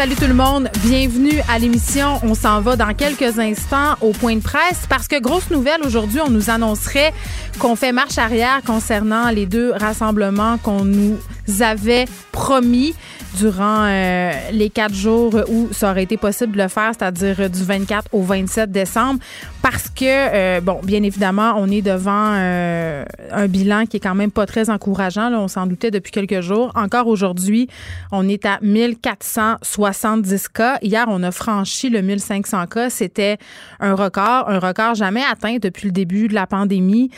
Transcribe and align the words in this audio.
Salut 0.00 0.16
tout 0.16 0.28
le 0.28 0.32
monde, 0.32 0.70
bienvenue 0.82 1.42
à 1.46 1.58
l'émission. 1.58 2.20
On 2.22 2.32
s'en 2.32 2.62
va 2.62 2.74
dans 2.74 2.94
quelques 2.94 3.38
instants 3.38 3.96
au 4.00 4.12
point 4.12 4.34
de 4.34 4.40
presse 4.40 4.86
parce 4.88 5.08
que 5.08 5.20
grosse 5.20 5.50
nouvelle 5.50 5.82
aujourd'hui, 5.84 6.20
on 6.26 6.30
nous 6.30 6.48
annoncerait 6.48 7.12
qu'on 7.58 7.76
fait 7.76 7.92
marche 7.92 8.16
arrière 8.16 8.62
concernant 8.64 9.28
les 9.28 9.44
deux 9.44 9.72
rassemblements 9.72 10.56
qu'on 10.56 10.86
nous 10.86 11.18
avait 11.60 12.06
promis 12.32 12.94
durant 13.38 13.84
euh, 13.86 14.32
les 14.52 14.70
quatre 14.70 14.94
jours 14.94 15.34
où 15.48 15.68
ça 15.72 15.90
aurait 15.90 16.02
été 16.02 16.16
possible 16.16 16.52
de 16.56 16.62
le 16.62 16.68
faire, 16.68 16.92
c'est-à-dire 16.96 17.48
du 17.50 17.62
24 17.62 18.08
au 18.12 18.22
27 18.22 18.70
décembre, 18.70 19.20
parce 19.62 19.88
que, 19.88 20.04
euh, 20.04 20.60
bon, 20.60 20.80
bien 20.82 21.02
évidemment, 21.02 21.54
on 21.56 21.70
est 21.70 21.82
devant 21.82 22.34
euh, 22.34 23.04
un 23.30 23.46
bilan 23.46 23.86
qui 23.86 23.98
est 23.98 24.00
quand 24.00 24.14
même 24.14 24.30
pas 24.30 24.46
très 24.46 24.70
encourageant. 24.70 25.28
Là, 25.28 25.40
on 25.40 25.48
s'en 25.48 25.66
doutait 25.66 25.90
depuis 25.90 26.12
quelques 26.12 26.40
jours. 26.40 26.72
Encore 26.74 27.06
aujourd'hui, 27.06 27.68
on 28.12 28.28
est 28.28 28.46
à 28.46 28.58
1470 28.62 30.48
cas. 30.48 30.78
Hier, 30.82 31.06
on 31.08 31.22
a 31.22 31.30
franchi 31.30 31.90
le 31.90 32.02
1500 32.02 32.66
cas. 32.66 32.90
C'était 32.90 33.38
un 33.80 33.94
record, 33.94 34.48
un 34.48 34.58
record 34.58 34.94
jamais 34.94 35.22
atteint 35.30 35.56
depuis 35.60 35.86
le 35.86 35.92
début 35.92 36.28
de 36.28 36.34
la 36.34 36.46
pandémie. 36.46 37.10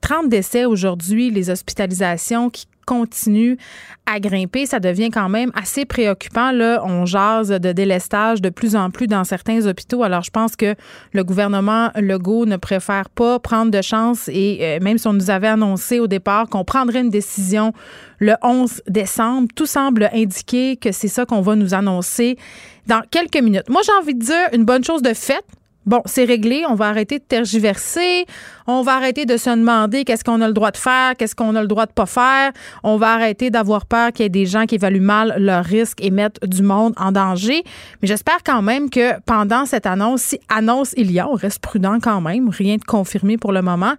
30 0.00 0.28
décès 0.28 0.64
aujourd'hui, 0.64 1.30
les 1.30 1.50
hospitalisations 1.50 2.50
qui 2.50 2.66
continue 2.84 3.56
à 4.06 4.20
grimper, 4.20 4.66
ça 4.66 4.80
devient 4.80 5.10
quand 5.10 5.28
même 5.28 5.50
assez 5.54 5.84
préoccupant. 5.84 6.52
Là, 6.52 6.82
on 6.84 7.06
jase 7.06 7.48
de 7.48 7.72
délestage 7.72 8.42
de 8.42 8.50
plus 8.50 8.76
en 8.76 8.90
plus 8.90 9.06
dans 9.06 9.24
certains 9.24 9.66
hôpitaux. 9.66 10.02
Alors, 10.02 10.22
je 10.22 10.30
pense 10.30 10.56
que 10.56 10.74
le 11.12 11.24
gouvernement 11.24 11.90
Legault 11.96 12.46
ne 12.46 12.56
préfère 12.56 13.08
pas 13.10 13.38
prendre 13.38 13.70
de 13.70 13.82
chance 13.82 14.28
et 14.28 14.58
euh, 14.60 14.78
même 14.82 14.98
si 14.98 15.06
on 15.06 15.12
nous 15.12 15.30
avait 15.30 15.48
annoncé 15.48 16.00
au 16.00 16.06
départ 16.06 16.48
qu'on 16.48 16.64
prendrait 16.64 17.00
une 17.00 17.10
décision 17.10 17.72
le 18.18 18.34
11 18.42 18.82
décembre, 18.88 19.48
tout 19.54 19.66
semble 19.66 20.08
indiquer 20.12 20.76
que 20.76 20.92
c'est 20.92 21.08
ça 21.08 21.26
qu'on 21.26 21.40
va 21.40 21.56
nous 21.56 21.74
annoncer 21.74 22.36
dans 22.86 23.02
quelques 23.10 23.42
minutes. 23.42 23.68
Moi, 23.68 23.82
j'ai 23.84 23.92
envie 23.92 24.14
de 24.14 24.24
dire 24.24 24.48
une 24.52 24.64
bonne 24.64 24.84
chose 24.84 25.02
de 25.02 25.14
faite 25.14 25.44
Bon, 25.86 26.00
c'est 26.06 26.24
réglé, 26.24 26.64
on 26.66 26.74
va 26.74 26.86
arrêter 26.86 27.18
de 27.18 27.24
tergiverser, 27.24 28.24
on 28.66 28.82
va 28.82 28.96
arrêter 28.96 29.26
de 29.26 29.36
se 29.36 29.50
demander 29.50 30.04
qu'est-ce 30.04 30.24
qu'on 30.24 30.40
a 30.40 30.46
le 30.46 30.54
droit 30.54 30.70
de 30.70 30.76
faire, 30.76 31.16
qu'est-ce 31.16 31.34
qu'on 31.34 31.54
a 31.54 31.62
le 31.62 31.68
droit 31.68 31.86
de 31.86 31.92
pas 31.92 32.06
faire, 32.06 32.52
on 32.82 32.96
va 32.96 33.12
arrêter 33.12 33.50
d'avoir 33.50 33.86
peur 33.86 34.12
qu'il 34.12 34.24
y 34.24 34.26
ait 34.26 34.30
des 34.30 34.46
gens 34.46 34.66
qui 34.66 34.76
évaluent 34.76 35.00
mal 35.00 35.34
leurs 35.38 35.64
risques 35.64 36.02
et 36.02 36.10
mettent 36.10 36.44
du 36.46 36.62
monde 36.62 36.94
en 36.96 37.12
danger. 37.12 37.62
Mais 38.00 38.08
j'espère 38.08 38.42
quand 38.44 38.62
même 38.62 38.90
que 38.90 39.20
pendant 39.26 39.66
cette 39.66 39.86
annonce, 39.86 40.22
si 40.22 40.40
annonce 40.48 40.94
il 40.96 41.12
y 41.12 41.20
a, 41.20 41.28
on 41.28 41.34
reste 41.34 41.60
prudent 41.60 41.98
quand 42.00 42.20
même, 42.20 42.48
rien 42.48 42.76
de 42.76 42.84
confirmé 42.84 43.36
pour 43.36 43.52
le 43.52 43.62
moment, 43.62 43.94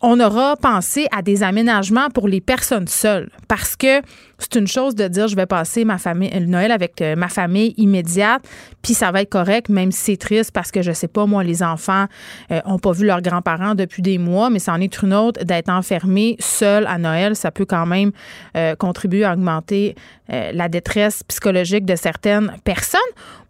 on 0.00 0.18
aura 0.20 0.56
pensé 0.56 1.06
à 1.12 1.22
des 1.22 1.42
aménagements 1.42 2.08
pour 2.10 2.28
les 2.28 2.40
personnes 2.40 2.88
seules 2.88 3.30
parce 3.48 3.76
que 3.76 4.00
c'est 4.38 4.54
une 4.54 4.66
chose 4.66 4.94
de 4.94 5.06
dire 5.06 5.28
je 5.28 5.36
vais 5.36 5.46
passer 5.46 5.84
ma 5.84 5.98
famille 5.98 6.30
le 6.30 6.46
Noël 6.46 6.72
avec 6.72 7.02
euh, 7.02 7.14
ma 7.14 7.28
famille 7.28 7.74
immédiate 7.76 8.42
puis 8.82 8.94
ça 8.94 9.12
va 9.12 9.22
être 9.22 9.30
correct 9.30 9.68
même 9.68 9.92
si 9.92 10.12
c'est 10.12 10.16
triste 10.16 10.52
parce 10.52 10.70
que 10.70 10.80
je 10.80 10.92
sais 10.92 11.08
pas 11.08 11.26
moi 11.26 11.44
les 11.44 11.62
enfants 11.62 12.06
euh, 12.50 12.60
ont 12.64 12.78
pas 12.78 12.92
vu 12.92 13.04
leurs 13.04 13.20
grands-parents 13.20 13.74
depuis 13.74 13.99
des 14.00 14.18
mois 14.18 14.50
mais 14.50 14.58
c'en 14.58 14.80
est 14.80 15.02
une 15.02 15.14
autre 15.14 15.44
d'être 15.44 15.68
enfermé 15.68 16.36
seul 16.38 16.86
à 16.86 16.98
Noël 16.98 17.36
ça 17.36 17.50
peut 17.50 17.64
quand 17.64 17.86
même 17.86 18.12
euh, 18.56 18.74
contribuer 18.74 19.24
à 19.24 19.32
augmenter 19.32 19.94
la 20.28 20.68
détresse 20.68 21.24
psychologique 21.24 21.84
de 21.84 21.96
certaines 21.96 22.52
personnes. 22.62 23.00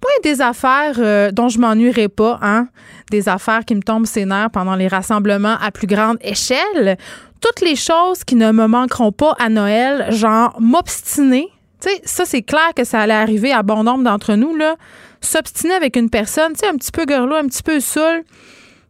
Moi, 0.02 0.10
des 0.22 0.40
affaires 0.40 1.30
dont 1.30 1.50
je 1.50 1.58
m'ennuierai 1.58 2.08
pas, 2.08 2.38
hein, 2.40 2.68
des 3.10 3.28
affaires 3.28 3.66
qui 3.66 3.74
me 3.74 3.82
tombent 3.82 4.06
ses 4.06 4.24
nerfs 4.24 4.48
pendant 4.50 4.76
les 4.76 4.88
rassemblements 4.88 5.58
à 5.60 5.72
plus 5.72 5.86
grande 5.86 6.16
échelle 6.22 6.96
toutes 7.40 7.60
les 7.62 7.76
choses 7.76 8.24
qui 8.24 8.36
ne 8.36 8.52
me 8.52 8.66
manqueront 8.66 9.12
pas 9.12 9.34
à 9.38 9.48
Noël, 9.48 10.12
genre 10.12 10.56
m'obstiner. 10.60 11.48
Tu 11.80 11.88
ça, 12.04 12.24
c'est 12.26 12.42
clair 12.42 12.72
que 12.76 12.84
ça 12.84 13.00
allait 13.00 13.14
arriver 13.14 13.52
à 13.52 13.62
bon 13.62 13.84
nombre 13.84 14.04
d'entre 14.04 14.34
nous, 14.34 14.54
là. 14.54 14.76
S'obstiner 15.22 15.74
avec 15.74 15.96
une 15.96 16.10
personne, 16.10 16.52
tu 16.54 16.66
un 16.66 16.76
petit 16.76 16.92
peu 16.92 17.04
girlo, 17.08 17.34
un 17.34 17.46
petit 17.46 17.62
peu 17.62 17.80
saoul, 17.80 18.22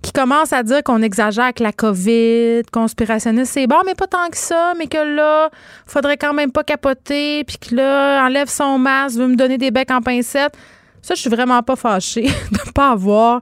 qui 0.03 0.13
commence 0.13 0.53
à 0.53 0.63
dire 0.63 0.83
qu'on 0.83 1.03
exagère 1.03 1.45
avec 1.45 1.61
la 1.61 1.73
COVID, 1.73 2.63
conspirationniste, 2.73 3.53
c'est 3.53 3.67
bon, 3.67 3.77
mais 3.85 3.95
pas 3.95 4.07
tant 4.07 4.29
que 4.31 4.37
ça, 4.37 4.73
mais 4.79 4.87
que 4.87 4.97
là, 4.99 5.51
faudrait 5.87 6.17
quand 6.17 6.33
même 6.33 6.53
pas 6.53 6.65
capoter, 6.65 7.45
puis 7.45 7.59
que 7.59 7.75
là, 7.75 8.25
enlève 8.25 8.49
son 8.49 8.79
masque, 8.79 9.17
veut 9.19 9.27
me 9.27 9.37
donner 9.37 9.59
des 9.59 9.71
becs 9.71 9.91
en 9.91 10.01
pincette. 10.01 10.57
Ça, 11.03 11.15
je 11.15 11.21
suis 11.21 11.31
vraiment 11.31 11.63
pas 11.63 11.77
fâchée 11.77 12.23
de 12.53 12.67
ne 12.67 12.73
pas 12.73 12.91
avoir 12.91 13.41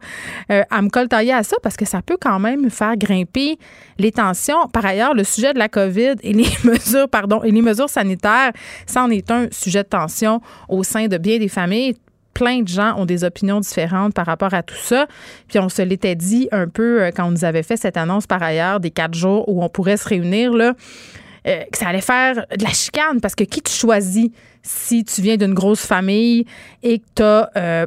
euh, 0.50 0.62
à 0.70 0.82
me 0.82 0.88
coltailler 0.90 1.32
à 1.32 1.42
ça 1.42 1.56
parce 1.62 1.76
que 1.76 1.84
ça 1.84 2.02
peut 2.02 2.16
quand 2.20 2.38
même 2.38 2.70
faire 2.70 2.96
grimper 2.96 3.58
les 3.98 4.12
tensions. 4.12 4.68
Par 4.72 4.86
ailleurs, 4.86 5.14
le 5.14 5.24
sujet 5.24 5.52
de 5.52 5.58
la 5.58 5.68
COVID 5.68 6.14
et 6.22 6.32
les 6.32 6.48
mesures, 6.64 7.08
pardon, 7.08 7.42
et 7.42 7.50
les 7.50 7.62
mesures 7.62 7.90
sanitaires, 7.90 8.52
ça 8.86 9.02
en 9.02 9.10
est 9.10 9.30
un 9.30 9.48
sujet 9.50 9.82
de 9.82 9.88
tension 9.88 10.40
au 10.68 10.82
sein 10.84 11.08
de 11.08 11.18
bien 11.18 11.38
des 11.38 11.48
familles 11.48 11.96
plein 12.38 12.62
de 12.62 12.68
gens 12.68 12.96
ont 12.96 13.04
des 13.04 13.24
opinions 13.24 13.58
différentes 13.58 14.14
par 14.14 14.24
rapport 14.24 14.54
à 14.54 14.62
tout 14.62 14.76
ça. 14.80 15.08
Puis 15.48 15.58
on 15.58 15.68
se 15.68 15.82
l'était 15.82 16.14
dit 16.14 16.48
un 16.52 16.68
peu 16.68 17.02
euh, 17.02 17.10
quand 17.10 17.26
on 17.26 17.32
nous 17.32 17.44
avait 17.44 17.64
fait 17.64 17.76
cette 17.76 17.96
annonce 17.96 18.28
par 18.28 18.40
ailleurs 18.44 18.78
des 18.78 18.92
quatre 18.92 19.14
jours 19.14 19.48
où 19.48 19.64
on 19.64 19.68
pourrait 19.68 19.96
se 19.96 20.08
réunir 20.08 20.52
là. 20.52 20.74
Euh, 21.48 21.62
que 21.72 21.78
ça 21.78 21.88
allait 21.88 22.00
faire 22.00 22.46
de 22.56 22.62
la 22.62 22.70
chicane 22.70 23.20
parce 23.20 23.34
que 23.34 23.42
qui 23.42 23.60
tu 23.60 23.72
choisis 23.72 24.28
si 24.62 25.04
tu 25.04 25.20
viens 25.20 25.36
d'une 25.36 25.54
grosse 25.54 25.84
famille 25.84 26.44
et 26.84 27.00
que 27.00 27.04
tu 27.16 27.22
as 27.22 27.50
euh, 27.56 27.86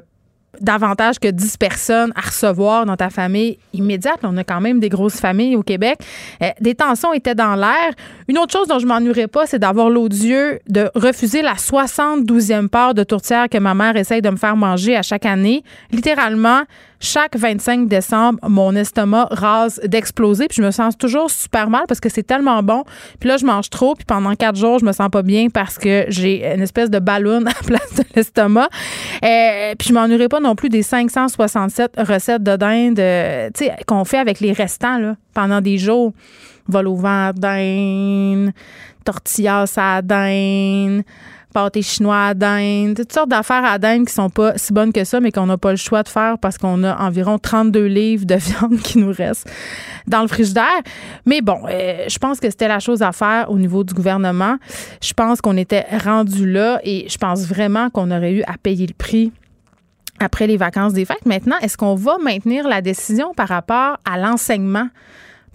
davantage 0.60 1.20
que 1.20 1.28
10 1.28 1.58
personnes 1.58 2.12
à 2.16 2.22
recevoir 2.22 2.86
dans 2.86 2.98
ta 2.98 3.10
famille 3.10 3.58
immédiate. 3.74 4.20
On 4.24 4.36
a 4.38 4.44
quand 4.44 4.62
même 4.62 4.80
des 4.80 4.90
grosses 4.90 5.20
familles 5.20 5.56
au 5.56 5.64
Québec. 5.64 6.00
Euh, 6.42 6.50
des 6.60 6.76
tensions 6.76 7.14
étaient 7.14 7.36
dans 7.36 7.56
l'air. 7.56 7.94
Une 8.28 8.38
autre 8.38 8.52
chose 8.52 8.68
dont 8.68 8.80
je 8.80 8.86
m'ennuierais 8.86 9.28
pas, 9.28 9.46
c'est 9.46 9.60
d'avoir 9.60 9.90
l'odieux 9.90 10.60
de 10.68 10.90
refuser 10.96 11.42
la 11.42 11.56
72e 11.56 12.68
part 12.68 12.94
de 12.94 13.04
tourtière 13.04 13.50
que 13.50 13.58
ma 13.58 13.74
mère 13.74 13.96
essaye 13.96 14.22
de 14.22 14.30
me 14.30 14.38
faire 14.38 14.56
manger 14.56 14.96
à 14.96 15.02
chaque 15.02 15.26
année. 15.26 15.64
Littéralement, 15.92 16.64
chaque 17.02 17.36
25 17.36 17.88
décembre, 17.88 18.40
mon 18.48 18.76
estomac 18.76 19.28
rase 19.32 19.82
d'exploser, 19.84 20.48
puis 20.48 20.58
je 20.58 20.62
me 20.62 20.70
sens 20.70 20.96
toujours 20.96 21.32
super 21.32 21.70
mal 21.70 21.86
parce 21.88 22.00
que 22.00 22.10
c'est 22.10 22.24
tellement 22.24 22.62
bon. 22.62 22.84
Puis 23.20 23.28
là, 23.28 23.38
je 23.38 23.46
mange 23.46 23.72
trop, 23.72 23.96
puis 23.96 24.06
pendant 24.06 24.36
quatre 24.36 24.56
jours, 24.56 24.78
je 24.80 24.86
me 24.86 24.92
sens 24.92 25.10
pas 25.10 25.24
bien 25.24 25.48
parce 25.50 25.80
que 25.80 26.06
j'ai 26.10 26.46
une 26.54 26.62
espèce 26.62 26.92
de 26.92 27.00
ballon 27.00 27.42
à 27.46 27.50
la 27.50 27.54
place 27.66 27.96
de 27.96 28.04
l'estomac. 28.16 28.70
Euh, 29.24 29.74
puis 29.78 29.90
je 29.90 29.94
m'ennuierai 29.94 30.30
pas 30.30 30.40
non 30.41 30.56
plus 30.56 30.69
des 30.69 30.84
567 30.84 31.94
recettes 31.97 32.44
de 32.44 32.56
dinde 32.56 33.00
euh, 33.00 33.50
qu'on 33.88 34.06
fait 34.06 34.18
avec 34.18 34.40
les 34.40 34.53
restants 34.53 35.16
pendant 35.34 35.62
des 35.62 35.78
jours. 35.78 36.13
Vol 36.68 36.88
au 36.88 36.96
vent 36.96 37.31
dinde, 37.34 38.52
tortillas 39.03 39.74
à 39.78 40.02
dinde 40.02 41.03
pâté 41.52 41.81
chinois 41.81 42.28
à 42.28 42.34
dinde, 42.34 42.96
toutes 42.96 43.13
sortes 43.13 43.29
d'affaires 43.29 43.66
à 43.66 43.78
dinde 43.78 44.07
qui 44.07 44.13
sont 44.13 44.29
pas 44.29 44.57
si 44.57 44.74
bonnes 44.74 44.94
que 44.94 45.03
ça, 45.03 45.19
mais 45.19 45.31
qu'on 45.31 45.46
n'a 45.46 45.57
pas 45.57 45.72
le 45.72 45.78
choix 45.78 46.03
de 46.03 46.09
faire 46.09 46.38
parce 46.40 46.58
qu'on 46.58 46.84
a 46.84 46.96
environ 47.03 47.38
32 47.38 47.85
livres 47.85 48.25
de 48.25 48.35
viande 48.35 48.79
qui 48.81 48.97
nous 48.97 49.12
restent 49.12 49.50
dans 50.08 50.22
le 50.22 50.28
frigidaire. 50.28 50.66
Mais 51.25 51.41
bon, 51.41 51.62
euh, 51.69 52.06
je 52.08 52.18
pense 52.18 52.40
que 52.40 52.50
c'était 52.50 52.68
la 52.68 52.79
chose 52.79 53.02
à 53.02 53.12
faire 53.12 53.50
au 53.50 53.58
niveau 53.58 53.84
du 53.84 53.94
gouvernement. 53.94 54.58
Je 55.02 55.13
pense 55.13 55.41
qu'on 55.41 55.58
était 55.58 55.85
rendu 56.03 56.50
là 56.50 56.79
et 56.84 57.08
je 57.09 57.18
pense 57.18 57.46
vraiment 57.46 57.90
qu'on 57.90 58.12
aurait 58.12 58.34
eu 58.34 58.44
à 58.44 58.53
payer 58.62 58.88
le 58.88 58.94
prix 58.94 59.31
après 60.22 60.48
les 60.48 60.58
vacances 60.58 60.94
des 60.94 61.06
fêtes. 61.06 61.26
Maintenant, 61.26 61.58
est-ce 61.62 61.78
qu'on 61.78 61.96
va 61.96 62.18
maintenir 62.18 62.68
la 62.68 62.82
décision 62.82 63.34
par 63.34 63.48
rapport 63.48 63.98
à 64.06 64.18
l'enseignement? 64.18 64.88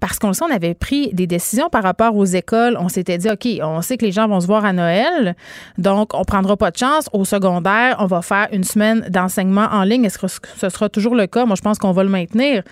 Parce 0.01 0.19
qu'on 0.19 0.29
le 0.29 0.35
sait, 0.35 0.45
on 0.45 0.55
avait 0.55 0.75
pris 0.75 1.13
des 1.13 1.27
décisions 1.27 1.69
par 1.71 1.83
rapport 1.83 2.15
aux 2.17 2.25
écoles. 2.25 2.77
On 2.79 2.89
s'était 2.89 3.19
dit, 3.19 3.31
OK, 3.31 3.47
on 3.63 3.81
sait 3.83 3.97
que 3.97 4.05
les 4.05 4.13
gens 4.13 4.29
vont 4.29 4.41
se 4.41 4.47
voir 4.47 4.65
à 4.65 4.73
Noël, 4.73 5.35
donc 5.79 6.13
on 6.15 6.25
prendra 6.25 6.57
pas 6.57 6.71
de 6.71 6.77
chance. 6.77 7.09
Au 7.13 7.25
secondaire, 7.25 7.97
on 7.99 8.07
va 8.07 8.23
faire 8.23 8.49
une 8.53 8.65
semaine 8.65 9.07
d'enseignement 9.09 9.69
en 9.71 9.85
ligne. 9.85 10.05
Est-ce 10.05 10.19
que 10.19 10.27
ce 10.29 10.69
sera 10.69 10.89
toujours 10.89 11.15
le 11.15 11.27
cas? 11.27 11.47
Moi, 11.47 11.57
je 11.57 11.63
pense 11.63 11.79
qu'on 11.79 11.93
va 11.93 12.03
le 12.03 12.11
maintenir 12.11 12.63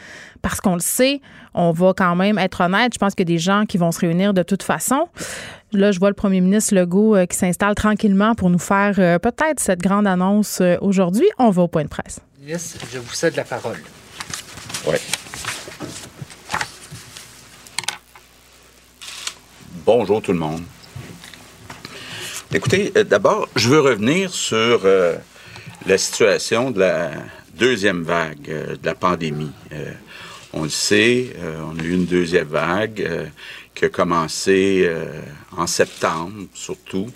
parce 0.43 0.61
qu'on 0.61 0.75
le 0.75 0.81
sait. 0.81 1.21
On 1.55 1.73
va 1.73 1.95
quand 1.97 2.15
même 2.15 2.39
être 2.39 2.61
honnête. 2.61 2.93
Je 2.93 2.99
pense 2.99 3.15
qu'il 3.15 3.29
y 3.29 3.33
a 3.33 3.35
des 3.35 3.41
gens 3.41 3.65
qui 3.65 3.79
vont 3.79 3.93
se 3.93 4.01
réunir 4.01 4.35
de 4.35 4.43
toute 4.43 4.63
façon. 4.63 5.09
Là, 5.73 5.91
je 5.91 5.99
vois 5.99 6.11
le 6.11 6.15
premier 6.15 6.41
ministre 6.41 6.75
Legault 6.75 7.17
euh, 7.17 7.27
qui 7.27 7.37
s'installe 7.37 7.75
tranquillement 7.75 8.35
pour 8.35 8.51
nous 8.51 8.59
faire 8.59 8.95
euh, 8.99 9.19
peut-être 9.19 9.59
cette 9.59 9.81
grande 9.81 10.07
annonce 10.07 10.61
euh, 10.61 10.77
aujourd'hui. 10.81 11.27
On 11.39 11.51
va 11.51 11.63
au 11.63 11.69
point 11.69 11.85
de 11.85 11.89
presse. 11.89 12.21
Ministre, 12.41 12.85
je 12.93 12.99
vous 12.99 13.13
cède 13.13 13.35
la 13.37 13.45
parole. 13.45 13.79
Oui. 14.87 14.97
Bonjour 19.87 20.23
tout 20.23 20.33
le 20.33 20.39
monde. 20.39 20.63
Écoutez, 22.55 22.91
euh, 22.97 23.05
d'abord, 23.05 23.51
je 23.55 23.69
veux 23.69 23.81
revenir 23.81 24.33
sur 24.33 24.81
euh, 24.87 25.15
la 25.85 25.99
situation 25.99 26.71
de 26.71 26.81
la 26.81 27.11
deuxième 27.53 28.03
vague 28.03 28.49
euh, 28.49 28.77
de 28.77 28.87
la 28.87 28.95
pandémie. 28.95 29.53
on 30.55 30.63
le 30.63 30.71
sait, 30.71 31.37
on 31.69 31.79
a 31.79 31.83
eu 31.83 31.93
une 31.93 32.07
deuxième 32.07 32.49
vague 32.49 33.31
qui 33.75 33.85
a 33.85 33.89
commencé 33.91 34.89
en 35.55 35.67
septembre 35.67 36.47
surtout. 36.55 37.11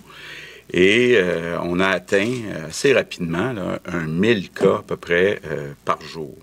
Et 0.71 1.19
on 1.63 1.79
a 1.79 1.87
atteint 1.87 2.33
assez 2.67 2.93
rapidement 2.93 3.55
un 3.87 4.07
1000 4.07 4.51
cas 4.51 4.79
à 4.79 4.83
peu 4.87 4.97
près 4.97 5.41
par 5.85 6.03
jour. 6.03 6.35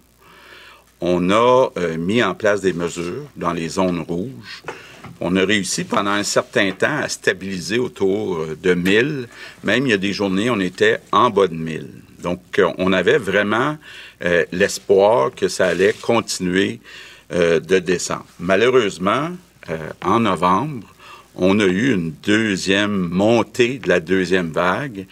On 1.01 1.29
a 1.31 1.69
mis 1.97 2.23
en 2.23 2.33
place 2.33 2.61
des 2.61 2.73
mesures 2.73 3.25
dans 3.35 3.51
les 3.51 3.67
zones 3.67 3.99
rouges 3.99 4.63
on 5.19 5.35
a 5.35 5.45
réussi 5.45 5.83
pendant 5.83 6.11
un 6.11 6.23
certain 6.23 6.71
temps 6.71 6.97
à 6.97 7.09
stabiliser 7.09 7.79
autour 7.79 8.37
euh, 8.37 8.57
de 8.61 8.73
1000. 8.73 9.27
Même 9.63 9.87
il 9.87 9.89
y 9.89 9.93
a 9.93 9.97
des 9.97 10.13
journées, 10.13 10.49
on 10.49 10.59
était 10.59 10.99
en 11.11 11.29
bas 11.29 11.47
de 11.47 11.55
1000. 11.55 11.87
Donc, 12.21 12.41
euh, 12.59 12.71
on 12.77 12.93
avait 12.93 13.17
vraiment 13.17 13.77
euh, 14.23 14.45
l'espoir 14.51 15.31
que 15.33 15.47
ça 15.47 15.67
allait 15.67 15.93
continuer 15.93 16.79
de 17.31 17.79
descendre. 17.79 18.27
Malheureusement, 18.39 19.31
en 20.03 20.19
novembre, 20.19 20.85
on 21.33 21.59
a 21.59 21.65
eu 21.65 21.91
une 21.91 22.13
deuxième 22.23 23.09
montée 23.09 23.79
de 23.79 23.89
la 23.89 23.99
deuxième 23.99 24.51
vague 24.51 25.07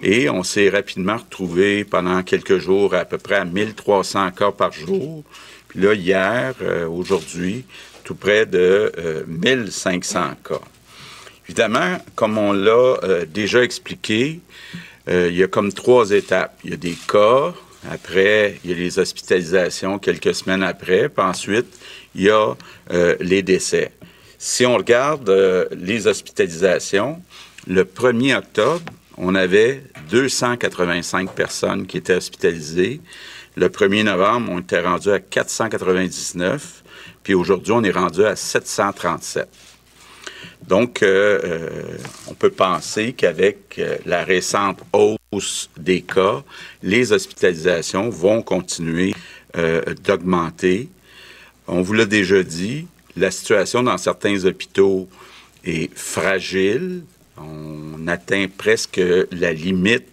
et 0.00 0.30
on 0.30 0.44
s'est 0.44 0.68
rapidement 0.68 1.16
retrouvé 1.16 1.82
pendant 1.82 2.22
quelques 2.22 2.58
jours 2.58 2.94
à, 2.94 3.04
peu 3.04 3.18
près 3.18 3.34
à 3.34 3.44
1300 3.44 4.30
cas 4.30 4.52
par 4.52 4.70
jour. 4.70 5.24
Puis 5.66 5.80
là, 5.80 5.94
hier, 5.94 6.54
aujourd'hui, 6.88 7.64
tout 8.06 8.14
près 8.14 8.46
de 8.46 9.24
1500 9.26 10.20
euh, 10.20 10.48
cas. 10.48 10.64
Évidemment, 11.46 11.98
comme 12.14 12.38
on 12.38 12.52
l'a 12.52 12.70
euh, 13.02 13.26
déjà 13.26 13.62
expliqué, 13.62 14.40
euh, 15.08 15.28
il 15.28 15.36
y 15.36 15.42
a 15.42 15.48
comme 15.48 15.72
trois 15.72 16.12
étapes. 16.12 16.56
Il 16.64 16.70
y 16.70 16.74
a 16.74 16.76
des 16.76 16.96
cas, 17.08 17.52
après, 17.90 18.60
il 18.64 18.70
y 18.70 18.74
a 18.74 18.76
les 18.76 19.00
hospitalisations 19.00 19.98
quelques 19.98 20.36
semaines 20.36 20.62
après, 20.62 21.08
puis 21.08 21.24
ensuite, 21.24 21.66
il 22.14 22.22
y 22.22 22.30
a 22.30 22.54
les 23.20 23.42
décès. 23.42 23.92
Si 24.38 24.64
on 24.64 24.76
regarde 24.76 25.30
les 25.76 26.06
hospitalisations, 26.06 27.20
le 27.66 27.84
1er 27.84 28.38
octobre, 28.38 28.92
on 29.18 29.34
avait 29.34 29.82
285 30.10 31.32
personnes 31.32 31.86
qui 31.86 31.98
étaient 31.98 32.14
hospitalisées. 32.14 33.00
Le 33.56 33.68
1er 33.68 34.04
novembre, 34.04 34.50
on 34.52 34.60
était 34.60 34.80
rendu 34.80 35.10
à 35.10 35.18
499. 35.18 36.84
Puis 37.26 37.34
aujourd'hui, 37.34 37.72
on 37.72 37.82
est 37.82 37.90
rendu 37.90 38.24
à 38.24 38.36
737. 38.36 39.48
Donc, 40.68 41.02
euh, 41.02 41.40
euh, 41.42 41.98
on 42.28 42.34
peut 42.34 42.52
penser 42.52 43.14
qu'avec 43.14 43.80
euh, 43.80 43.96
la 44.06 44.22
récente 44.22 44.78
hausse 44.92 45.68
des 45.76 46.02
cas, 46.02 46.44
les 46.84 47.10
hospitalisations 47.10 48.10
vont 48.10 48.42
continuer 48.42 49.12
d'augmenter. 50.04 50.88
On 51.66 51.82
vous 51.82 51.94
l'a 51.94 52.04
déjà 52.04 52.44
dit, 52.44 52.86
la 53.16 53.32
situation 53.32 53.82
dans 53.82 53.98
certains 53.98 54.44
hôpitaux 54.44 55.08
est 55.64 55.92
fragile. 55.98 57.02
On 57.38 58.06
atteint 58.06 58.46
presque 58.56 59.00
la 59.32 59.52
limite 59.52 60.06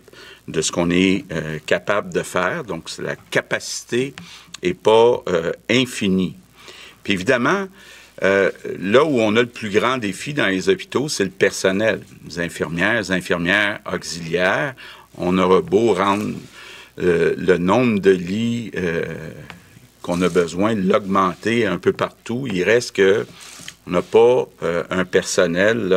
de 0.47 0.61
ce 0.61 0.71
qu'on 0.71 0.89
est 0.89 1.25
capable 1.67 2.11
de 2.11 2.23
faire. 2.23 2.63
Donc, 2.63 2.89
la 2.97 3.17
capacité 3.17 4.15
n'est 4.63 4.73
pas 4.73 5.23
infinie. 5.69 6.37
Puis 7.03 7.13
évidemment, 7.13 7.67
euh, 8.23 8.51
là 8.79 9.03
où 9.03 9.19
on 9.19 9.35
a 9.35 9.41
le 9.41 9.47
plus 9.47 9.69
grand 9.69 9.97
défi 9.97 10.33
dans 10.33 10.47
les 10.47 10.69
hôpitaux, 10.69 11.09
c'est 11.09 11.25
le 11.25 11.29
personnel. 11.29 12.01
Les 12.27 12.39
infirmières, 12.39 12.99
les 12.99 13.11
infirmières 13.11 13.79
auxiliaires. 13.91 14.75
On 15.17 15.37
aura 15.37 15.61
beau 15.61 15.93
rendre 15.93 16.33
euh, 17.01 17.33
le 17.37 17.57
nombre 17.57 17.99
de 17.99 18.11
lits 18.11 18.71
euh, 18.75 19.03
qu'on 20.01 20.21
a 20.21 20.29
besoin, 20.29 20.73
l'augmenter 20.73 21.65
un 21.65 21.77
peu 21.77 21.91
partout. 21.91 22.47
Il 22.51 22.63
reste 22.63 22.95
que 22.95 23.25
on 23.85 23.91
n'a 23.91 24.01
pas 24.01 24.47
un 24.91 25.03
personnel 25.03 25.93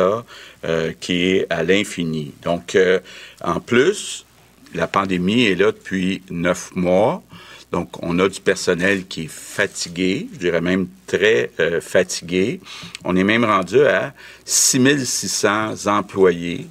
qui 0.99 1.29
est 1.29 1.47
à 1.49 1.63
l'infini. 1.63 2.33
Donc, 2.43 2.77
en 3.41 3.61
plus, 3.61 4.25
la 4.73 4.87
pandémie 4.87 5.45
est 5.45 5.55
là 5.55 5.71
depuis 5.71 6.21
neuf 6.29 6.75
mois. 6.75 7.23
Donc, 7.71 8.01
on 8.01 8.17
a 8.19 8.29
du 8.29 8.39
personnel 8.39 9.07
qui 9.07 9.23
est 9.23 9.31
fatigué, 9.31 10.27
je 10.33 10.37
dirais 10.37 10.61
même 10.61 10.87
très 11.05 11.51
euh, 11.59 11.81
fatigué. 11.81 12.61
On 13.03 13.15
est 13.15 13.25
même 13.25 13.43
rendu 13.43 13.81
à 13.81 14.13
6600 14.45 15.87
employés 15.87 16.67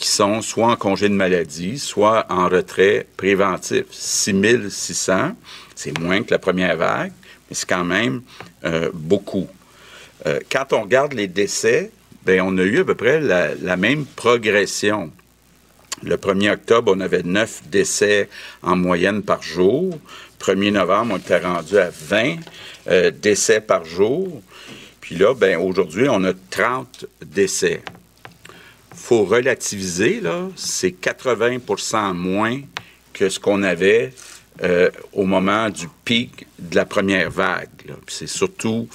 qui 0.00 0.08
sont 0.08 0.40
soit 0.40 0.68
en 0.68 0.76
congé 0.76 1.08
de 1.08 1.14
maladie, 1.14 1.78
soit 1.78 2.26
en 2.30 2.48
retrait 2.48 3.06
préventif. 3.16 3.84
6600, 3.90 5.36
c'est 5.76 5.96
moins 5.98 6.22
que 6.22 6.30
la 6.30 6.38
première 6.38 6.76
vague, 6.76 7.12
mais 7.48 7.54
c'est 7.54 7.68
quand 7.68 7.84
même 7.84 8.22
euh, 8.64 8.90
beaucoup. 8.94 9.46
Euh, 10.26 10.40
quand 10.50 10.72
on 10.72 10.82
regarde 10.82 11.12
les 11.12 11.28
décès, 11.28 11.92
ben 12.24 12.40
on 12.42 12.56
a 12.58 12.62
eu 12.62 12.80
à 12.80 12.84
peu 12.84 12.94
près 12.94 13.20
la, 13.20 13.54
la 13.54 13.76
même 13.76 14.04
progression. 14.04 15.12
Le 16.02 16.16
1er 16.16 16.54
octobre, 16.54 16.94
on 16.96 17.00
avait 17.00 17.22
9 17.22 17.64
décès 17.66 18.30
en 18.62 18.76
moyenne 18.76 19.22
par 19.22 19.42
jour. 19.42 19.98
1er 20.40 20.72
novembre, 20.72 21.14
on 21.14 21.18
était 21.18 21.38
rendu 21.38 21.78
à 21.78 21.90
20 21.90 22.36
euh, 22.88 23.10
décès 23.10 23.60
par 23.60 23.84
jour. 23.84 24.42
Puis 25.00 25.16
là, 25.16 25.34
ben, 25.34 25.58
aujourd'hui, 25.58 26.08
on 26.08 26.24
a 26.24 26.32
30 26.50 27.06
décès. 27.24 27.82
faut 28.94 29.24
relativiser, 29.24 30.20
là, 30.20 30.48
c'est 30.56 30.90
80% 31.00 32.14
moins 32.14 32.60
que 33.12 33.28
ce 33.28 33.38
qu'on 33.38 33.62
avait 33.62 34.12
euh, 34.62 34.90
au 35.12 35.24
moment 35.24 35.70
du 35.70 35.88
pic 36.04 36.46
de 36.58 36.76
la 36.76 36.84
première 36.84 37.30
vague. 37.30 37.68
C'est 38.06 38.28
surtout, 38.28 38.88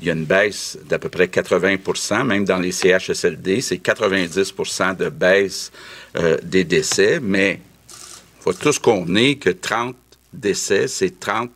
il 0.00 0.06
y 0.06 0.10
a 0.10 0.14
une 0.14 0.24
baisse 0.24 0.78
d'à 0.88 0.98
peu 0.98 1.08
près 1.08 1.26
80% 1.26 2.24
même 2.24 2.44
dans 2.44 2.58
les 2.58 2.72
CHSLD, 2.72 3.60
c'est 3.60 3.76
90% 3.76 4.96
de 4.96 5.08
baisse 5.08 5.70
euh, 6.16 6.38
des 6.42 6.64
décès, 6.64 7.20
mais 7.20 7.60
il 7.90 8.42
faut 8.42 8.52
tous 8.52 8.78
convenir 8.78 9.38
que 9.38 9.50
30 9.50 9.94
décès, 10.32 10.88
c'est 10.88 11.18
30 11.18 11.50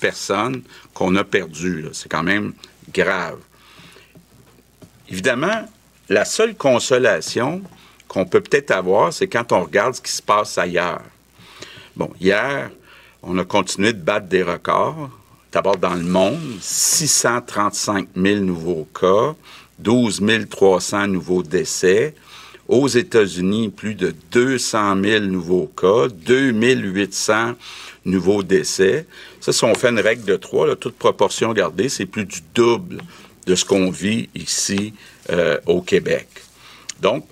personnes 0.00 0.62
qu'on 0.94 1.14
a 1.16 1.24
perdues. 1.24 1.86
C'est 1.92 2.08
quand 2.08 2.22
même 2.22 2.52
grave. 2.92 3.38
Évidemment, 5.08 5.68
la 6.08 6.24
seule 6.24 6.54
consolation 6.54 7.62
qu'on 8.08 8.24
peut 8.24 8.40
peut-être 8.40 8.70
avoir, 8.70 9.12
c'est 9.12 9.28
quand 9.28 9.52
on 9.52 9.62
regarde 9.64 9.94
ce 9.94 10.00
qui 10.00 10.12
se 10.12 10.22
passe 10.22 10.58
ailleurs. 10.58 11.02
Bon, 11.96 12.10
hier, 12.20 12.70
on 13.22 13.38
a 13.38 13.44
continué 13.44 13.92
de 13.92 14.00
battre 14.00 14.26
des 14.26 14.42
records. 14.42 15.10
D'abord 15.52 15.76
dans 15.76 15.94
le 15.94 16.02
monde, 16.02 16.58
635 16.60 18.08
000 18.14 18.40
nouveaux 18.40 18.86
cas, 18.98 19.34
12 19.78 20.22
300 20.50 21.08
nouveaux 21.08 21.42
décès. 21.42 22.14
Aux 22.68 22.88
États-Unis, 22.88 23.68
plus 23.68 23.94
de 23.94 24.14
200 24.32 25.00
000 25.02 25.24
nouveaux 25.24 25.70
cas, 25.76 26.08
2800 26.08 27.54
nouveaux 28.06 28.42
décès. 28.42 29.06
Ça, 29.40 29.52
si 29.52 29.64
on 29.64 29.74
fait 29.74 29.90
une 29.90 30.00
règle 30.00 30.24
de 30.24 30.36
trois, 30.36 30.74
toute 30.76 30.96
proportion 30.96 31.52
gardée, 31.52 31.88
c'est 31.88 32.06
plus 32.06 32.24
du 32.24 32.38
double 32.54 33.02
de 33.46 33.54
ce 33.54 33.64
qu'on 33.64 33.90
vit 33.90 34.28
ici 34.34 34.94
euh, 35.30 35.58
au 35.66 35.82
Québec. 35.82 36.26
Donc, 37.00 37.26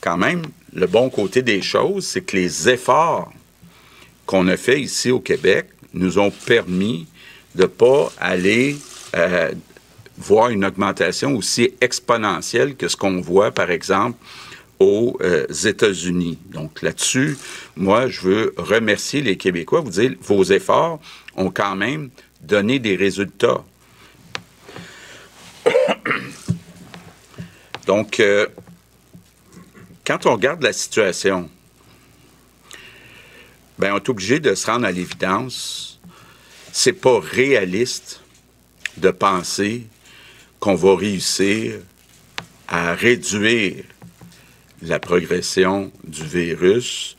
quand 0.00 0.16
même, 0.16 0.42
le 0.74 0.86
bon 0.86 1.08
côté 1.08 1.42
des 1.42 1.62
choses, 1.62 2.06
c'est 2.06 2.20
que 2.20 2.36
les 2.36 2.68
efforts 2.68 3.32
qu'on 4.26 4.46
a 4.48 4.56
faits 4.56 4.80
ici 4.80 5.10
au 5.10 5.20
Québec 5.20 5.68
nous 5.94 6.18
ont 6.18 6.30
permis 6.30 7.06
de 7.54 7.62
ne 7.62 7.66
pas 7.66 8.12
aller 8.18 8.76
euh, 9.16 9.52
voir 10.18 10.50
une 10.50 10.64
augmentation 10.64 11.34
aussi 11.36 11.70
exponentielle 11.80 12.76
que 12.76 12.88
ce 12.88 12.96
qu'on 12.96 13.20
voit, 13.20 13.50
par 13.50 13.70
exemple, 13.70 14.18
aux 14.78 15.16
euh, 15.22 15.46
États-Unis. 15.64 16.38
Donc 16.52 16.82
là-dessus, 16.82 17.38
moi, 17.76 18.08
je 18.08 18.20
veux 18.22 18.54
remercier 18.56 19.20
les 19.20 19.36
Québécois, 19.36 19.80
vous 19.80 19.90
dire, 19.90 20.14
vos 20.20 20.44
efforts 20.44 20.98
ont 21.34 21.50
quand 21.50 21.76
même 21.76 22.08
donné 22.40 22.78
des 22.78 22.96
résultats. 22.96 23.62
Donc, 27.86 28.18
euh, 28.20 28.46
quand 30.06 30.24
on 30.24 30.32
regarde 30.32 30.62
la 30.62 30.72
situation, 30.72 31.50
ben, 33.78 33.92
on 33.92 33.96
est 33.96 34.08
obligé 34.08 34.40
de 34.40 34.54
se 34.54 34.66
rendre 34.66 34.86
à 34.86 34.92
l'évidence. 34.92 36.00
C'est 36.72 36.94
pas 36.94 37.20
réaliste 37.20 38.22
de 38.96 39.10
penser 39.10 39.86
qu'on 40.60 40.74
va 40.74 40.96
réussir 40.96 41.74
à 42.68 42.94
réduire 42.94 43.84
la 44.80 44.98
progression 44.98 45.92
du 46.04 46.24
virus 46.24 47.15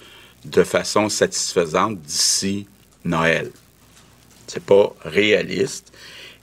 de 0.50 0.63
façon 0.63 1.10
satisfaisante 1.10 2.00
d'ici 2.01 2.68
Noël. 3.04 3.51
C'est 4.48 4.63
pas 4.63 4.96
réaliste. 5.04 5.92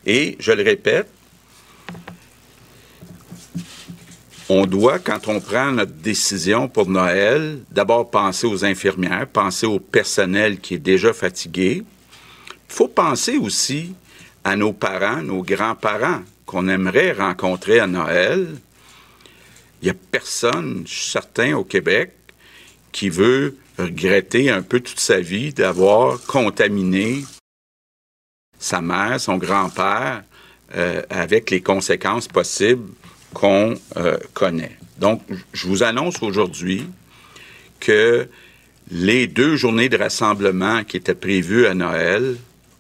Et 0.07 0.37
je 0.39 0.53
le 0.53 0.63
répète, 0.63 1.09
on 4.49 4.67
doit, 4.67 4.99
quand 4.99 5.29
on 5.29 5.41
prend 5.41 5.73
notre 5.73 5.93
décision 5.93 6.69
pour 6.69 6.89
Noël, 6.89 7.61
d'abord 7.71 8.11
penser 8.11 8.47
aux 8.47 8.65
infirmières, 8.65 9.27
penser 9.27 9.67
au 9.67 9.79
personnel 9.79 10.59
qui 10.59 10.75
est 10.75 10.79
déjà 10.79 11.15
fatigué. 11.15 11.83
Il 12.69 12.75
faut 12.75 12.89
penser 12.89 13.39
aussi 13.39 13.95
à 14.45 14.57
nos 14.57 14.75
parents, 14.75 15.23
nos 15.23 15.43
grands-parents 15.43 16.21
qu'on 16.45 16.69
aimerait 16.69 17.13
rencontrer 17.13 17.81
à 17.81 17.87
Noël, 17.87 18.49
il 19.81 19.89
n'y 19.89 19.91
a 19.91 19.95
personne, 20.11 20.85
je 20.87 20.95
suis 20.95 21.11
certain, 21.11 21.55
au 21.55 21.65
Québec, 21.65 22.13
qui 22.93 23.09
veut 23.09 23.57
regretter 23.79 24.51
un 24.51 24.63
peu 24.63 24.81
toute 24.81 25.01
sa 25.01 25.21
vie 25.21 25.53
d'avoir 25.53 26.21
contaminé 26.23 27.25
sa 28.59 28.81
mère, 28.81 29.21
son 29.21 29.37
grand-père, 29.37 30.23
euh, 30.77 31.03
avec 31.11 31.51
les 31.51 31.61
conséquences 31.61 32.29
possibles 32.29 32.89
qu'on 33.33 33.75
euh, 33.97 34.17
connaît. 34.33 34.77
Donc, 34.99 35.23
je 35.53 35.67
vous 35.67 35.83
annonce 35.83 36.23
aujourd'hui 36.23 36.87
que 37.81 38.29
les 38.91 39.27
deux 39.27 39.57
journées 39.57 39.89
de 39.89 39.97
rassemblement 39.97 40.85
qui 40.85 40.97
étaient 40.97 41.15
prévues 41.15 41.67
à 41.67 41.75
Noël 41.75 42.37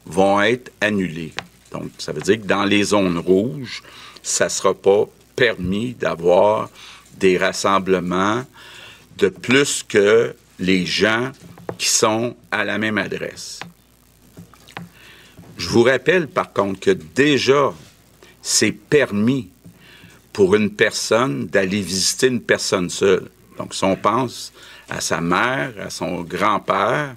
vont 0.06 0.40
être 0.40 0.72
annulées. 0.80 1.32
Donc, 1.72 1.90
ça 1.98 2.12
veut 2.12 2.20
dire 2.20 2.40
que 2.40 2.46
dans 2.46 2.64
les 2.64 2.84
zones 2.84 3.18
rouges, 3.18 3.82
ça 4.22 4.44
ne 4.44 4.50
sera 4.50 4.74
pas 4.74 5.04
permis 5.34 5.94
d'avoir 5.94 6.70
des 7.18 7.36
rassemblements 7.36 8.44
de 9.18 9.28
plus 9.28 9.82
que 9.82 10.34
les 10.58 10.86
gens 10.86 11.32
qui 11.78 11.88
sont 11.88 12.36
à 12.50 12.64
la 12.64 12.78
même 12.78 12.98
adresse. 12.98 13.60
Je 15.56 15.68
vous 15.68 15.82
rappelle 15.82 16.28
par 16.28 16.52
contre 16.52 16.80
que 16.80 16.90
déjà, 16.90 17.72
c'est 18.42 18.72
permis 18.72 19.50
pour 20.32 20.54
une 20.56 20.70
personne 20.70 21.46
d'aller 21.46 21.80
visiter 21.80 22.26
une 22.26 22.40
personne 22.40 22.90
seule. 22.90 23.30
Donc, 23.56 23.72
si 23.74 23.84
on 23.84 23.96
pense 23.96 24.52
à 24.90 25.00
sa 25.00 25.20
mère, 25.20 25.72
à 25.80 25.90
son 25.90 26.22
grand-père, 26.22 27.14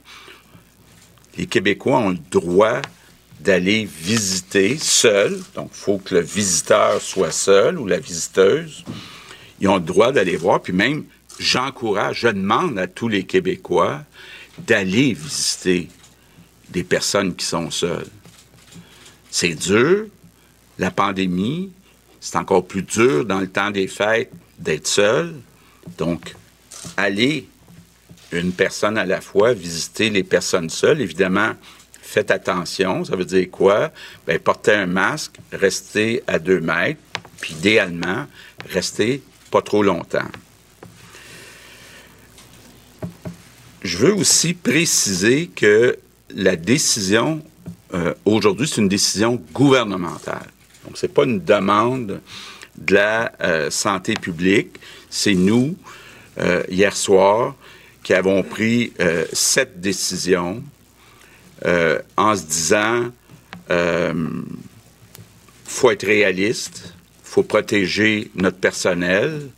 les 1.37 1.47
Québécois 1.47 1.97
ont 1.97 2.09
le 2.09 2.19
droit 2.31 2.81
d'aller 3.39 3.85
visiter 3.85 4.77
seul. 4.77 5.39
Donc, 5.55 5.71
il 5.73 5.77
faut 5.77 5.97
que 5.97 6.15
le 6.15 6.21
visiteur 6.21 7.01
soit 7.01 7.31
seul 7.31 7.79
ou 7.79 7.87
la 7.87 7.99
visiteuse. 7.99 8.83
Ils 9.59 9.67
ont 9.67 9.75
le 9.75 9.81
droit 9.81 10.11
d'aller 10.11 10.37
voir. 10.37 10.61
Puis 10.61 10.73
même, 10.73 11.05
j'encourage, 11.39 12.21
je 12.21 12.27
demande 12.29 12.77
à 12.79 12.87
tous 12.87 13.07
les 13.07 13.23
Québécois 13.23 14.03
d'aller 14.59 15.13
visiter 15.13 15.87
des 16.69 16.83
personnes 16.83 17.35
qui 17.35 17.45
sont 17.45 17.71
seules. 17.71 18.07
C'est 19.29 19.55
dur, 19.55 20.07
la 20.79 20.91
pandémie, 20.91 21.71
c'est 22.19 22.37
encore 22.37 22.65
plus 22.65 22.81
dur 22.81 23.25
dans 23.25 23.39
le 23.39 23.47
temps 23.47 23.71
des 23.71 23.87
fêtes 23.87 24.31
d'être 24.59 24.87
seul. 24.87 25.35
Donc, 25.97 26.35
aller 26.97 27.47
une 28.31 28.51
personne 28.51 28.97
à 28.97 29.05
la 29.05 29.21
fois, 29.21 29.53
visiter 29.53 30.09
les 30.09 30.23
personnes 30.23 30.69
seules, 30.69 31.01
évidemment, 31.01 31.53
faites 32.01 32.31
attention. 32.31 33.05
Ça 33.05 33.15
veut 33.15 33.25
dire 33.25 33.49
quoi? 33.51 33.91
Bien, 34.25 34.39
portez 34.39 34.73
un 34.73 34.87
masque, 34.87 35.35
restez 35.51 36.23
à 36.27 36.39
deux 36.39 36.59
mètres, 36.59 36.99
puis 37.39 37.53
idéalement, 37.53 38.25
restez 38.69 39.21
pas 39.51 39.61
trop 39.61 39.83
longtemps. 39.83 40.27
Je 43.87 43.99
veux 43.99 44.13
aussi 44.13 44.53
préciser 44.53 45.47
que 45.47 45.97
la 46.35 46.57
décision, 46.57 47.41
euh, 47.93 48.13
aujourd'hui, 48.25 48.67
c'est 48.67 48.81
une 48.81 48.89
décision 48.89 49.41
gouvernementale. 49.53 50.45
Donc, 50.83 50.97
ce 50.97 51.05
n'est 51.05 51.13
pas 51.13 51.23
une 51.23 51.41
demande 51.41 52.19
de 52.77 52.93
la 52.93 53.31
euh, 53.39 53.71
santé 53.71 54.13
publique. 54.15 54.77
C'est 55.09 55.35
nous, 55.35 55.77
euh, 56.37 56.63
hier 56.69 56.97
soir, 56.97 57.55
qui 58.03 58.13
avons 58.13 58.43
pris 58.43 58.91
cette 59.31 59.79
décision 59.79 60.61
en 61.65 62.35
se 62.35 62.43
disant 62.43 63.11
faut 65.65 65.91
être 65.91 66.05
réaliste, 66.05 66.93
faut 67.23 67.43
protéger 67.43 68.31
notre 68.35 68.57
personnel. 68.57 69.49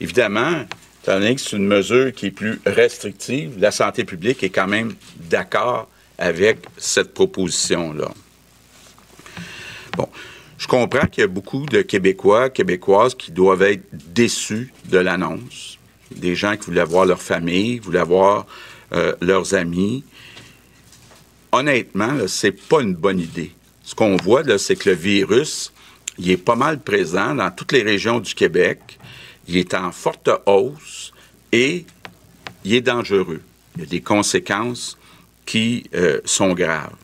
Évidemment, 0.00 0.66
étant 1.06 1.20
donné 1.20 1.36
que 1.36 1.40
c'est 1.40 1.56
une 1.56 1.68
mesure 1.68 2.12
qui 2.12 2.26
est 2.26 2.30
plus 2.32 2.60
restrictive, 2.66 3.54
la 3.60 3.70
santé 3.70 4.04
publique 4.04 4.42
est 4.42 4.50
quand 4.50 4.66
même 4.66 4.92
d'accord 5.30 5.88
avec 6.18 6.58
cette 6.76 7.14
proposition-là. 7.14 8.10
Bon, 9.96 10.08
je 10.58 10.66
comprends 10.66 11.06
qu'il 11.06 11.20
y 11.20 11.24
a 11.24 11.28
beaucoup 11.28 11.64
de 11.66 11.82
Québécois, 11.82 12.50
Québécoises 12.50 13.14
qui 13.14 13.30
doivent 13.30 13.62
être 13.62 13.84
déçus 13.92 14.72
de 14.86 14.98
l'annonce. 14.98 15.78
Des 16.10 16.34
gens 16.34 16.56
qui 16.56 16.66
voulaient 16.66 16.82
voir 16.82 17.06
leur 17.06 17.22
famille, 17.22 17.78
voulaient 17.78 18.02
voir 18.02 18.44
euh, 18.92 19.14
leurs 19.20 19.54
amis. 19.54 20.02
Honnêtement, 21.52 22.26
c'est 22.26 22.50
pas 22.50 22.80
une 22.80 22.96
bonne 22.96 23.20
idée. 23.20 23.52
Ce 23.84 23.94
qu'on 23.94 24.16
voit, 24.16 24.42
c'est 24.58 24.74
que 24.74 24.90
le 24.90 24.96
virus, 24.96 25.72
il 26.18 26.28
est 26.32 26.36
pas 26.36 26.56
mal 26.56 26.80
présent 26.80 27.32
dans 27.36 27.52
toutes 27.52 27.70
les 27.70 27.82
régions 27.82 28.18
du 28.18 28.34
Québec. 28.34 28.98
Il 29.48 29.56
est 29.56 29.74
en 29.74 29.92
forte 29.92 30.30
hausse 30.46 31.12
et 31.52 31.84
il 32.64 32.74
est 32.74 32.80
dangereux. 32.80 33.42
Il 33.76 33.82
y 33.82 33.84
a 33.84 33.88
des 33.88 34.00
conséquences 34.00 34.98
qui 35.44 35.84
euh, 35.94 36.20
sont 36.24 36.52
graves. 36.54 36.94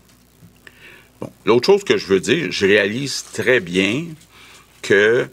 L'autre 1.44 1.66
chose 1.66 1.84
que 1.84 1.96
je 1.96 2.06
veux 2.06 2.20
dire, 2.20 2.50
je 2.50 2.66
réalise 2.66 3.25
très 3.32 3.61
bien 3.61 4.06
que 4.80 5.28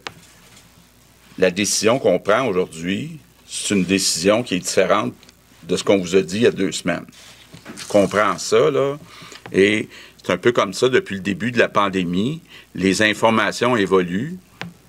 la 1.40 1.50
décision 1.50 1.98
qu'on 1.98 2.20
prend 2.20 2.46
aujourd'hui, 2.46 3.18
c'est 3.48 3.74
une 3.74 3.86
décision 3.86 4.44
qui 4.44 4.56
est 4.56 4.60
différente 4.60 5.14
de 5.64 5.76
ce 5.76 5.84
qu'on 5.84 5.98
vous 5.98 6.16
a 6.16 6.22
dit 6.22 6.38
il 6.38 6.44
y 6.44 6.48
a 6.48 6.52
deux 6.52 6.72
semaines. 6.72 7.06
Je 7.78 7.86
comprends 7.86 8.38
ça, 8.38 8.70
là, 8.70 8.98
et 9.52 9.90
c'est 10.24 10.32
un 10.32 10.38
peu 10.38 10.52
comme 10.52 10.74
ça 10.74 10.90
depuis 10.90 11.16
le 11.16 11.22
début 11.22 11.52
de 11.52 11.58
la 11.58 11.70
pandémie. 11.70 12.42
Les 12.76 13.02
informations 13.02 13.76
évoluent, 13.76 14.38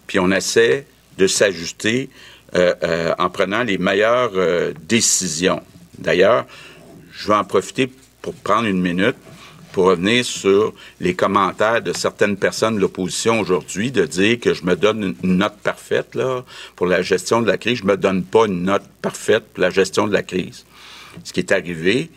puis 0.07 0.19
on 0.19 0.31
essaie 0.31 0.87
de 1.21 1.27
s'ajuster 1.27 2.09
euh, 2.57 2.75
euh, 2.83 3.15
en 3.19 3.29
prenant 3.29 3.62
les 3.62 3.79
meilleures 3.79 4.33
euh, 4.35 4.73
décisions. 4.89 5.62
D'ailleurs, 5.99 6.47
je 7.12 7.29
vais 7.29 7.35
en 7.35 7.45
profiter 7.45 7.93
pour 8.23 8.35
prendre 8.35 8.67
une 8.67 8.81
minute 8.81 9.17
pour 9.73 9.85
revenir 9.85 10.25
sur 10.25 10.75
les 10.99 11.15
commentaires 11.15 11.81
de 11.81 11.93
certaines 11.93 12.37
personnes 12.37 12.75
de 12.75 12.81
l'opposition 12.81 13.39
aujourd'hui, 13.39 13.93
de 13.93 14.05
dire 14.05 14.41
que 14.41 14.53
je 14.53 14.65
me 14.65 14.75
donne 14.75 15.15
une 15.23 15.37
note 15.37 15.59
parfaite 15.62 16.17
là, 16.17 16.45
pour 16.75 16.87
la 16.87 17.03
gestion 17.03 17.41
de 17.41 17.47
la 17.47 17.57
crise. 17.57 17.79
Je 17.79 17.85
me 17.85 17.97
donne 17.97 18.25
pas 18.25 18.47
une 18.47 18.65
note 18.65 18.83
parfaite 19.00 19.45
pour 19.55 19.62
la 19.62 19.71
gestion 19.71 20.09
de 20.09 20.12
la 20.12 20.25
crise. 20.25 20.65
Ce 21.23 21.33
qui 21.33 21.39
est 21.39 21.53
arrivé, 21.53 22.11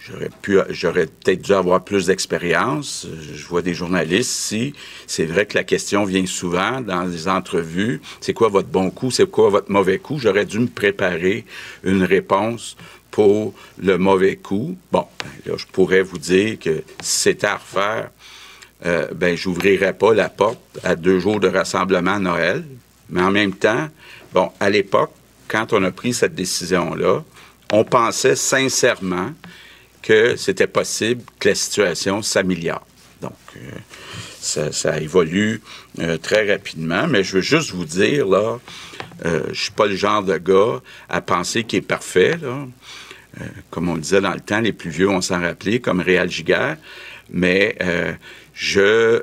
j'aurais 0.00 0.30
pu, 0.42 0.58
j'aurais 0.70 1.06
peut-être 1.06 1.42
dû 1.42 1.52
avoir 1.52 1.84
plus 1.84 2.06
d'expérience. 2.06 3.06
Je 3.34 3.46
vois 3.46 3.62
des 3.62 3.74
journalistes 3.74 4.30
ici. 4.30 4.74
C'est 5.06 5.26
vrai 5.26 5.46
que 5.46 5.56
la 5.56 5.64
question 5.64 6.04
vient 6.04 6.26
souvent 6.26 6.80
dans 6.80 7.04
les 7.04 7.28
entrevues. 7.28 8.00
C'est 8.20 8.32
quoi 8.32 8.48
votre 8.48 8.68
bon 8.68 8.90
coup? 8.90 9.10
C'est 9.10 9.30
quoi 9.30 9.50
votre 9.50 9.70
mauvais 9.70 9.98
coup? 9.98 10.18
J'aurais 10.18 10.46
dû 10.46 10.58
me 10.58 10.68
préparer 10.68 11.44
une 11.84 12.02
réponse 12.02 12.76
pour 13.10 13.54
le 13.82 13.98
mauvais 13.98 14.36
coup. 14.36 14.76
Bon, 14.92 15.06
ben 15.18 15.52
là, 15.52 15.54
je 15.56 15.66
pourrais 15.66 16.02
vous 16.02 16.18
dire 16.18 16.58
que 16.58 16.82
si 17.00 17.20
c'était 17.20 17.46
à 17.46 17.56
refaire, 17.56 18.10
euh, 18.86 19.08
ben, 19.14 19.36
j'ouvrirais 19.36 19.92
pas 19.92 20.14
la 20.14 20.28
porte 20.28 20.60
à 20.82 20.96
deux 20.96 21.18
jours 21.18 21.40
de 21.40 21.48
rassemblement 21.48 22.14
à 22.14 22.18
Noël. 22.18 22.64
Mais 23.10 23.20
en 23.20 23.30
même 23.30 23.52
temps, 23.52 23.88
bon, 24.32 24.50
à 24.60 24.70
l'époque, 24.70 25.10
quand 25.48 25.72
on 25.72 25.82
a 25.82 25.90
pris 25.90 26.14
cette 26.14 26.34
décision-là, 26.34 27.24
on 27.72 27.84
pensait 27.84 28.36
sincèrement 28.36 29.32
que 30.02 30.36
c'était 30.36 30.66
possible 30.66 31.22
que 31.38 31.50
la 31.50 31.54
situation 31.54 32.22
s'améliore. 32.22 32.86
Donc, 33.20 33.32
euh, 33.56 33.60
ça, 34.40 35.00
évolue 35.00 35.60
euh, 35.98 36.16
très 36.16 36.50
rapidement, 36.50 37.06
mais 37.06 37.22
je 37.22 37.36
veux 37.36 37.42
juste 37.42 37.72
vous 37.72 37.84
dire, 37.84 38.26
là, 38.26 38.58
euh, 39.26 39.42
je 39.52 39.62
suis 39.62 39.72
pas 39.72 39.86
le 39.86 39.96
genre 39.96 40.22
de 40.22 40.36
gars 40.38 40.80
à 41.08 41.20
penser 41.20 41.64
qu'il 41.64 41.78
est 41.78 41.82
parfait, 41.82 42.38
là. 42.40 42.66
Euh, 43.40 43.44
comme 43.70 43.88
on 43.88 43.96
disait 43.96 44.20
dans 44.20 44.32
le 44.32 44.40
temps, 44.40 44.60
les 44.60 44.72
plus 44.72 44.90
vieux 44.90 45.06
vont 45.06 45.20
s'en 45.20 45.40
rappeler, 45.40 45.80
comme 45.80 46.00
Réal 46.00 46.28
Giguère, 46.28 46.76
mais 47.32 47.76
je 48.54 49.22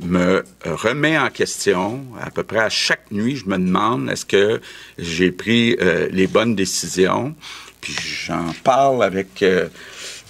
me 0.00 0.42
remets 0.64 1.16
en 1.16 1.30
question 1.30 2.02
à 2.20 2.30
peu 2.30 2.42
près 2.42 2.58
à 2.58 2.68
chaque 2.68 3.12
nuit. 3.12 3.36
Je 3.36 3.46
me 3.46 3.58
demande 3.58 4.10
est-ce 4.10 4.26
que 4.26 4.60
j'ai 4.98 5.30
pris 5.30 5.76
les 6.10 6.26
bonnes 6.26 6.56
décisions? 6.56 7.36
Puis 7.82 7.94
j'en 8.26 8.52
parle 8.64 9.02
avec 9.04 9.44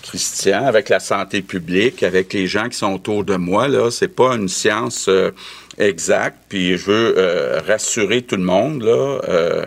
Christian, 0.02 0.66
avec 0.66 0.88
la 0.88 1.00
santé 1.00 1.42
publique, 1.42 2.02
avec 2.02 2.32
les 2.32 2.47
gens 2.47 2.68
qui 2.68 2.76
sont 2.76 2.92
autour 2.92 3.25
de 3.25 3.37
moi. 3.37 3.68
Là, 3.68 3.90
c'est 3.90 4.09
pas 4.09 4.35
une 4.35 4.49
science 4.49 5.06
euh, 5.09 5.30
exacte. 5.78 6.38
Puis 6.49 6.76
je 6.76 6.85
veux 6.90 7.14
euh, 7.16 7.61
rassurer 7.66 8.23
tout 8.23 8.37
le 8.37 8.42
monde. 8.42 8.82
Là, 8.82 9.21
euh, 9.28 9.66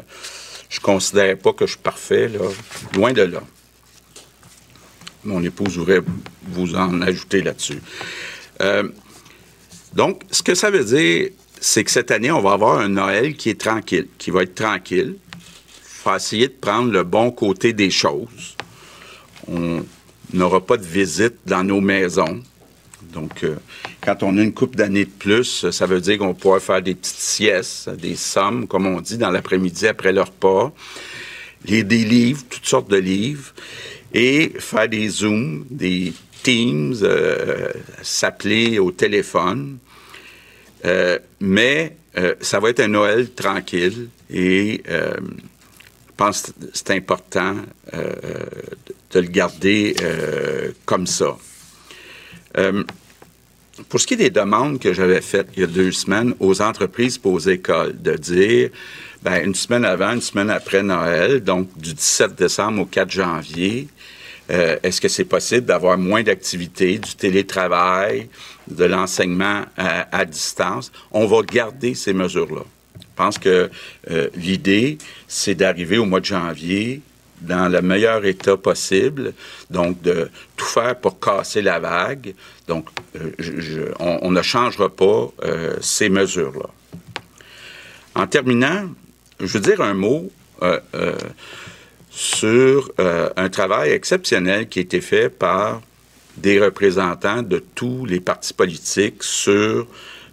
je 0.70 0.80
considère 0.80 1.38
pas 1.38 1.54
que 1.54 1.66
je 1.66 1.72
suis 1.72 1.82
parfait. 1.82 2.28
Là, 2.28 2.40
loin 2.94 3.14
de 3.14 3.24
là. 3.24 3.42
Mon 5.24 5.42
épouse 5.42 5.78
voudrait 5.78 6.02
vous 6.44 6.76
en 6.76 7.02
ajouter 7.02 7.42
là-dessus. 7.42 7.82
donc, 9.94 10.22
ce 10.30 10.44
que 10.44 10.54
ça 10.54 10.70
veut 10.70 10.84
dire, 10.84 11.30
c'est 11.60 11.84
que 11.84 11.90
cette 11.90 12.12
année, 12.12 12.30
on 12.30 12.42
va 12.42 12.52
avoir 12.52 12.78
un 12.78 12.90
Noël 12.90 13.36
qui 13.36 13.50
est 13.50 13.60
tranquille, 13.60 14.08
qui 14.20 14.30
va 14.30 14.44
être 14.44 14.54
tranquille. 14.54 15.16
Faut 16.06 16.16
essayer 16.16 16.50
de 16.50 16.54
prendre 16.54 16.92
le 16.92 17.04
bon 17.04 17.32
côté 17.32 17.74
des 17.74 17.90
choses. 17.90 18.56
On, 19.48 19.84
n'aura 20.34 20.64
pas 20.64 20.78
de 20.78 20.86
visite 20.86 21.34
dans 21.48 21.64
nos 21.64 21.82
maisons. 21.82 22.44
Donc, 23.12 23.44
euh, 23.44 23.56
quand 24.02 24.22
on 24.22 24.38
a 24.38 24.44
une 24.44 24.54
coupe 24.54 24.76
d'années 24.76 25.06
de 25.06 25.10
plus, 25.10 25.72
ça 25.72 25.88
veut 25.88 26.00
dire 26.02 26.20
qu'on 26.20 26.36
pourra 26.36 26.60
faire 26.60 26.84
des 26.84 26.94
petites 26.94 27.18
siestes, 27.18 27.90
des 27.90 28.16
sommes, 28.16 28.68
comme 28.68 28.86
on 28.86 29.02
dit, 29.02 29.18
dans 29.18 29.32
l'après-midi 29.32 29.88
après 29.88 30.12
leur 30.12 30.28
repas, 30.28 30.72
lire 31.66 31.86
des 31.86 32.06
livres, 32.06 32.44
toutes 32.52 32.68
sortes 32.68 32.92
de 32.92 32.98
livres, 32.98 33.52
et 34.14 34.54
faire 34.60 34.88
des 34.88 35.10
Zooms, 35.10 35.66
des 35.72 36.14
Teams, 36.44 36.98
euh, 37.02 37.70
s'appeler 38.04 38.78
au 38.78 38.92
téléphone. 38.92 39.80
Euh, 40.86 41.18
mais 41.40 41.98
ça 42.42 42.60
va 42.60 42.70
être 42.70 42.80
un 42.80 42.90
Noël 42.90 43.32
tranquille 43.34 44.08
et 44.30 44.84
pense 46.18 46.42
que 46.44 46.52
c'est 46.74 46.92
important 46.92 47.56
de 47.92 49.20
le 49.20 49.28
garder 49.28 49.96
comme 50.86 51.08
ça. 51.08 51.38
Pour 53.90 54.00
ce 54.00 54.08
qui 54.08 54.14
est 54.14 54.18
des 54.18 54.30
demandes 54.30 54.80
que 54.80 54.94
j'avais 54.94 55.22
faites 55.22 55.48
il 55.56 55.62
y 55.62 55.64
a 55.64 55.68
deux 55.68 55.92
semaines 55.92 56.34
aux 56.40 56.62
entreprises 56.62 57.20
et 57.24 57.28
aux 57.28 57.40
écoles, 57.40 58.02
de 58.02 58.14
dire, 58.16 58.70
ben, 59.22 59.44
une 59.44 59.56
semaine 59.56 59.84
avant, 59.84 60.14
une 60.14 60.22
semaine 60.22 60.50
après 60.50 60.82
Noël, 60.82 61.44
donc 61.44 61.68
du 61.78 61.94
17 61.94 62.36
décembre 62.36 62.84
au 62.84 62.86
4 62.86 63.12
janvier, 63.12 63.88
euh, 64.52 64.78
est-ce 64.84 65.02
que 65.02 65.08
c'est 65.08 65.26
possible 65.26 65.66
d'avoir 65.66 65.98
moins 65.98 66.24
d'activités, 66.24 67.00
du 67.00 67.16
télétravail, 67.16 68.30
de 68.68 68.86
l'enseignement 68.86 69.64
à, 69.76 70.26
distance? 70.26 70.92
On 71.12 71.26
va 71.26 71.42
garder 71.42 71.96
ces 71.96 72.14
mesures-là. 72.14 72.64
Je 73.16 73.24
pense 73.24 73.38
que 73.38 73.70
euh, 74.12 74.30
l'idée, 74.36 74.98
c'est 75.26 75.56
d'arriver 75.56 75.98
au 75.98 76.04
mois 76.04 76.20
de 76.20 76.26
janvier 76.26 77.00
dans 77.40 77.72
le 77.72 77.82
meilleur 77.82 78.26
état 78.26 78.58
possible, 78.58 79.34
donc 79.70 80.02
de 80.02 80.30
tout 80.58 80.66
faire 80.66 80.98
pour 81.00 81.18
casser 81.18 81.62
la 81.62 81.80
vague. 81.80 82.34
Donc, 82.68 82.90
euh, 83.16 83.94
on, 84.00 84.32
ne 84.32 84.42
changera 84.42 84.90
pas 84.90 85.32
euh, 85.46 85.78
ces 85.80 86.10
mesures-là. 86.10 86.70
En 88.16 88.28
terminant, 88.28 88.90
je 89.40 89.46
veux 89.46 89.62
dire 89.62 89.80
un 89.80 89.94
mot 89.94 90.30
sur 92.10 92.92
un 92.98 93.50
travail 93.50 93.92
exceptionnel 93.92 94.68
qui 94.68 94.80
a 94.80 94.82
été 94.82 95.00
fait 95.00 95.30
par 95.30 95.82
des 96.38 96.60
représentants 96.60 97.44
de 97.44 97.64
tous 97.76 98.06
les 98.06 98.20
partis 98.20 98.54
politiques 98.54 99.24
sur 99.24 99.88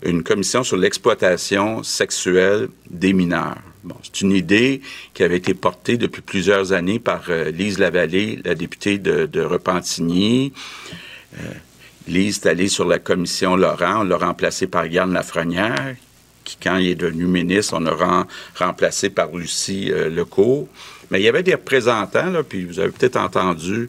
une 0.05 0.23
commission 0.23 0.65
sur 0.65 0.77
l'exploitation 0.77 1.83
sexuelle 1.83 2.69
des 2.91 3.13
mineurs. 3.13 3.59
C'est 4.03 4.21
une 4.21 4.33
idée 4.33 4.81
qui 5.15 5.23
avait 5.23 5.39
été 5.39 5.55
portée 5.55 5.97
depuis 5.97 6.23
plusieurs 6.23 6.73
années 6.73 6.99
par 6.99 7.25
euh, 7.29 7.51
Lise 7.51 7.79
Lavallée, 7.79 8.41
la 8.45 8.55
députée 8.55 8.99
de, 8.99 9.41
Repentigny. 9.41 10.53
Euh, 11.35 11.53
Lise 12.07 12.39
est 12.39 12.47
allée 12.49 12.69
sur 12.69 12.87
la 12.87 12.99
commission 12.99 13.57
Laurent. 13.57 14.01
On 14.01 14.05
l'a 14.05 14.17
remplacée 14.17 14.67
par 14.67 14.87
Yann 14.87 15.13
Lafrenière, 15.13 15.97
qui, 16.45 16.57
quand 16.63 16.77
il 16.77 16.91
est 16.91 16.95
devenu 16.95 17.27
ministre, 17.27 17.75
on 17.77 17.87
a 17.87 18.27
remplacé 18.55 19.11
par 19.11 19.35
Lucie 19.35 19.91
euh, 19.91 20.09
Lecourt. 20.09 20.69
Mais 21.13 21.21
il 21.21 21.25
y 21.25 21.29
avait 21.29 21.45
des 21.45 21.55
représentants, 21.55 22.31
là, 22.31 22.43
puis 22.43 22.65
vous 22.65 22.81
avez 22.81 22.91
peut-être 22.91 23.17
entendu 23.17 23.89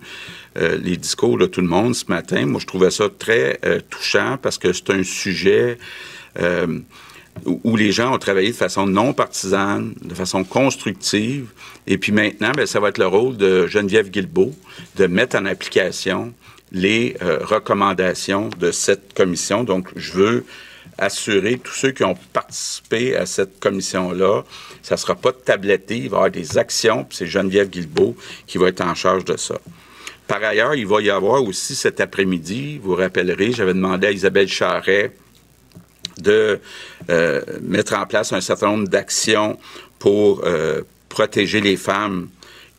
les 0.55 0.97
discours 0.97 1.39
de 1.39 1.47
tout 1.47 1.61
le 1.61 1.67
monde 1.67 1.95
ce 1.95 2.05
matin. 2.09 2.45
Moi, 2.45 2.59
je 2.61 2.67
trouvais 2.67 2.91
ça 2.91 3.05
très 3.17 3.59
touchant 3.89 4.37
parce 4.39 4.59
que 4.59 4.71
c'est 4.71 4.91
un 4.91 5.01
sujet 5.01 5.79
où 7.45 7.75
les 7.75 7.91
gens 7.91 8.13
ont 8.13 8.19
travaillé 8.19 8.51
de 8.51 8.55
façon 8.55 8.85
non 8.85 9.13
partisane, 9.13 9.93
de 10.01 10.13
façon 10.13 10.43
constructive. 10.43 11.47
Et 11.87 11.97
puis 11.97 12.11
maintenant, 12.11 12.51
bien, 12.51 12.65
ça 12.65 12.79
va 12.79 12.89
être 12.89 12.97
le 12.97 13.07
rôle 13.07 13.37
de 13.37 13.67
Geneviève 13.67 14.09
Guilbeault 14.09 14.53
de 14.97 15.07
mettre 15.07 15.37
en 15.37 15.45
application 15.45 16.33
les 16.71 17.15
euh, 17.21 17.39
recommandations 17.41 18.49
de 18.59 18.71
cette 18.71 19.13
commission. 19.13 19.63
Donc, 19.63 19.89
je 19.95 20.13
veux 20.13 20.45
assurer 20.97 21.57
tous 21.57 21.73
ceux 21.73 21.91
qui 21.91 22.03
ont 22.03 22.17
participé 22.33 23.15
à 23.15 23.25
cette 23.25 23.59
commission-là, 23.59 24.43
ça 24.81 24.95
ne 24.95 24.99
sera 24.99 25.15
pas 25.15 25.31
tabletté, 25.31 25.97
il 25.97 26.09
va 26.09 26.15
y 26.15 26.19
avoir 26.19 26.31
des 26.31 26.57
actions, 26.57 27.03
puis 27.03 27.17
c'est 27.17 27.27
Geneviève 27.27 27.69
Guilbeault 27.69 28.15
qui 28.47 28.57
va 28.57 28.67
être 28.67 28.81
en 28.81 28.95
charge 28.95 29.25
de 29.25 29.37
ça. 29.37 29.55
Par 30.27 30.43
ailleurs, 30.43 30.75
il 30.75 30.87
va 30.87 31.01
y 31.01 31.09
avoir 31.09 31.43
aussi 31.43 31.75
cet 31.75 31.99
après-midi, 31.99 32.79
vous 32.81 32.91
vous 32.91 32.95
rappellerez, 32.95 33.51
j'avais 33.51 33.73
demandé 33.73 34.07
à 34.07 34.11
Isabelle 34.11 34.47
Charret 34.47 35.13
de 36.19 36.59
euh, 37.09 37.41
mettre 37.61 37.95
en 37.95 38.05
place 38.05 38.33
un 38.33 38.41
certain 38.41 38.67
nombre 38.67 38.87
d'actions 38.87 39.59
pour 39.99 40.43
euh, 40.45 40.81
protéger 41.09 41.59
les 41.59 41.77
femmes 41.77 42.29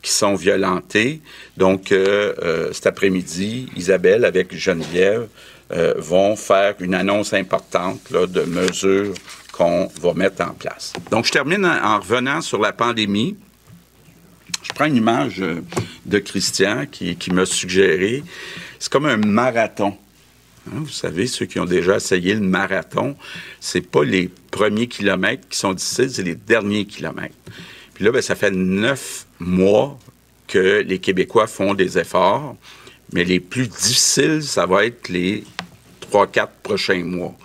qui 0.01 0.11
sont 0.11 0.35
violentées. 0.35 1.21
Donc, 1.57 1.91
euh, 1.91 2.71
cet 2.71 2.87
après-midi, 2.87 3.67
Isabelle 3.75 4.25
avec 4.25 4.55
Geneviève 4.55 5.27
vont 5.69 6.35
faire 6.35 6.75
une 6.79 6.93
annonce 6.93 7.33
importante 7.33 8.11
de 8.11 8.41
mesures 8.43 9.13
qu'on 9.51 9.89
va 10.01 10.13
mettre 10.13 10.43
en 10.43 10.53
place. 10.53 10.93
Donc, 11.11 11.25
je 11.25 11.31
termine 11.31 11.65
en, 11.65 11.99
revenant 11.99 12.41
sur 12.41 12.59
la 12.59 12.73
pandémie. 12.73 13.37
Je 14.63 14.73
prends 14.73 14.85
une 14.85 14.97
image 14.97 15.41
de 16.05 16.19
Christian 16.19 16.85
qui, 16.91 17.31
m'a 17.31 17.45
suggéré. 17.45 18.23
C'est 18.79 18.91
comme 18.91 19.05
un 19.05 19.17
marathon. 19.17 19.97
Hein, 20.67 20.79
vous 20.79 20.89
savez, 20.89 21.27
ceux 21.27 21.45
qui 21.45 21.59
ont 21.59 21.65
déjà 21.65 21.97
essayé 21.97 22.33
le 22.33 22.41
marathon, 22.41 23.15
c'est 23.59 23.87
pas 23.87 24.03
les 24.03 24.29
premiers 24.51 24.87
kilomètres 24.87 25.47
qui 25.47 25.57
sont 25.57 25.73
difficiles, 25.73 26.09
c'est 26.09 26.23
les 26.23 26.35
derniers 26.35 26.85
kilomètres. 26.85 27.35
Puis 27.93 28.03
là, 28.03 28.11
ben, 28.11 28.21
ça 28.21 28.35
fait 28.35 28.51
neuf 28.51 29.25
mois 29.39 29.97
que 30.47 30.83
les 30.85 30.99
Québécois 30.99 31.47
font 31.47 31.73
des 31.73 31.97
efforts, 31.97 32.55
mais 33.13 33.23
les 33.23 33.39
plus 33.39 33.67
difficiles, 33.67 34.43
ça 34.43 34.65
va 34.65 34.85
être 34.85 35.09
les 35.09 35.43
trois, 35.99 36.27
quatre 36.27 36.53
prochains 36.63 37.03
mois. 37.03 37.35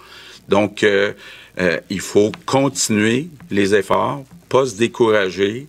Donc, 0.48 0.82
euh, 0.82 1.12
euh, 1.58 1.78
il 1.90 2.00
faut 2.00 2.32
continuer 2.46 3.28
les 3.50 3.74
efforts, 3.74 4.24
pas 4.48 4.66
se 4.66 4.76
décourager, 4.76 5.68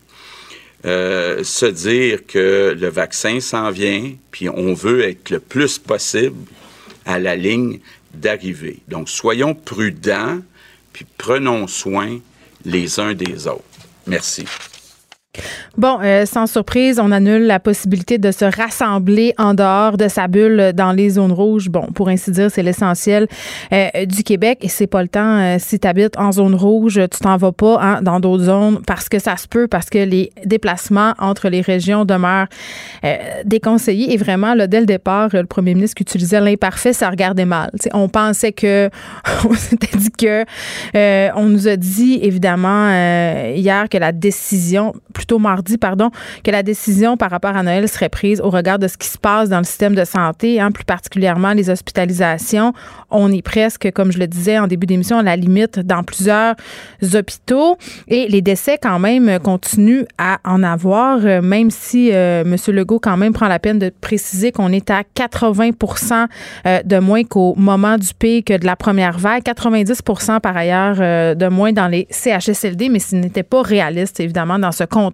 euh, 0.85 1.43
se 1.43 1.65
dire 1.65 2.25
que 2.25 2.75
le 2.79 2.87
vaccin 2.87 3.39
s'en 3.39 3.69
vient, 3.69 4.13
puis 4.31 4.49
on 4.49 4.73
veut 4.73 5.03
être 5.03 5.29
le 5.29 5.39
plus 5.39 5.77
possible 5.77 6.37
à 7.05 7.19
la 7.19 7.35
ligne 7.35 7.79
d'arrivée. 8.13 8.79
Donc, 8.87 9.09
soyons 9.09 9.53
prudents, 9.53 10.39
puis 10.93 11.05
prenons 11.17 11.67
soin 11.67 12.19
les 12.65 12.99
uns 12.99 13.13
des 13.13 13.47
autres. 13.47 13.63
Merci. 14.07 14.45
Bon, 15.77 15.99
euh, 16.03 16.25
sans 16.25 16.47
surprise, 16.47 16.99
on 16.99 17.11
annule 17.11 17.43
la 17.43 17.59
possibilité 17.59 18.17
de 18.17 18.31
se 18.31 18.43
rassembler 18.43 19.33
en 19.37 19.53
dehors 19.53 19.95
de 19.95 20.09
sa 20.09 20.27
bulle 20.27 20.73
dans 20.73 20.91
les 20.91 21.11
zones 21.11 21.31
rouges. 21.31 21.69
Bon, 21.69 21.87
pour 21.93 22.09
ainsi 22.09 22.31
dire, 22.31 22.51
c'est 22.51 22.61
l'essentiel 22.61 23.27
euh, 23.71 24.05
du 24.05 24.23
Québec 24.23 24.59
et 24.61 24.67
c'est 24.67 24.87
pas 24.87 25.01
le 25.01 25.07
temps. 25.07 25.39
Euh, 25.39 25.55
si 25.59 25.79
tu 25.79 25.87
habites 25.87 26.17
en 26.17 26.33
zone 26.33 26.55
rouge, 26.55 26.99
tu 27.09 27.19
t'en 27.19 27.37
vas 27.37 27.53
pas 27.53 27.79
hein, 27.81 28.01
dans 28.01 28.19
d'autres 28.19 28.43
zones 28.43 28.81
parce 28.85 29.07
que 29.07 29.17
ça 29.17 29.37
se 29.37 29.47
peut, 29.47 29.69
parce 29.69 29.89
que 29.89 29.99
les 29.99 30.33
déplacements 30.43 31.13
entre 31.19 31.47
les 31.47 31.61
régions 31.61 32.03
demeurent 32.03 32.47
déconseillés. 33.45 34.13
Et 34.13 34.17
vraiment, 34.17 34.53
là, 34.53 34.67
dès 34.67 34.81
le 34.81 34.85
départ, 34.85 35.29
le 35.31 35.45
premier 35.45 35.73
ministre 35.73 35.95
qui 35.95 36.03
utilisait 36.03 36.41
l'imparfait, 36.41 36.93
ça 36.93 37.09
regardait 37.09 37.45
mal. 37.45 37.71
on 37.93 38.09
pensait 38.09 38.51
que, 38.51 38.89
on 39.45 39.53
dit 39.97 40.11
que, 40.11 40.43
on 41.35 41.45
nous 41.45 41.67
a 41.69 41.77
dit 41.77 42.19
évidemment 42.21 42.89
hier 43.55 43.87
que 43.89 43.97
la 43.97 44.11
décision, 44.11 44.93
plutôt 45.21 45.37
mardi, 45.37 45.77
pardon, 45.77 46.09
que 46.43 46.49
la 46.49 46.63
décision 46.63 47.15
par 47.15 47.29
rapport 47.29 47.55
à 47.55 47.61
Noël 47.61 47.87
serait 47.87 48.09
prise 48.09 48.41
au 48.41 48.49
regard 48.49 48.79
de 48.79 48.87
ce 48.87 48.97
qui 48.97 49.07
se 49.07 49.19
passe 49.19 49.49
dans 49.49 49.59
le 49.59 49.63
système 49.63 49.93
de 49.93 50.03
santé, 50.03 50.59
hein, 50.59 50.71
plus 50.71 50.83
particulièrement 50.83 51.53
les 51.53 51.69
hospitalisations. 51.69 52.73
On 53.11 53.31
est 53.31 53.43
presque, 53.43 53.91
comme 53.91 54.11
je 54.11 54.17
le 54.17 54.25
disais 54.25 54.57
en 54.57 54.65
début 54.65 54.87
d'émission, 54.87 55.19
à 55.19 55.23
la 55.23 55.35
limite 55.35 55.77
dans 55.79 56.01
plusieurs 56.01 56.55
hôpitaux 57.13 57.77
et 58.07 58.27
les 58.29 58.41
décès 58.41 58.79
quand 58.81 58.97
même 58.97 59.37
continuent 59.39 60.05
à 60.17 60.39
en 60.43 60.63
avoir, 60.63 61.19
euh, 61.23 61.41
même 61.41 61.69
si 61.69 62.09
euh, 62.11 62.41
M. 62.41 62.55
Legault 62.73 62.99
quand 62.99 63.17
même 63.17 63.33
prend 63.33 63.47
la 63.47 63.59
peine 63.59 63.77
de 63.77 63.91
préciser 64.01 64.51
qu'on 64.51 64.71
est 64.71 64.89
à 64.89 65.03
80% 65.03 66.25
euh, 66.65 66.79
de 66.83 66.97
moins 66.97 67.23
qu'au 67.23 67.53
moment 67.57 67.97
du 67.99 68.11
pic 68.17 68.47
de 68.51 68.65
la 68.65 68.75
première 68.75 69.19
vague, 69.19 69.43
90 69.43 70.01
par 70.41 70.57
ailleurs 70.57 71.35
de 71.35 71.47
moins 71.47 71.73
dans 71.73 71.87
les 71.87 72.07
CHSLD, 72.09 72.89
mais 72.89 72.99
ce 72.99 73.15
n'était 73.15 73.43
pas 73.43 73.61
réaliste 73.61 74.19
évidemment 74.19 74.57
dans 74.57 74.71
ce 74.71 74.83
contexte 74.83 75.10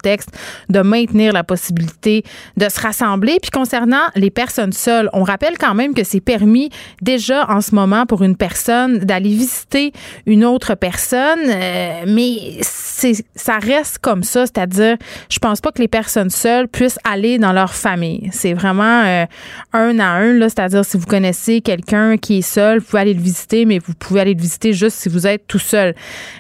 de 0.69 0.81
maintenir 0.81 1.33
la 1.33 1.43
possibilité 1.43 2.23
de 2.55 2.69
se 2.69 2.79
rassembler. 2.79 3.37
Puis 3.41 3.51
concernant 3.51 4.03
les 4.15 4.29
personnes 4.29 4.73
seules, 4.73 5.09
on 5.13 5.23
rappelle 5.23 5.57
quand 5.57 5.73
même 5.73 5.93
que 5.93 6.03
c'est 6.03 6.21
permis 6.21 6.69
déjà 7.01 7.49
en 7.49 7.61
ce 7.61 7.75
moment 7.75 8.05
pour 8.05 8.23
une 8.23 8.35
personne 8.35 8.99
d'aller 8.99 9.29
visiter 9.29 9.91
une 10.25 10.45
autre 10.45 10.75
personne, 10.75 11.39
euh, 11.47 12.03
mais 12.07 12.59
ça 12.61 13.59
reste 13.59 13.99
comme 13.99 14.23
ça, 14.23 14.45
c'est-à-dire 14.45 14.97
je 15.29 15.39
pense 15.39 15.61
pas 15.61 15.71
que 15.71 15.81
les 15.81 15.87
personnes 15.87 16.29
seules 16.29 16.67
puissent 16.67 16.99
aller 17.03 17.37
dans 17.37 17.53
leur 17.53 17.73
famille. 17.73 18.29
C'est 18.31 18.53
vraiment 18.53 19.03
euh, 19.05 19.25
un 19.73 19.99
à 19.99 20.17
un 20.17 20.27
c'est-à-dire 20.41 20.85
si 20.85 20.97
vous 20.97 21.05
connaissez 21.05 21.61
quelqu'un 21.61 22.17
qui 22.17 22.39
est 22.39 22.41
seul, 22.41 22.79
vous 22.79 22.85
pouvez 22.85 23.01
aller 23.01 23.13
le 23.13 23.21
visiter, 23.21 23.65
mais 23.65 23.79
vous 23.79 23.93
pouvez 23.93 24.21
aller 24.21 24.33
le 24.33 24.41
visiter 24.41 24.73
juste 24.73 24.97
si 24.97 25.09
vous 25.09 25.27
êtes 25.27 25.47
tout 25.47 25.59
seul. 25.59 25.95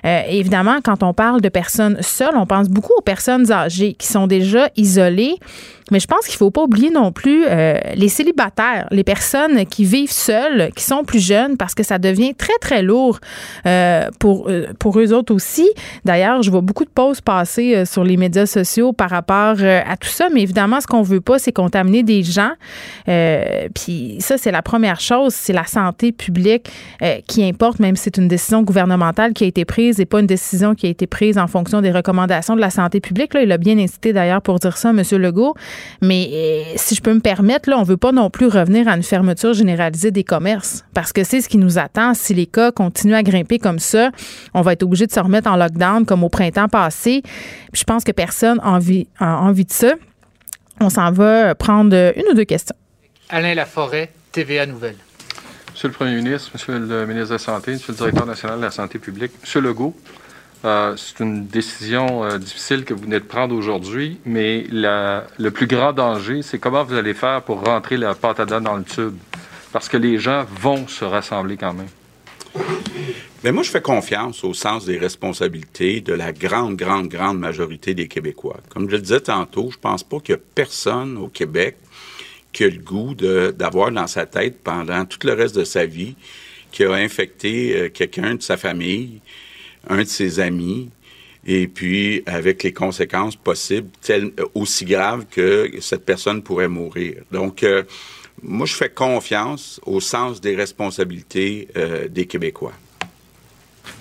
Euh, 0.05 0.21
évidemment, 0.29 0.79
quand 0.83 1.03
on 1.03 1.13
parle 1.13 1.41
de 1.41 1.49
personnes 1.49 1.97
seules, 2.01 2.35
on 2.35 2.45
pense 2.45 2.69
beaucoup 2.69 2.93
aux 2.97 3.01
personnes 3.01 3.46
âgées 3.51 3.93
qui 3.93 4.07
sont 4.07 4.27
déjà 4.27 4.69
isolées. 4.75 5.35
Mais 5.91 5.99
je 5.99 6.07
pense 6.07 6.25
qu'il 6.25 6.35
faut 6.35 6.51
pas 6.51 6.63
oublier 6.63 6.89
non 6.89 7.11
plus 7.11 7.45
euh, 7.45 7.77
les 7.95 8.09
célibataires, 8.09 8.87
les 8.91 9.03
personnes 9.03 9.65
qui 9.65 9.85
vivent 9.85 10.11
seules, 10.11 10.69
qui 10.75 10.83
sont 10.83 11.03
plus 11.03 11.25
jeunes, 11.25 11.55
parce 11.55 11.75
que 11.75 11.83
ça 11.83 11.97
devient 11.97 12.33
très, 12.35 12.57
très 12.59 12.81
lourd 12.81 13.19
euh, 13.65 14.09
pour, 14.19 14.49
euh, 14.49 14.67
pour 14.79 14.99
eux 14.99 15.13
autres 15.13 15.33
aussi. 15.33 15.69
D'ailleurs, 16.03 16.41
je 16.41 16.51
vois 16.51 16.61
beaucoup 16.61 16.83
de 16.83 16.89
pauses 16.89 17.21
passer 17.21 17.85
sur 17.85 18.03
les 18.03 18.17
médias 18.17 18.45
sociaux 18.45 18.91
par 18.91 19.09
rapport 19.09 19.55
à 19.61 19.97
tout 19.97 20.09
ça, 20.09 20.27
mais 20.33 20.41
évidemment, 20.41 20.81
ce 20.81 20.87
qu'on 20.87 21.01
veut 21.01 21.21
pas, 21.21 21.39
c'est 21.39 21.51
contaminer 21.51 22.03
des 22.03 22.23
gens. 22.23 22.51
Puis 23.05 24.17
ça, 24.19 24.37
c'est 24.37 24.51
la 24.51 24.61
première 24.61 24.99
chose, 24.99 25.33
c'est 25.33 25.53
la 25.53 25.65
santé 25.65 26.11
publique 26.11 26.69
qui 27.27 27.43
importe, 27.43 27.79
même 27.79 27.95
si 27.95 28.03
c'est 28.03 28.17
une 28.17 28.27
décision 28.27 28.63
gouvernementale 28.63 29.33
qui 29.33 29.43
a 29.43 29.47
été 29.47 29.65
prise 29.65 29.99
et 29.99 30.05
pas 30.05 30.19
une 30.19 30.27
décision 30.27 30.75
qui 30.75 30.87
a 30.87 30.89
été 30.89 31.07
prise 31.07 31.37
en 31.37 31.47
fonction 31.47 31.81
des 31.81 31.91
recommandations 31.91 32.55
de 32.55 32.61
la 32.61 32.69
santé 32.69 32.99
publique. 32.99 33.33
Là, 33.37 33.43
il 33.43 33.51
a 33.51 33.57
bien 33.57 33.77
incité 33.77 34.13
d'ailleurs 34.13 34.41
pour 34.41 34.57
dire 34.57 34.77
ça, 34.77 34.89
M. 34.89 35.01
Legault. 35.11 35.53
Mais 36.01 36.29
euh, 36.33 36.73
si 36.75 36.95
je 36.95 37.01
peux 37.01 37.13
me 37.13 37.19
permettre, 37.19 37.69
là, 37.69 37.77
on 37.77 37.83
veut 37.83 37.97
pas 37.97 38.11
non 38.11 38.31
plus 38.31 38.47
revenir 38.47 38.87
à 38.87 38.95
une 38.95 39.03
fermeture 39.03 39.53
généralisée 39.53 40.09
des 40.09 40.23
commerces 40.23 40.83
parce 40.95 41.13
que 41.13 41.23
c'est 41.23 41.41
ce 41.41 41.49
qui 41.49 41.57
nous 41.57 41.77
attend. 41.77 42.15
Si 42.15 42.33
les 42.33 42.47
cas 42.47 42.71
continuent 42.71 43.13
à 43.13 43.21
grimper 43.21 43.59
comme 43.59 43.79
ça, 43.79 44.09
on 44.55 44.61
va 44.61 44.73
être 44.73 44.83
obligé 44.83 45.05
de 45.05 45.11
se 45.11 45.19
remettre 45.19 45.49
en 45.49 45.55
lockdown 45.55 46.05
comme 46.05 46.23
au 46.23 46.29
printemps 46.29 46.67
passé. 46.67 47.21
je 47.73 47.83
pense 47.83 48.03
que 48.03 48.11
personne 48.11 48.57
n'a 48.57 48.67
envie, 48.69 49.07
a 49.19 49.37
envie 49.37 49.65
de 49.65 49.71
ça. 49.71 49.93
On 50.79 50.89
s'en 50.89 51.11
va 51.11 51.53
prendre 51.53 51.95
une 52.15 52.23
ou 52.31 52.33
deux 52.33 52.45
questions. 52.45 52.75
Alain 53.29 53.53
Laforêt, 53.53 54.11
TVA 54.31 54.65
Nouvelle. 54.65 54.95
Monsieur 55.77 55.89
le 55.89 55.93
Premier 55.93 56.15
ministre, 56.15 56.49
Monsieur 56.55 56.73
le 56.73 57.05
ministre 57.05 57.29
de 57.29 57.33
la 57.33 57.37
Santé, 57.37 57.73
Monsieur 57.73 57.93
le 57.93 57.97
directeur 57.97 58.25
national 58.25 58.57
de 58.57 58.63
la 58.63 58.71
santé 58.71 58.97
publique, 58.97 59.31
Monsieur 59.43 59.61
Legault, 59.61 59.95
euh, 60.65 60.95
c'est 60.97 61.23
une 61.23 61.45
décision 61.45 62.23
euh, 62.23 62.37
difficile 62.37 62.83
que 62.83 62.93
vous 62.93 63.03
venez 63.03 63.19
de 63.19 63.25
prendre 63.25 63.55
aujourd'hui, 63.55 64.19
mais 64.25 64.65
le 64.69 65.49
plus 65.49 65.67
grand 65.67 65.93
danger, 65.93 66.41
c'est 66.41 66.59
comment 66.59 66.83
vous 66.83 66.95
allez 66.95 67.13
faire 67.13 67.41
pour 67.43 67.63
rentrer 67.63 67.97
la 67.97 68.15
patada 68.15 68.59
dans 68.59 68.75
le 68.75 68.83
tube. 68.83 69.15
Parce 69.71 69.89
que 69.89 69.97
les 69.97 70.17
gens 70.17 70.45
vont 70.59 70.87
se 70.87 71.05
rassembler 71.05 71.57
quand 71.57 71.73
même. 71.73 71.87
Mais 73.43 73.51
moi, 73.51 73.61
je 73.63 73.69
fais 73.69 73.81
confiance 73.81 74.43
au 74.43 74.53
sens 74.53 74.85
des 74.85 74.97
responsabilités 74.97 76.01
de 76.01 76.13
la 76.13 76.31
grande, 76.31 76.75
grande, 76.75 77.07
grande 77.07 77.37
majorité 77.37 77.93
des 77.93 78.07
Québécois. 78.07 78.57
Comme 78.69 78.89
je 78.89 78.95
le 78.95 79.01
disais 79.01 79.19
tantôt, 79.19 79.69
je 79.71 79.77
pense 79.77 80.03
pas 80.03 80.19
qu'il 80.19 80.33
y 80.33 80.37
a 80.37 80.41
personne 80.55 81.17
au 81.17 81.27
Québec 81.27 81.77
qui 82.51 82.63
a 82.63 82.67
le 82.69 82.79
goût 82.79 83.13
d'avoir 83.13 83.91
dans 83.91 84.07
sa 84.07 84.25
tête 84.25 84.63
pendant 84.63 85.05
tout 85.05 85.19
le 85.23 85.33
reste 85.33 85.55
de 85.55 85.63
sa 85.63 85.85
vie 85.85 86.15
qui 86.71 86.83
a 86.83 86.93
infecté 86.93 87.75
euh, 87.75 87.89
quelqu'un 87.89 88.35
de 88.35 88.41
sa 88.41 88.57
famille, 88.57 89.21
un 89.89 89.99
de 89.99 90.03
ses 90.03 90.39
amis, 90.39 90.89
et 91.45 91.67
puis 91.67 92.23
avec 92.25 92.63
les 92.63 92.73
conséquences 92.73 93.35
possibles 93.35 93.89
telles, 94.01 94.31
aussi 94.53 94.85
graves 94.85 95.25
que 95.31 95.71
cette 95.79 96.05
personne 96.05 96.43
pourrait 96.43 96.67
mourir. 96.67 97.23
Donc, 97.31 97.63
euh, 97.63 97.83
moi, 98.43 98.67
je 98.67 98.75
fais 98.75 98.89
confiance 98.89 99.79
au 99.85 99.99
sens 99.99 100.41
des 100.41 100.55
responsabilités 100.55 101.69
euh, 101.75 102.07
des 102.07 102.27
Québécois. 102.27 102.73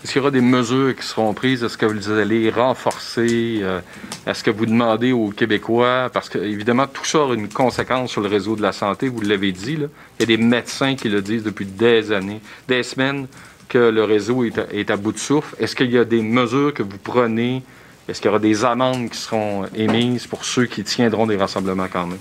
Est-ce 0.02 0.12
qu'il 0.12 0.20
y 0.20 0.22
aura 0.22 0.30
des 0.30 0.40
mesures 0.40 0.94
qui 0.94 1.06
seront 1.06 1.32
prises? 1.32 1.64
Est-ce 1.64 1.78
que 1.78 1.86
vous 1.86 2.10
allez 2.10 2.50
renforcer? 2.50 3.60
Euh, 3.62 3.80
est-ce 4.26 4.44
que 4.44 4.50
vous 4.50 4.66
demandez 4.66 5.12
aux 5.12 5.30
Québécois? 5.30 6.10
Parce 6.12 6.28
que, 6.28 6.38
évidemment, 6.38 6.86
tout 6.86 7.04
ça 7.04 7.18
a 7.18 7.34
une 7.34 7.48
conséquence 7.48 8.10
sur 8.10 8.20
le 8.20 8.28
réseau 8.28 8.56
de 8.56 8.62
la 8.62 8.72
santé, 8.72 9.08
vous 9.08 9.20
l'avez 9.20 9.52
dit. 9.52 9.74
Il 9.74 9.88
y 10.20 10.22
a 10.22 10.26
des 10.26 10.36
médecins 10.36 10.96
qui 10.96 11.08
le 11.08 11.22
disent 11.22 11.44
depuis 11.44 11.66
des 11.66 12.12
années, 12.12 12.40
des 12.68 12.82
semaines 12.82 13.26
que 13.68 13.78
le 13.78 14.04
réseau 14.04 14.44
est 14.44 14.90
à, 14.90 14.96
bout 14.96 15.12
de 15.12 15.18
souffle? 15.18 15.56
Est-ce 15.58 15.74
qu'il 15.74 15.90
y 15.90 15.98
a 15.98 16.04
des 16.04 16.22
mesures 16.22 16.72
que 16.72 16.82
vous 16.82 16.98
prenez? 16.98 17.62
Est-ce 18.08 18.20
qu'il 18.20 18.26
y 18.26 18.30
aura 18.30 18.38
des 18.38 18.64
amendes 18.64 19.10
qui 19.10 19.18
seront 19.18 19.66
émises 19.74 20.26
pour 20.26 20.44
ceux 20.44 20.66
qui 20.66 20.84
tiendront 20.84 21.26
des 21.26 21.36
rassemblements 21.36 21.88
quand 21.92 22.06
même? 22.06 22.18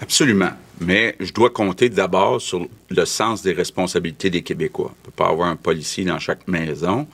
Absolument. 0.00 0.50
Mais 0.80 1.16
je 1.20 1.32
dois 1.32 1.50
compter 1.50 1.88
d'abord 1.88 2.40
sur 2.40 2.66
le 2.90 3.04
sens 3.04 3.42
des 3.42 3.52
responsabilités 3.52 4.28
des 4.28 4.42
Québécois. 4.42 4.90
On 4.92 5.00
ne 5.00 5.04
peut 5.06 5.16
pas 5.16 5.28
avoir 5.28 5.48
un 5.48 5.56
policier 5.56 6.04
dans 6.04 6.18
chaque 6.18 6.46
maison, 6.48 7.06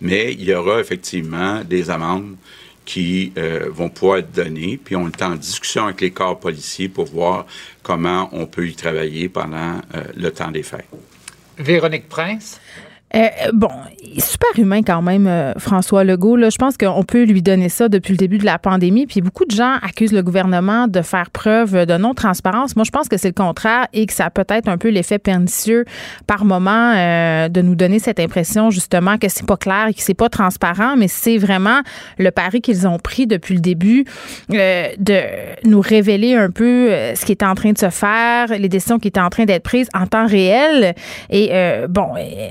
mais 0.00 0.32
il 0.32 0.44
y 0.44 0.54
aura 0.54 0.80
effectivement 0.80 1.62
des 1.64 1.90
amendes 1.90 2.36
qui 2.84 3.32
euh, 3.36 3.68
vont 3.70 3.88
pouvoir 3.88 4.18
être 4.18 4.32
données. 4.32 4.78
Puis 4.82 4.96
on 4.96 5.08
est 5.08 5.22
en 5.22 5.34
discussion 5.34 5.84
avec 5.84 6.00
les 6.00 6.10
corps 6.10 6.38
policiers 6.38 6.88
pour 6.88 7.06
voir 7.06 7.46
comment 7.82 8.28
on 8.32 8.46
peut 8.46 8.66
y 8.66 8.74
travailler 8.74 9.28
pendant 9.28 9.80
euh, 9.94 10.04
le 10.16 10.30
temps 10.30 10.50
des 10.50 10.62
fêtes. 10.62 10.88
Véronique 11.60 12.08
Prince. 12.08 12.60
Euh, 13.16 13.28
bon, 13.52 13.70
super 14.18 14.48
humain 14.56 14.82
quand 14.82 15.02
même, 15.02 15.26
euh, 15.26 15.52
François 15.58 16.04
Legault. 16.04 16.36
Là. 16.36 16.48
Je 16.50 16.58
pense 16.58 16.76
qu'on 16.76 17.02
peut 17.02 17.24
lui 17.24 17.42
donner 17.42 17.68
ça 17.68 17.88
depuis 17.88 18.12
le 18.12 18.16
début 18.16 18.38
de 18.38 18.44
la 18.44 18.58
pandémie. 18.58 19.06
Puis 19.06 19.20
beaucoup 19.20 19.44
de 19.44 19.50
gens 19.50 19.74
accusent 19.82 20.12
le 20.12 20.22
gouvernement 20.22 20.86
de 20.86 21.02
faire 21.02 21.30
preuve 21.30 21.86
de 21.86 21.96
non-transparence. 21.96 22.76
Moi, 22.76 22.84
je 22.84 22.90
pense 22.90 23.08
que 23.08 23.16
c'est 23.16 23.28
le 23.28 23.34
contraire 23.34 23.88
et 23.92 24.06
que 24.06 24.12
ça 24.12 24.26
a 24.26 24.30
peut-être 24.30 24.68
un 24.68 24.78
peu 24.78 24.88
l'effet 24.88 25.18
pernicieux 25.18 25.84
par 26.26 26.44
moment 26.44 26.92
euh, 26.94 27.48
de 27.48 27.62
nous 27.62 27.74
donner 27.74 27.98
cette 27.98 28.20
impression 28.20 28.70
justement 28.70 29.18
que 29.18 29.28
c'est 29.28 29.46
pas 29.46 29.56
clair 29.56 29.88
et 29.88 29.94
que 29.94 30.02
c'est 30.02 30.14
pas 30.14 30.28
transparent. 30.28 30.96
Mais 30.96 31.08
c'est 31.08 31.38
vraiment 31.38 31.80
le 32.18 32.30
pari 32.30 32.60
qu'ils 32.60 32.86
ont 32.86 32.98
pris 32.98 33.26
depuis 33.26 33.54
le 33.54 33.60
début 33.60 34.04
de 34.48 35.66
nous 35.66 35.80
révéler 35.80 36.34
un 36.34 36.50
peu 36.50 36.90
ce 37.14 37.24
qui 37.24 37.32
était 37.32 37.44
en 37.44 37.54
train 37.54 37.72
de 37.72 37.78
se 37.78 37.90
faire, 37.90 38.48
les 38.48 38.68
décisions 38.68 38.98
qui 38.98 39.08
étaient 39.08 39.20
en 39.20 39.30
train 39.30 39.44
d'être 39.44 39.62
prises 39.62 39.88
en 39.94 40.06
temps 40.06 40.26
réel. 40.26 40.94
Et 41.30 41.50
bon, 41.88 42.08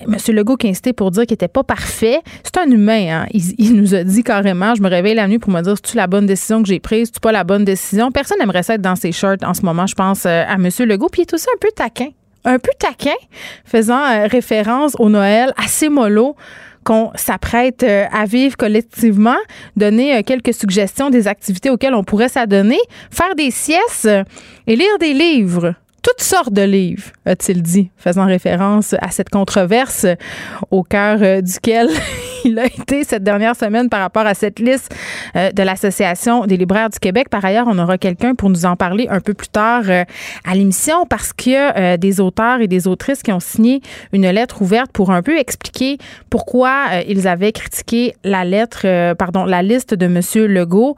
Monsieur 0.07 0.33
Legault 0.33 0.48
Legault 0.57 0.93
pour 0.93 1.11
dire 1.11 1.23
qu'il 1.23 1.33
n'était 1.33 1.47
pas 1.47 1.63
parfait. 1.63 2.19
C'est 2.43 2.57
un 2.57 2.69
humain. 2.69 3.23
Hein. 3.23 3.27
Il, 3.33 3.75
nous 3.75 3.95
a 3.95 4.03
dit 4.03 4.23
carrément, 4.23 4.75
je 4.75 4.81
me 4.81 4.89
réveille 4.89 5.15
la 5.15 5.27
nuit 5.27 5.39
pour 5.39 5.51
me 5.51 5.61
dire, 5.61 5.75
c'est-tu 5.75 5.97
la 5.97 6.07
bonne 6.07 6.25
décision 6.25 6.61
que 6.61 6.67
j'ai 6.67 6.79
prise, 6.79 7.07
c'est-tu 7.07 7.19
pas 7.19 7.31
la 7.31 7.43
bonne 7.43 7.65
décision? 7.65 8.11
Personne 8.11 8.39
n'aimerait 8.39 8.63
ça 8.63 8.75
être 8.75 8.81
dans 8.81 8.95
ses 8.95 9.11
shirts 9.11 9.43
en 9.43 9.53
ce 9.53 9.61
moment, 9.61 9.87
je 9.87 9.95
pense, 9.95 10.25
euh, 10.25 10.43
à 10.47 10.53
M. 10.53 10.69
Legault. 10.79 11.09
Puis 11.09 11.21
il 11.21 11.25
est 11.25 11.33
aussi 11.33 11.47
un 11.53 11.57
peu 11.59 11.69
taquin. 11.75 12.09
Un 12.45 12.57
peu 12.57 12.71
taquin, 12.79 13.17
faisant 13.65 13.99
euh, 13.99 14.27
référence 14.27 14.93
au 14.97 15.09
Noël 15.09 15.53
assez 15.57 15.89
mollo 15.89 16.35
qu'on 16.85 17.11
s'apprête 17.15 17.83
euh, 17.83 18.05
à 18.13 18.25
vivre 18.25 18.55
collectivement, 18.55 19.35
donner 19.75 20.23
quelques 20.23 20.53
suggestions 20.53 21.09
des 21.09 21.27
activités 21.27 21.69
auxquelles 21.69 21.93
on 21.93 22.05
pourrait 22.05 22.29
s'adonner, 22.29 22.79
faire 23.11 23.35
des 23.35 23.51
siestes 23.51 24.09
et 24.67 24.75
lire 24.75 24.97
des 24.99 25.13
livres 25.13 25.75
toutes 26.01 26.21
sortes 26.21 26.53
de 26.53 26.61
livres, 26.61 27.11
a-t-il 27.25 27.61
dit, 27.61 27.89
faisant 27.97 28.25
référence 28.25 28.95
à 28.99 29.11
cette 29.11 29.29
controverse 29.29 30.05
au 30.71 30.83
cœur 30.83 31.19
euh, 31.21 31.41
duquel 31.41 31.89
il 32.45 32.59
a 32.59 32.65
été 32.65 33.03
cette 33.03 33.23
dernière 33.23 33.55
semaine 33.55 33.89
par 33.89 34.01
rapport 34.01 34.25
à 34.25 34.33
cette 34.33 34.59
liste 34.59 34.93
euh, 35.35 35.51
de 35.51 35.63
l'Association 35.63 36.45
des 36.45 36.57
libraires 36.57 36.89
du 36.89 36.99
Québec. 36.99 37.29
Par 37.29 37.43
ailleurs, 37.43 37.65
on 37.67 37.77
aura 37.79 37.97
quelqu'un 37.97 38.35
pour 38.35 38.49
nous 38.49 38.65
en 38.65 38.75
parler 38.75 39.07
un 39.09 39.19
peu 39.19 39.33
plus 39.33 39.49
tard 39.49 39.83
euh, 39.87 40.03
à 40.45 40.55
l'émission 40.55 41.05
parce 41.09 41.33
qu'il 41.33 41.53
y 41.53 41.55
a 41.55 41.97
des 41.97 42.19
auteurs 42.19 42.61
et 42.61 42.67
des 42.67 42.87
autrices 42.87 43.23
qui 43.23 43.31
ont 43.31 43.39
signé 43.39 43.81
une 44.13 44.29
lettre 44.29 44.61
ouverte 44.61 44.91
pour 44.91 45.11
un 45.11 45.21
peu 45.21 45.37
expliquer 45.37 45.97
pourquoi 46.29 46.85
ils 47.07 47.27
avaient 47.27 47.51
critiqué 47.51 48.13
la 48.23 48.45
lettre, 48.45 49.13
pardon, 49.13 49.45
la 49.45 49.61
liste 49.61 49.93
de 49.93 50.05
M. 50.05 50.21
Legault 50.47 50.95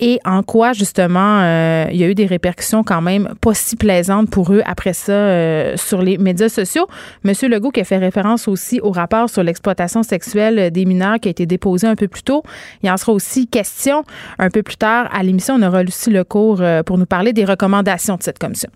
et 0.00 0.18
en 0.24 0.42
quoi, 0.42 0.72
justement, 0.72 1.40
il 1.88 1.96
y 1.96 2.04
a 2.04 2.08
eu 2.08 2.14
des 2.14 2.26
répercussions 2.26 2.84
quand 2.84 3.00
même 3.00 3.34
pas 3.40 3.54
si 3.54 3.76
plaisantes 3.76 4.30
pour 4.30 4.52
eux 4.52 4.62
après 4.64 4.92
ça 4.92 5.12
euh, 5.12 5.76
sur 5.76 6.02
les 6.02 6.18
médias 6.18 6.48
sociaux. 6.48 6.86
Monsieur 7.22 7.48
Legault 7.48 7.70
qui 7.70 7.80
a 7.80 7.84
fait 7.84 7.98
référence 7.98 8.48
aussi 8.48 8.80
au 8.80 8.90
rapport 8.90 9.28
sur 9.28 9.42
l'exploitation 9.42 10.02
sexuelle 10.02 10.70
des 10.70 10.83
qui 11.20 11.28
a 11.28 11.30
été 11.30 11.46
déposé 11.46 11.86
un 11.86 11.96
peu 11.96 12.08
plus 12.08 12.22
tôt. 12.22 12.42
Il 12.82 12.86
y 12.86 12.90
en 12.90 12.96
sera 12.96 13.12
aussi 13.12 13.46
question 13.46 14.04
un 14.38 14.50
peu 14.50 14.62
plus 14.62 14.76
tard 14.76 15.08
à 15.12 15.22
l'émission. 15.22 15.54
On 15.54 15.62
aura 15.62 15.82
Lucie 15.82 16.10
Lecourt 16.10 16.60
euh, 16.60 16.82
pour 16.82 16.98
nous 16.98 17.06
parler 17.06 17.32
des 17.32 17.44
recommandations 17.44 18.16
de 18.16 18.22
cette 18.22 18.38
commission. 18.38 18.70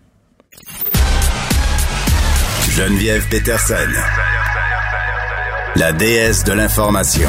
Geneviève 2.71 3.27
Peterson, 3.29 3.75
la 5.77 5.93
déesse 5.93 6.45
de 6.45 6.53
l'information. 6.53 7.29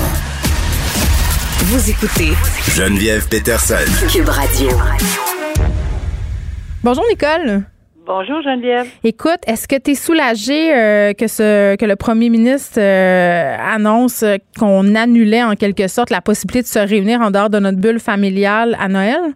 Vous 1.63 1.89
écoutez 1.89 2.33
Geneviève 2.75 3.27
Peterson, 3.27 3.75
Cube 4.11 4.29
Radio. 4.29 4.69
Bonjour 6.83 7.03
Nicole. 7.09 7.63
Bonjour 8.09 8.41
Geneviève. 8.41 8.87
Écoute, 9.03 9.37
est-ce 9.45 9.67
que 9.67 9.79
tu 9.79 9.91
es 9.91 9.93
soulagée 9.93 10.73
euh, 10.73 11.13
que 11.13 11.27
ce 11.27 11.75
que 11.75 11.85
le 11.85 11.95
premier 11.95 12.31
ministre 12.31 12.79
euh, 12.81 13.55
annonce 13.59 14.25
qu'on 14.57 14.95
annulait 14.95 15.43
en 15.43 15.53
quelque 15.53 15.87
sorte 15.87 16.09
la 16.09 16.19
possibilité 16.19 16.63
de 16.63 16.65
se 16.65 16.79
réunir 16.79 17.21
en 17.21 17.29
dehors 17.29 17.51
de 17.51 17.59
notre 17.59 17.77
bulle 17.77 17.99
familiale 17.99 18.75
à 18.79 18.87
Noël? 18.87 19.35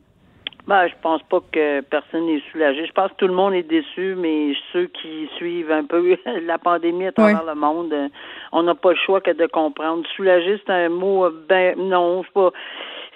Ben, 0.65 0.88
je 0.88 0.93
pense 1.03 1.21
pas 1.29 1.38
que 1.51 1.81
personne 1.81 2.25
n'est 2.25 2.41
soulagé. 2.51 2.88
Je 2.88 2.91
pense 2.93 3.12
que 3.12 3.17
tout 3.17 3.27
le 3.27 3.36
monde 3.36 3.53
est 3.53 3.62
déçu, 3.62 4.15
mais 4.17 4.53
ceux 4.71 4.88
qui 4.88 5.29
suivent 5.38 5.71
un 5.71 5.86
peu 5.86 6.17
la 6.47 6.57
pandémie 6.57 7.05
à 7.05 7.12
travers 7.12 7.43
le 7.45 7.53
monde, 7.53 7.93
euh, 7.93 8.07
on 8.53 8.63
n'a 8.63 8.73
pas 8.73 8.89
le 8.89 8.97
choix 9.05 9.21
que 9.21 9.29
de 9.29 9.45
comprendre. 9.45 10.03
Soulagé, 10.15 10.59
c'est 10.65 10.73
un 10.73 10.89
mot, 10.89 11.29
ben 11.47 11.75
non, 11.77 12.23
c'est 12.23 12.33
pas. 12.33 12.49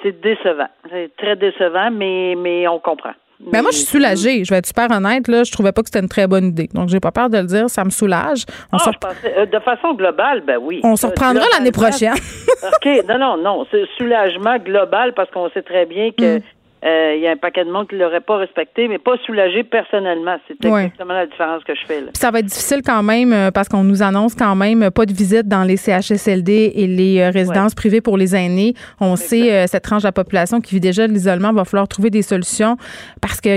C'est 0.03 0.21
décevant. 0.21 0.69
C'est 0.91 1.15
très 1.17 1.35
décevant, 1.35 1.89
mais 1.89 2.35
mais 2.37 2.67
on 2.67 2.77
comprend. 2.77 3.13
Ben 3.39 3.61
moi, 3.61 3.71
je 3.71 3.77
suis 3.77 3.85
soulagée. 3.85 4.43
Je 4.43 4.51
vais 4.51 4.57
être 4.57 4.65
super 4.65 4.89
honnête. 4.89 5.27
Là, 5.27 5.43
je 5.43 5.51
trouvais 5.51 5.71
pas 5.71 5.81
que 5.81 5.89
c'était 5.89 5.99
une 5.99 6.09
très 6.09 6.27
bonne 6.27 6.45
idée. 6.45 6.69
Donc, 6.73 6.89
j'ai 6.89 6.99
pas 6.99 7.11
peur 7.11 7.29
de 7.29 7.37
le 7.37 7.45
dire. 7.45 7.69
Ça 7.69 7.83
me 7.83 7.91
soulage. 7.91 8.45
On 8.73 8.77
ah, 8.77 8.91
euh, 9.25 9.45
de 9.45 9.59
façon 9.59 9.93
globale, 9.93 10.41
ben 10.41 10.57
oui. 10.59 10.81
On 10.83 10.95
se 10.95 11.05
reprendra 11.05 11.45
l'année 11.53 11.71
prochaine. 11.71 12.13
OK. 12.63 13.05
Non, 13.07 13.19
non, 13.19 13.37
non. 13.37 13.67
C'est 13.69 13.85
soulagement 13.97 14.57
global 14.57 15.13
parce 15.13 15.29
qu'on 15.31 15.49
sait 15.51 15.61
très 15.61 15.85
bien 15.85 16.09
que 16.11 16.37
mm. 16.37 16.41
Euh, 16.87 17.15
il 17.15 17.21
y 17.21 17.27
a 17.27 17.31
un 17.31 17.37
paquet 17.37 17.65
de 17.65 17.71
monde 17.71 17.87
qui 17.87 17.95
ne 17.95 18.01
l'aurait 18.01 18.21
pas 18.21 18.37
respecté, 18.37 18.87
mais 18.87 18.97
pas 18.97 19.17
soulagé 19.25 19.63
personnellement. 19.63 20.37
C'est 20.47 20.53
exactement 20.63 21.13
la 21.13 21.25
différence 21.25 21.63
que 21.63 21.75
je 21.75 21.85
fais. 21.85 22.01
Là. 22.01 22.07
ça 22.13 22.31
va 22.31 22.39
être 22.39 22.45
difficile 22.45 22.81
quand 22.85 23.03
même 23.03 23.33
euh, 23.33 23.51
parce 23.51 23.67
qu'on 23.67 23.83
nous 23.83 24.03
annonce 24.03 24.35
quand 24.35 24.55
même 24.55 24.89
pas 24.91 25.05
de 25.05 25.13
visite 25.13 25.47
dans 25.47 25.63
les 25.63 25.75
CHSLD 25.75 26.73
et 26.75 26.87
les 26.87 27.19
euh, 27.19 27.29
résidences 27.31 27.75
privées 27.75 27.99
pour 27.99 28.17
les 28.17 28.35
aînés. 28.35 28.73
On 29.01 29.15
sait 29.15 29.67
cette 29.67 29.83
tranche 29.83 30.03
de 30.03 30.07
la 30.07 30.11
population 30.11 30.61
qui 30.61 30.75
vit 30.75 30.79
déjà 30.79 31.07
de 31.07 31.13
l'isolement, 31.13 31.51
va 31.51 31.65
falloir 31.65 31.87
trouver 31.87 32.09
des 32.09 32.21
solutions 32.21 32.77
parce 33.21 33.41
que 33.41 33.49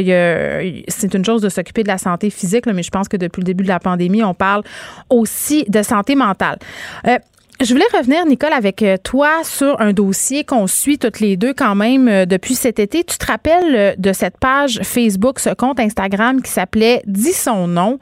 c'est 0.88 1.14
une 1.14 1.24
chose 1.24 1.42
de 1.42 1.48
s'occuper 1.48 1.82
de 1.82 1.88
la 1.88 1.98
santé 1.98 2.30
physique, 2.30 2.66
mais 2.66 2.82
je 2.82 2.90
pense 2.90 3.08
que 3.08 3.16
depuis 3.16 3.40
le 3.40 3.44
début 3.44 3.64
de 3.64 3.68
la 3.68 3.78
pandémie, 3.78 4.24
on 4.24 4.34
parle 4.34 4.62
aussi 5.08 5.64
de 5.68 5.82
santé 5.82 6.14
mentale. 6.14 6.58
Je 7.62 7.74
voulais 7.74 7.84
revenir, 7.92 8.24
Nicole, 8.24 8.54
avec 8.54 8.82
euh, 8.82 8.96
toi 8.96 9.44
sur 9.44 9.78
un 9.82 9.92
dossier 9.92 10.44
qu'on 10.44 10.66
suit 10.66 10.96
toutes 10.96 11.20
les 11.20 11.36
deux 11.36 11.52
quand 11.52 11.74
même 11.74 12.08
euh, 12.08 12.24
depuis 12.24 12.54
cet 12.54 12.78
été. 12.78 13.04
Tu 13.04 13.18
te 13.18 13.26
rappelles 13.26 13.74
euh, 13.74 13.92
de 13.98 14.14
cette 14.14 14.38
page 14.38 14.80
Facebook, 14.82 15.38
ce 15.38 15.50
compte 15.50 15.78
Instagram 15.78 16.40
qui 16.40 16.50
s'appelait 16.50 17.02
Dis 17.04 17.34
son 17.34 17.68
nom, 17.68 17.98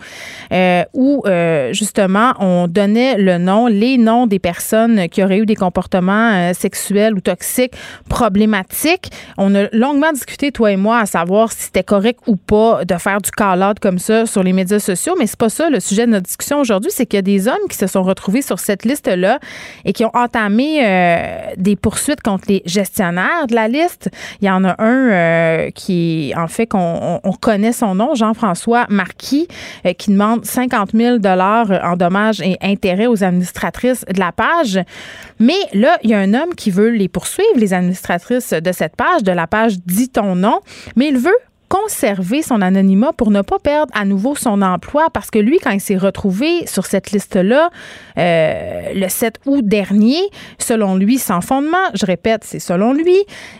où 0.94 1.24
justement 1.72 2.34
on 2.38 2.68
donnait 2.68 3.18
le 3.18 3.38
nom, 3.38 3.66
les 3.66 3.98
noms 3.98 4.28
des 4.28 4.38
personnes 4.38 5.08
qui 5.08 5.24
auraient 5.24 5.38
eu 5.38 5.46
des 5.46 5.56
comportements 5.56 6.52
sexuels 6.54 7.14
ou 7.14 7.20
toxiques 7.20 7.74
problématiques. 8.08 9.10
On 9.38 9.54
a 9.54 9.68
longuement 9.72 10.12
discuté, 10.12 10.52
toi 10.52 10.70
et 10.70 10.76
moi, 10.76 11.00
à 11.00 11.06
savoir 11.06 11.50
si 11.52 11.64
c'était 11.64 11.82
correct 11.82 12.20
ou 12.26 12.36
pas 12.36 12.84
de 12.84 12.94
faire 12.94 13.20
du 13.20 13.30
call-out 13.30 13.80
comme 13.80 13.98
ça 13.98 14.26
sur 14.26 14.42
les 14.42 14.52
médias 14.52 14.78
sociaux, 14.78 15.14
mais 15.18 15.26
c'est 15.26 15.38
pas 15.38 15.48
ça 15.48 15.68
le 15.68 15.80
sujet 15.80 16.06
de 16.06 16.12
notre 16.12 16.26
discussion 16.26 16.60
aujourd'hui, 16.60 16.92
c'est 16.94 17.06
qu'il 17.06 17.16
y 17.16 17.18
a 17.18 17.22
des 17.22 17.48
hommes 17.48 17.68
qui 17.68 17.76
se 17.76 17.86
sont 17.86 18.02
retrouvés 18.02 18.42
sur 18.42 18.58
cette 18.58 18.84
liste-là 18.84 19.40
et 19.84 19.92
qui 19.92 20.04
ont 20.04 20.14
entamé 20.14 20.80
euh, 20.84 21.52
des 21.56 21.76
poursuites 21.76 22.22
contre 22.22 22.44
les 22.48 22.62
gestionnaires 22.66 23.46
de 23.48 23.54
la 23.54 23.68
liste. 23.68 24.10
Il 24.40 24.46
y 24.46 24.50
en 24.50 24.64
a 24.64 24.74
un 24.82 25.10
euh, 25.10 25.70
qui, 25.70 26.32
en 26.36 26.48
fait, 26.48 26.66
qu'on 26.66 27.20
on 27.22 27.32
connaît 27.32 27.72
son 27.72 27.94
nom, 27.94 28.14
Jean-François 28.14 28.86
Marquis, 28.88 29.48
euh, 29.86 29.92
qui 29.92 30.10
demande 30.10 30.44
50 30.44 30.90
000 30.94 31.18
dollars 31.18 31.70
en 31.82 31.96
dommages 31.96 32.40
et 32.40 32.56
intérêts 32.62 33.06
aux 33.06 33.24
administratrices 33.24 34.04
de 34.04 34.18
la 34.18 34.32
page. 34.32 34.80
Mais 35.38 35.58
là, 35.72 35.98
il 36.02 36.10
y 36.10 36.14
a 36.14 36.18
un 36.18 36.34
homme 36.34 36.54
qui 36.56 36.70
veut 36.70 36.90
les 36.90 37.08
poursuivre, 37.08 37.48
les 37.56 37.74
administratrices 37.74 38.52
de 38.52 38.72
cette 38.72 38.96
page, 38.96 39.22
de 39.22 39.32
la 39.32 39.46
page 39.46 39.78
Dis 39.86 40.08
ton 40.08 40.34
nom, 40.34 40.60
mais 40.96 41.08
il 41.08 41.18
veut 41.18 41.38
conserver 41.68 42.42
son 42.42 42.60
anonymat 42.60 43.12
pour 43.12 43.30
ne 43.30 43.42
pas 43.42 43.58
perdre 43.58 43.92
à 43.94 44.04
nouveau 44.04 44.34
son 44.34 44.62
emploi 44.62 45.08
parce 45.12 45.30
que 45.30 45.38
lui, 45.38 45.58
quand 45.58 45.70
il 45.70 45.80
s'est 45.80 45.96
retrouvé 45.96 46.66
sur 46.66 46.86
cette 46.86 47.10
liste-là 47.10 47.70
euh, 48.18 48.92
le 48.94 49.08
7 49.08 49.40
août 49.46 49.64
dernier, 49.66 50.20
selon 50.58 50.96
lui, 50.96 51.18
sans 51.18 51.40
fondement, 51.40 51.76
je 51.94 52.06
répète, 52.06 52.44
c'est 52.44 52.58
selon 52.58 52.92
lui, 52.92 53.16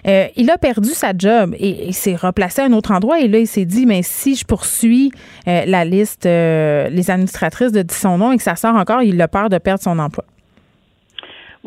euh, 0.07 0.27
il 0.37 0.51
a 0.51 0.59
perdu 0.59 0.91
sa 0.91 1.13
job 1.17 1.55
et 1.59 1.89
il 1.89 1.95
s'est 1.95 2.17
replacé 2.17 2.63
à 2.63 2.65
un 2.65 2.73
autre 2.73 2.93
endroit 2.93 3.21
et 3.21 3.29
là, 3.29 3.39
il 3.39 3.47
s'est 3.47 3.65
dit, 3.65 3.87
mais 3.87 4.03
si 4.03 4.35
je 4.35 4.45
poursuis 4.45 5.13
euh, 5.47 5.65
la 5.67 5.85
liste, 5.85 6.25
les 6.25 7.11
administratrices 7.11 7.73
de 7.73 7.85
son 7.91 8.19
nom 8.19 8.33
et 8.33 8.37
que 8.37 8.43
ça 8.43 8.57
sort 8.57 8.75
encore, 8.75 9.03
il 9.03 9.21
a 9.21 9.29
peur 9.29 9.49
de 9.49 9.59
perdre 9.59 9.83
son 9.83 9.99
emploi. 9.99 10.25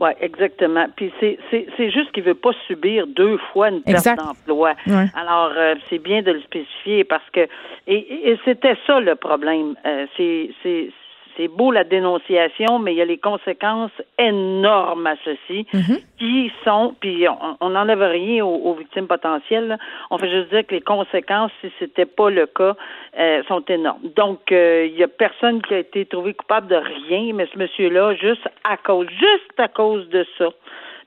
Oui, 0.02 0.10
exactement. 0.20 0.88
Puis 0.96 1.14
c'est, 1.20 1.38
c'est, 1.52 1.68
c'est 1.78 1.92
juste 1.92 2.12
qu'il 2.12 2.24
veut 2.24 2.34
pas 2.34 2.54
subir 2.66 3.06
deux 3.06 3.38
fois 3.54 3.70
une 3.70 3.84
perte 3.84 4.18
d'emploi. 4.18 4.74
Alors, 5.14 5.52
euh, 5.56 5.76
c'est 5.90 6.00
bien 6.00 6.24
de 6.24 6.32
le 6.32 6.42
spécifier 6.42 7.04
parce 7.04 7.30
que 7.32 7.42
et, 7.86 8.32
et 8.32 8.40
c'était 8.44 8.76
ça 8.88 9.00
le 9.00 9.16
problème. 9.16 9.76
Euh, 9.86 10.08
c'est, 10.18 10.50
c'est, 10.64 10.90
c'est 11.38 11.48
beau 11.48 11.72
la 11.72 11.84
dénonciation, 11.84 12.80
mais 12.80 12.94
il 12.94 12.98
y 12.98 13.02
a 13.02 13.06
les 13.06 13.18
conséquences 13.18 13.92
énormes 14.18 15.08
à 15.08 15.16
ceci 15.24 15.66
mhm. 15.74 16.00
qui 16.18 16.52
sont, 16.64 16.96
puis 17.00 17.26
on 17.60 17.70
n'enlève 17.70 18.02
rien 18.02 18.46
aux, 18.46 18.74
victimes 18.74 19.08
potentielles. 19.08 19.78
On 20.10 20.18
fait 20.18 20.30
juste 20.30 20.50
dire 20.50 20.66
que 20.66 20.76
les 20.76 20.82
conséquences, 20.82 21.52
si 21.62 21.72
c'était 21.80 22.06
pas 22.06 22.30
le 22.30 22.46
cas, 22.48 22.76
euh, 23.18 23.44
sont 23.48 23.64
énormes. 23.68 24.02
Donc, 24.16 24.52
euh, 24.52 24.88
il 24.90 24.98
y 24.98 25.04
a 25.04 25.08
personne 25.08 25.62
qui 25.62 25.74
a 25.74 25.80
été 25.80 26.06
trouvé 26.06 26.34
coupable 26.34 26.68
de 26.68 26.76
rien, 26.76 27.34
mais 27.34 27.48
ce 27.54 27.58
monsieur-là, 27.58 28.16
juste 28.16 28.48
à 28.64 28.78
cause, 28.78 29.08
juste 29.10 29.60
à 29.60 29.68
cause 29.68 30.08
de 30.10 30.26
ça, 30.38 30.50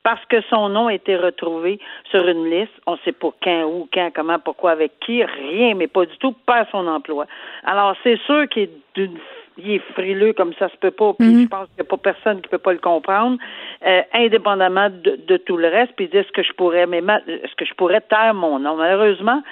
parce 0.04 0.24
que 0.26 0.40
son 0.50 0.68
nom 0.68 0.88
a 0.88 0.94
été 0.94 1.16
retrouvé 1.16 1.80
sur 2.10 2.28
une 2.28 2.48
liste. 2.48 2.72
On 2.86 2.92
ne 2.92 2.98
sait 3.04 3.12
pas 3.12 3.30
quand, 3.42 3.64
où, 3.64 3.88
quand, 3.92 4.10
comment, 4.14 4.38
pourquoi, 4.38 4.72
avec 4.72 4.92
qui, 5.00 5.24
rien, 5.24 5.74
mais 5.74 5.88
pas 5.88 6.04
du 6.04 6.16
tout, 6.18 6.32
pas 6.46 6.66
son 6.70 6.86
emploi. 6.86 7.26
Alors, 7.64 7.96
c'est 8.02 8.20
sûr 8.26 8.46
qu'il 8.48 8.64
est 8.64 8.70
d'une 8.94 9.18
il 9.58 9.72
est 9.72 9.92
frileux 9.92 10.32
comme 10.32 10.52
ça 10.58 10.68
se 10.68 10.76
peut 10.76 10.90
pas, 10.90 11.12
puis 11.14 11.28
mhm. 11.28 11.42
je 11.42 11.48
pense 11.48 11.66
qu'il 11.68 11.76
n'y 11.76 11.86
a 11.86 11.90
pas 11.90 11.96
personne 11.96 12.40
qui 12.40 12.48
peut 12.48 12.58
pas 12.58 12.72
le 12.72 12.78
comprendre, 12.78 13.38
euh, 13.86 14.02
indépendamment 14.12 14.90
de, 14.90 15.36
tout 15.36 15.56
le 15.56 15.68
reste, 15.68 15.92
puis 15.96 16.08
dire 16.08 16.24
ce 16.26 16.32
que 16.32 16.42
je 16.42 16.52
pourrais, 16.52 16.86
mais 16.86 16.98
est-ce 16.98 17.54
que 17.56 17.64
je 17.64 17.74
pourrais 17.74 18.00
taire 18.00 18.34
mon 18.34 18.58
nom. 18.58 18.76
Malheureusement, 18.76 19.42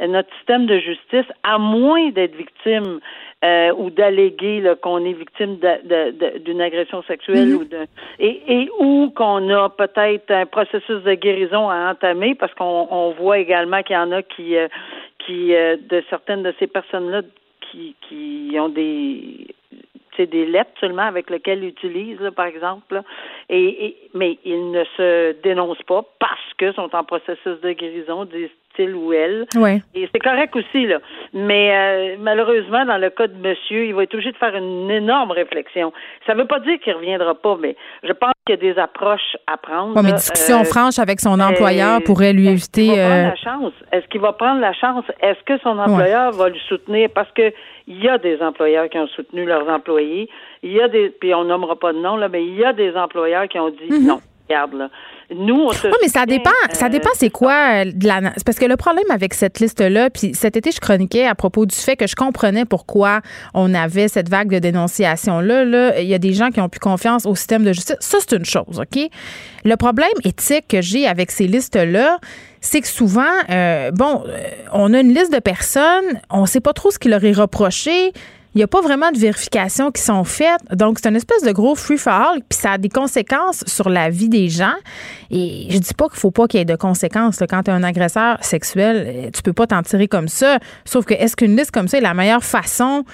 notre 0.00 0.32
système 0.36 0.66
de 0.66 0.78
justice, 0.78 1.26
à 1.42 1.58
moins 1.58 2.10
d'être 2.10 2.34
victime 2.34 3.00
euh, 3.44 3.72
ou 3.76 3.90
d'alléguer 3.90 4.62
qu'on 4.82 5.04
est 5.04 5.12
victime 5.12 5.58
d'une 6.44 6.60
agression 6.60 7.02
sexuelle 7.02 7.48
mhm. 7.48 7.56
ou 7.56 7.64
de 7.64 7.86
et, 8.18 8.42
et 8.46 8.70
ou 8.78 9.10
qu'on 9.14 9.48
a 9.50 9.68
peut-être 9.70 10.30
un 10.30 10.46
processus 10.46 11.02
de 11.02 11.14
guérison 11.14 11.70
à 11.70 11.90
entamer 11.90 12.34
parce 12.34 12.52
qu'on 12.54 12.86
on 12.90 13.12
voit 13.12 13.38
également 13.38 13.82
qu'il 13.82 13.96
y 13.96 13.98
en 13.98 14.12
a 14.12 14.22
qui 14.22 14.56
euh, 14.56 14.68
qui 15.26 15.48
de 15.52 16.02
certaines 16.10 16.42
de 16.42 16.52
ces 16.58 16.66
personnes-là 16.66 17.22
qui, 17.70 17.94
qui 18.08 18.56
ont 18.58 18.68
des 18.68 19.46
des 20.26 20.46
lettres 20.46 20.72
seulement 20.80 21.02
avec 21.02 21.30
lesquelles 21.30 21.62
ils 21.64 21.68
utilisent, 21.68 22.30
par 22.36 22.46
exemple. 22.46 23.02
Et, 23.48 23.96
mais 24.14 24.38
ils 24.44 24.70
ne 24.70 24.84
se 24.96 25.32
dénoncent 25.42 25.82
pas 25.86 26.04
parce 26.18 26.54
que 26.58 26.72
sont 26.72 26.94
en 26.94 27.04
processus 27.04 27.60
de 27.62 27.72
guérison, 27.72 28.26
disent-ils 28.80 28.94
ou 28.94 29.12
elles. 29.12 29.46
Et 29.94 30.08
c'est 30.12 30.20
correct 30.20 30.54
aussi, 30.56 30.86
là. 30.86 30.98
Mais 31.32 31.72
euh, 31.72 32.16
malheureusement, 32.20 32.84
dans 32.84 32.98
le 32.98 33.10
cas 33.10 33.26
de 33.26 33.36
monsieur, 33.36 33.86
il 33.86 33.94
va 33.94 34.04
être 34.04 34.14
obligé 34.14 34.32
de 34.32 34.36
faire 34.36 34.54
une 34.54 34.90
énorme 34.90 35.30
réflexion. 35.30 35.92
Ça 36.26 36.34
ne 36.34 36.40
veut 36.40 36.46
pas 36.46 36.60
dire 36.60 36.78
qu'il 36.80 36.92
ne 36.92 36.98
reviendra 36.98 37.34
pas, 37.34 37.56
mais 37.60 37.76
je 38.02 38.12
pense 38.12 38.32
qu'il 38.46 38.56
y 38.56 38.58
a 38.58 38.72
des 38.72 38.80
approches 38.80 39.36
à 39.46 39.56
prendre. 39.56 40.00
mais 40.02 40.12
discussion 40.12 40.60
euh, 40.60 40.64
franche 40.64 40.98
avec 40.98 41.20
son 41.20 41.38
employeur 41.40 42.02
pourrait 42.02 42.32
lui 42.32 42.48
éviter. 42.48 42.88
Est-ce 42.88 42.96
qu'il 42.96 43.00
va 43.00 43.12
prendre 43.12 43.30
la 43.30 43.36
chance? 43.36 43.72
Est-ce 43.92 44.06
qu'il 44.08 44.20
va 44.20 44.32
prendre 44.32 44.60
la 44.60 44.72
chance? 44.72 45.04
Est-ce 45.20 45.42
que 45.44 45.58
son 45.62 45.78
employeur 45.78 46.32
va 46.32 46.48
lui 46.48 46.60
soutenir? 46.68 47.08
Parce 47.14 47.30
que 47.32 47.52
il 47.86 48.02
y 48.02 48.08
a 48.08 48.18
des 48.18 48.40
employeurs 48.40 48.88
qui 48.88 48.98
ont 48.98 49.08
soutenu 49.08 49.44
leurs 49.44 49.68
employés. 49.68 50.28
Il 50.62 50.72
y 50.72 50.80
a 50.80 50.86
des, 50.86 51.10
puis 51.10 51.34
on 51.34 51.44
nommera 51.44 51.74
pas 51.76 51.92
de 51.92 51.98
nom 51.98 52.16
là, 52.16 52.28
mais 52.28 52.44
il 52.44 52.54
y 52.54 52.64
a 52.64 52.72
des 52.72 52.94
employeurs 52.94 53.48
qui 53.48 53.58
ont 53.58 53.70
dit 53.70 53.90
mhm. 53.90 54.06
non. 54.06 54.20
Regarde 54.50 54.74
là. 54.74 54.88
Nous, 55.32 55.54
on 55.54 55.72
se. 55.72 55.86
Oui, 55.86 55.92
mais 56.02 56.08
ça 56.08 56.26
dépend. 56.26 56.50
ça 56.72 56.88
dépend, 56.88 57.10
c'est 57.14 57.30
quoi 57.30 57.84
euh, 57.84 57.92
de 57.94 58.06
la. 58.06 58.32
Parce 58.44 58.58
que 58.58 58.66
le 58.66 58.76
problème 58.76 59.04
avec 59.10 59.32
cette 59.34 59.60
liste-là, 59.60 60.10
puis 60.10 60.32
cet 60.34 60.56
été, 60.56 60.72
je 60.72 60.80
chroniquais 60.80 61.24
à 61.24 61.36
propos 61.36 61.66
du 61.66 61.76
fait 61.76 61.94
que 61.94 62.08
je 62.08 62.16
comprenais 62.16 62.64
pourquoi 62.64 63.20
on 63.54 63.72
avait 63.72 64.08
cette 64.08 64.28
vague 64.28 64.50
de 64.50 64.58
dénonciation-là. 64.58 65.64
Là, 65.64 66.00
il 66.00 66.08
y 66.08 66.14
a 66.14 66.18
des 66.18 66.32
gens 66.32 66.50
qui 66.50 66.60
ont 66.60 66.68
plus 66.68 66.80
confiance 66.80 67.26
au 67.26 67.36
système 67.36 67.62
de 67.62 67.72
justice. 67.72 67.96
Ça, 68.00 68.18
c'est 68.20 68.36
une 68.36 68.44
chose, 68.44 68.80
OK? 68.80 69.08
Le 69.64 69.76
problème 69.76 70.08
éthique 70.24 70.66
que 70.68 70.80
j'ai 70.80 71.06
avec 71.06 71.30
ces 71.30 71.46
listes-là, 71.46 72.18
c'est 72.60 72.80
que 72.80 72.88
souvent, 72.88 73.22
euh, 73.50 73.92
bon, 73.92 74.24
euh, 74.26 74.38
on 74.72 74.92
a 74.92 75.00
une 75.00 75.14
liste 75.14 75.32
de 75.32 75.38
personnes, 75.38 76.20
on 76.28 76.42
ne 76.42 76.46
sait 76.46 76.60
pas 76.60 76.72
trop 76.72 76.90
ce 76.90 76.98
qui 76.98 77.08
leur 77.08 77.24
est 77.24 77.32
reproché. 77.32 78.12
Il 78.54 78.58
n'y 78.58 78.64
a 78.64 78.66
pas 78.66 78.80
vraiment 78.80 79.12
de 79.12 79.18
vérifications 79.18 79.92
qui 79.92 80.02
sont 80.02 80.24
faites. 80.24 80.60
Donc, 80.72 80.98
c'est 81.00 81.08
une 81.08 81.16
espèce 81.16 81.42
de 81.42 81.52
gros 81.52 81.76
free-for-all, 81.76 82.40
puis 82.48 82.58
ça 82.58 82.72
a 82.72 82.78
des 82.78 82.88
conséquences 82.88 83.62
sur 83.66 83.88
la 83.88 84.10
vie 84.10 84.28
des 84.28 84.48
gens. 84.48 84.74
Et 85.30 85.68
je 85.70 85.78
dis 85.78 85.94
pas 85.94 86.08
qu'il 86.08 86.18
faut 86.18 86.32
pas 86.32 86.48
qu'il 86.48 86.58
y 86.58 86.62
ait 86.62 86.66
de 86.66 86.74
conséquences. 86.74 87.38
Quand 87.48 87.62
tu 87.62 87.70
es 87.70 87.74
un 87.74 87.84
agresseur 87.84 88.42
sexuel, 88.42 89.04
euh, 89.06 89.30
tu 89.32 89.42
peux 89.42 89.52
pas 89.52 89.68
t'en 89.68 89.82
tirer 89.82 90.08
comme 90.08 90.28
ça. 90.28 90.58
Sauf 90.84 91.04
que 91.04 91.14
est-ce 91.14 91.36
qu'une 91.36 91.56
liste 91.56 91.70
comme 91.70 91.86
ça 91.86 91.98
est 91.98 92.02
la 92.02 92.14
meilleure 92.14 92.44
façon, 92.44 93.04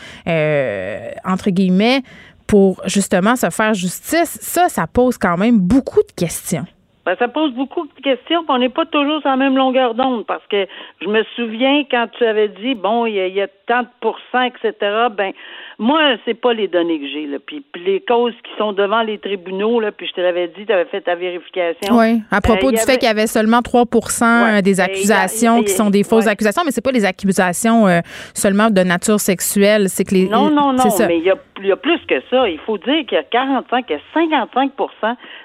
entre 1.24 1.50
guillemets, 1.50 2.02
pour 2.46 2.80
justement 2.86 3.36
se 3.36 3.50
faire 3.50 3.74
justice? 3.74 4.38
Ça, 4.40 4.68
ça 4.68 4.86
pose 4.86 5.18
quand 5.18 5.36
même 5.36 5.58
beaucoup 5.58 6.00
de 6.00 6.12
questions. 6.16 6.66
Ben, 7.06 7.14
ça 7.20 7.28
pose 7.28 7.52
beaucoup 7.52 7.86
de 7.86 8.02
questions, 8.02 8.44
on 8.48 8.58
n'est 8.58 8.68
pas 8.68 8.84
toujours 8.84 9.20
sur 9.20 9.30
la 9.30 9.36
même 9.36 9.56
longueur 9.56 9.94
d'onde, 9.94 10.26
parce 10.26 10.44
que 10.48 10.66
je 11.00 11.06
me 11.06 11.22
souviens 11.36 11.84
quand 11.88 12.08
tu 12.18 12.24
avais 12.24 12.48
dit, 12.48 12.74
bon, 12.74 13.06
il 13.06 13.14
y, 13.14 13.40
a, 13.40 13.46
tant 13.68 13.82
de 13.82 13.88
pourcents, 14.00 14.42
etc., 14.42 14.74
ben, 15.16 15.30
moi, 15.78 16.00
c'est 16.24 16.34
pas 16.34 16.52
les 16.52 16.66
données 16.66 16.98
que 16.98 17.06
j'ai, 17.06 17.26
là. 17.26 17.38
Puis, 17.46 17.64
les 17.76 18.00
causes 18.00 18.34
qui 18.42 18.50
sont 18.58 18.72
devant 18.72 19.02
les 19.02 19.18
tribunaux, 19.18 19.78
là, 19.78 19.92
puis 19.92 20.08
je 20.08 20.14
te 20.14 20.20
l'avais 20.20 20.48
dit, 20.48 20.66
tu 20.66 20.72
avais 20.72 20.86
fait 20.86 21.02
ta 21.02 21.14
vérification. 21.14 21.96
Oui, 21.96 22.22
à 22.32 22.40
propos 22.40 22.70
euh, 22.70 22.72
du 22.72 22.78
fait 22.78 22.98
qu'il 22.98 23.06
y 23.06 23.10
avait 23.10 23.28
seulement 23.28 23.60
3% 23.60 24.62
des 24.62 24.80
accusations 24.80 25.62
qui 25.62 25.70
sont 25.70 25.90
des 25.90 26.02
fausses 26.02 26.26
accusations, 26.26 26.62
mais 26.64 26.72
c'est 26.72 26.84
pas 26.84 26.90
les 26.90 27.04
accusations 27.04 27.86
euh, 27.86 28.00
seulement 28.34 28.68
de 28.68 28.80
nature 28.80 29.20
sexuelle, 29.20 29.88
c'est 29.90 30.02
que 30.02 30.14
les... 30.14 30.28
Non, 30.28 30.50
non, 30.50 30.72
non, 30.72 30.84
mais 31.06 31.18
il 31.18 31.24
y, 31.24 31.30
a, 31.30 31.36
il 31.60 31.66
y 31.66 31.72
a 31.72 31.76
plus 31.76 32.00
que 32.08 32.20
ça. 32.30 32.48
Il 32.48 32.58
faut 32.66 32.78
dire 32.78 33.06
qu'il 33.06 33.16
y 33.16 33.20
a 33.20 33.22
45, 33.22 33.84
il 33.88 33.92
y 33.92 33.94
a 33.94 34.00
55 34.12 34.72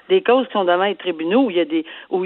des 0.08 0.22
causes 0.22 0.46
qui 0.46 0.52
sont 0.52 0.64
devant 0.64 0.84
les 0.84 0.96
tribunaux 0.96 1.46
où 1.46 1.50
il 1.50 1.56
y 1.56 1.60
a 1.60 1.64
des 1.64 1.84
où, 2.10 2.24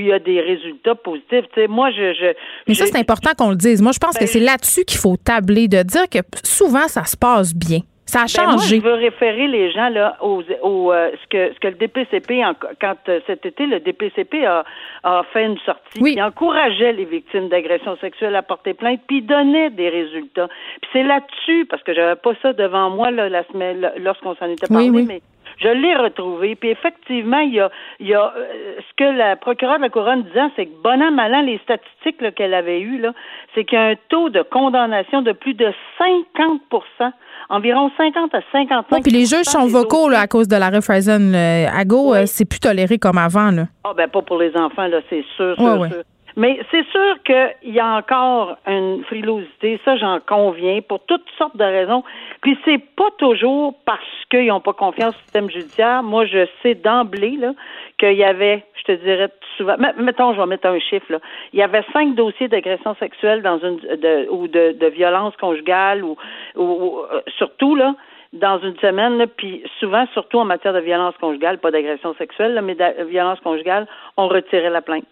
il 0.00 0.06
y 0.06 0.12
a 0.12 0.18
des 0.18 0.40
résultats 0.40 0.94
positifs. 0.94 1.44
moi, 1.68 1.90
je, 1.90 2.14
je 2.14 2.32
Mais 2.66 2.74
ça, 2.74 2.86
c'est 2.86 2.98
important 2.98 3.30
qu'on 3.36 3.50
le 3.50 3.56
dise. 3.56 3.82
Moi, 3.82 3.92
je 3.92 3.98
pense 3.98 4.14
que 4.14 4.20
ben, 4.20 4.28
c'est 4.28 4.40
là-dessus 4.40 4.84
qu'il 4.84 4.98
faut 4.98 5.16
tabler, 5.16 5.68
de 5.68 5.82
dire 5.82 6.08
que 6.08 6.18
souvent, 6.42 6.88
ça 6.88 7.04
se 7.04 7.16
passe 7.16 7.54
bien. 7.54 7.80
Ça 8.10 8.20
a 8.20 8.22
ben, 8.22 8.28
changé. 8.28 8.56
moi, 8.56 8.64
je 8.66 8.76
veux 8.76 8.94
référer 8.94 9.46
les 9.46 9.70
gens 9.70 9.88
là 9.88 10.16
au, 10.20 10.42
euh, 10.42 11.10
ce 11.22 11.28
que 11.28 11.54
ce 11.54 11.60
que 11.60 11.68
le 11.68 11.74
DPCP 11.74 12.42
quand 12.80 12.96
euh, 13.08 13.20
cet 13.28 13.46
été 13.46 13.66
le 13.66 13.78
DPCP 13.78 14.44
a, 14.44 14.64
a 15.04 15.22
fait 15.32 15.44
une 15.44 15.58
sortie 15.58 16.02
qui 16.02 16.20
encourageait 16.20 16.92
les 16.92 17.04
victimes 17.04 17.48
d'agressions 17.48 17.96
sexuelles 17.98 18.34
à 18.34 18.42
porter 18.42 18.74
plainte 18.74 19.00
puis 19.06 19.22
donnait 19.22 19.70
des 19.70 19.88
résultats. 19.88 20.48
Puis 20.82 20.90
c'est 20.92 21.04
là-dessus 21.04 21.66
parce 21.70 21.84
que 21.84 21.94
j'avais 21.94 22.16
pas 22.16 22.32
ça 22.42 22.52
devant 22.52 22.90
moi 22.90 23.12
là, 23.12 23.28
la 23.28 23.44
semaine 23.44 23.88
lorsqu'on 23.98 24.34
s'en 24.34 24.46
était 24.46 24.66
parlé 24.66 24.90
mais 24.90 25.22
je 25.60 25.68
l'ai 25.68 25.94
retrouvé. 25.94 26.56
Puis 26.56 26.70
effectivement, 26.70 27.38
il 27.40 27.54
y 27.54 27.60
a, 27.60 27.70
il 27.98 28.08
y 28.08 28.14
a 28.14 28.32
euh, 28.36 28.76
ce 28.78 28.96
que 28.96 29.04
la 29.04 29.36
procureure 29.36 29.76
de 29.76 29.82
la 29.82 29.90
couronne 29.90 30.22
disait, 30.24 30.40
c'est 30.56 30.66
que 30.66 30.82
bon 30.82 31.00
an, 31.02 31.10
mal 31.10 31.34
an, 31.34 31.42
les 31.42 31.58
statistiques 31.58 32.34
qu'elle 32.34 32.54
avait 32.54 32.80
eues, 32.80 32.98
là, 32.98 33.12
c'est 33.54 33.64
qu'il 33.64 33.78
y 33.78 33.80
a 33.80 33.86
un 33.86 33.94
taux 34.08 34.30
de 34.30 34.42
condamnation 34.42 35.22
de 35.22 35.32
plus 35.32 35.54
de 35.54 35.72
50% 35.98 37.12
environ 37.50 37.90
50 37.96 38.34
à 38.34 38.40
55 38.52 38.86
Oui, 38.92 39.00
puis 39.02 39.12
les 39.12 39.26
juges 39.26 39.44
sont 39.44 39.66
vocaux 39.66 40.08
là, 40.08 40.20
à 40.20 40.26
cause 40.26 40.48
de 40.48 40.56
la 40.56 40.80
Friesen. 40.80 41.34
Ago, 41.34 42.14
euh, 42.14 42.22
c'est 42.26 42.44
plus 42.44 42.60
toléré 42.60 42.98
comme 42.98 43.18
avant. 43.18 43.50
Là. 43.50 43.64
Ah, 43.84 43.92
ben 43.94 44.08
pas 44.08 44.22
pour 44.22 44.38
les 44.38 44.56
enfants, 44.56 44.86
là, 44.86 45.00
c'est 45.10 45.24
sûr, 45.36 45.56
sûr, 45.56 45.86
sûr. 45.86 46.02
Mais 46.40 46.58
c'est 46.70 46.86
sûr 46.86 47.22
qu'il 47.22 47.74
y 47.74 47.80
a 47.80 47.86
encore 47.86 48.56
une 48.66 49.04
frilosité, 49.04 49.78
ça 49.84 49.98
j'en 49.98 50.20
conviens, 50.20 50.80
pour 50.80 51.00
toutes 51.04 51.28
sortes 51.36 51.58
de 51.58 51.64
raisons. 51.64 52.02
Puis 52.40 52.56
c'est 52.64 52.82
pas 52.96 53.10
toujours 53.18 53.74
parce 53.84 54.00
qu'ils 54.30 54.46
n'ont 54.46 54.62
pas 54.62 54.72
confiance 54.72 55.14
au 55.14 55.18
système 55.18 55.50
judiciaire. 55.50 56.02
Moi, 56.02 56.24
je 56.24 56.46
sais 56.62 56.74
d'emblée 56.74 57.36
là 57.36 57.52
qu'il 57.98 58.14
y 58.14 58.24
avait, 58.24 58.64
je 58.74 58.84
te 58.84 58.92
dirais 58.92 59.28
souvent, 59.58 59.76
mettons, 59.98 60.32
je 60.32 60.40
vais 60.40 60.46
mettre 60.46 60.66
un 60.66 60.78
chiffre 60.78 61.12
là, 61.12 61.18
il 61.52 61.58
y 61.58 61.62
avait 61.62 61.84
cinq 61.92 62.14
dossiers 62.14 62.48
d'agression 62.48 62.94
sexuelle 62.94 63.42
dans 63.42 63.58
une 63.58 63.76
de, 63.76 64.30
ou 64.30 64.48
de, 64.48 64.72
de 64.72 64.86
violence 64.86 65.36
conjugale 65.36 66.02
ou, 66.02 66.16
ou, 66.56 67.00
euh, 67.12 67.20
surtout 67.36 67.74
là 67.76 67.94
dans 68.32 68.60
une 68.60 68.78
semaine, 68.78 69.18
là, 69.18 69.26
puis 69.26 69.62
souvent, 69.78 70.06
surtout 70.14 70.38
en 70.38 70.44
matière 70.44 70.72
de 70.72 70.78
violence 70.78 71.16
conjugale, 71.20 71.58
pas 71.58 71.72
d'agression 71.72 72.14
sexuelle, 72.14 72.58
mais 72.62 72.76
de 72.76 73.04
violence 73.10 73.40
conjugale, 73.40 73.88
on 74.16 74.28
retirait 74.28 74.70
la 74.70 74.80
plainte. 74.80 75.04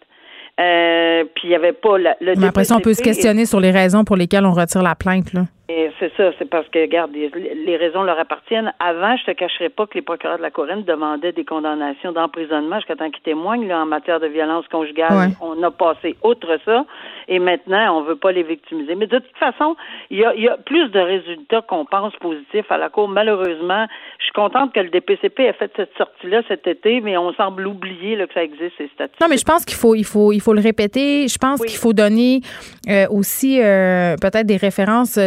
Euh, 0.59 1.25
puis 1.35 1.44
il 1.44 1.51
n'y 1.51 1.55
avait 1.55 1.73
pas 1.73 1.99
le. 1.99 2.11
Mais 2.37 2.47
après 2.47 2.64
ça, 2.64 2.77
on 2.77 2.81
peut 2.81 2.94
se 2.94 3.03
questionner 3.03 3.47
sur 3.47 3.61
les 3.61 3.71
raisons 3.71 4.05
pour 4.05 4.16
lesquelles 4.16 4.44
on 4.44 4.53
retire 4.53 4.83
la 4.83 4.94
plainte, 4.94 5.33
là. 5.33 5.42
C'est 5.68 6.11
ça, 6.16 6.31
c'est 6.38 6.48
parce 6.48 6.66
que, 6.68 6.78
regarde, 6.78 7.11
les 7.12 7.76
raisons 7.76 8.02
leur 8.02 8.18
appartiennent. 8.18 8.72
Avant, 8.81 9.16
je 9.18 9.24
te 9.24 9.33
cacherai 9.33 9.68
pas 9.68 9.87
que 9.87 9.94
les 9.94 10.02
procureurs 10.02 10.38
de 10.38 10.42
la 10.42 10.50
Couronne 10.50 10.85
demandaient 10.85 11.33
des 11.33 11.44
condamnations 11.44 12.12
d'emprisonnement 12.12 12.76
jusqu'à 12.76 12.96
temps 12.96 13.11
qu'ils 13.11 13.22
témoignent. 13.22 13.68
Là, 13.68 13.81
en 13.81 13.85
matière 13.85 14.18
de 14.18 14.28
violence 14.28 14.66
conjugale, 14.68 15.33
on 15.42 15.62
a 15.62 15.70
passé 15.70 16.16
outre 16.24 16.59
ça, 16.64 16.87
et 17.28 17.38
maintenant, 17.38 17.98
on 17.98 18.02
veut 18.02 18.16
pas 18.16 18.33
les 18.33 18.44
victimiser. 18.44 18.94
Mais 18.94 19.07
de 19.07 19.18
toute 19.18 19.37
façon, 19.38 19.76
il 20.09 20.18
y 20.18 20.24
a, 20.24 20.35
y 20.37 20.48
a, 20.48 20.57
plus 20.57 20.88
de 20.88 21.00
résultats 21.00 21.61
qu'on 21.61 21.85
pense 21.85 22.14
positifs 22.16 22.70
à 22.72 22.78
la 22.78 22.88
Cour. 22.88 23.09
Malheureusement, 23.09 23.87
je 24.20 24.24
suis 24.24 24.33
contente 24.33 24.72
que 24.72 24.81
le 24.81 24.88
DPCP 24.88 25.40
ait 25.40 25.52
fait 25.52 25.70
cette 25.76 25.94
sortie-là 25.98 26.40
cet 26.48 26.66
été, 26.66 27.02
mais 27.02 27.18
on 27.18 27.35
semble 27.35 27.66
oublier 27.66 28.16
là, 28.16 28.26
que 28.26 28.33
ça 28.33 28.42
existe, 28.42 28.72
ces 28.78 28.88
statistiques. 28.94 29.20
Non, 29.20 29.28
mais 29.28 29.37
je 29.37 29.44
pense 29.44 29.66
qu'il 29.66 29.76
faut, 29.76 29.94
il 29.94 30.04
faut, 30.04 30.33
il 30.33 30.40
faut 30.40 30.54
le 30.54 30.62
répéter. 30.62 31.28
Je 31.28 31.37
pense 31.37 31.61
qu'il 31.61 31.78
faut 31.78 31.92
donner 31.92 32.40
euh, 32.88 33.07
aussi 33.11 33.61
euh, 33.61 34.16
peut-être 34.16 34.46
des 34.46 34.57
références 34.57 35.18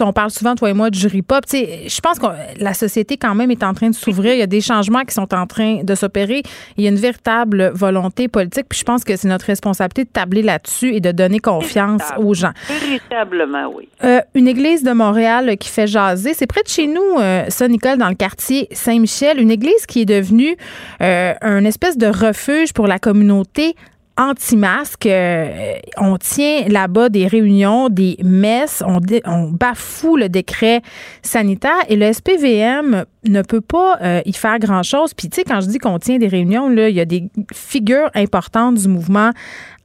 on 0.00 0.12
parle 0.12 0.30
souvent, 0.30 0.54
toi 0.54 0.70
et 0.70 0.72
moi, 0.72 0.90
de 0.90 0.94
jury 0.94 1.22
pop. 1.22 1.44
Je 1.50 2.00
pense 2.00 2.18
que 2.18 2.26
la 2.60 2.74
société, 2.74 3.16
quand 3.16 3.34
même, 3.34 3.50
est 3.50 3.62
en 3.62 3.74
train 3.74 3.90
de 3.90 3.94
s'ouvrir. 3.94 4.34
Il 4.34 4.38
y 4.38 4.42
a 4.42 4.46
des 4.46 4.60
changements 4.60 5.04
qui 5.04 5.14
sont 5.14 5.34
en 5.34 5.46
train 5.46 5.82
de 5.82 5.94
s'opérer. 5.94 6.42
Il 6.76 6.84
y 6.84 6.86
a 6.86 6.90
une 6.90 6.96
véritable 6.96 7.72
volonté 7.74 8.28
politique. 8.28 8.66
Puis 8.68 8.78
je 8.78 8.84
pense 8.84 9.04
que 9.04 9.16
c'est 9.16 9.28
notre 9.28 9.46
responsabilité 9.46 10.04
de 10.04 10.10
tabler 10.10 10.42
là-dessus 10.42 10.94
et 10.94 11.00
de 11.00 11.12
donner 11.12 11.38
confiance 11.38 12.02
aux 12.18 12.34
gens. 12.34 12.52
Véritablement, 12.68 13.72
oui. 13.74 13.88
Euh, 14.04 14.20
une 14.34 14.48
église 14.48 14.82
de 14.82 14.92
Montréal 14.92 15.56
qui 15.58 15.68
fait 15.68 15.86
jaser. 15.86 16.34
C'est 16.34 16.46
près 16.46 16.62
de 16.62 16.68
chez 16.68 16.86
nous, 16.86 17.18
euh, 17.18 17.44
ça, 17.48 17.68
Nicole, 17.68 17.98
dans 17.98 18.08
le 18.08 18.14
quartier 18.14 18.68
Saint-Michel. 18.72 19.40
Une 19.40 19.50
église 19.50 19.86
qui 19.86 20.02
est 20.02 20.06
devenue 20.06 20.56
euh, 21.00 21.34
un 21.40 21.64
espèce 21.64 21.96
de 21.96 22.06
refuge 22.06 22.72
pour 22.72 22.86
la 22.86 22.98
communauté 22.98 23.74
anti-masque. 24.18 25.06
Euh, 25.06 25.78
on 25.96 26.18
tient 26.18 26.68
là-bas 26.68 27.08
des 27.08 27.26
réunions, 27.26 27.88
des 27.88 28.18
messes, 28.22 28.82
on, 28.86 28.98
on, 29.24 29.44
bafoue 29.48 30.16
le 30.16 30.28
décret 30.28 30.82
sanitaire 31.22 31.78
et 31.88 31.96
le 31.96 32.12
SPVM 32.12 33.04
ne 33.24 33.42
peut 33.42 33.60
pas 33.60 33.98
euh, 34.02 34.20
y 34.24 34.32
faire 34.32 34.58
grand-chose. 34.58 35.14
Puis, 35.14 35.28
tu 35.28 35.36
sais, 35.36 35.44
quand 35.44 35.60
je 35.60 35.66
dis 35.66 35.78
qu'on 35.78 35.98
tient 35.98 36.18
des 36.18 36.28
réunions, 36.28 36.68
là, 36.68 36.88
il 36.88 36.96
y 36.96 37.00
a 37.00 37.04
des 37.04 37.28
figures 37.52 38.10
importantes 38.14 38.76
du 38.76 38.88
mouvement 38.88 39.32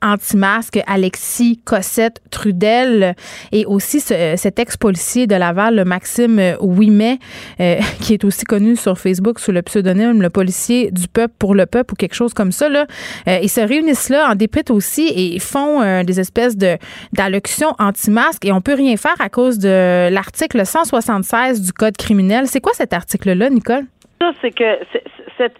anti-masque, 0.03 0.79
Alexis 0.85 1.59
Cossette 1.63 2.21
Trudel, 2.29 3.15
et 3.51 3.65
aussi 3.65 4.01
cet 4.01 4.59
ex-policier 4.59 5.25
de 5.27 5.35
Laval, 5.35 5.83
Maxime 5.85 6.57
Ouimet, 6.59 7.19
euh, 7.59 7.79
qui 8.01 8.13
est 8.13 8.23
aussi 8.23 8.43
connu 8.43 8.75
sur 8.75 8.99
Facebook 8.99 9.39
sous 9.39 9.51
le 9.51 9.61
pseudonyme 9.61 10.21
le 10.21 10.29
policier 10.29 10.91
du 10.91 11.07
peuple 11.07 11.33
pour 11.39 11.55
le 11.55 11.65
peuple 11.65 11.93
ou 11.93 11.95
quelque 11.95 12.13
chose 12.15 12.33
comme 12.33 12.51
ça. 12.51 12.69
Là. 12.69 12.85
Euh, 13.27 13.39
ils 13.41 13.49
se 13.49 13.61
réunissent 13.61 14.09
là, 14.09 14.29
en 14.29 14.35
déprètent 14.35 14.71
aussi, 14.71 15.11
et 15.15 15.39
font 15.39 15.81
euh, 15.81 16.03
des 16.03 16.19
espèces 16.19 16.57
de 16.57 16.77
d'allocutions 17.13 17.73
anti-masque, 17.79 18.45
et 18.45 18.51
on 18.51 18.61
peut 18.61 18.73
rien 18.73 18.97
faire 18.97 19.15
à 19.19 19.29
cause 19.29 19.57
de 19.57 20.09
l'article 20.09 20.65
176 20.65 21.61
du 21.61 21.71
Code 21.71 21.95
criminel. 21.95 22.47
C'est 22.47 22.59
quoi 22.59 22.73
cet 22.75 22.93
article-là, 23.23 23.49
Nicole? 23.49 23.85
c'est 24.41 24.51
que 24.51 24.79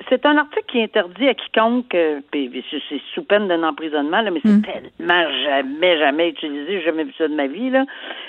c'est 0.07 0.25
un 0.25 0.37
article 0.37 0.65
qui 0.67 0.81
interdit 0.81 1.27
à 1.27 1.33
quiconque, 1.33 1.93
euh, 1.95 2.21
c'est 2.31 3.01
sous 3.13 3.23
peine 3.23 3.49
d'un 3.49 3.61
emprisonnement, 3.63 4.21
là, 4.21 4.31
mais 4.31 4.39
c'est 4.41 4.51
mm. 4.51 4.61
tellement 4.61 5.29
jamais, 5.43 5.97
jamais 5.97 6.29
utilisé, 6.29 6.79
j'ai 6.79 6.85
jamais 6.85 7.03
vu 7.03 7.13
ça 7.17 7.27
de 7.27 7.35
ma 7.35 7.47
vie, 7.47 7.69
là, 7.69 7.83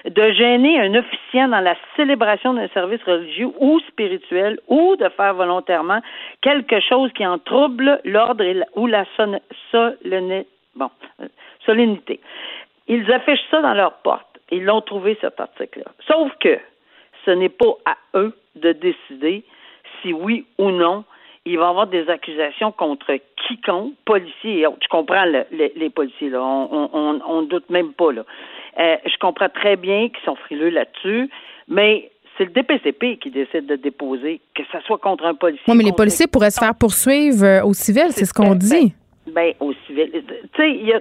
de 0.05 0.33
gêner 0.33 0.81
un 0.81 0.93
officiant 0.97 1.47
dans 1.49 1.61
la 1.61 1.77
célébration 1.95 2.55
d'un 2.55 2.67
service 2.69 3.01
religieux 3.05 3.51
ou 3.61 3.79
spirituel 3.89 4.59
ou 4.67 4.97
de 4.97 5.09
faire 5.11 5.35
volontairement 5.35 6.01
quelque 6.41 6.81
chose 6.81 7.13
qui 7.13 7.25
en 7.25 7.39
trouble 7.39 8.01
l'ordre 8.05 8.45
ou 8.75 8.89
la. 8.89 9.05
Bon, 10.75 10.91
euh, 11.21 11.29
solennité. 11.65 12.19
Ils 12.89 13.11
affichent 13.13 13.49
ça 13.51 13.63
dans 13.63 13.75
leur 13.75 13.99
porte. 13.99 14.27
Ils 14.51 14.65
l'ont 14.65 14.81
trouvé, 14.81 15.17
cet 15.21 15.39
article-là. 15.39 15.93
Sauf 16.09 16.33
que 16.41 16.59
ce 17.25 17.31
n'est 17.31 17.49
pas 17.49 17.75
à 17.87 17.97
eux 18.19 18.35
de 18.57 18.73
décider 18.73 19.45
si 20.03 20.13
oui 20.13 20.45
ou 20.59 20.71
non 20.71 21.05
il 21.47 21.59
va 21.59 21.67
y 21.67 21.69
avoir 21.69 21.87
des 21.87 22.09
accusations 22.09 22.73
contre 22.73 23.13
quiconque, 23.47 23.93
policiers 24.05 24.61
et 24.61 24.67
autres. 24.67 24.79
Je 24.83 24.89
comprends 24.89 25.25
les 25.25 25.91
policiers, 25.91 26.31
là. 26.31 26.41
On, 26.41 27.43
ne 27.43 27.47
doute 27.47 27.69
même 27.69 27.93
pas, 27.93 28.13
là. 28.13 28.25
Euh, 28.79 28.97
je 29.05 29.17
comprends 29.21 29.49
très 29.49 29.77
bien 29.77 30.09
qu'ils 30.09 30.25
sont 30.25 30.37
frileux 30.37 30.71
là-dessus, 30.71 31.31
mais 31.69 32.11
c'est 32.37 32.45
le 32.45 32.51
DPCP 32.51 33.19
qui 33.19 33.31
décide 33.31 33.67
de 33.67 33.77
déposer, 33.77 34.41
que 34.55 34.63
ce 34.73 34.81
soit 34.81 34.99
contre 34.99 35.25
un 35.27 35.35
policier. 35.35 35.65
Oui, 35.69 35.77
mais 35.77 35.85
les 35.85 35.93
policiers 35.93 36.27
pourraient 36.27 36.51
se 36.51 36.59
faire 36.59 36.75
poursuivre 36.75 37.45
euh, 37.45 37.63
au 37.63 37.73
civil, 37.73 38.07
c'est 38.11 38.25
ce 38.25 38.33
qu'on 38.33 38.55
dit. 38.55 38.93
Ben, 39.29 39.53
au 39.61 39.73
civil. 39.87 40.11
Tu 40.13 40.23
sais, 40.57 40.71
il 40.71 40.87
y 40.87 40.93
a. 40.93 41.01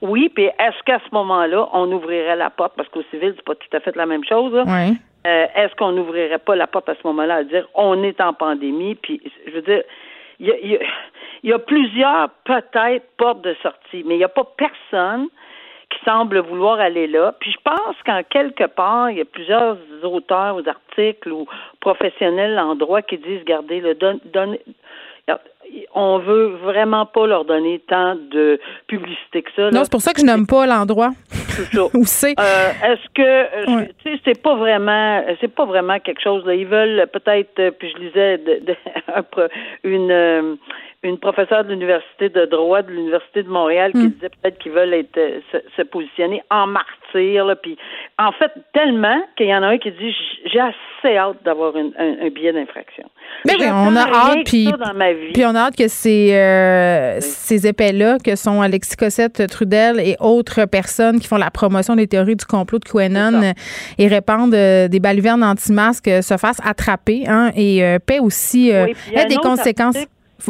Oui, 0.00 0.30
puis 0.34 0.44
est-ce 0.44 0.82
qu'à 0.84 0.98
ce, 0.98 1.14
moment-là, 1.14 1.68
on 1.72 1.90
ouvrirait 1.92 2.36
la 2.36 2.50
porte, 2.50 2.72
parce 2.76 2.88
qu'au 2.88 3.02
civil, 3.10 3.34
c'est 3.36 3.44
pas 3.44 3.54
tout 3.54 3.76
à 3.76 3.80
fait 3.80 3.94
la 3.94 4.06
même 4.06 4.24
chose, 4.24 4.52
là. 4.52 4.64
Oui. 4.66 4.96
Euh, 5.26 5.46
est-ce 5.54 5.74
qu'on 5.76 5.92
n'ouvrirait 5.92 6.38
pas 6.38 6.56
la 6.56 6.66
porte 6.66 6.88
à 6.88 6.94
ce 6.94 7.06
moment-là 7.06 7.36
à 7.36 7.44
dire 7.44 7.68
on 7.74 8.02
est 8.02 8.20
en 8.20 8.32
pandémie, 8.32 8.96
puis 8.96 9.20
je 9.46 9.52
veux 9.52 9.62
dire, 9.62 9.82
il 10.40 10.48
y 10.48 10.76
a, 10.76 10.80
y 11.44 11.52
a, 11.52 11.58
plusieurs 11.60 12.28
peut-être 12.44 13.06
portes 13.16 13.42
de 13.42 13.54
sortie, 13.62 14.02
mais 14.04 14.14
il 14.14 14.18
n'y 14.18 14.24
a 14.24 14.28
pas 14.28 14.44
personne 14.56 15.28
qui 15.90 16.04
semble 16.04 16.38
vouloir 16.38 16.80
aller 16.80 17.06
là. 17.06 17.34
Puis 17.38 17.52
je 17.52 17.58
pense 17.62 17.96
qu'en 18.04 18.22
quelque 18.28 18.64
part, 18.64 19.10
il 19.10 19.18
y 19.18 19.20
a 19.20 19.24
plusieurs 19.24 19.76
auteurs 20.02 20.56
ou 20.56 20.68
articles 20.68 21.30
ou 21.30 21.46
professionnels 21.80 22.58
en 22.58 22.74
droit 22.74 23.02
qui 23.02 23.18
disent, 23.18 23.40
regardez, 23.40 23.80
le 23.80 23.94
donne, 23.94 24.18
donne 24.24 24.56
on 25.94 26.18
veut 26.18 26.48
vraiment 26.62 27.06
pas 27.06 27.26
leur 27.26 27.44
donner 27.44 27.82
tant 27.88 28.14
de 28.14 28.58
publicité 28.86 29.42
que 29.42 29.50
ça. 29.54 29.70
Non, 29.70 29.84
c'est 29.84 29.92
pour 29.92 30.00
ça 30.00 30.12
que 30.12 30.20
je 30.20 30.26
n'aime 30.26 30.46
pas 30.46 30.66
l'endroit. 30.66 31.10
Où 31.94 32.04
c'est. 32.04 32.34
Euh, 32.38 32.70
est-ce 32.84 33.08
que 33.14 33.22
euh, 33.22 33.86
tu 34.04 34.12
sais, 34.12 34.20
c'est 34.24 34.42
pas 34.42 34.56
vraiment 34.56 35.22
c'est 35.40 35.54
pas 35.54 35.66
vraiment 35.66 35.98
quelque 36.00 36.22
chose 36.22 36.44
là. 36.46 36.54
Ils 36.54 36.66
veulent 36.66 37.06
peut-être 37.12 37.58
euh, 37.58 37.70
puis 37.70 37.90
je 37.90 37.98
lisais 37.98 38.38
de, 38.38 38.74
une 39.84 40.56
une 41.04 41.18
professeure 41.18 41.64
de 41.64 41.70
l'université 41.70 42.28
de 42.28 42.46
droit 42.46 42.82
de 42.82 42.92
l'université 42.92 43.42
de 43.42 43.48
Montréal 43.48 43.90
qui 43.92 43.98
hmm. 43.98 44.10
disait 44.10 44.28
peut-être 44.28 44.58
qu'ils 44.58 44.70
veulent 44.70 44.94
être 44.94 45.18
euh, 45.18 45.40
se, 45.76 45.82
positionner 45.82 46.42
en 46.48 46.68
martyr. 46.68 47.44
Là, 47.44 47.56
puis 47.56 47.76
en 48.18 48.30
fait 48.32 48.52
tellement 48.72 49.20
qu'il 49.36 49.46
y 49.46 49.54
en 49.54 49.62
a 49.64 49.66
un 49.66 49.78
qui 49.78 49.90
dit 49.90 50.14
j'ai 50.46 50.60
assez 50.60 51.16
hâte 51.16 51.42
d'avoir 51.44 51.74
un, 51.74 52.30
billet 52.30 52.52
d'infraction. 52.52 53.04
Mais 53.44 53.54
oui, 53.58 53.66
on 53.68 53.96
a 53.96 54.02
hâte 54.02 54.44
puis 54.44 54.68
puis 55.34 55.44
on 55.44 55.54
a 55.56 55.66
hâte 55.66 55.76
que 55.76 55.88
ces 55.88 56.34
euh, 56.34 57.18
ces 57.20 57.66
épais 57.66 57.92
là 57.92 58.18
que 58.24 58.36
sont 58.36 58.60
Alexis 58.62 58.96
Cossette, 58.96 59.42
Trudel 59.48 59.98
et 59.98 60.14
autres 60.20 60.66
personnes 60.66 61.18
qui 61.18 61.26
font 61.26 61.36
la 61.36 61.50
promotion 61.50 61.96
des 61.96 62.06
théories 62.06 62.36
du 62.36 62.44
complot 62.44 62.78
de 62.78 62.84
QAnon 62.84 63.52
et 63.98 64.06
répandent 64.06 64.54
euh, 64.54 64.86
des 64.86 65.00
balivernes 65.00 65.42
anti-masques 65.42 66.10
se 66.22 66.36
fassent 66.36 66.64
attraper 66.64 67.24
hein, 67.26 67.50
et 67.56 67.82
paient 68.06 68.20
aussi 68.20 68.70
des 68.70 69.36
conséquences. 69.36 69.96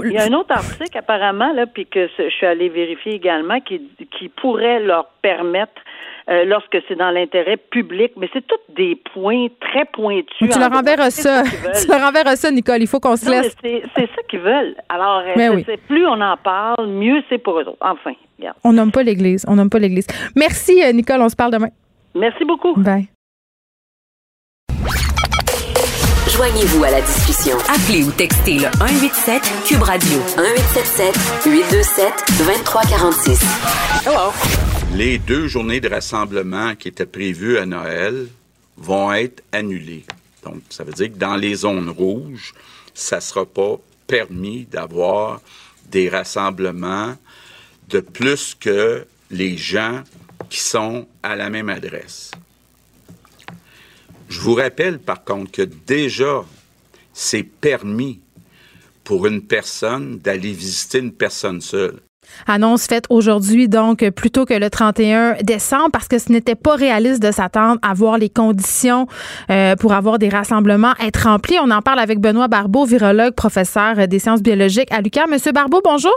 Il 0.05 0.13
y 0.13 0.19
a 0.19 0.25
un 0.25 0.33
autre 0.33 0.53
article 0.53 0.97
apparemment 0.97 1.53
là, 1.53 1.67
puis 1.67 1.87
que 1.87 2.09
je 2.19 2.29
suis 2.31 2.47
allée 2.47 2.69
vérifier 2.69 3.15
également, 3.15 3.61
qui, 3.61 3.81
qui 4.19 4.29
pourrait 4.29 4.81
leur 4.81 5.07
permettre 5.23 5.81
euh, 6.29 6.45
lorsque 6.45 6.79
c'est 6.87 6.95
dans 6.95 7.11
l'intérêt 7.11 7.57
public, 7.57 8.13
mais 8.17 8.29
c'est 8.33 8.47
tous 8.47 8.75
des 8.75 8.97
points 9.13 9.49
très 9.61 9.85
pointus. 9.87 10.27
Tu 10.39 10.47
leur 10.59 10.73
enverras 10.73 11.11
ça. 11.11 11.43
Tu 11.43 11.89
leur 11.89 12.03
enverras 12.03 12.37
ça, 12.37 12.51
Nicole. 12.51 12.81
Il 12.81 12.87
faut 12.87 13.01
qu'on 13.01 13.17
se 13.17 13.29
laisse. 13.29 13.57
C'est 13.63 13.83
ça 13.97 14.23
qu'ils 14.29 14.39
veulent. 14.41 14.77
Alors, 14.89 15.23
euh, 15.27 15.35
ben 15.37 15.65
plus 15.89 16.07
on 16.07 16.21
en 16.21 16.37
parle, 16.37 16.87
mieux 16.87 17.23
c'est 17.29 17.39
pour 17.39 17.59
eux 17.59 17.65
autres. 17.65 17.77
Enfin, 17.81 18.13
On 18.63 18.73
nomme 18.73 18.93
pas 18.93 19.03
l'Église. 19.03 19.45
On 19.49 19.57
nomme 19.57 19.71
pas 19.71 19.81
l'Église. 19.81 20.07
Merci, 20.37 20.83
euh, 20.85 20.93
Nicole. 20.93 21.21
On 21.21 21.29
se 21.29 21.37
parle 21.37 21.53
demain. 21.53 21.71
Merci 22.15 22.45
beaucoup. 22.45 22.75
Bye. 22.77 23.12
Joignez-vous 26.35 26.83
à 26.85 26.91
la 26.91 27.03
discussion. 27.03 27.59
Appelez 27.69 28.05
ou 28.05 28.11
textez 28.11 28.55
le 28.55 28.71
187 28.79 29.43
Cube 29.67 29.83
Radio 29.83 30.19
1877 30.39 31.15
827 31.45 32.13
2346. 32.39 33.41
Hello. 34.07 34.33
Les 34.95 35.19
deux 35.19 35.47
journées 35.47 35.81
de 35.81 35.91
rassemblement 35.91 36.75
qui 36.75 36.89
étaient 36.89 37.05
prévues 37.05 37.59
à 37.59 37.67
Noël 37.67 38.29
vont 38.79 39.13
être 39.13 39.43
annulées. 39.53 40.07
Donc, 40.43 40.63
ça 40.71 40.85
veut 40.85 40.95
dire 40.95 41.13
que 41.13 41.19
dans 41.19 41.37
les 41.37 41.55
zones 41.55 41.91
rouges, 41.91 42.55
ça 42.95 43.17
ne 43.17 43.21
sera 43.21 43.45
pas 43.45 43.77
permis 44.07 44.65
d'avoir 44.65 45.43
des 45.91 46.09
rassemblements 46.09 47.15
de 47.91 48.01
plus 48.01 48.57
que 48.59 49.07
les 49.31 49.59
gens 49.59 50.03
qui 50.49 50.61
sont 50.61 51.07
à 51.23 51.37
la 51.37 51.51
même 51.51 51.69
adresse. 51.69 52.31
Je 54.33 54.41
vous 54.41 54.55
rappelle 54.55 54.99
par 54.99 55.25
contre 55.25 55.53
que 55.53 55.61
déjà, 55.87 56.41
c'est 57.13 57.43
permis 57.43 58.19
pour 59.05 59.27
une 59.27 59.43
personne 59.43 60.21
d'aller 60.21 60.53
visiter 60.53 61.01
une 61.01 61.13
personne 61.13 61.61
seule. 61.61 61.97
Annonce 62.47 62.87
faite 62.87 63.05
aujourd'hui, 63.11 63.69
donc, 63.69 64.09
plutôt 64.13 64.47
que 64.47 64.55
le 64.55 64.71
31 64.71 65.35
décembre, 65.43 65.91
parce 65.93 66.09
que 66.09 66.17
ce 66.17 66.33
n'était 66.33 66.55
pas 66.55 66.77
réaliste 66.77 67.23
de 67.23 67.31
s'attendre 67.31 67.79
à 67.83 67.93
voir 67.93 68.17
les 68.17 68.31
conditions 68.31 69.07
euh, 69.51 69.77
pour 69.77 69.93
avoir 69.93 70.19
des 70.19 70.31
rassemblements 70.31 70.95
être 71.05 71.25
remplis. 71.29 71.59
On 71.63 71.71
en 71.71 71.83
parle 71.83 71.99
avec 71.99 72.19
Benoît 72.19 72.49
Barbeau, 72.49 72.87
virologue, 72.87 73.35
professeur 73.35 74.09
des 74.09 74.19
sciences 74.19 74.43
biologiques 74.43 74.91
à 74.93 75.03
l'UQAM. 75.03 75.31
Monsieur 75.31 75.53
Barbeau, 75.53 75.83
bonjour. 75.85 76.17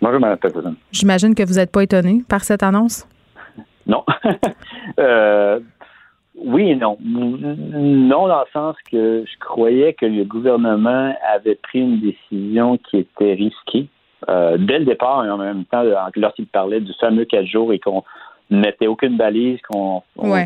Bonjour, 0.00 0.20
Mme 0.20 0.36
Présidente. 0.36 0.76
J'imagine 0.92 1.34
que 1.34 1.42
vous 1.42 1.54
n'êtes 1.54 1.72
pas 1.72 1.82
étonné 1.82 2.22
par 2.28 2.44
cette 2.44 2.62
annonce. 2.62 3.04
Non. 3.84 4.04
euh, 5.00 5.58
oui 6.36 6.70
et 6.70 6.76
non. 6.76 6.98
Non, 7.00 8.28
dans 8.28 8.40
le 8.40 8.50
sens 8.52 8.76
que 8.90 9.24
je 9.26 9.38
croyais 9.38 9.94
que 9.94 10.06
le 10.06 10.24
gouvernement 10.24 11.14
avait 11.34 11.54
pris 11.54 11.80
une 11.80 12.00
décision 12.00 12.78
qui 12.78 12.98
était 12.98 13.34
risquée 13.34 13.88
euh, 14.28 14.56
dès 14.58 14.78
le 14.78 14.84
départ 14.84 15.24
et 15.24 15.30
en 15.30 15.38
même 15.38 15.64
temps 15.64 15.82
lorsqu'il 16.14 16.46
parlait 16.46 16.80
du 16.80 16.92
fameux 17.00 17.24
quatre 17.24 17.46
jours 17.46 17.72
et 17.72 17.78
qu'on 17.78 18.02
ne 18.50 18.60
mettait 18.60 18.86
aucune 18.86 19.16
balise, 19.16 19.60
qu'on 19.70 20.02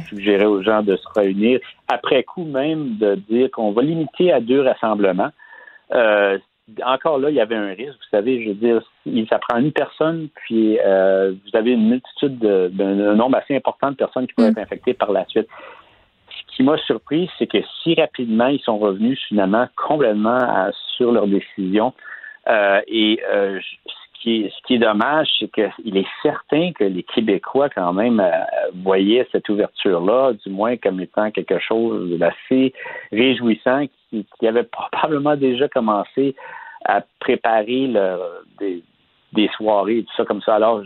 suggérait 0.08 0.46
aux 0.46 0.62
gens 0.62 0.82
de 0.82 0.96
se 0.96 1.08
réunir. 1.14 1.60
Après 1.88 2.22
coup 2.22 2.44
même 2.44 2.96
de 2.98 3.16
dire 3.28 3.50
qu'on 3.50 3.72
va 3.72 3.82
limiter 3.82 4.32
à 4.32 4.40
deux 4.40 4.62
rassemblements. 4.62 5.30
Euh, 5.92 6.38
encore 6.84 7.18
là, 7.18 7.30
il 7.30 7.36
y 7.36 7.40
avait 7.40 7.56
un 7.56 7.70
risque. 7.70 7.94
Vous 7.94 8.16
savez, 8.16 8.44
je 8.44 8.48
veux 8.50 8.54
dire, 8.54 8.80
ça 9.28 9.40
prend 9.40 9.58
une 9.58 9.72
personne, 9.72 10.28
puis 10.34 10.78
euh, 10.78 11.32
vous 11.32 11.58
avez 11.58 11.72
une 11.72 11.88
multitude 11.88 12.38
de, 12.38 12.70
un 12.80 13.16
nombre 13.16 13.38
assez 13.38 13.56
important 13.56 13.90
de 13.90 13.96
personnes 13.96 14.28
qui 14.28 14.34
pourraient 14.34 14.50
mm. 14.50 14.58
être 14.58 14.62
infectées 14.62 14.94
par 14.94 15.10
la 15.10 15.24
suite 15.26 15.48
qui 16.60 16.64
m'a 16.66 16.76
surpris, 16.76 17.30
c'est 17.38 17.46
que 17.46 17.58
si 17.82 17.94
rapidement 17.94 18.48
ils 18.48 18.60
sont 18.60 18.76
revenus 18.76 19.18
finalement 19.28 19.66
complètement 19.76 20.70
sur 20.96 21.10
leur 21.10 21.26
décision. 21.26 21.94
Euh, 22.48 22.82
et 22.86 23.18
euh, 23.32 23.58
ce, 23.86 24.22
qui 24.22 24.74
est, 24.74 24.78
dommage, 24.78 25.28
c'est 25.38 25.50
qu'il 25.50 25.96
est 25.96 26.06
certain 26.22 26.72
que 26.72 26.84
les 26.84 27.02
Québécois, 27.02 27.70
quand 27.70 27.94
même, 27.94 28.20
euh, 28.20 28.30
voyaient 28.74 29.26
cette 29.32 29.48
ouverture-là, 29.48 30.34
du 30.44 30.50
moins 30.50 30.76
comme 30.76 31.00
étant 31.00 31.30
quelque 31.30 31.58
chose 31.58 32.18
d'assez 32.18 32.74
réjouissant, 33.10 33.86
qui, 34.10 34.46
avait 34.46 34.64
probablement 34.64 35.36
déjà 35.36 35.66
commencé 35.66 36.34
à 36.84 37.02
préparer 37.20 37.86
leur, 37.86 38.20
des, 38.58 38.82
des 39.32 39.48
soirées 39.56 39.98
et 39.98 40.04
tout 40.04 40.14
ça 40.16 40.24
comme 40.24 40.42
ça. 40.42 40.56
Alors, 40.56 40.82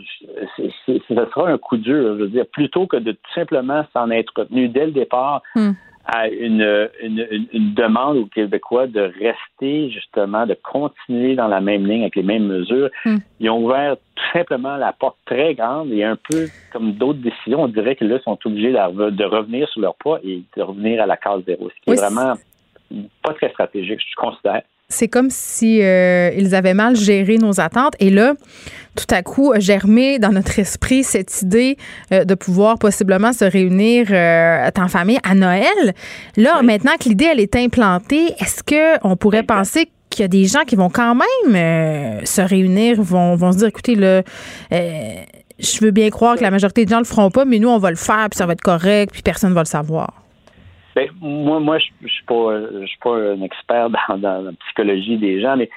ce 0.57 0.93
sera 1.09 1.49
un 1.49 1.57
coup 1.57 1.77
dur, 1.77 2.17
je 2.17 2.23
veux 2.23 2.27
dire, 2.27 2.45
plutôt 2.51 2.87
que 2.87 2.97
de 2.97 3.11
tout 3.11 3.33
simplement 3.33 3.85
s'en 3.93 4.09
être 4.11 4.31
retenu 4.35 4.69
dès 4.69 4.85
le 4.85 4.91
départ 4.91 5.41
hmm. 5.55 5.71
à 6.05 6.27
une, 6.27 6.89
une, 7.01 7.73
demande 7.73 8.17
aux 8.17 8.25
Québécois 8.27 8.87
de 8.87 9.01
rester 9.01 9.89
justement, 9.89 10.45
de 10.45 10.55
continuer 10.61 11.35
dans 11.35 11.47
la 11.47 11.61
même 11.61 11.87
ligne 11.87 12.01
avec 12.01 12.15
les 12.15 12.23
mêmes 12.23 12.45
mesures. 12.45 12.89
Hmm. 13.05 13.17
Ils 13.39 13.49
ont 13.49 13.63
ouvert 13.63 13.97
tout 14.15 14.23
simplement 14.33 14.77
la 14.77 14.93
porte 14.93 15.17
très 15.25 15.55
grande 15.55 15.91
et 15.91 16.03
un 16.03 16.17
peu 16.17 16.47
comme 16.71 16.93
d'autres 16.93 17.19
décisions, 17.19 17.63
on 17.63 17.67
dirait 17.67 17.95
que 17.95 18.05
là, 18.05 18.19
sont 18.19 18.37
obligés 18.45 18.71
de, 18.71 19.23
revenir 19.23 19.67
sur 19.69 19.81
leur 19.81 19.95
pas 19.95 20.19
et 20.23 20.43
de 20.55 20.61
revenir 20.61 21.01
à 21.01 21.05
la 21.05 21.17
case 21.17 21.41
zéro, 21.45 21.69
ce 21.69 21.83
qui 21.83 21.91
est 21.91 22.01
vraiment 22.01 22.33
pas 23.23 23.33
très 23.33 23.49
stratégique, 23.49 23.99
je 23.99 24.15
considère 24.15 24.61
c'est 24.89 25.07
comme 25.07 25.29
si 25.29 25.81
euh, 25.81 26.31
ils 26.37 26.53
avaient 26.53 26.73
mal 26.73 26.95
géré 26.95 27.37
nos 27.37 27.59
attentes. 27.59 27.95
Et 27.99 28.09
là, 28.09 28.33
tout 28.95 29.07
à 29.09 29.23
coup, 29.23 29.51
germé 29.57 30.19
dans 30.19 30.31
notre 30.31 30.59
esprit 30.59 31.03
cette 31.03 31.41
idée 31.41 31.77
euh, 32.11 32.23
de 32.23 32.35
pouvoir 32.35 32.77
possiblement 32.77 33.33
se 33.33 33.45
réunir 33.45 34.07
euh, 34.11 34.69
en 34.77 34.87
famille 34.87 35.19
à 35.23 35.33
Noël. 35.33 35.93
Là, 36.37 36.61
maintenant 36.61 36.93
que 36.99 37.09
l'idée 37.09 37.25
elle 37.31 37.39
est 37.39 37.55
implantée, 37.55 38.33
est-ce 38.39 38.63
que 38.63 39.03
on 39.03 39.15
pourrait 39.15 39.43
penser 39.43 39.89
qu'il 40.09 40.21
y 40.21 40.25
a 40.25 40.29
des 40.29 40.45
gens 40.45 40.63
qui 40.65 40.75
vont 40.75 40.89
quand 40.89 41.15
même 41.15 42.23
se 42.25 42.41
réunir, 42.41 43.01
vont, 43.01 43.35
vont 43.35 43.51
se 43.51 43.57
dire, 43.57 43.67
écoutez, 43.67 43.95
là, 43.95 44.21
je 44.71 45.79
veux 45.81 45.91
bien 45.91 46.09
croire 46.09 46.37
que 46.37 46.41
la 46.41 46.51
majorité 46.51 46.85
des 46.85 46.91
gens 46.91 46.99
le 46.99 47.05
feront 47.05 47.31
pas, 47.31 47.43
mais 47.43 47.59
nous, 47.59 47.67
on 47.67 47.79
va 47.79 47.89
le 47.89 47.97
faire, 47.97 48.27
puis 48.29 48.37
ça 48.37 48.45
va 48.45 48.53
être 48.53 48.61
correct, 48.61 49.11
puis 49.11 49.23
personne 49.23 49.49
ne 49.49 49.55
va 49.55 49.61
le 49.61 49.67
savoir? 49.67 50.24
Ben, 50.95 51.09
moi, 51.19 51.59
moi, 51.59 51.77
je, 51.77 51.87
je 52.01 52.07
suis 52.07 52.23
pas, 52.23 52.59
je 52.81 52.85
suis 52.85 52.99
pas 52.99 53.15
un 53.15 53.41
expert 53.41 53.89
dans, 54.09 54.17
dans 54.17 54.41
la 54.41 54.51
psychologie 54.53 55.17
des 55.17 55.41
gens, 55.41 55.57
mais 55.57 55.69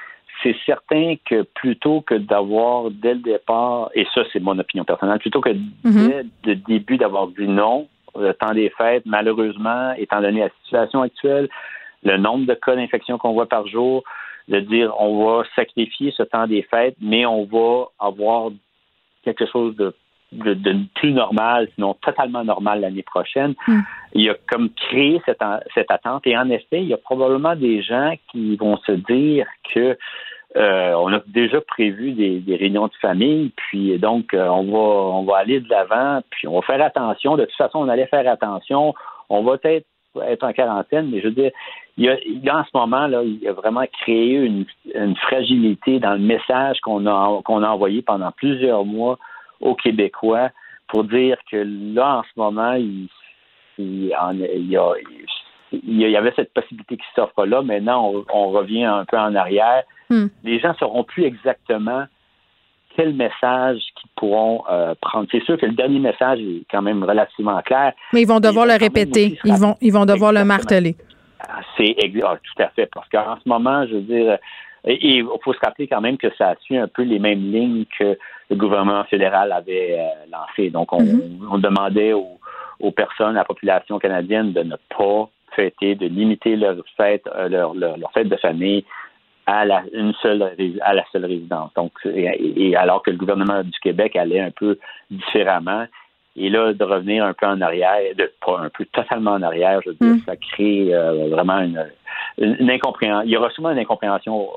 c'est 0.42 0.56
certain 0.64 1.16
que 1.24 1.42
plutôt 1.42 2.00
que 2.00 2.14
d'avoir 2.14 2.90
dès 2.90 3.14
le 3.14 3.20
départ, 3.20 3.90
et 3.94 4.06
ça 4.14 4.22
c'est 4.32 4.40
mon 4.40 4.58
opinion 4.58 4.84
personnelle, 4.84 5.18
plutôt 5.18 5.40
que 5.40 5.50
mhm. 5.50 6.28
dès 6.44 6.54
le 6.54 6.54
début 6.54 6.96
d'avoir 6.96 7.28
dit 7.28 7.48
non, 7.48 7.88
le 8.16 8.32
temps 8.34 8.54
des 8.54 8.70
fêtes, 8.70 9.04
malheureusement, 9.06 9.92
étant 9.98 10.20
donné 10.20 10.40
la 10.40 10.50
situation 10.62 11.02
actuelle, 11.02 11.48
le 12.04 12.16
nombre 12.16 12.46
de 12.46 12.54
cas 12.54 12.76
d'infection 12.76 13.18
qu'on 13.18 13.32
voit 13.32 13.48
par 13.48 13.66
jour, 13.66 14.04
de 14.48 14.60
dire 14.60 14.94
on 14.98 15.24
va 15.24 15.44
sacrifier 15.56 16.12
ce 16.16 16.22
temps 16.22 16.46
des 16.46 16.62
fêtes, 16.62 16.96
mais 17.00 17.26
on 17.26 17.44
va 17.44 17.86
avoir 17.98 18.50
quelque 19.24 19.46
chose 19.46 19.76
de 19.76 19.94
de, 20.32 20.76
plus 20.94 21.12
normal, 21.12 21.68
sinon 21.74 21.94
totalement 21.94 22.44
normal 22.44 22.80
l'année 22.80 23.02
prochaine. 23.02 23.54
Hmm. 23.66 23.80
Il 24.14 24.28
a 24.30 24.34
comme 24.48 24.70
créé 24.70 25.22
cette, 25.24 25.42
cette 25.74 25.90
attente. 25.90 26.26
Et 26.26 26.36
en 26.36 26.50
effet, 26.50 26.82
il 26.82 26.88
y 26.88 26.94
a 26.94 26.98
probablement 26.98 27.56
des 27.56 27.82
gens 27.82 28.14
qui 28.30 28.56
vont 28.56 28.76
se 28.78 28.92
dire 28.92 29.46
que 29.74 29.96
euh, 30.56 30.92
on 30.94 31.12
a 31.12 31.20
déjà 31.26 31.60
prévu 31.60 32.12
des, 32.12 32.56
réunions 32.56 32.86
de 32.86 32.94
famille, 33.00 33.52
puis 33.56 33.98
donc 33.98 34.32
euh, 34.32 34.48
on 34.48 34.64
va 34.64 34.78
on 35.18 35.22
va 35.24 35.36
aller 35.36 35.60
de 35.60 35.68
l'avant, 35.68 36.22
puis 36.30 36.48
on 36.48 36.60
va 36.60 36.62
faire 36.62 36.82
attention. 36.82 37.36
De 37.36 37.44
toute 37.44 37.54
façon, 37.54 37.80
on 37.80 37.88
allait 37.88 38.06
faire 38.06 38.26
attention. 38.30 38.94
On 39.28 39.42
va 39.42 39.58
peut-être 39.58 39.86
être 40.26 40.44
en 40.44 40.52
quarantaine, 40.52 41.10
mais 41.10 41.20
je 41.20 41.26
veux 41.26 41.34
dire, 41.34 41.52
il 41.96 42.06
y 42.06 42.48
a, 42.48 42.58
en 42.58 42.64
ce 42.64 42.70
moment 42.74 43.06
là, 43.06 43.22
il 43.22 43.46
a 43.46 43.52
vraiment 43.52 43.84
créé 44.00 44.34
une, 44.34 44.64
une 44.94 45.16
fragilité 45.16 46.00
dans 46.00 46.12
le 46.12 46.18
message 46.18 46.80
qu'on 46.80 47.06
a 47.06 47.42
qu'on 47.44 47.62
a 47.62 47.68
envoyé 47.68 48.02
pendant 48.02 48.32
plusieurs 48.32 48.84
mois 48.84 49.18
aux 49.60 49.74
Québécois 49.74 50.50
pour 50.88 51.04
dire 51.04 51.36
que 51.50 51.56
là, 51.94 52.18
en 52.18 52.22
ce 52.22 52.28
moment, 52.36 52.72
il, 52.72 53.08
il, 53.78 54.06
y, 54.06 56.16
avait 56.16 56.32
cette 56.34 56.52
possibilité 56.52 56.96
qui 56.96 57.06
s'offre 57.14 57.44
là. 57.44 57.62
Maintenant, 57.62 58.12
on, 58.32 58.48
revient 58.48 58.84
un 58.84 59.04
peu 59.04 59.18
en 59.18 59.34
arrière. 59.34 59.84
Hmm. 60.10 60.26
Les 60.44 60.58
gens 60.58 60.70
ne 60.70 60.74
sauront 60.74 61.04
plus 61.04 61.24
exactement 61.24 62.04
quel 62.96 63.14
message 63.14 63.80
qu'ils 63.94 64.10
pourront 64.16 64.64
euh, 64.70 64.94
prendre. 65.00 65.28
C'est 65.30 65.44
sûr 65.44 65.58
que 65.58 65.66
le 65.66 65.72
dernier 65.72 66.00
message 66.00 66.40
est 66.40 66.64
quand 66.70 66.82
même 66.82 67.04
relativement 67.04 67.60
clair. 67.62 67.92
Mais 68.12 68.22
ils 68.22 68.28
vont 68.28 68.40
devoir 68.40 68.66
le 68.66 68.76
répéter. 68.76 69.38
Ils 69.44 69.54
vont, 69.54 69.76
ils 69.80 69.92
vont 69.92 70.06
devoir 70.06 70.32
le 70.32 70.44
marteler. 70.44 70.96
C'est 71.76 71.94
ah, 72.24 72.38
tout 72.42 72.62
à 72.62 72.68
fait. 72.70 72.88
Parce 72.92 73.08
qu'en 73.08 73.36
ce 73.36 73.48
moment, 73.48 73.86
je 73.86 73.94
veux 73.94 74.00
dire, 74.00 74.38
Et 74.84 75.18
il 75.18 75.26
faut 75.44 75.52
se 75.52 75.60
rappeler 75.60 75.86
quand 75.86 76.00
même 76.00 76.16
que 76.16 76.34
ça 76.36 76.54
suit 76.62 76.76
un 76.76 76.88
peu 76.88 77.02
les 77.02 77.18
mêmes 77.18 77.52
lignes 77.52 77.84
que 77.98 78.18
le 78.50 78.56
gouvernement 78.56 79.04
fédéral 79.04 79.52
avait 79.52 79.98
euh, 79.98 80.30
lancées. 80.30 80.70
Donc, 80.70 80.92
on, 80.92 81.02
mm-hmm. 81.02 81.60
demandait 81.60 82.12
aux, 82.12 82.90
personnes, 82.92 83.36
à 83.36 83.40
la 83.40 83.44
population 83.44 83.98
canadienne 83.98 84.52
de 84.52 84.62
ne 84.62 84.76
pas 84.96 85.28
fêter, 85.54 85.94
de 85.94 86.06
limiter 86.06 86.56
leur 86.56 86.76
fête, 86.96 87.28
euh, 87.34 87.48
leur, 87.48 88.12
fête 88.12 88.28
de 88.28 88.36
famille 88.36 88.84
à 89.46 89.64
la, 89.64 89.82
une 89.92 90.12
seule, 90.22 90.42
à 90.82 90.94
la 90.94 91.04
seule 91.10 91.24
résidence. 91.24 91.72
Donc, 91.74 91.92
et, 92.04 92.76
alors 92.76 93.02
que 93.02 93.10
le 93.10 93.16
gouvernement 93.16 93.62
du 93.62 93.78
Québec 93.80 94.14
allait 94.16 94.40
un 94.40 94.50
peu 94.50 94.78
différemment, 95.10 95.86
et 96.36 96.50
là, 96.50 96.72
de 96.72 96.84
revenir 96.84 97.24
un 97.24 97.32
peu 97.32 97.46
en 97.46 97.60
arrière, 97.60 97.98
de 98.16 98.30
pas 98.44 98.60
un 98.60 98.68
peu 98.68 98.84
totalement 98.92 99.32
en 99.32 99.42
arrière, 99.42 99.80
je 99.84 99.90
veux 99.90 99.96
dire, 99.96 100.14
mm. 100.14 100.20
ça 100.24 100.36
crée 100.36 100.94
euh, 100.94 101.28
vraiment 101.30 101.58
une, 101.58 101.84
une, 102.38 102.70
incompréhension. 102.70 103.26
Il 103.26 103.32
y 103.32 103.36
aura 103.36 103.50
souvent 103.50 103.70
une 103.70 103.78
incompréhension 103.78 104.48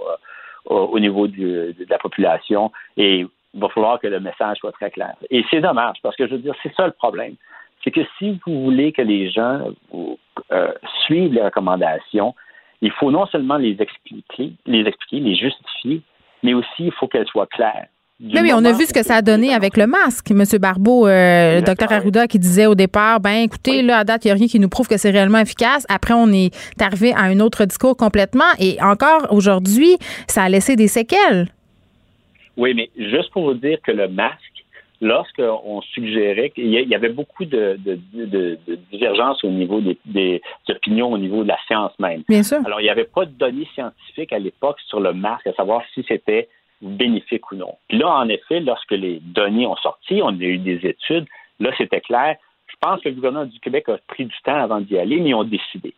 euh, 0.70 0.74
au, 0.76 1.00
niveau 1.00 1.28
de 1.28 1.74
la 1.90 1.98
population 1.98 2.72
et 2.98 3.26
il 3.54 3.60
va 3.60 3.70
falloir 3.70 4.00
que 4.00 4.08
le 4.08 4.20
message 4.20 4.58
soit 4.58 4.72
très 4.72 4.92
clair. 4.92 5.16
Et 5.30 5.44
c'est 5.50 5.62
dommage 5.62 5.98
parce 6.02 6.16
que 6.16 6.28
je 6.28 6.34
veux 6.34 6.40
dire, 6.40 6.56
c'est 6.64 6.74
ça 6.76 6.86
le 6.86 6.94
problème. 6.94 7.36
C'est 7.84 7.92
que 7.92 8.02
si 8.18 8.40
vous 8.46 8.64
voulez 8.64 8.92
que 8.92 9.02
les 9.02 9.30
gens 9.30 9.74
euh, 10.52 10.72
suivent 11.06 11.34
les 11.34 11.44
recommandations, 11.44 12.36
il 12.82 12.92
faut 12.92 13.12
non 13.12 13.26
seulement 13.28 13.58
les 13.58 13.76
expliquer, 13.80 14.54
les 14.66 14.82
expliquer, 14.82 15.20
les 15.20 15.36
justifier, 15.36 16.02
mais 16.44 16.54
aussi 16.54 16.86
il 16.86 16.92
faut 16.94 17.08
qu'elles 17.08 17.28
soient 17.28 17.48
claires. 17.48 17.88
Oui, 18.24 18.52
on 18.54 18.64
a 18.64 18.72
vu 18.72 18.86
ce 18.86 18.94
que 18.94 19.02
ça 19.02 19.16
a 19.16 19.22
donné 19.24 19.52
avec 19.52 19.78
le 19.78 19.88
masque, 19.88 20.30
M. 20.30 20.44
Barbeau, 20.60 21.08
euh, 21.08 21.56
le 21.56 21.62
docteur 21.64 21.92
Arruda 21.92 22.28
qui 22.28 22.38
disait 22.38 22.68
au 22.68 22.76
départ, 22.76 23.20
ben 23.20 23.44
écoutez, 23.44 23.82
là, 23.82 23.98
à 24.00 24.04
date, 24.04 24.26
il 24.26 24.28
n'y 24.28 24.32
a 24.32 24.36
rien 24.36 24.48
qui 24.48 24.60
nous 24.60 24.70
prouve 24.70 24.88
que 24.88 24.98
c'est 24.98 25.10
réellement 25.10 25.40
efficace. 25.40 25.88
Après, 25.90 26.14
on 26.14 26.28
est 26.28 26.52
arrivé 26.80 27.14
à 27.14 27.22
un 27.22 27.40
autre 27.40 27.66
discours 27.66 27.98
complètement. 27.98 28.52
Et 28.60 28.78
encore 28.80 29.26
aujourd'hui, 29.32 29.98
ça 30.28 30.44
a 30.44 30.50
laissé 30.50 30.76
des 30.76 30.88
séquelles. 30.88 31.48
Oui, 32.58 32.74
mais 32.74 32.90
juste 32.96 33.32
pour 33.32 33.44
vous 33.44 33.54
dire 33.54 33.80
que 33.82 33.92
le 33.92 34.08
masque, 34.08 34.66
lorsqu'on 35.02 35.82
suggérait 35.82 36.52
qu'il 36.52 36.68
y 36.68 36.96
avait 36.96 37.10
beaucoup 37.10 37.46
de, 37.46 37.78
divergences 38.92 39.44
au 39.44 39.50
niveau 39.50 39.82
des, 39.82 39.98
des, 40.06 40.42
opinions 40.70 41.12
au 41.12 41.18
niveau 41.18 41.44
de 41.44 41.48
la 41.48 41.58
science 41.68 41.92
même. 42.00 42.24
Bien 42.30 42.44
sûr. 42.44 42.60
Alors, 42.66 42.80
il 42.80 42.84
n'y 42.84 42.90
avait 42.90 43.06
pas 43.06 43.26
de 43.26 43.32
données 43.32 43.68
scientifiques 43.74 44.32
à 44.32 44.40
l'époque 44.40 44.80
sur 44.88 45.00
le 45.00 45.14
masque, 45.14 45.48
à 45.48 45.54
savoir 45.54 45.82
si 45.94 46.06
c'était 46.08 46.48
bénéfique 46.82 47.52
ou 47.52 47.56
non. 47.56 47.76
Puis 47.88 47.98
là, 47.98 48.10
en 48.10 48.30
effet, 48.30 48.60
lorsque 48.60 48.92
les 48.92 49.20
données 49.22 49.68
ont 49.68 49.76
sorti, 49.78 50.22
on 50.24 50.30
a 50.30 50.44
eu 50.44 50.58
des 50.58 50.86
études, 50.86 51.26
là, 51.60 51.72
c'était 51.78 52.02
clair. 52.02 52.36
Je 52.68 52.76
pense 52.80 53.02
que 53.02 53.10
le 53.10 53.16
gouvernement 53.16 53.46
du 53.46 53.60
Québec 53.60 53.90
a 53.90 53.98
pris 54.08 54.26
du 54.26 54.36
temps 54.44 54.56
avant 54.56 54.82
d'y 54.82 54.98
aller, 54.98 55.20
mais 55.20 55.30
ils 55.30 55.36
ont 55.36 55.44
décidé. 55.44 55.94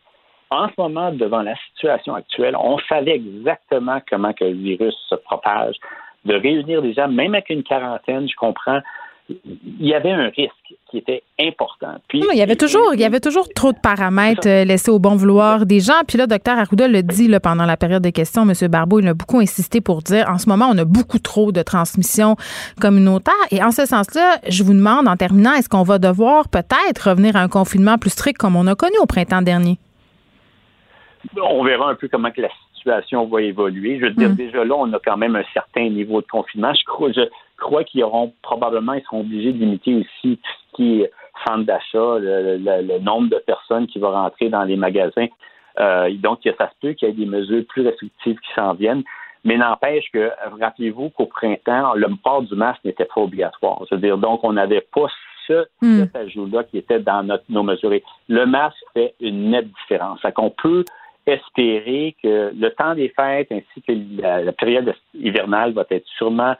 En 0.50 0.68
ce 0.68 0.74
moment, 0.78 1.10
devant 1.10 1.42
la 1.42 1.56
situation 1.68 2.14
actuelle, 2.14 2.54
on 2.56 2.78
savait 2.88 3.16
exactement 3.16 4.00
comment 4.08 4.32
que 4.32 4.44
le 4.44 4.52
virus 4.52 4.94
se 5.08 5.14
propage. 5.14 5.76
De 6.24 6.34
réunir 6.34 6.82
des 6.82 6.94
gens, 6.94 7.08
même 7.08 7.34
avec 7.34 7.50
une 7.50 7.62
quarantaine, 7.62 8.28
je 8.28 8.36
comprends, 8.36 8.80
il 9.28 9.86
y 9.86 9.94
avait 9.94 10.10
un 10.10 10.28
risque 10.28 10.74
qui 10.90 10.98
était 10.98 11.22
important. 11.40 11.96
Puis, 12.08 12.22
il 12.32 12.38
y 12.38 12.42
avait 12.42 12.56
toujours, 12.56 12.92
il 12.92 13.00
y 13.00 13.04
avait 13.04 13.20
toujours 13.20 13.48
trop 13.54 13.72
de 13.72 13.78
paramètres 13.78 14.46
euh, 14.46 14.64
laissés 14.64 14.90
au 14.90 14.98
bon 14.98 15.16
vouloir 15.16 15.64
des 15.64 15.80
gens. 15.80 16.02
Puis 16.06 16.18
là, 16.18 16.26
docteur 16.26 16.58
Arruda 16.58 16.88
le 16.88 17.02
dit 17.02 17.26
là, 17.26 17.40
pendant 17.40 17.64
la 17.64 17.76
période 17.76 18.02
de 18.02 18.10
questions, 18.10 18.42
M. 18.42 18.52
Barbeau, 18.68 19.00
il 19.00 19.08
a 19.08 19.14
beaucoup 19.14 19.40
insisté 19.40 19.80
pour 19.80 20.02
dire, 20.02 20.28
en 20.28 20.38
ce 20.38 20.48
moment, 20.48 20.68
on 20.70 20.76
a 20.76 20.84
beaucoup 20.84 21.18
trop 21.18 21.52
de 21.52 21.62
transmission 21.62 22.36
communautaire. 22.80 23.34
Et 23.50 23.62
en 23.62 23.70
ce 23.70 23.86
sens-là, 23.86 24.38
je 24.48 24.62
vous 24.62 24.74
demande, 24.74 25.08
en 25.08 25.16
terminant, 25.16 25.54
est-ce 25.54 25.70
qu'on 25.70 25.84
va 25.84 25.98
devoir 25.98 26.48
peut-être 26.48 27.08
revenir 27.08 27.36
à 27.36 27.40
un 27.40 27.48
confinement 27.48 27.96
plus 27.96 28.10
strict 28.10 28.36
comme 28.36 28.56
on 28.56 28.66
a 28.66 28.74
connu 28.74 28.96
au 29.00 29.06
printemps 29.06 29.42
dernier? 29.42 29.78
On 31.42 31.64
verra 31.64 31.90
un 31.90 31.94
peu 31.94 32.08
comment 32.08 32.30
que 32.30 32.42
la 32.42 32.50
situation 32.84 33.26
va 33.26 33.42
évoluer. 33.42 33.98
Je 33.98 34.06
veux 34.06 34.10
dire, 34.10 34.30
mm. 34.30 34.34
déjà 34.34 34.64
là, 34.64 34.74
on 34.76 34.92
a 34.92 34.98
quand 34.98 35.16
même 35.16 35.36
un 35.36 35.44
certain 35.52 35.88
niveau 35.88 36.20
de 36.20 36.26
confinement. 36.26 36.72
Je 36.74 36.84
crois, 36.84 37.10
je 37.12 37.22
crois 37.56 37.84
qu'ils 37.84 38.04
auront 38.04 38.32
probablement, 38.42 38.92
ils 38.92 39.02
seront 39.02 39.20
obligés 39.20 39.52
de 39.52 39.58
limiter 39.58 39.94
aussi 39.94 40.36
tout 40.36 40.50
ce 40.70 40.76
qui 40.76 41.00
est 41.00 41.10
centre 41.46 41.64
d'achat, 41.64 42.18
le, 42.20 42.98
nombre 43.00 43.28
de 43.30 43.42
personnes 43.46 43.86
qui 43.86 43.98
vont 43.98 44.12
rentrer 44.12 44.48
dans 44.48 44.64
les 44.64 44.76
magasins. 44.76 45.26
Euh, 45.80 46.12
donc, 46.18 46.40
ça 46.44 46.68
se 46.68 46.74
peut 46.80 46.92
qu'il 46.92 47.08
y 47.08 47.10
ait 47.10 47.14
des 47.14 47.26
mesures 47.26 47.64
plus 47.68 47.82
restrictives 47.82 48.38
qui 48.38 48.54
s'en 48.54 48.74
viennent. 48.74 49.02
Mais 49.44 49.58
n'empêche 49.58 50.04
que, 50.12 50.30
rappelez-vous 50.60 51.10
qu'au 51.10 51.26
printemps, 51.26 51.94
le 51.94 52.06
port 52.22 52.42
du 52.42 52.54
masque 52.54 52.82
n'était 52.84 53.04
pas 53.04 53.20
obligatoire. 53.20 53.82
C'est-à-dire, 53.88 54.16
donc, 54.16 54.40
on 54.42 54.52
n'avait 54.52 54.86
pas 54.94 55.06
ce, 55.46 55.66
mm. 55.82 55.98
cet 56.00 56.16
ajout-là 56.16 56.64
qui 56.64 56.78
était 56.78 57.00
dans 57.00 57.22
notre, 57.22 57.44
nos 57.48 57.62
mesures. 57.62 57.92
le 58.28 58.46
masque 58.46 58.78
fait 58.94 59.14
une 59.20 59.50
nette 59.50 59.68
différence. 59.82 60.20
Fait 60.20 60.32
qu'on 60.32 60.50
peut 60.50 60.84
espérer 61.26 62.14
que 62.22 62.52
le 62.54 62.70
temps 62.70 62.94
des 62.94 63.08
fêtes 63.08 63.50
ainsi 63.50 63.82
que 63.86 63.92
la, 64.20 64.52
période 64.52 64.94
hivernale 65.14 65.72
va 65.72 65.84
être 65.90 66.06
sûrement 66.16 66.54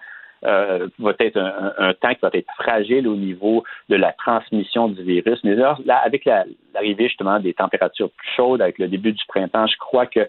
euh, 0.45 0.89
va 0.99 1.13
être 1.21 1.39
un, 1.39 1.95
temps 1.95 2.15
qui 2.15 2.21
va 2.21 2.31
être 2.35 2.53
fragile 2.59 3.09
au 3.09 3.17
niveau 3.17 3.65
de 3.89 3.97
la 3.97 4.13
transmission 4.13 4.89
du 4.89 5.03
virus. 5.03 5.43
Mais 5.43 5.55
là, 5.55 5.77
avec 6.05 6.27
l'arrivée 6.27 7.09
justement 7.09 7.41
des 7.41 7.55
températures 7.55 8.11
plus 8.11 8.29
chaudes, 8.37 8.61
avec 8.61 8.79
le 8.79 8.89
début 8.89 9.13
du 9.13 9.25
printemps, 9.27 9.67
je 9.67 9.77
crois 9.79 10.05
que 10.05 10.29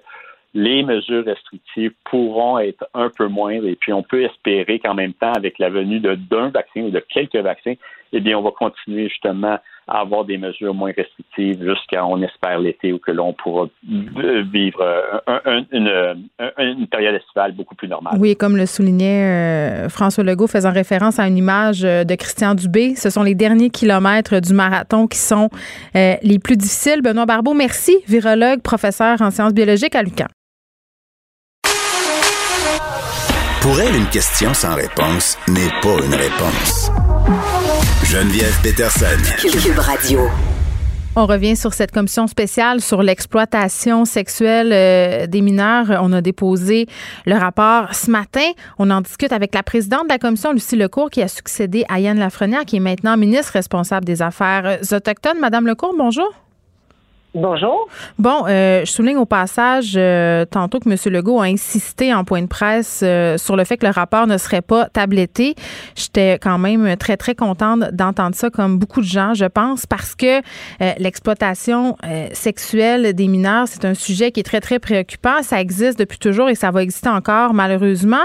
les 0.53 0.83
mesures 0.83 1.25
restrictives 1.25 1.91
pourront 2.05 2.59
être 2.59 2.87
un 2.93 3.09
peu 3.09 3.27
moindres 3.27 3.67
et 3.67 3.75
puis 3.75 3.91
on 3.91 4.03
peut 4.03 4.23
espérer 4.23 4.79
qu'en 4.79 4.93
même 4.93 5.13
temps, 5.13 5.33
avec 5.33 5.59
la 5.59 5.69
venue 5.69 5.99
d'un 5.99 6.49
vaccin 6.49 6.81
ou 6.83 6.91
de 6.91 6.99
quelques 6.99 7.35
vaccins, 7.35 7.73
eh 8.13 8.21
bien, 8.21 8.37
on 8.37 8.41
va 8.41 8.51
continuer 8.51 9.09
justement 9.09 9.59
à 9.87 9.99
avoir 9.99 10.25
des 10.25 10.37
mesures 10.37 10.73
moins 10.73 10.91
restrictives 10.95 11.63
jusqu'à, 11.63 12.05
on 12.05 12.21
espère, 12.21 12.59
l'été 12.59 12.91
où 12.91 12.99
que 12.99 13.11
l'on 13.11 13.33
pourra 13.33 13.67
vivre 13.83 14.83
une, 15.71 16.87
période 16.87 17.15
estivale 17.15 17.51
beaucoup 17.53 17.75
plus 17.75 17.87
normale. 17.87 18.15
Oui, 18.19 18.35
comme 18.35 18.57
le 18.57 18.65
soulignait 18.65 19.85
euh, 19.85 19.89
François 19.89 20.23
Legault, 20.23 20.47
faisant 20.47 20.71
référence 20.71 21.19
à 21.19 21.27
une 21.27 21.37
image 21.37 21.83
euh, 21.83 22.03
de 22.03 22.15
Christian 22.15 22.55
Dubé, 22.55 22.95
ce 22.95 23.09
sont 23.09 23.23
les 23.23 23.35
derniers 23.35 23.69
kilomètres 23.69 24.39
du 24.39 24.53
marathon 24.53 25.07
qui 25.07 25.17
sont 25.17 25.49
euh, 25.95 26.15
les 26.21 26.39
plus 26.39 26.57
difficiles. 26.57 27.01
Benoît 27.01 27.25
Barbeau, 27.25 27.53
merci, 27.53 27.97
virologue, 28.07 28.61
professeur 28.61 29.21
en 29.21 29.31
sciences 29.31 29.53
biologiques 29.53 29.95
à 29.95 30.03
l'UQAM. 30.03 30.27
Pour 33.61 33.79
elle, 33.79 33.95
une 33.95 34.09
question 34.09 34.53
sans 34.53 34.75
réponse 34.75 35.37
n'est 35.47 35.81
pas 35.81 35.97
une 36.05 36.13
réponse. 36.13 36.91
Geneviève 38.15 38.57
Peterson. 38.63 39.17
Cube 39.41 39.77
Radio. 39.77 40.21
On 41.17 41.25
revient 41.25 41.57
sur 41.57 41.73
cette 41.73 41.91
commission 41.91 42.27
spéciale 42.27 42.79
sur 42.79 43.03
l'exploitation 43.03 44.05
sexuelle 44.05 44.71
euh, 44.71 45.27
des 45.27 45.41
mineurs. 45.41 45.99
On 46.01 46.13
a 46.13 46.21
déposé 46.21 46.87
le 47.25 47.35
rapport 47.35 47.93
ce 47.93 48.09
matin. 48.09 48.49
On 48.79 48.89
en 48.89 49.01
discute 49.01 49.33
avec 49.33 49.53
la 49.53 49.63
présidente 49.63 50.05
de 50.05 50.13
la 50.13 50.17
commission, 50.17 50.53
Lucie 50.53 50.77
Lecourt, 50.77 51.09
qui 51.09 51.21
a 51.21 51.27
succédé 51.27 51.83
à 51.89 51.99
Yann 51.99 52.17
Lafrenière, 52.17 52.63
qui 52.63 52.77
est 52.77 52.79
maintenant 52.79 53.17
ministre 53.17 53.51
responsable 53.51 54.05
des 54.05 54.21
Affaires 54.21 54.79
autochtones. 54.93 55.41
Madame 55.41 55.67
Lecourt, 55.67 55.93
bonjour. 55.97 56.44
Bonjour. 57.35 57.89
Bon, 58.17 58.45
euh, 58.47 58.85
je 58.85 58.91
souligne 58.91 59.17
au 59.17 59.25
passage 59.25 59.95
euh, 59.97 60.45
tantôt 60.45 60.79
que 60.79 60.89
M. 60.89 60.95
Legault 61.13 61.41
a 61.41 61.47
insisté 61.47 62.13
en 62.13 62.23
point 62.23 62.41
de 62.41 62.47
presse 62.47 63.01
euh, 63.03 63.37
sur 63.37 63.57
le 63.57 63.65
fait 63.65 63.75
que 63.75 63.85
le 63.85 63.91
rapport 63.91 64.25
ne 64.25 64.37
serait 64.37 64.61
pas 64.61 64.85
tabletté. 64.85 65.55
J'étais 65.95 66.39
quand 66.41 66.57
même 66.57 66.95
très, 66.95 67.17
très 67.17 67.35
contente 67.35 67.91
d'entendre 67.91 68.35
ça, 68.35 68.49
comme 68.49 68.79
beaucoup 68.79 69.01
de 69.01 69.05
gens, 69.05 69.33
je 69.33 69.43
pense, 69.43 69.85
parce 69.85 70.15
que 70.15 70.41
l'exploitation 70.97 71.97
sexuelle 72.31 73.13
des 73.13 73.27
mineurs, 73.27 73.67
c'est 73.67 73.83
un 73.83 73.95
sujet 73.95 74.31
qui 74.31 74.39
est 74.39 74.43
très, 74.43 74.61
très 74.61 74.79
préoccupant. 74.79 75.43
Ça 75.43 75.59
existe 75.59 75.99
depuis 75.99 76.19
toujours 76.19 76.47
et 76.47 76.55
ça 76.55 76.71
va 76.71 76.83
exister 76.83 77.09
encore, 77.09 77.53
malheureusement. 77.53 78.23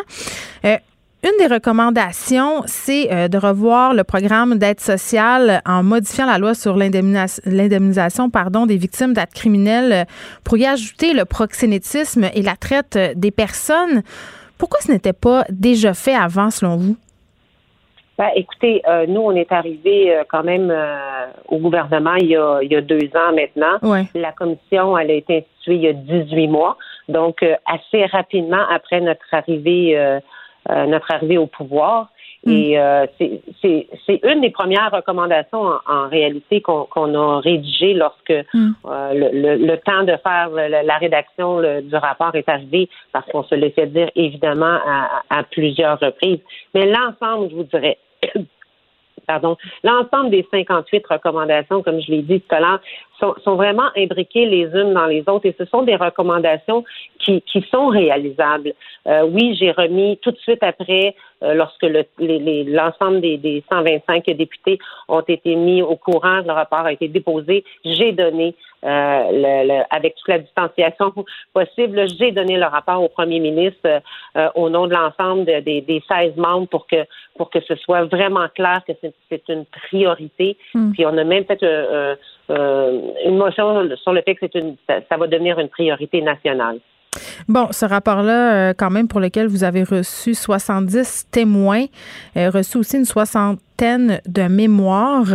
Une 1.23 1.37
des 1.39 1.53
recommandations, 1.53 2.63
c'est 2.65 3.13
euh, 3.13 3.29
de 3.29 3.37
revoir 3.37 3.93
le 3.93 4.05
programme 4.05 4.57
d'aide 4.57 4.81
sociale 4.81 5.61
en 5.67 5.83
modifiant 5.83 6.25
la 6.25 6.39
loi 6.39 6.55
sur 6.55 6.79
l'indemnisation 6.79 8.31
pardon, 8.31 8.65
des 8.65 8.79
victimes 8.79 9.13
d'actes 9.13 9.35
criminels 9.35 9.93
euh, 9.93 10.05
pour 10.45 10.57
y 10.57 10.65
ajouter 10.65 11.13
le 11.13 11.27
proxénétisme 11.27 12.25
et 12.35 12.41
la 12.41 12.57
traite 12.57 12.99
des 13.17 13.31
personnes. 13.31 14.03
Pourquoi 14.57 14.81
ce 14.81 14.91
n'était 14.91 15.13
pas 15.13 15.45
déjà 15.51 15.93
fait 15.93 16.15
avant, 16.15 16.49
selon 16.49 16.77
vous? 16.77 16.97
Ben, 18.17 18.31
écoutez, 18.35 18.81
euh, 18.89 19.05
nous, 19.07 19.21
on 19.21 19.33
est 19.33 19.53
arrivé 19.53 20.19
quand 20.31 20.43
même 20.43 20.75
au 21.49 21.59
gouvernement 21.59 22.15
il 22.15 22.29
y, 22.29 22.37
a, 22.37 22.61
il 22.63 22.73
y, 22.73 22.77
a, 22.77 22.81
deux 22.81 23.11
ans 23.15 23.35
maintenant. 23.35 24.03
La 24.15 24.33
commission, 24.33 24.97
elle 24.97 25.11
a 25.11 25.15
été 25.15 25.39
instituée 25.39 25.75
il 25.75 25.83
y 25.83 25.89
a 25.89 25.93
18 25.93 26.49
mois. 26.49 26.79
Donc, 27.09 27.45
assez 27.67 28.07
rapidement 28.07 28.65
après 28.71 29.03
notre 29.03 29.25
arrivée 29.33 30.21
euh, 30.69 30.87
notre 30.87 31.11
arrivée 31.11 31.39
au 31.39 31.47
pouvoir. 31.47 32.11
Mm. 32.45 32.51
Et 32.51 32.79
euh, 32.79 33.07
c'est 33.19 34.21
une 34.25 34.41
des 34.43 34.51
premières 34.51 34.91
recommandations 34.91 35.73
en, 35.87 36.09
réalité 36.09 36.61
qu'on 36.61 37.15
a 37.15 37.41
rédigées 37.41 37.95
lorsque 37.95 38.35
mm. 38.53 38.73
euh, 38.87 39.31
le, 39.33 39.57
le, 39.57 39.77
temps 39.79 40.05
de 40.05 40.17
faire 40.23 40.51
la 40.51 40.99
rédaction 40.99 41.61
du 41.83 41.97
rapport 41.97 42.35
est 42.35 42.49
arrivé, 42.49 42.89
parce 43.13 43.27
qu'on 43.31 43.45
se 43.45 43.55
le 43.55 43.71
fait 43.71 43.87
dire 43.87 44.11
évidemment 44.17 44.79
à, 44.87 45.23
à 45.31 45.43
plusieurs 45.45 45.99
reprises. 45.99 46.41
Mais 46.75 46.87
l'ensemble, 46.87 47.51
je 47.51 47.57
vous 47.57 47.65
dirais, 47.65 47.99
pardon, 49.27 49.57
l'ensemble 49.83 50.31
des 50.31 50.47
58 50.51 51.07
recommandations, 51.07 51.83
comme 51.83 52.01
je 52.01 52.11
l'ai 52.11 52.23
dit 52.23 52.41
tout 52.41 52.55
à 52.55 52.61
l'heure, 52.61 52.81
sont, 53.21 53.35
sont, 53.45 53.57
vraiment 53.57 53.89
imbriquées 53.97 54.47
les 54.47 54.65
unes 54.65 54.95
dans 54.95 55.07
les 55.07 55.23
autres 55.29 55.47
et 55.47 55.55
ce 55.59 55.65
sont 55.67 55.83
des 55.83 55.97
recommandations 55.97 56.85
qui, 57.19 57.43
qui 57.43 57.65
sont 57.71 57.89
réalisables. 57.89 58.73
Euh, 59.07 59.23
oui, 59.23 59.57
j'ai 59.59 59.71
remis 59.71 60.19
tout 60.23 60.31
de 60.31 60.39
suite 60.39 60.63
après, 60.63 61.15
euh, 61.43 61.55
lorsque 61.55 61.87
l'ensemble 62.19 63.21
des, 63.21 63.37
des 63.39 63.63
125 63.71 64.25
députés 64.37 64.79
ont 65.09 65.21
été 65.21 65.55
mis 65.55 65.83
au 65.83 65.97
courant, 65.97 66.41
le 66.45 66.53
rapport 66.53 66.81
a 66.81 66.93
été 66.93 67.09
déposé, 67.09 67.65
j'ai 67.85 68.13
donné 68.13 68.55
euh, 68.83 69.23
le, 69.31 69.83
avec 69.91 70.15
toute 70.15 70.29
la 70.29 70.39
distanciation 70.39 71.13
possible, 71.53 72.09
j'ai 72.19 72.33
donné 72.33 72.57
le 72.57 72.65
rapport 72.65 73.03
au 73.03 73.09
premier 73.09 73.39
ministre 73.39 74.01
euh, 74.37 74.49
au 74.55 74.71
nom 74.71 74.87
de 74.87 74.95
l'ensemble 74.95 75.45
des, 75.45 75.83
des 75.83 76.03
16 76.09 76.37
membres 76.37 76.67
pour 76.69 76.87
que 76.87 77.05
pour 77.37 77.51
que 77.51 77.61
ce 77.61 77.75
soit 77.77 78.05
vraiment 78.05 78.49
clair 78.55 78.83
que 78.87 78.93
c'est 79.31 79.49
une 79.49 79.65
priorité. 79.67 80.57
Hmm. 80.75 80.93
Puis 80.93 81.07
on 81.07 81.17
a 81.17 81.25
même 81.25 81.45
fait 81.45 81.63
euh, 81.63 82.15
une 82.51 83.37
motion 83.37 83.89
sur 83.97 84.13
le 84.13 84.23
fait 84.23 84.35
que 84.35 84.47
une, 84.55 84.77
ça, 84.89 85.01
ça 85.09 85.17
va 85.17 85.27
devenir 85.27 85.59
une 85.59 85.69
priorité 85.69 86.23
nationale. 86.23 86.81
Bon, 87.49 87.69
ce 87.73 87.85
rapport-là, 87.85 88.73
quand 88.75 88.91
même, 88.91 89.09
pour 89.09 89.21
lequel 89.21 89.49
vous 89.49 89.65
avez 89.65 89.83
reçu 89.83 90.35
70 90.35 91.27
témoins, 91.31 91.87
reçu 92.37 92.79
aussi 92.79 92.97
une 92.97 93.05
soixante 93.05 93.59
de 94.27 94.49
mémoire. 94.49 95.27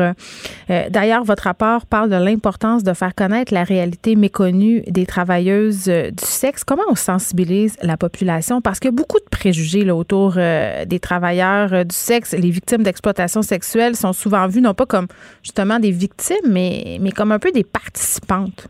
Euh, 0.70 0.90
d'ailleurs, 0.90 1.24
votre 1.24 1.44
rapport 1.44 1.86
parle 1.86 2.10
de 2.10 2.16
l'importance 2.16 2.84
de 2.84 2.94
faire 2.94 3.16
connaître 3.16 3.54
la 3.54 3.64
réalité 3.64 4.16
méconnue 4.16 4.84
des 4.88 5.06
travailleuses 5.06 5.88
euh, 5.88 6.12
du 6.12 6.24
sexe. 6.24 6.64
Comment 6.64 6.84
on 6.90 6.96
sensibilise 6.96 7.76
la 7.82 7.98
population? 7.98 8.62
Parce 8.62 8.80
qu'il 8.80 8.92
y 8.92 8.94
a 8.94 8.96
beaucoup 8.96 9.20
de 9.20 9.30
préjugés 9.30 9.84
là, 9.84 9.96
autour 9.96 10.36
euh, 10.38 10.86
des 10.86 11.00
travailleurs 11.00 11.86
du 11.86 11.96
sexe. 11.96 12.34
Les 12.34 12.52
victimes 12.52 12.84
d'exploitation 12.84 13.42
sexuelle 13.42 13.96
sont 13.96 14.14
souvent 14.14 14.48
vues 14.48 14.62
non 14.62 14.74
pas 14.74 14.86
comme 14.86 15.08
justement 15.42 15.80
des 15.80 15.92
victimes, 15.92 16.36
mais 16.50 17.00
comme 17.16 17.32
un 17.32 17.40
peu 17.40 17.52
des 17.52 17.64
participantes. 17.64 18.70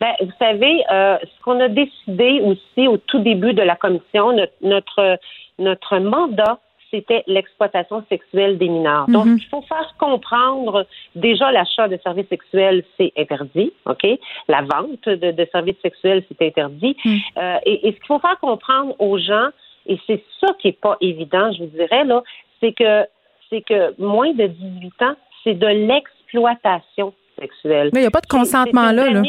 Ben, 0.00 0.12
vous 0.20 0.32
savez, 0.38 0.82
ce 0.88 1.42
qu'on 1.42 1.60
a 1.60 1.68
décidé 1.68 2.40
aussi 2.42 2.88
au 2.88 2.98
tout 2.98 3.20
début 3.20 3.54
de 3.54 3.62
la 3.62 3.76
commission, 3.76 4.32
notre, 4.32 4.52
notre, 4.62 5.18
notre 5.58 5.98
mandat 5.98 6.58
c'était 6.94 7.24
l'exploitation 7.26 8.04
sexuelle 8.08 8.56
des 8.58 8.68
mineurs. 8.68 9.06
Donc, 9.08 9.26
mhm. 9.26 9.38
il 9.38 9.48
faut 9.48 9.62
faire 9.62 9.94
comprendre 9.98 10.86
déjà 11.16 11.50
l'achat 11.50 11.88
de 11.88 11.98
services 12.02 12.28
sexuels, 12.28 12.84
c'est 12.96 13.12
interdit, 13.18 13.72
OK? 13.86 14.06
La 14.48 14.62
vente 14.62 15.08
de, 15.08 15.48
services 15.50 15.80
sexuels, 15.82 16.24
c'est 16.28 16.46
interdit. 16.46 16.96
Mhm. 17.04 17.18
Euh, 17.38 17.56
et, 17.66 17.92
ce 17.92 17.96
qu'il 17.96 18.06
faut 18.06 18.20
faire 18.20 18.38
comprendre 18.38 18.94
aux 19.00 19.18
gens, 19.18 19.48
et 19.86 19.98
c'est 20.06 20.22
ça 20.40 20.52
qui 20.60 20.68
est 20.68 20.80
pas 20.80 20.96
évident, 21.00 21.52
je 21.52 21.64
vous 21.64 21.70
dirais, 21.70 22.04
là, 22.04 22.22
c'est 22.60 22.72
que 22.72 23.06
c'est 23.50 23.62
que 23.62 24.00
moins 24.00 24.32
de 24.32 24.46
18 24.46 25.02
ans, 25.02 25.16
c'est 25.42 25.54
de 25.54 25.66
l'exploitation 25.66 27.12
sexuelle. 27.38 27.90
Mais 27.92 28.00
il 28.00 28.02
n'y 28.04 28.08
a 28.08 28.10
pas 28.10 28.20
de 28.20 28.26
consentement 28.26 28.90
là, 28.92 29.10
là 29.10 29.22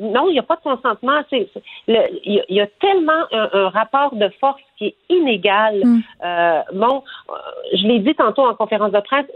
non, 0.00 0.28
il 0.28 0.32
n'y 0.32 0.38
a 0.38 0.42
pas 0.42 0.56
de 0.56 0.62
consentement. 0.62 1.20
il, 1.32 2.44
y 2.48 2.60
a, 2.60 2.66
tellement 2.80 3.24
un, 3.32 3.68
rapport 3.68 4.14
de 4.14 4.28
force 4.40 4.60
qui 4.76 4.86
est 4.86 4.96
inégal. 5.08 5.80
Mm. 5.84 6.00
Euh, 6.24 6.62
bon, 6.72 7.02
euh, 7.30 7.34
je 7.74 7.86
l'ai 7.86 7.98
dit 8.00 8.14
tantôt 8.14 8.46
en 8.46 8.54
conférence 8.54 8.92
de 8.92 9.00
presse, 9.00 9.26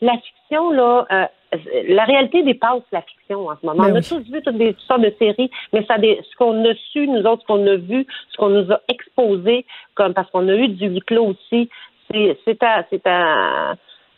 la 0.00 0.12
fiction, 0.18 0.70
là, 0.70 1.06
euh, 1.10 1.26
la 1.88 2.04
réalité 2.04 2.42
dépasse 2.42 2.82
la 2.92 3.02
fiction 3.02 3.48
en 3.48 3.56
ce 3.60 3.66
moment. 3.66 3.84
Ben 3.84 3.92
on 3.92 3.96
a 3.96 4.02
tous 4.02 4.22
vu 4.30 4.42
toutes, 4.42 4.56
des, 4.56 4.74
sortes 4.86 5.02
de 5.02 5.14
séries, 5.18 5.50
mais 5.72 5.84
ça, 5.86 5.96
ce 5.96 6.36
qu'on 6.36 6.64
a 6.64 6.74
su, 6.92 7.06
nous 7.06 7.22
autres, 7.22 7.42
ce 7.42 7.46
qu'on 7.46 7.66
a 7.66 7.76
vu, 7.76 8.06
ce 8.30 8.36
qu'on 8.36 8.50
nous 8.50 8.72
a 8.72 8.80
exposé, 8.88 9.64
comme 9.94 10.14
parce 10.14 10.30
qu'on 10.30 10.48
a 10.48 10.54
eu 10.54 10.68
du 10.68 10.88
huis 10.88 11.00
clos 11.00 11.26
aussi, 11.26 11.68
c'est 12.10 12.62
à, 12.62 12.84
c'est 12.90 13.06
à 13.06 13.74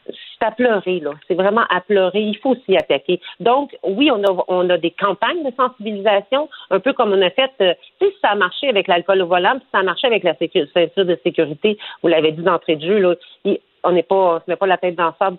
c'est 0.09 0.47
à 0.47 0.51
pleurer, 0.51 1.01
là. 1.01 1.13
C'est 1.29 1.35
vraiment 1.35 1.65
à 1.71 1.81
pleurer. 1.81 2.21
Il 2.21 2.37
faut 2.39 2.55
s'y 2.65 2.77
attaquer. 2.77 3.21
Donc, 3.41 3.77
oui, 3.83 4.11
on 4.11 4.23
a, 4.25 4.45
on 4.49 4.69
a 4.71 4.79
des 4.79 4.91
campagnes 4.91 5.43
de 5.45 5.53
sensibilisation, 5.57 6.49
un 6.71 6.81
peu 6.81 6.93
comme 6.93 7.13
on 7.13 7.23
a 7.23 7.31
fait, 7.31 7.51
euh, 7.61 7.75
ça 8.21 8.31
a 8.31 8.35
marché 8.35 8.69
avec 8.69 8.89
l'alcool 8.89 9.23
au 9.23 9.27
volant, 9.27 9.59
puis 9.59 9.67
ça 9.73 9.79
a 9.79 9.83
marché 9.83 10.07
avec 10.07 10.25
la 10.25 10.35
ceinture 10.35 11.05
de 11.05 11.19
sécurité, 11.23 11.79
vous 12.03 12.09
l'avez 12.09 12.33
dit 12.33 12.43
d'entrée 12.43 12.77
de 12.77 12.87
jeu, 12.87 12.99
là. 12.99 13.15
on 13.85 13.93
n'est 13.93 14.03
pas, 14.03 14.17
on 14.37 14.39
se 14.39 14.45
met 14.49 14.57
pas 14.57 14.67
la 14.67 14.79
tête 14.79 14.97
dans 14.97 15.15
sable, 15.19 15.39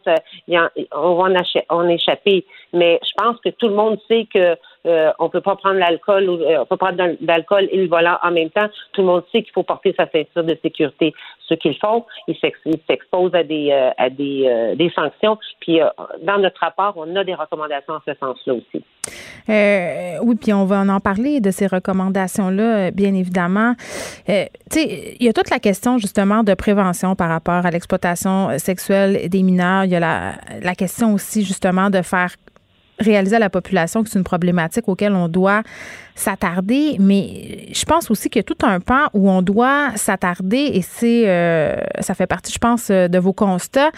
on 0.93 1.15
va 1.15 1.29
en 1.69 1.87
échapper. 1.89 2.45
Mais 2.73 2.99
je 3.03 3.11
pense 3.17 3.37
que 3.41 3.49
tout 3.49 3.67
le 3.67 3.75
monde 3.75 3.99
sait 4.07 4.27
que 4.33 4.55
euh, 4.87 5.11
on 5.19 5.29
peut 5.29 5.41
pas 5.41 5.55
prendre 5.55 5.77
l'alcool, 5.77 6.29
euh, 6.29 6.61
on 6.61 6.65
peut 6.65 6.77
prendre 6.77 6.97
de 6.97 7.17
l'alcool 7.21 7.67
et 7.71 7.77
le 7.77 7.87
volant 7.87 8.17
en 8.23 8.31
même 8.31 8.49
temps. 8.49 8.67
Tout 8.93 9.01
le 9.01 9.07
monde 9.07 9.23
sait 9.31 9.43
qu'il 9.43 9.51
faut 9.53 9.63
porter 9.63 9.93
sa 9.97 10.09
ceinture 10.09 10.43
de 10.43 10.57
sécurité. 10.61 11.13
Ce 11.47 11.53
qu'ils 11.55 11.77
font, 11.77 12.05
ils 12.27 12.37
s'exposent 12.87 13.33
à 13.33 13.43
des 13.43 13.71
euh, 13.71 13.89
à 13.97 14.09
des, 14.09 14.45
euh, 14.47 14.75
des 14.75 14.89
sanctions. 14.91 15.37
Puis 15.59 15.79
dans 16.23 16.37
notre 16.37 16.59
rapport, 16.59 16.93
on 16.97 17.15
a 17.15 17.23
des 17.23 17.33
recommandations 17.33 17.93
en 17.93 18.01
ce 18.05 18.13
sens-là 18.19 18.53
aussi. 18.53 18.83
oui, 20.21 20.35
puis 20.35 20.53
on 20.53 20.65
va 20.65 20.81
en 20.81 20.99
parler 20.99 21.39
de 21.39 21.51
ces 21.51 21.67
recommandations-là, 21.67 22.91
bien 22.91 23.13
évidemment. 23.13 23.73
tu 24.27 24.33
sais, 24.69 25.15
il 25.19 25.25
y 25.25 25.29
a 25.29 25.33
toute 25.33 25.49
la 25.49 25.59
question 25.59 25.97
justement 25.97 26.43
de 26.43 26.53
prévention 26.53 27.15
par 27.15 27.29
rapport 27.29 27.65
à 27.65 27.71
l'exploitation 27.71 28.57
sexuelle 28.57 29.29
des 29.29 29.43
mineurs. 29.43 29.85
Il 29.85 29.91
y 29.91 29.95
a 29.95 29.99
la, 29.99 30.33
la 30.61 30.75
question 30.75 31.13
aussi 31.13 31.43
justement 31.43 31.89
de 31.89 32.01
faire 32.01 32.31
réaliser 32.99 33.35
à 33.35 33.39
la 33.39 33.49
population 33.49 34.03
que 34.03 34.09
c'est 34.09 34.17
une 34.17 34.23
problématique 34.23 34.87
auquel 34.87 35.13
on 35.13 35.27
doit 35.27 35.63
s'attarder, 36.15 36.97
mais 36.99 37.67
je 37.71 37.85
pense 37.85 38.09
aussi 38.09 38.29
qu'il 38.29 38.39
y 38.39 38.41
a 38.41 38.43
tout 38.43 38.57
un 38.65 38.79
pan 38.79 39.07
où 39.13 39.29
on 39.29 39.41
doit 39.41 39.91
s'attarder 39.95 40.71
et 40.73 40.81
c'est 40.81 41.23
euh, 41.27 41.75
ça 41.99 42.15
fait 42.15 42.27
partie, 42.27 42.51
je 42.51 42.57
pense, 42.57 42.89
de 42.89 43.19
vos 43.19 43.33
constats 43.33 43.91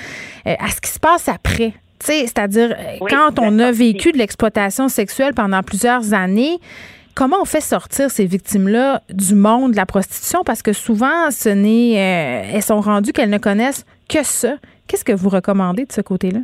euh, 0.45 0.55
à 0.59 0.69
ce 0.69 0.81
qui 0.81 0.89
se 0.89 0.99
passe 0.99 1.29
après. 1.29 1.73
C'est-à-dire, 2.01 2.75
quand 3.09 3.39
on 3.39 3.59
a 3.59 3.71
vécu 3.71 4.11
de 4.11 4.17
l'exploitation 4.17 4.87
sexuelle 4.87 5.33
pendant 5.33 5.61
plusieurs 5.63 6.13
années, 6.13 6.59
comment 7.13 7.41
on 7.41 7.45
fait 7.45 7.61
sortir 7.61 8.09
ces 8.09 8.25
victimes-là 8.25 9.03
du 9.09 9.35
monde 9.35 9.71
de 9.71 9.75
la 9.75 9.85
prostitution? 9.85 10.43
Parce 10.45 10.61
que 10.61 10.71
souvent, 10.71 11.29
ce 11.31 11.49
n'est, 11.49 11.97
euh, 11.97 12.51
elles 12.53 12.63
sont 12.63 12.79
rendues 12.79 13.11
qu'elles 13.11 13.29
ne 13.29 13.37
connaissent 13.37 13.85
que 14.07 14.23
ça. 14.23 14.55
Qu'est-ce 14.87 15.03
que 15.03 15.11
vous 15.11 15.29
recommandez 15.29 15.85
de 15.85 15.91
ce 15.91 16.01
côté-là? 16.01 16.39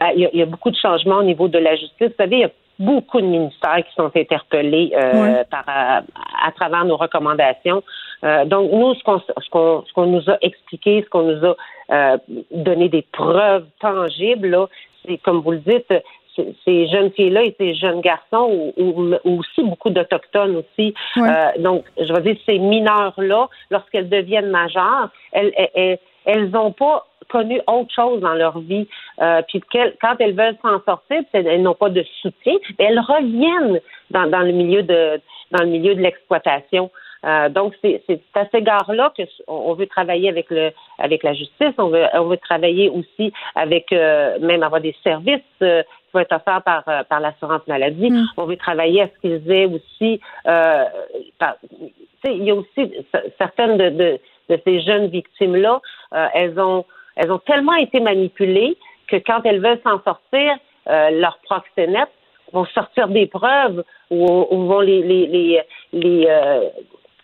Ben, 0.00 0.10
il, 0.14 0.30
y 0.32 0.42
a, 0.42 0.46
beaucoup 0.46 0.70
de 0.70 0.76
changements 0.76 1.16
au 1.18 1.22
niveau 1.22 1.48
de 1.48 1.58
la 1.58 1.74
justice. 1.76 2.08
Vous 2.08 2.14
savez, 2.18 2.36
il 2.36 2.40
y 2.40 2.44
a 2.44 2.50
beaucoup 2.78 3.20
de 3.20 3.26
ministères 3.26 3.78
qui 3.78 3.94
sont 3.94 4.10
interpellés 4.14 4.92
euh, 4.94 5.44
par, 5.50 5.64
à, 5.68 6.52
travers 6.52 6.84
nos 6.84 6.96
recommandations. 6.96 7.82
Euh, 8.24 8.44
donc, 8.44 8.70
nous, 8.72 8.94
ce 8.94 9.02
qu'on 9.04 9.20
ce 9.20 9.92
qu'on 9.94 10.06
nous 10.06 10.28
a 10.30 10.36
expliqué, 10.42 11.02
ce 11.02 11.08
qu'on 11.08 11.22
nous 11.22 11.46
a 11.46 11.56
euh, 11.92 12.18
donné 12.50 12.88
des 12.88 13.06
preuves 13.12 13.66
tangibles, 13.80 14.66
c'est, 15.04 15.18
comme 15.18 15.40
vous 15.40 15.52
le 15.52 15.58
dites, 15.58 15.92
ces 16.66 16.86
jeunes 16.88 17.10
filles-là 17.12 17.44
et 17.44 17.56
ces 17.58 17.74
jeunes 17.74 18.02
garçons, 18.02 18.74
ou, 18.76 19.14
aussi 19.24 19.62
beaucoup 19.62 19.88
d'Autochtones 19.88 20.56
aussi. 20.56 20.92
donc, 21.60 21.84
je 21.98 22.12
veux 22.12 22.20
dire, 22.20 22.36
ces 22.44 22.58
mineurs-là, 22.58 23.48
lorsqu'elles 23.70 24.10
deviennent 24.10 24.50
majeures, 24.50 25.08
elles, 25.32 25.52
elles, 25.74 25.98
elles 26.26 26.50
n'ont 26.50 26.72
pas 26.72 27.06
connu 27.28 27.60
autre 27.66 27.92
chose 27.94 28.20
dans 28.20 28.34
leur 28.34 28.58
vie. 28.60 28.86
Euh, 29.20 29.42
puis 29.48 29.62
quand 30.00 30.16
elles 30.18 30.34
veulent 30.34 30.56
s'en 30.62 30.80
sortir, 30.84 31.22
elles 31.32 31.62
n'ont 31.62 31.74
pas 31.74 31.90
de 31.90 32.04
soutien, 32.20 32.54
mais 32.78 32.86
elles 32.86 33.00
reviennent 33.00 33.80
dans, 34.10 34.42
le 34.42 34.52
milieu 34.52 34.82
de 34.82 35.20
dans 35.52 35.62
le 35.62 35.70
milieu 35.70 35.94
de 35.94 36.00
l'exploitation. 36.00 36.90
Euh, 37.24 37.48
donc 37.48 37.74
c'est 37.82 38.02
à 38.34 38.44
cet 38.44 38.54
égard-là 38.54 39.12
que 39.16 39.22
on 39.48 39.72
veut 39.74 39.86
travailler 39.86 40.28
avec 40.28 40.50
le 40.50 40.70
avec 40.98 41.22
la 41.22 41.32
justice, 41.32 41.72
on 41.78 41.88
veut 41.88 42.04
on 42.14 42.24
veut 42.24 42.36
travailler 42.36 42.88
aussi 42.88 43.32
avec 43.54 43.92
euh, 43.92 44.38
même 44.40 44.62
avoir 44.62 44.80
des 44.80 44.94
services 45.02 45.40
qui 45.58 46.12
vont 46.12 46.20
être 46.20 46.36
offerts 46.36 46.62
par 46.62 46.84
par 47.06 47.20
l'assurance 47.20 47.66
maladie. 47.66 48.10
Mm. 48.10 48.26
On 48.36 48.44
veut 48.44 48.56
travailler 48.56 49.02
à 49.02 49.08
ce 49.08 49.20
qu'ils 49.20 49.50
aient 49.50 49.66
aussi. 49.66 50.20
il 52.24 52.44
y 52.44 52.50
a 52.50 52.54
aussi 52.54 52.92
certaines 53.38 53.78
de, 53.78 53.88
de, 53.90 54.20
de 54.48 54.60
ces 54.64 54.80
jeunes 54.80 55.08
victimes 55.08 55.56
là, 55.56 55.80
elles 56.34 56.58
ont 56.58 56.84
elles 57.16 57.32
ont 57.32 57.38
tellement 57.38 57.74
été 57.74 57.98
manipulées 58.00 58.76
que 59.08 59.16
quand 59.16 59.40
elles 59.44 59.60
veulent 59.60 59.80
s'en 59.82 60.02
sortir, 60.02 60.56
euh, 60.88 61.10
leurs 61.10 61.38
proxénètes 61.38 62.12
vont 62.52 62.66
sortir 62.66 63.08
des 63.08 63.26
preuves 63.26 63.82
ou, 64.10 64.26
vont 64.26 64.80
les 64.80 65.02
les 65.02 65.26
les 65.26 65.60
les, 65.92 66.26
euh, 66.28 66.68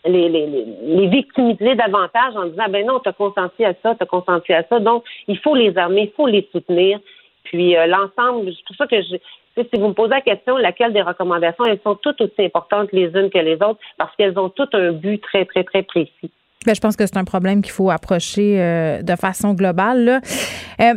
les, 0.05 0.29
les, 0.29 0.47
les, 0.83 1.07
victimiser 1.07 1.77
davantage 1.77 2.35
en 2.35 2.47
disant 2.47 2.69
ben 2.71 2.87
non, 2.87 2.99
t'as 2.99 3.13
consenti 3.13 3.65
à 3.65 3.75
ça, 3.83 3.95
t'as 3.95 4.07
consenti 4.07 4.53
à 4.53 4.65
ça. 4.65 4.81
Donc, 4.81 5.05
il 5.29 5.39
faut 5.39 5.55
les 5.55 5.77
armer, 5.79 6.03
il 6.03 6.17
faut 6.17 6.27
les 6.27 6.49
soutenir. 6.51 6.99
Puis 7.45 7.77
euh, 7.77 7.87
l'ensemble, 7.87 8.51
c'est 8.53 8.65
pour 8.67 8.77
ça 8.77 8.87
que 8.87 9.01
je, 9.01 9.17
si 9.57 9.81
vous 9.81 9.89
me 9.89 9.95
posez 9.95 10.11
la 10.11 10.21
question, 10.23 10.57
laquelle 10.57 10.93
des 10.93 11.03
recommandations, 11.03 11.65
elles 11.67 11.81
sont 11.85 11.97
toutes 11.97 12.21
aussi 12.21 12.45
importantes 12.45 12.91
les 12.93 13.07
unes 13.15 13.31
que 13.31 13.39
les 13.39 13.55
autres 13.57 13.79
parce 13.99 14.15
qu'elles 14.17 14.39
ont 14.39 14.49
toutes 14.49 14.75
un 14.75 14.93
but 14.93 15.21
très, 15.23 15.45
très, 15.45 15.63
très 15.63 15.83
précis. 15.83 16.33
Bien, 16.65 16.75
je 16.75 16.81
pense 16.81 16.97
que 16.97 17.07
c'est 17.07 17.17
un 17.17 17.25
problème 17.25 17.63
qu'il 17.63 17.73
faut 17.73 17.91
approcher 17.91 18.61
euh, 18.61 19.03
de 19.03 19.17
façon 19.17 19.55
globale. 19.55 20.21
Euh, 20.81 20.95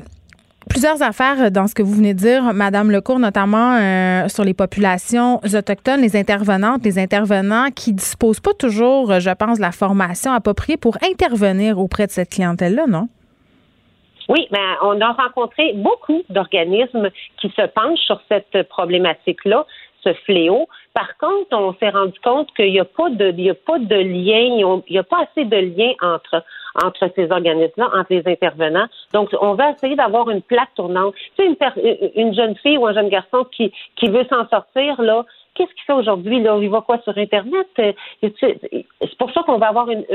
plusieurs 0.69 1.01
affaires 1.01 1.51
dans 1.51 1.67
ce 1.67 1.73
que 1.73 1.81
vous 1.81 1.93
venez 1.93 2.13
de 2.13 2.19
dire, 2.19 2.53
Madame 2.53 2.91
Lecourt, 2.91 3.19
notamment 3.19 3.77
euh, 3.77 4.27
sur 4.27 4.43
les 4.43 4.53
populations 4.53 5.39
autochtones, 5.43 6.01
les 6.01 6.15
intervenantes, 6.15 6.83
les 6.83 6.99
intervenants 6.99 7.69
qui 7.75 7.93
disposent 7.93 8.39
pas 8.39 8.53
toujours, 8.53 9.19
je 9.19 9.31
pense, 9.31 9.57
de 9.57 9.63
la 9.63 9.71
formation 9.71 10.31
appropriée 10.31 10.77
pour 10.77 10.97
intervenir 11.03 11.79
auprès 11.79 12.05
de 12.05 12.11
cette 12.11 12.29
clientèle-là, 12.29 12.85
non? 12.87 13.07
Oui, 14.27 14.47
mais 14.51 14.59
on 14.81 14.99
a 15.01 15.11
rencontré 15.11 15.73
beaucoup 15.73 16.23
d'organismes 16.29 17.09
qui 17.39 17.49
se 17.49 17.67
penchent 17.67 17.99
sur 18.05 18.19
cette 18.27 18.67
problématique-là, 18.69 19.65
ce 20.03 20.13
fléau. 20.25 20.67
Par 20.95 21.17
contre, 21.17 21.49
on 21.51 21.73
s'est 21.73 21.89
rendu 21.89 22.17
compte 22.21 22.47
qu'il 22.55 22.71
n'y 22.71 22.79
a 22.79 22.85
pas 22.85 23.09
de, 23.09 23.29
il 23.37 23.41
y 23.41 23.49
a 23.49 23.53
pas 23.53 23.77
de 23.77 23.95
lien, 23.95 24.81
il 24.87 24.93
n'y 24.93 24.97
a 24.97 25.03
pas 25.03 25.23
assez 25.23 25.43
de 25.45 25.57
lien 25.57 25.91
entre 26.01 26.41
entre 26.83 27.09
ces 27.15 27.31
organismes-là, 27.31 27.89
entre 27.93 28.07
les 28.09 28.27
intervenants. 28.27 28.87
Donc, 29.13 29.29
on 29.39 29.53
va 29.53 29.71
essayer 29.71 29.95
d'avoir 29.95 30.29
une 30.29 30.41
plaque 30.41 30.73
tournante. 30.75 31.13
Tu 31.37 31.45
sais, 31.45 31.45
une, 31.45 32.27
une 32.27 32.33
jeune 32.33 32.55
fille 32.57 32.77
ou 32.77 32.85
un 32.85 32.93
jeune 32.93 33.07
garçon 33.07 33.45
qui, 33.51 33.71
qui 33.95 34.09
veut 34.09 34.25
s'en 34.29 34.47
sortir, 34.49 35.01
là, 35.01 35.25
qu'est-ce 35.55 35.73
qu'il 35.73 35.83
fait 35.87 35.93
aujourd'hui? 35.93 36.39
Là? 36.41 36.57
Il 36.61 36.69
va 36.69 36.81
quoi 36.81 36.99
sur 37.03 37.17
Internet? 37.17 37.67
Euh, 37.79 37.93
c'est 38.21 39.17
pour 39.17 39.31
ça 39.31 39.41
qu'on 39.43 39.57
va 39.57 39.67
avoir 39.67 39.89
une, 39.89 40.05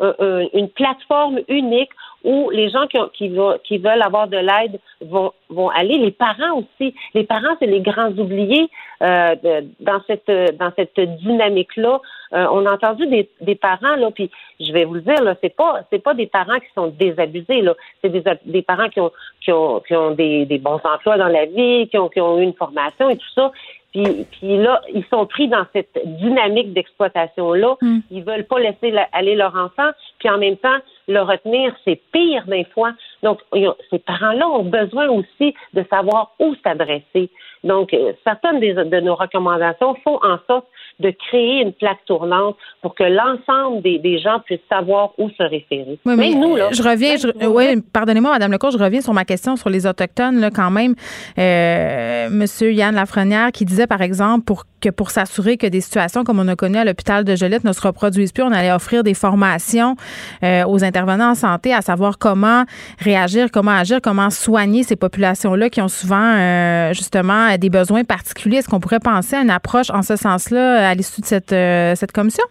euh, 0.00 0.48
une 0.52 0.68
plateforme 0.68 1.40
unique 1.48 1.90
où 2.24 2.50
les 2.50 2.68
gens 2.68 2.86
qui, 2.88 2.98
qui, 3.14 3.32
qui 3.64 3.78
veulent 3.78 4.02
avoir 4.02 4.26
de 4.26 4.36
l'aide 4.36 4.80
vont, 5.00 5.32
vont 5.48 5.68
aller. 5.68 5.98
Les 5.98 6.10
parents 6.10 6.58
aussi. 6.58 6.92
Les 7.14 7.22
parents, 7.22 7.56
c'est 7.60 7.66
les 7.66 7.80
grands 7.80 8.10
oubliés 8.10 8.68
euh, 9.02 9.36
dans 9.78 10.00
cette 10.08 10.30
dans 10.58 10.72
cette 10.76 10.98
dynamique-là. 10.98 12.00
on 12.32 12.66
a 12.66 12.72
entendu 12.72 13.06
des, 13.06 13.30
des 13.40 13.54
parents 13.54 13.94
là, 13.96 14.10
puis 14.10 14.30
je 14.58 14.72
vais 14.72 14.84
vous 14.84 14.94
le 14.94 15.02
dire 15.02 15.22
là, 15.22 15.36
c'est 15.40 15.54
pas 15.54 15.82
c'est 15.90 16.02
pas 16.02 16.14
des 16.14 16.26
parents 16.26 16.58
qui 16.58 16.72
sont 16.74 16.88
désabusés 16.88 17.62
là. 17.62 17.74
C'est 18.02 18.10
des, 18.10 18.24
des 18.46 18.62
parents 18.62 18.88
qui 18.88 19.00
ont 19.00 19.12
qui 19.40 19.52
ont 19.52 19.78
qui 19.86 19.94
ont 19.94 20.10
des, 20.10 20.44
des 20.44 20.58
bons 20.58 20.80
emplois 20.82 21.16
dans 21.18 21.28
la 21.28 21.46
vie, 21.46 21.88
qui 21.88 21.98
ont 21.98 22.08
qui 22.08 22.20
ont 22.20 22.38
eu 22.40 22.42
une 22.42 22.54
formation 22.54 23.08
et 23.08 23.16
tout 23.16 23.30
ça, 23.36 23.52
puis, 23.92 24.26
puis 24.32 24.58
là, 24.58 24.82
ils 24.92 25.04
sont 25.06 25.26
pris 25.26 25.48
dans 25.48 25.64
cette 25.72 25.98
dynamique 26.04 26.72
d'exploitation-là. 26.74 27.76
Mm. 27.80 27.98
Ils 28.10 28.22
veulent 28.22 28.44
pas 28.44 28.58
laisser 28.60 28.94
aller 29.12 29.34
leur 29.34 29.56
enfant, 29.56 29.90
puis 30.18 30.28
en 30.28 30.38
même 30.38 30.56
temps, 30.56 30.78
le 31.06 31.20
retenir, 31.22 31.74
c'est 31.84 32.00
pire 32.12 32.44
des 32.46 32.64
fois. 32.74 32.92
Donc, 33.22 33.40
ces 33.52 33.98
parents-là 33.98 34.48
ont 34.48 34.64
besoin 34.64 35.08
aussi 35.08 35.54
de 35.74 35.84
savoir 35.90 36.32
où 36.38 36.54
s'adresser. 36.62 37.30
Donc, 37.64 37.92
euh, 37.92 38.12
certaines 38.24 38.60
de 38.60 39.00
nos 39.00 39.16
recommandations 39.16 39.96
font 40.04 40.18
en 40.22 40.38
sorte 40.46 40.66
de 41.00 41.10
créer 41.10 41.62
une 41.62 41.72
plaque 41.72 42.04
tournante 42.06 42.56
pour 42.82 42.94
que 42.94 43.04
l'ensemble 43.04 43.82
des, 43.82 43.98
des, 43.98 44.18
gens 44.18 44.40
puissent 44.40 44.58
savoir 44.68 45.10
où 45.18 45.28
se 45.30 45.42
référer. 45.42 45.98
Oui, 46.04 46.14
mais, 46.16 46.34
nous, 46.34 46.56
là, 46.56 46.68
je 46.72 46.82
reviens, 46.82 47.16
oui, 47.48 47.80
pardonnez-moi, 47.92 48.30
Madame 48.30 48.52
Lecourt, 48.52 48.70
je 48.72 48.78
reviens 48.78 49.00
sur 49.00 49.12
ma 49.12 49.24
question 49.24 49.56
sur 49.56 49.70
les 49.70 49.86
Autochtones, 49.86 50.40
là, 50.40 50.50
quand 50.50 50.70
même. 50.70 50.94
Euh, 51.38 52.28
Monsieur 52.30 52.72
Yann 52.72 52.94
Lafrenière 52.94 53.52
qui 53.52 53.64
disait, 53.64 53.86
par 53.86 54.02
exemple, 54.02 54.44
pour 54.44 54.64
que 54.80 54.90
pour 54.90 55.10
s'assurer 55.10 55.56
que 55.56 55.66
des 55.66 55.80
situations 55.80 56.24
comme 56.24 56.38
on 56.38 56.48
a 56.48 56.56
connu 56.56 56.78
à 56.78 56.84
l'hôpital 56.84 57.24
de 57.24 57.34
Joliette 57.34 57.64
ne 57.64 57.72
se 57.72 57.80
reproduisent 57.80 58.32
plus, 58.32 58.44
on 58.44 58.52
allait 58.52 58.72
offrir 58.72 59.02
des 59.02 59.14
formations 59.14 59.96
euh, 60.42 60.64
aux 60.66 60.84
intervenants 60.84 61.30
en 61.30 61.34
santé 61.34 61.74
à 61.74 61.80
savoir 61.80 62.18
comment 62.18 62.64
réagir, 63.08 63.48
comment 63.52 63.72
agir, 63.72 64.00
comment 64.02 64.30
soigner 64.30 64.82
ces 64.82 64.96
populations-là 64.96 65.70
qui 65.70 65.80
ont 65.80 65.88
souvent 65.88 66.34
euh, 66.36 66.92
justement 66.92 67.56
des 67.56 67.70
besoins 67.70 68.04
particuliers. 68.04 68.58
Est-ce 68.58 68.68
qu'on 68.68 68.80
pourrait 68.80 69.00
penser 69.00 69.36
à 69.36 69.40
une 69.40 69.50
approche 69.50 69.90
en 69.90 70.02
ce 70.02 70.16
sens-là 70.16 70.88
à 70.90 70.94
l'issue 70.94 71.20
de 71.20 71.26
cette, 71.26 71.52
euh, 71.52 71.94
cette 71.94 72.12
commission? 72.12 72.44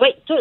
Oui, 0.00 0.08
tout, 0.26 0.34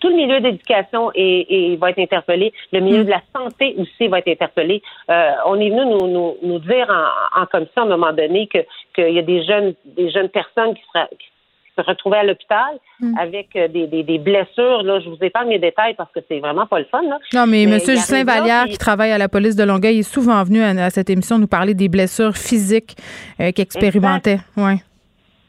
tout, 0.00 0.08
le 0.08 0.16
milieu 0.16 0.40
d'éducation 0.40 1.12
est, 1.14 1.76
va 1.76 1.90
être 1.90 2.00
interpellé. 2.00 2.52
Le 2.72 2.80
milieu 2.80 3.04
de 3.04 3.10
la 3.10 3.22
santé 3.34 3.76
aussi 3.78 4.08
va 4.08 4.18
être 4.18 4.28
interpellé. 4.28 4.82
Euh, 5.10 5.30
on 5.46 5.60
est 5.60 5.70
venu 5.70 5.86
nous, 5.86 6.08
nous, 6.08 6.36
nous 6.42 6.58
dire 6.58 6.88
en, 6.90 7.42
en, 7.42 7.46
commission 7.46 7.82
à 7.82 7.84
un 7.84 7.88
moment 7.88 8.12
donné 8.12 8.48
que 8.48 8.58
qu'il 8.94 9.14
y 9.14 9.18
a 9.18 9.22
des 9.22 9.44
jeunes 9.44 9.74
des 9.84 10.10
jeunes 10.10 10.28
personnes 10.28 10.74
qui, 10.74 10.82
sera, 10.92 11.06
qui 11.06 11.28
se 11.76 11.82
retrouvaient 11.82 12.18
à 12.18 12.24
l'hôpital 12.24 12.78
mm. 13.00 13.18
avec 13.18 13.54
euh, 13.56 13.68
des, 13.68 13.86
des, 13.86 14.02
des, 14.02 14.18
blessures. 14.18 14.82
Là, 14.82 15.00
je 15.00 15.08
vous 15.08 15.18
épargne 15.20 15.48
mes 15.48 15.58
détails 15.58 15.94
parce 15.94 16.10
que 16.12 16.20
c'est 16.28 16.40
vraiment 16.40 16.66
pas 16.66 16.78
le 16.78 16.86
fun. 16.86 17.02
Là. 17.02 17.18
Non, 17.34 17.46
mais, 17.46 17.64
M. 17.64 17.78
Justin 17.78 18.24
Vallière, 18.24 18.66
qui 18.66 18.78
travaille 18.78 19.12
à 19.12 19.18
la 19.18 19.28
police 19.28 19.56
de 19.56 19.64
Longueuil, 19.64 20.00
est 20.00 20.02
souvent 20.02 20.42
venu 20.44 20.62
à, 20.62 20.90
cette 20.90 21.10
émission 21.10 21.38
nous 21.38 21.46
parler 21.46 21.74
des 21.74 21.88
blessures 21.88 22.36
physiques 22.36 22.96
euh, 23.40 23.50
qu'il 23.52 23.62
expérimentait. 23.62 24.38
Ouais. 24.56 24.76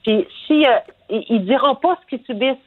Puis 0.04 0.26
si 0.46 0.66
euh, 0.66 1.20
ils 1.30 1.46
diront 1.46 1.76
pas 1.76 1.98
ce 2.02 2.16
qu'ils 2.16 2.26
subissent 2.26 2.58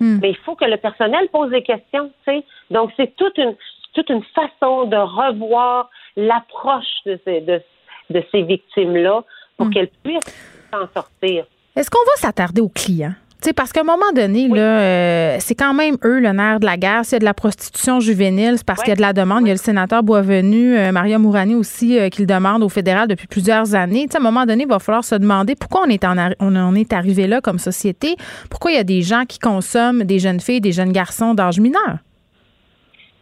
Hmm. 0.00 0.18
Mais 0.20 0.30
il 0.30 0.36
faut 0.36 0.54
que 0.54 0.64
le 0.64 0.76
personnel 0.76 1.28
pose 1.32 1.50
des 1.50 1.62
questions, 1.62 2.10
tu 2.26 2.32
sais. 2.32 2.44
Donc, 2.70 2.92
c'est 2.96 3.16
toute 3.16 3.38
une, 3.38 3.56
toute 3.94 4.10
une 4.10 4.22
façon 4.34 4.84
de 4.84 4.96
revoir 4.96 5.90
l'approche 6.16 6.84
de 7.06 7.18
ces, 7.24 7.40
de, 7.40 7.62
de 8.10 8.22
ces 8.30 8.42
victimes-là 8.42 9.24
pour 9.56 9.66
hmm. 9.66 9.70
qu'elles 9.70 9.90
puissent 10.02 10.68
s'en 10.72 10.86
sortir. 10.94 11.46
Est-ce 11.76 11.90
qu'on 11.90 12.04
va 12.04 12.16
s'attarder 12.16 12.62
aux 12.62 12.70
clients? 12.70 13.14
parce 13.54 13.72
qu'à 13.72 13.82
un 13.82 13.84
moment 13.84 14.12
donné, 14.14 14.48
là, 14.48 14.80
euh, 14.80 15.36
c'est 15.38 15.54
quand 15.54 15.74
même 15.74 15.96
eux 16.04 16.18
le 16.18 16.32
nerf 16.32 16.58
de 16.58 16.66
la 16.66 16.76
guerre. 16.76 17.04
S'il 17.04 17.14
y 17.14 17.16
a 17.16 17.18
de 17.20 17.24
la 17.24 17.34
prostitution 17.34 18.00
juvénile, 18.00 18.54
c'est 18.56 18.66
parce 18.66 18.80
qu'il 18.80 18.88
y 18.88 18.92
a 18.92 18.96
de 18.96 19.00
la 19.00 19.12
demande. 19.12 19.42
Il 19.42 19.48
y 19.48 19.50
a 19.50 19.54
le 19.54 19.58
sénateur 19.58 20.02
Boisvenu, 20.02 20.76
euh, 20.76 20.90
Maria 20.90 21.18
Mourani 21.18 21.54
aussi, 21.54 21.98
euh, 21.98 22.08
qui 22.08 22.22
le 22.22 22.26
demande 22.26 22.62
au 22.62 22.68
fédéral 22.68 23.06
depuis 23.08 23.26
plusieurs 23.26 23.74
années. 23.74 24.06
à 24.12 24.16
un 24.16 24.20
moment 24.20 24.46
donné, 24.46 24.64
il 24.64 24.68
va 24.68 24.78
falloir 24.78 25.04
se 25.04 25.14
demander 25.14 25.54
pourquoi 25.54 25.82
on 25.86 25.90
est, 25.90 26.04
en 26.04 26.16
on 26.40 26.74
est 26.74 26.92
arrivé 26.92 27.26
là 27.26 27.40
comme 27.40 27.58
société. 27.58 28.16
Pourquoi 28.50 28.72
il 28.72 28.76
y 28.76 28.80
a 28.80 28.84
des 28.84 29.02
gens 29.02 29.24
qui 29.28 29.38
consomment 29.38 30.04
des 30.04 30.18
jeunes 30.18 30.40
filles, 30.40 30.60
des 30.60 30.72
jeunes 30.72 30.92
garçons 30.92 31.34
d'âge 31.34 31.60
mineur? 31.60 31.98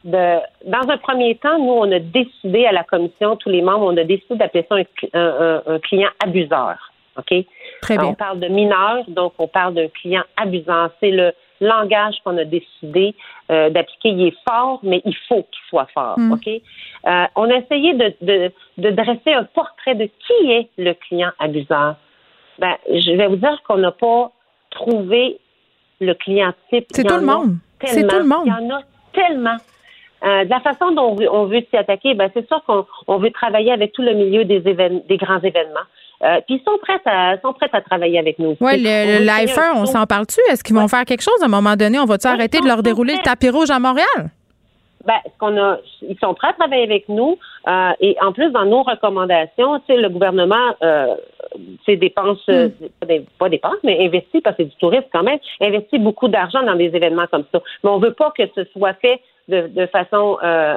dans 0.04 0.90
un 0.90 0.98
premier 0.98 1.34
temps, 1.36 1.58
nous, 1.58 1.72
on 1.72 1.90
a 1.90 1.98
décidé 1.98 2.66
à 2.66 2.72
la 2.72 2.84
commission, 2.84 3.36
tous 3.36 3.48
les 3.48 3.62
membres, 3.62 3.86
on 3.86 3.96
a 3.96 4.04
décidé 4.04 4.36
d'appeler 4.36 4.66
ça 4.68 4.76
un 5.14 5.78
client 5.78 6.10
abuseur. 6.22 6.76
OK? 7.16 7.46
Très 7.84 7.98
bien. 7.98 8.08
On 8.08 8.14
parle 8.14 8.40
de 8.40 8.48
mineurs, 8.48 9.04
donc 9.08 9.34
on 9.38 9.46
parle 9.46 9.74
d'un 9.74 9.88
client 9.88 10.22
abusant. 10.38 10.88
C'est 11.00 11.10
le 11.10 11.32
langage 11.60 12.14
qu'on 12.24 12.38
a 12.38 12.44
décidé 12.44 13.14
euh, 13.50 13.68
d'appliquer. 13.68 14.08
Il 14.08 14.26
est 14.28 14.36
fort, 14.48 14.80
mais 14.82 15.02
il 15.04 15.14
faut 15.28 15.42
qu'il 15.42 15.64
soit 15.68 15.88
fort. 15.92 16.16
OK? 16.32 16.48
Euh, 16.48 17.24
on 17.36 17.50
a 17.50 17.56
essayé 17.56 17.92
de, 17.92 18.14
de, 18.22 18.50
de, 18.78 18.90
dresser 18.90 19.34
un 19.34 19.44
portrait 19.44 19.94
de 19.94 20.04
qui 20.06 20.50
est 20.50 20.70
le 20.78 20.94
client 20.94 21.30
abuseur. 21.38 21.96
Ben, 22.58 22.74
je 22.88 23.12
vais 23.12 23.26
vous 23.26 23.36
dire 23.36 23.60
qu'on 23.68 23.76
n'a 23.76 23.92
pas 23.92 24.30
trouvé 24.70 25.38
le 26.00 26.14
client 26.14 26.54
type. 26.70 26.86
C'est 26.90 27.04
tout 27.04 27.14
le 27.14 27.26
monde. 27.26 27.56
C'est 27.84 28.06
tout 28.06 28.16
le 28.16 28.24
monde. 28.24 28.46
Il 28.46 28.48
y 28.48 28.52
en 28.52 28.76
a 28.76 28.80
tellement. 29.12 29.56
Euh, 30.24 30.44
de 30.44 30.50
la 30.50 30.60
façon 30.60 30.90
dont 30.92 31.18
on 31.30 31.44
veut, 31.44 31.62
s'y 31.68 31.76
attaquer, 31.76 32.14
ben 32.14 32.30
c'est 32.32 32.48
sûr 32.48 32.64
qu'on 32.64 33.18
veut 33.18 33.30
travailler 33.30 33.72
avec 33.72 33.92
tout 33.92 34.00
le 34.00 34.14
milieu 34.14 34.46
des, 34.46 34.60
des 34.60 35.16
grands 35.18 35.40
événements. 35.40 35.86
Euh, 36.24 36.40
puis 36.46 36.56
ils 36.56 36.64
sont 36.64 36.78
prêts 36.80 37.00
à 37.04 37.38
sont 37.40 37.52
prêts 37.52 37.68
à 37.72 37.80
travailler 37.80 38.18
avec 38.18 38.38
nous. 38.38 38.56
Oui, 38.60 38.72
le, 38.76 39.24
le 39.24 39.78
on 39.80 39.86
s'en 39.86 40.06
parle-tu? 40.06 40.40
Est-ce 40.50 40.64
qu'ils 40.64 40.76
vont 40.76 40.88
faire 40.88 41.04
quelque 41.04 41.22
chose 41.22 41.42
à 41.42 41.46
un 41.46 41.48
moment 41.48 41.76
donné? 41.76 41.98
On 41.98 42.06
va-tu 42.06 42.26
arrêter 42.26 42.60
de 42.60 42.66
leur 42.66 42.82
dérouler 42.82 43.14
le 43.14 43.22
tapis 43.22 43.50
rouge 43.50 43.70
à 43.70 43.78
Montréal? 43.78 44.30
Ben, 45.04 45.18
ce 45.26 45.38
qu'on 45.38 45.56
a, 45.58 45.78
ils 46.02 46.18
sont 46.18 46.32
prêts 46.32 46.48
à 46.48 46.52
travailler 46.54 46.84
avec 46.84 47.08
nous. 47.08 47.38
Euh, 47.68 47.90
et 48.00 48.16
en 48.22 48.32
plus, 48.32 48.50
dans 48.52 48.64
nos 48.64 48.82
recommandations, 48.82 49.78
tu 49.80 49.86
sais, 49.88 49.96
le 49.96 50.08
gouvernement, 50.08 50.74
euh, 50.82 51.14
dépense, 51.86 52.38
euh, 52.48 52.68
hmm. 52.68 53.24
pas 53.38 53.48
dépense, 53.50 53.76
mais 53.82 54.02
investit, 54.04 54.40
parce 54.40 54.56
que 54.56 54.62
c'est 54.62 54.70
du 54.70 54.76
tourisme 54.76 55.06
quand 55.12 55.22
même, 55.22 55.38
investit 55.60 55.98
beaucoup 55.98 56.28
d'argent 56.28 56.62
dans 56.62 56.74
des 56.74 56.86
événements 56.86 57.26
comme 57.30 57.44
ça. 57.52 57.60
Mais 57.82 57.90
on 57.90 57.98
veut 57.98 58.14
pas 58.14 58.32
que 58.36 58.44
ce 58.54 58.64
soit 58.72 58.94
fait 58.94 59.20
de, 59.48 59.68
de 59.68 59.86
façon, 59.86 60.38
euh, 60.42 60.74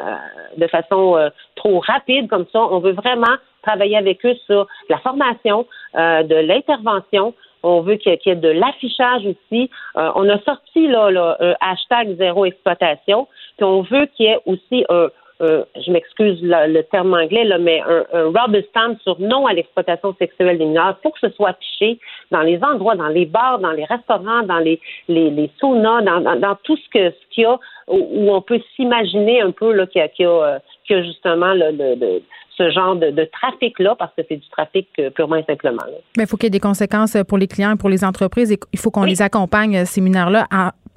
de 0.57 0.67
façon 0.67 1.31
trop 1.55 1.79
rapide 1.79 2.29
comme 2.29 2.45
ça. 2.51 2.59
On 2.59 2.79
veut 2.79 2.93
vraiment 2.93 3.37
travailler 3.67 3.97
avec 3.97 4.25
eux 4.25 4.35
sur 4.45 4.67
la 4.89 4.97
formation, 4.99 5.65
euh, 5.95 6.23
de 6.23 6.35
l'intervention. 6.35 7.33
On 7.63 7.81
veut 7.81 7.95
qu'il 7.95 8.17
y, 8.25 8.29
ait 8.29 8.35
de 8.35 8.49
l'affichage 8.49 9.23
aussi. 9.25 9.69
Euh, 9.97 10.11
on 10.15 10.29
a 10.29 10.39
sorti 10.41 10.87
là, 10.87 11.09
là, 11.11 11.37
un 11.39 11.55
hashtag 11.59 12.15
zéro 12.17 12.45
exploitation. 12.45 13.27
Puis 13.57 13.65
on 13.65 13.81
veut 13.81 14.05
qu'il 14.15 14.27
y 14.27 14.29
ait 14.29 14.39
aussi 14.45 14.85
un, 14.89 15.07
je 15.39 15.91
m'excuse 15.91 16.39
le, 16.41 16.81
terme 16.83 17.13
anglais, 17.13 17.43
là, 17.43 17.57
mais 17.57 17.81
un, 17.81 18.05
un 18.13 18.23
rubber 18.25 18.63
stamp 18.69 18.97
sur 19.03 19.19
non 19.19 19.45
à 19.45 19.53
l'exploitation 19.53 20.15
sexuelle 20.17 20.57
des 20.57 20.65
mineurs. 20.65 20.97
pour 21.03 21.13
que 21.13 21.19
ce 21.27 21.29
soit 21.35 21.49
affiché 21.49 21.99
dans 22.31 22.41
les 22.41 22.59
endroits, 22.63 22.95
dans 22.95 23.07
les 23.07 23.25
bars, 23.25 23.59
dans 23.59 23.71
les 23.71 23.85
restaurants, 23.85 24.43
dans 24.43 24.59
les, 24.59 24.79
les, 25.07 25.29
les 25.29 25.49
saunas, 25.59 26.01
dans, 26.01 26.21
dans, 26.21 26.55
tout 26.63 26.77
ce 26.77 26.89
que 26.89 27.11
ce 27.11 27.35
qu'il 27.35 27.43
y 27.43 27.45
a 27.45 27.57
où, 27.87 28.31
on 28.33 28.41
peut 28.41 28.59
s'imaginer 28.75 29.41
un 29.41 29.51
peu 29.51 29.73
qu'il 29.85 30.01
y, 30.01 30.03
a, 30.03 30.07
qu'il 30.07 30.25
y, 30.25 30.29
a, 30.29 30.59
justement 30.89 31.53
le, 31.53 31.71
le, 31.71 32.21
ce 32.57 32.71
genre 32.71 32.95
de, 32.95 33.29
trafic-là, 33.31 33.95
parce 33.97 34.11
que 34.17 34.23
c'est 34.27 34.37
du 34.37 34.49
trafic 34.49 34.87
euh, 34.99 35.09
purement 35.09 35.35
et 35.35 35.43
simplement. 35.43 35.83
Mais 36.17 36.23
il 36.23 36.27
faut 36.27 36.37
qu'il 36.37 36.45
y 36.45 36.47
ait 36.47 36.51
des 36.51 36.59
conséquences 36.59 37.15
pour 37.27 37.37
les 37.37 37.47
clients 37.47 37.73
et 37.73 37.77
pour 37.77 37.89
les 37.89 38.03
entreprises. 38.03 38.51
Et 38.51 38.59
il 38.73 38.79
faut 38.79 38.91
qu'on 38.91 39.03
les 39.03 39.21
accompagne, 39.21 39.77
euh, 39.77 39.85
ces 39.85 40.01
mineurs-là, 40.01 40.47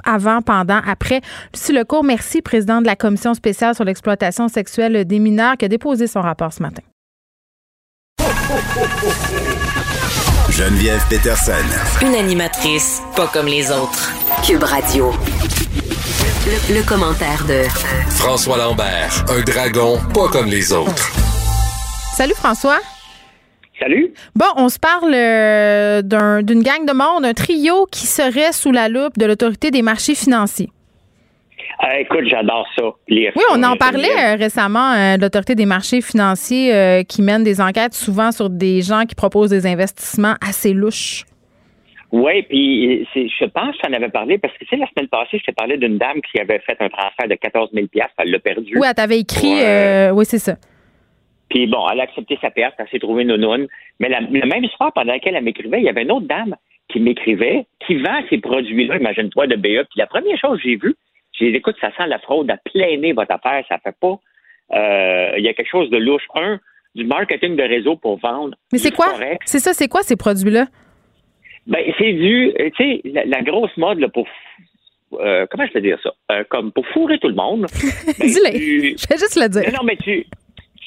avant, 0.05 0.41
pendant, 0.41 0.81
après. 0.87 1.21
Lucie 1.53 1.73
Lecourt, 1.73 2.05
merci, 2.05 2.41
président 2.41 2.81
de 2.81 2.87
la 2.87 2.97
Commission 2.97 3.35
spéciale 3.35 3.75
sur 3.75 3.85
l'exploitation 3.85 4.49
sexuelle 4.49 5.05
des 5.05 5.19
mineurs, 5.19 5.57
qui 5.59 5.67
a 5.67 5.69
déposé 5.69 6.07
son 6.07 6.23
rapport 6.23 6.53
ce 6.53 6.63
matin. 6.63 6.83
Geneviève 10.51 11.03
Peterson. 11.09 11.53
Une 12.03 12.15
animatrice 12.15 13.03
pas 13.17 13.29
comme 13.29 13.47
les 13.47 13.71
autres. 13.71 14.11
Cube 14.45 14.63
Radio. 14.63 15.13
Le, 16.47 16.75
le 16.75 16.83
commentaire 16.87 17.45
de 17.47 17.63
François 18.11 18.59
Lambert, 18.59 19.25
un 19.29 19.41
dragon 19.43 19.99
pas 20.13 20.29
comme 20.29 20.47
les 20.47 20.73
autres. 20.73 21.11
Salut 22.15 22.35
François. 22.35 22.79
Salut. 23.81 24.13
Bon, 24.35 24.47
on 24.57 24.69
se 24.69 24.79
parle 24.79 25.15
euh, 25.15 26.03
d'une 26.43 26.63
gang 26.63 26.87
de 26.87 26.93
monde, 26.93 27.25
un 27.25 27.33
trio 27.33 27.87
qui 27.91 28.07
serait 28.07 28.53
sous 28.53 28.73
la 28.73 28.89
loupe 28.89 29.17
de 29.19 29.25
l'autorité 29.25 29.71
des 29.71 29.83
marchés 29.83 30.15
financiers. 30.15 30.69
Euh, 31.83 31.99
écoute, 32.01 32.25
j'adore 32.29 32.67
ça. 32.77 32.85
oui, 33.09 33.29
on 33.53 33.63
en 33.63 33.77
parlait 33.77 34.09
euh, 34.19 34.35
récemment, 34.35 34.93
euh, 34.93 35.17
l'autorité 35.17 35.55
des 35.55 35.65
marchés 35.65 36.03
financiers 36.03 37.05
qui 37.09 37.23
mène 37.23 37.43
des 37.43 37.61
enquêtes 37.61 37.95
souvent 37.95 38.33
sur 38.33 38.51
des 38.51 38.83
gens 38.83 39.07
qui 39.07 39.15
proposent 39.15 39.51
des 39.51 39.67
investissements 39.67 40.35
assez 40.47 40.75
louches. 40.75 41.25
Oui, 42.13 42.43
puis 42.43 43.07
je 43.15 43.45
pense 43.47 43.77
que 43.77 43.83
j'en 43.87 43.93
avais 43.93 44.09
parlé 44.09 44.39
parce 44.39 44.57
que 44.59 44.65
c'est 44.69 44.77
la 44.77 44.87
semaine 44.89 45.09
passée, 45.09 45.39
je 45.39 45.45
t'ai 45.45 45.53
parlé 45.53 45.77
d'une 45.77 45.97
dame 45.97 46.21
qui 46.23 46.41
avait 46.41 46.59
fait 46.59 46.77
un 46.81 46.89
transfert 46.89 47.29
de 47.29 47.35
14 47.37 47.71
000 47.73 47.87
elle 48.19 48.31
l'a 48.31 48.39
perdu. 48.41 48.77
Oui, 48.77 48.87
elle 48.89 48.95
t'avait 48.95 49.21
écrit, 49.21 49.63
oui, 50.13 50.25
c'est 50.25 50.39
ça. 50.39 50.57
Puis 51.51 51.67
bon, 51.67 51.85
elle 51.93 52.01
a 52.01 52.05
accepté 52.05 52.39
sa 52.41 52.51
perte, 52.51 52.75
elle 52.79 52.89
s'est 52.89 53.01
trouvée 53.01 53.25
nonoune. 53.25 53.67
Mais 53.99 54.09
la, 54.09 54.21
même 54.21 54.65
histoire 54.65 54.93
pendant 54.93 55.13
laquelle 55.13 55.35
elle 55.35 55.45
m'écrivait, 55.45 55.79
il 55.79 55.85
y 55.85 55.89
avait 55.89 56.03
une 56.03 56.13
autre 56.13 56.27
dame 56.27 56.57
qui 56.89 57.01
m'écrivait, 57.01 57.67
qui 57.87 57.97
vend 57.97 58.23
ces 58.31 58.39
produits-là, 58.39 58.97
imagine-toi, 58.97 59.49
de 59.49 59.57
BE. 59.57 59.85
Puis 59.91 59.99
la 59.99 60.07
première 60.07 60.39
chose 60.39 60.59
que 60.59 60.65
j'ai 60.65 60.77
vue, 60.77 60.95
j'ai 61.33 61.51
dit, 61.51 61.57
écoute, 61.57 61.77
ça 61.81 61.91
sent 61.97 62.07
la 62.07 62.19
fraude 62.21 62.51
à 62.51 62.57
pleiner 62.57 63.13
votre 63.13 63.33
affaire, 63.33 63.65
ça 63.69 63.79
fait 63.79 63.95
pas. 64.01 64.19
Euh, 64.73 65.33
il 65.39 65.45
y 65.45 65.49
a 65.49 65.55
quelque 65.55 65.71
chose 65.71 65.91
de 65.91 65.97
louche. 65.97 66.23
Un, 66.35 66.61
du 66.95 67.05
marketing 67.05 67.57
de 67.57 67.63
réseau 67.63 67.97
pour 67.97 68.19
vendre. 68.19 68.57
Mais 68.73 68.79
c'est 68.79 68.91
quoi? 68.91 69.13
C'est 69.45 69.61
ça, 69.61 69.73
c'est 69.73 69.89
quoi 69.89 70.03
ces 70.03 70.17
produits-là? 70.17 70.67
Ben, 71.67 71.81
c'est 71.99 72.13
du, 72.13 72.53
tu 72.77 72.85
sais, 72.85 73.01
la, 73.05 73.43
grosse 73.43 73.77
mode 73.77 74.01
là, 74.01 74.09
pour 74.09 74.27
euh, 75.15 75.47
comment 75.51 75.67
je 75.67 75.73
peux 75.73 75.81
dire 75.81 75.99
ça? 76.03 76.13
Euh, 76.33 76.45
comme 76.49 76.73
pour 76.73 76.87
fourrer 76.89 77.19
tout 77.19 77.29
le 77.29 77.35
monde. 77.35 77.67
Ben, 78.07 78.27
Dis-le. 78.27 78.97
Je 78.97 79.09
vais 79.09 79.19
juste 79.19 79.37
le 79.37 79.49
dire. 79.49 79.73
Non, 79.73 79.85
mais 79.85 79.97
tu, 79.97 80.27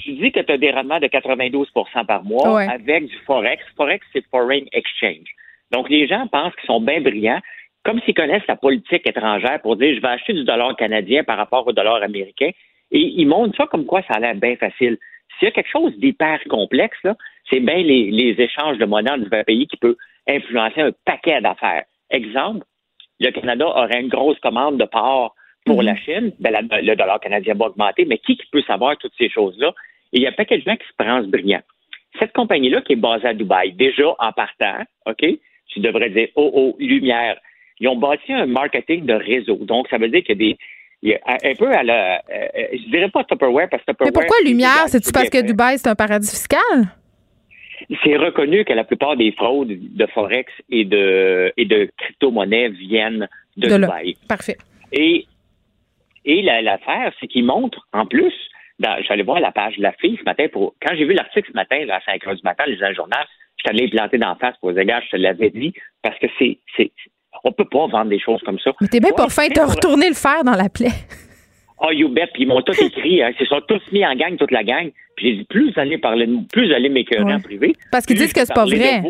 tu 0.03 0.11
dis 0.13 0.31
que 0.31 0.39
tu 0.39 0.51
as 0.51 0.57
des 0.57 0.71
rendements 0.71 0.99
de 0.99 1.07
92% 1.07 2.05
par 2.05 2.23
mois 2.23 2.61
avec 2.61 3.07
du 3.07 3.15
Forex. 3.25 3.63
Forex, 3.75 4.05
c'est 4.13 4.23
Foreign 4.29 4.65
Exchange. 4.71 5.27
Donc, 5.71 5.89
les 5.89 6.07
gens 6.07 6.27
pensent 6.27 6.53
qu'ils 6.55 6.67
sont 6.67 6.81
bien 6.81 7.01
brillants, 7.01 7.41
comme 7.83 7.99
s'ils 8.01 8.13
connaissent 8.13 8.47
la 8.47 8.55
politique 8.55 9.05
étrangère 9.07 9.61
pour 9.61 9.75
dire 9.75 9.95
je 9.95 10.01
vais 10.01 10.07
acheter 10.07 10.33
du 10.33 10.43
dollar 10.43 10.75
canadien 10.75 11.23
par 11.23 11.37
rapport 11.37 11.65
au 11.67 11.73
dollar 11.73 12.01
américain. 12.03 12.49
Et 12.91 12.99
ils 12.99 13.25
montrent 13.25 13.57
ça 13.57 13.65
comme 13.67 13.85
quoi 13.85 14.01
ça 14.03 14.15
a 14.15 14.19
l'air 14.19 14.35
bien 14.35 14.55
facile. 14.55 14.97
S'il 15.37 15.47
y 15.47 15.51
a 15.51 15.51
quelque 15.51 15.71
chose 15.71 15.97
d'hyper 15.97 16.39
complexe, 16.47 16.99
c'est 17.49 17.59
bien 17.59 17.77
les, 17.77 18.35
échanges 18.37 18.77
de 18.77 18.85
monnaie 18.85 19.09
dans 19.09 19.17
divers 19.17 19.45
pays 19.45 19.67
qui 19.67 19.77
peut 19.77 19.97
influencer 20.27 20.81
un 20.81 20.91
paquet 21.05 21.41
d'affaires. 21.41 21.83
Exemple, 22.09 22.65
le 23.19 23.31
Canada 23.31 23.65
aurait 23.67 24.01
une 24.01 24.09
grosse 24.09 24.39
commande 24.39 24.77
de 24.77 24.85
porc 24.85 25.35
pour 25.65 25.79
mhm. 25.79 25.85
la 25.85 25.95
Chine, 25.95 26.31
ben, 26.39 26.67
le 26.71 26.95
dollar 26.95 27.19
canadien 27.19 27.53
va 27.53 27.67
augmenter, 27.67 28.05
mais 28.05 28.17
qui, 28.17 28.37
peut 28.51 28.61
savoir 28.63 28.97
toutes 28.97 29.13
ces 29.17 29.29
choses-là? 29.29 29.73
Et 30.11 30.17
il 30.17 30.21
y 30.21 30.27
a 30.27 30.31
pas 30.31 30.45
quelqu'un 30.45 30.75
qui 30.75 30.85
se 30.87 30.93
prend 30.97 31.21
brillant. 31.23 31.61
Cette 32.19 32.33
compagnie-là 32.33 32.81
qui 32.81 32.93
est 32.93 32.97
basée 32.97 33.27
à 33.27 33.33
Dubaï, 33.33 33.71
déjà 33.73 34.09
en 34.19 34.31
partant, 34.31 34.83
OK, 35.05 35.25
tu 35.67 35.79
devrais 35.79 36.09
dire, 36.09 36.27
oh, 36.35 36.51
oh, 36.53 36.75
lumière. 36.79 37.37
Ils 37.79 37.87
ont 37.87 37.95
bâti 37.95 38.31
un 38.31 38.45
marketing 38.45 39.05
de 39.05 39.13
réseau. 39.13 39.55
Donc, 39.55 39.87
ça 39.89 39.97
veut 39.97 40.09
dire 40.09 40.23
qu'il 40.23 40.39
y 40.41 41.13
a 41.13 41.17
des, 41.17 41.19
un 41.25 41.55
peu 41.55 41.71
à 41.71 41.83
la. 41.83 42.17
Euh, 42.17 42.47
euh, 42.55 42.67
je 42.73 42.89
dirais 42.91 43.09
pas 43.09 43.23
Tupperware 43.23 43.67
parce 43.69 43.83
que 43.83 43.91
Tupperware. 43.91 44.11
Mais 44.13 44.19
pourquoi 44.19 44.37
lumière? 44.45 44.87
C'est-tu 44.87 45.11
parce 45.11 45.29
que 45.29 45.41
Dubaï, 45.41 45.77
c'est 45.79 45.89
un 45.89 45.95
paradis 45.95 46.29
fiscal? 46.29 46.61
C'est 48.03 48.17
reconnu 48.17 48.65
que 48.65 48.73
la 48.73 48.83
plupart 48.83 49.15
des 49.15 49.31
fraudes 49.31 49.69
de 49.69 50.05
Forex 50.07 50.51
et 50.69 50.85
de, 50.85 51.51
et 51.57 51.65
de 51.65 51.89
crypto-monnaies 51.97 52.69
viennent 52.69 53.27
de, 53.57 53.67
Dubaï. 53.67 54.15
Parfait. 54.27 54.57
Et, 54.91 55.25
et 56.25 56.41
l'affaire, 56.41 57.13
c'est 57.19 57.27
qu'ils 57.27 57.45
montrent, 57.45 57.87
en 57.93 58.05
plus, 58.05 58.33
j'allais 59.07 59.23
voir 59.23 59.39
la 59.39 59.51
page 59.51 59.77
de 59.77 59.83
la 59.83 59.91
fille 59.93 60.17
ce 60.17 60.23
matin 60.23 60.47
pour. 60.51 60.75
Quand 60.81 60.95
j'ai 60.95 61.05
vu 61.05 61.13
l'article 61.13 61.49
ce 61.51 61.55
matin, 61.55 61.77
à 61.89 61.99
5 62.01 62.23
h 62.23 62.35
du 62.35 62.41
matin, 62.43 62.63
les 62.67 62.81
un 62.83 62.93
journal, 62.93 63.25
je 63.57 63.63
t'allais 63.63 63.87
planter 63.87 64.17
d'en 64.17 64.35
face 64.35 64.55
pour 64.59 64.73
dire, 64.73 64.85
gars, 64.85 65.01
je 65.05 65.09
te 65.11 65.15
l'avais 65.17 65.49
dit, 65.49 65.73
parce 66.01 66.17
que 66.19 66.27
c'est, 66.39 66.59
c'est, 66.77 66.91
on 67.43 67.51
peut 67.51 67.65
pas 67.65 67.87
vendre 67.87 68.09
des 68.09 68.19
choses 68.19 68.41
comme 68.43 68.59
ça. 68.59 68.71
Mais 68.81 68.87
t'es 68.87 68.99
bien 68.99 69.11
pour 69.15 69.31
fin, 69.31 69.47
t'as 69.49 69.65
retourné 69.65 70.07
le 70.07 70.15
fer 70.15 70.43
dans 70.43 70.55
la 70.55 70.69
plaie. 70.69 70.91
Oh, 71.85 71.91
you 71.91 72.07
bet. 72.09 72.27
Puis 72.33 72.43
ils 72.43 72.47
m'ont 72.47 72.61
tous 72.61 72.79
écrit. 72.81 73.21
Hein. 73.21 73.31
Ils 73.39 73.47
sont 73.47 73.61
tous 73.67 73.81
mis 73.91 74.05
en 74.05 74.15
gang, 74.15 74.37
toute 74.37 74.51
la 74.51 74.63
gang. 74.63 74.89
Puis 75.15 75.29
j'ai 75.29 75.35
dit, 75.37 75.43
plus 75.43 75.71
vous 75.71 75.79
allez 75.79 75.97
parler 75.97 76.27
de 76.27 76.37
plus 76.51 76.67
vous 76.67 76.73
allez 76.73 76.89
m'écœurer 76.89 77.33
en 77.33 77.39
privé. 77.39 77.75
Parce 77.91 78.05
qu'ils 78.05 78.17
disent 78.17 78.33
que 78.33 78.45
c'est 78.45 78.53
pas 78.53 78.65
vrai. 78.65 79.01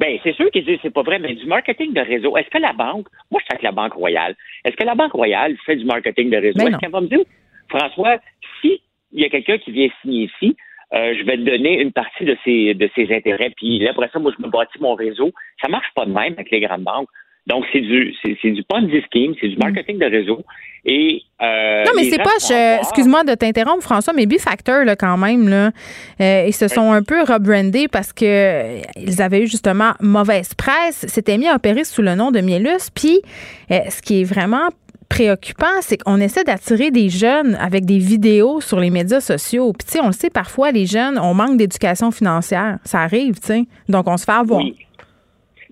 Bien, 0.00 0.18
c'est 0.22 0.34
sûr 0.34 0.50
qu'ils 0.50 0.64
disent 0.64 0.76
que 0.76 0.82
c'est 0.84 0.94
pas 0.94 1.02
vrai, 1.02 1.18
mais 1.18 1.34
du 1.34 1.46
marketing 1.46 1.92
de 1.92 2.00
réseau. 2.00 2.36
Est-ce 2.36 2.48
que 2.48 2.58
la 2.58 2.72
banque, 2.72 3.06
moi, 3.30 3.38
je 3.40 3.44
suis 3.44 3.52
avec 3.52 3.62
la 3.62 3.72
Banque 3.72 3.92
Royale. 3.92 4.34
Est-ce 4.64 4.74
que 4.74 4.84
la 4.84 4.94
Banque 4.94 5.12
Royale 5.12 5.56
fait 5.66 5.76
du 5.76 5.84
marketing 5.84 6.30
de 6.30 6.38
réseau? 6.38 6.58
Ben 6.58 6.68
Est-ce 6.68 6.78
qu'elle 6.78 6.90
va 6.90 7.02
me 7.02 7.06
dire, 7.06 7.20
François, 7.68 8.18
si 8.60 8.80
il 9.12 9.20
y 9.20 9.24
a 9.24 9.28
quelqu'un 9.28 9.58
qui 9.58 9.72
vient 9.72 9.88
signer 10.00 10.24
ici, 10.24 10.56
euh, 10.94 11.14
je 11.18 11.24
vais 11.24 11.36
te 11.36 11.42
donner 11.42 11.80
une 11.80 11.92
partie 11.92 12.24
de 12.24 12.36
ses, 12.44 12.74
de 12.74 12.90
ses 12.94 13.14
intérêts. 13.14 13.50
Puis 13.56 13.86
après 13.86 14.08
ça, 14.12 14.18
moi, 14.18 14.32
je 14.36 14.42
me 14.42 14.50
bâtis 14.50 14.80
mon 14.80 14.94
réseau. 14.94 15.32
Ça 15.62 15.68
marche 15.68 15.92
pas 15.94 16.06
de 16.06 16.12
même 16.12 16.32
avec 16.32 16.50
les 16.50 16.60
grandes 16.60 16.82
banques. 16.82 17.08
Donc, 17.50 17.64
c'est 17.72 17.80
du, 17.80 18.14
c'est, 18.22 18.50
du 18.50 18.62
Ponzi 18.62 19.02
scheme, 19.12 19.34
c'est 19.40 19.48
du 19.48 19.56
mm. 19.56 19.58
marketing 19.58 19.98
de 19.98 20.06
réseau. 20.06 20.44
Et, 20.84 21.22
euh, 21.42 21.84
non, 21.84 21.90
mais 21.96 22.04
c'est 22.04 22.22
pas, 22.22 22.78
excuse-moi 22.80 23.24
de 23.24 23.34
t'interrompre, 23.34 23.82
François, 23.82 24.12
mais 24.14 24.24
Bifactor, 24.26 24.84
là, 24.84 24.94
quand 24.94 25.18
même, 25.18 25.48
là, 25.48 25.72
euh, 26.20 26.44
ils 26.46 26.54
se 26.54 26.68
sont 26.68 26.92
un 26.92 27.02
peu 27.02 27.22
rebrandés 27.22 27.88
parce 27.88 28.12
que 28.12 28.80
ils 28.96 29.20
avaient 29.20 29.42
eu 29.42 29.46
justement 29.48 29.92
mauvaise 30.00 30.54
presse, 30.54 31.06
s'étaient 31.08 31.38
mis 31.38 31.48
à 31.48 31.56
opérer 31.56 31.84
sous 31.84 32.02
le 32.02 32.14
nom 32.14 32.30
de 32.30 32.40
Mielus. 32.40 32.88
Puis, 32.94 33.20
ce 33.68 34.00
qui 34.00 34.20
est 34.20 34.24
vraiment 34.24 34.68
préoccupant, 35.10 35.66
c'est 35.82 35.98
qu'on 35.98 36.20
essaie 36.20 36.44
d'attirer 36.44 36.90
des 36.90 37.08
jeunes 37.10 37.56
avec 37.56 37.84
des 37.84 37.98
vidéos 37.98 38.60
sur 38.60 38.78
les 38.78 38.90
médias 38.90 39.20
sociaux. 39.20 39.72
Puis, 39.72 39.86
tu 39.86 39.92
sais, 39.94 40.00
on 40.00 40.06
le 40.06 40.12
sait, 40.12 40.30
parfois, 40.30 40.70
les 40.70 40.86
jeunes, 40.86 41.18
on 41.18 41.34
manque 41.34 41.58
d'éducation 41.58 42.12
financière. 42.12 42.78
Ça 42.84 43.00
arrive, 43.00 43.34
tu 43.40 43.48
sais. 43.48 43.64
Donc, 43.88 44.06
on 44.06 44.16
se 44.16 44.24
fait 44.24 44.32
avoir. 44.32 44.60
Oui. 44.60 44.76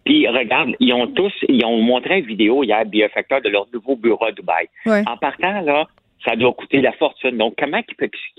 Puis, 0.08 0.26
regarde, 0.26 0.70
ils 0.80 0.94
ont 0.94 1.06
tous, 1.06 1.34
ils 1.50 1.62
ont 1.66 1.82
montré 1.82 2.20
une 2.20 2.24
vidéo 2.24 2.64
hier, 2.64 2.86
Biofactor, 2.86 3.42
de 3.42 3.50
leur 3.50 3.66
nouveau 3.74 3.94
bureau 3.94 4.24
à 4.24 4.32
Dubaï. 4.32 4.66
En 4.86 5.18
partant, 5.18 5.60
là, 5.60 5.86
ça 6.24 6.34
doit 6.34 6.54
coûter 6.54 6.80
la 6.80 6.92
fortune. 6.92 7.36
Donc, 7.36 7.56
comment 7.58 7.82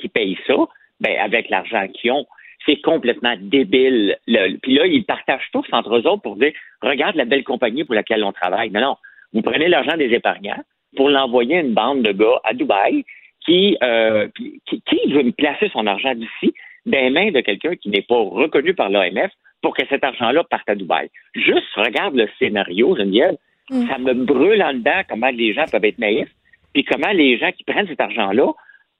ils, 0.01 0.09
payent 0.09 0.39
ça? 0.47 0.55
Ben, 0.99 1.15
avec 1.19 1.47
l'argent 1.51 1.87
qu'ils 1.93 2.11
ont. 2.11 2.25
C'est 2.65 2.81
complètement 2.81 3.35
débile. 3.39 4.17
puis 4.63 4.73
là, 4.73 4.87
ils 4.87 5.05
partagent 5.05 5.47
tous 5.53 5.67
entre 5.71 5.95
eux 5.95 6.07
autres 6.07 6.23
pour 6.23 6.37
dire, 6.37 6.53
regarde 6.81 7.15
la 7.15 7.25
belle 7.25 7.43
compagnie 7.43 7.83
pour 7.83 7.93
laquelle 7.93 8.23
on 8.23 8.31
travaille. 8.31 8.71
Mais 8.71 8.81
non, 8.81 8.97
vous 9.33 9.43
prenez 9.43 9.67
l'argent 9.67 9.95
des 9.95 10.11
épargnants, 10.11 10.63
pour 10.95 11.07
l'envoyer 11.07 11.57
à 11.57 11.61
une 11.61 11.75
bande 11.75 12.01
de 12.01 12.13
gars 12.13 12.41
à 12.45 12.55
Dubaï 12.55 13.05
qui, 13.45 13.77
euh, 13.83 14.27
qui, 14.65 15.11
veut 15.11 15.21
me 15.21 15.33
placer 15.33 15.69
son 15.71 15.85
argent 15.85 16.15
d'ici 16.15 16.51
dans 16.87 16.97
les 16.97 17.11
mains 17.11 17.29
de 17.29 17.41
quelqu'un 17.41 17.75
qui 17.75 17.89
n'est 17.89 18.01
pas 18.01 18.17
reconnu 18.17 18.73
par 18.73 18.89
l'OMF 18.89 19.31
pour 19.61 19.75
que 19.75 19.83
cet 19.89 20.03
argent-là 20.03 20.43
parte 20.49 20.69
à 20.69 20.75
Dubaï. 20.75 21.09
Juste 21.35 21.67
regarde 21.75 22.15
le 22.15 22.27
scénario, 22.39 22.95
Geneviève. 22.95 23.37
Mm. 23.69 23.87
Ça 23.87 23.97
me 23.97 24.13
brûle 24.13 24.61
en 24.63 24.73
dedans 24.73 25.01
comment 25.09 25.29
les 25.29 25.53
gens 25.53 25.65
peuvent 25.71 25.85
être 25.85 25.99
naïfs, 25.99 26.31
puis 26.73 26.83
comment 26.83 27.11
les 27.11 27.37
gens 27.37 27.51
qui 27.51 27.63
prennent 27.63 27.87
cet 27.87 28.01
argent-là 28.01 28.53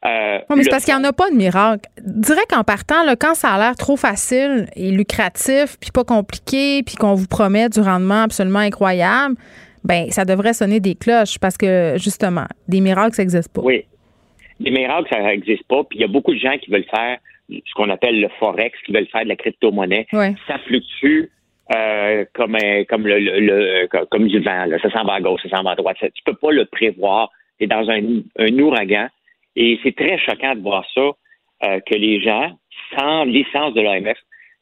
euh, 0.05 0.39
mais 0.55 0.63
c'est 0.63 0.69
parce 0.69 0.85
qu'il 0.85 0.93
n'y 0.95 1.01
en 1.01 1.03
a 1.03 1.11
pas 1.11 1.29
de 1.29 1.35
miracle. 1.35 1.89
Dirais 2.05 2.45
qu'en 2.49 2.63
partant, 2.63 3.03
là, 3.03 3.17
quand 3.17 3.35
ça 3.35 3.49
a 3.49 3.57
l'air 3.57 3.75
trop 3.75 3.97
facile 3.97 4.67
et 4.75 4.91
lucratif, 4.91 5.75
puis 5.79 5.91
pas 5.91 6.05
compliqué, 6.05 6.83
puis 6.83 6.95
qu'on 6.95 7.15
vous 7.15 7.27
promet 7.27 7.67
du 7.67 7.81
rendement 7.81 8.23
absolument 8.23 8.59
incroyable, 8.59 9.35
ben 9.83 10.09
ça 10.09 10.23
devrait 10.23 10.53
sonner 10.53 10.79
des 10.79 10.95
cloches 10.95 11.37
parce 11.37 11.57
que 11.57 11.95
justement, 11.97 12.45
des 12.69 12.79
miracles, 12.79 13.13
ça 13.13 13.23
n'existe 13.23 13.53
pas. 13.53 13.61
Oui. 13.61 13.83
Des 14.61 14.71
miracles, 14.71 15.07
ça 15.11 15.21
n'existe 15.21 15.67
pas. 15.67 15.83
Puis 15.83 15.99
il 15.99 16.01
y 16.01 16.05
a 16.05 16.07
beaucoup 16.07 16.33
de 16.33 16.39
gens 16.39 16.57
qui 16.57 16.71
veulent 16.71 16.87
faire 16.89 17.17
ce 17.49 17.73
qu'on 17.73 17.89
appelle 17.89 18.19
le 18.19 18.29
forex, 18.39 18.77
qui 18.85 18.91
veulent 18.91 19.07
faire 19.07 19.23
de 19.23 19.29
la 19.29 19.35
crypto-monnaie. 19.35 20.07
Ça 20.47 20.59
fluctue 20.59 21.29
euh, 21.75 22.25
comme 22.33 22.57
comme 22.89 23.07
le, 23.07 23.87
comme 24.05 24.27
du 24.27 24.39
vent. 24.39 24.65
Ça 24.81 24.89
s'en 24.91 25.03
va 25.03 25.13
à 25.13 25.21
gauche, 25.21 25.41
ça 25.43 25.57
s'en 25.57 25.63
va 25.63 25.71
à 25.71 25.75
droite. 25.75 25.97
Tu 25.99 26.11
tu 26.11 26.23
peux 26.25 26.33
pas 26.35 26.51
le 26.51 26.65
prévoir. 26.65 27.31
Tu 27.57 27.65
es 27.65 27.67
dans 27.67 27.89
un, 27.89 28.21
un 28.37 28.59
ouragan. 28.59 29.07
Et 29.55 29.79
c'est 29.83 29.95
très 29.95 30.17
choquant 30.17 30.55
de 30.55 30.61
voir 30.61 30.85
ça, 30.93 31.11
euh, 31.63 31.79
que 31.85 31.95
les 31.95 32.21
gens, 32.21 32.57
sans 32.97 33.25
licence 33.25 33.73
de 33.73 33.81
l'OMF, 33.81 34.17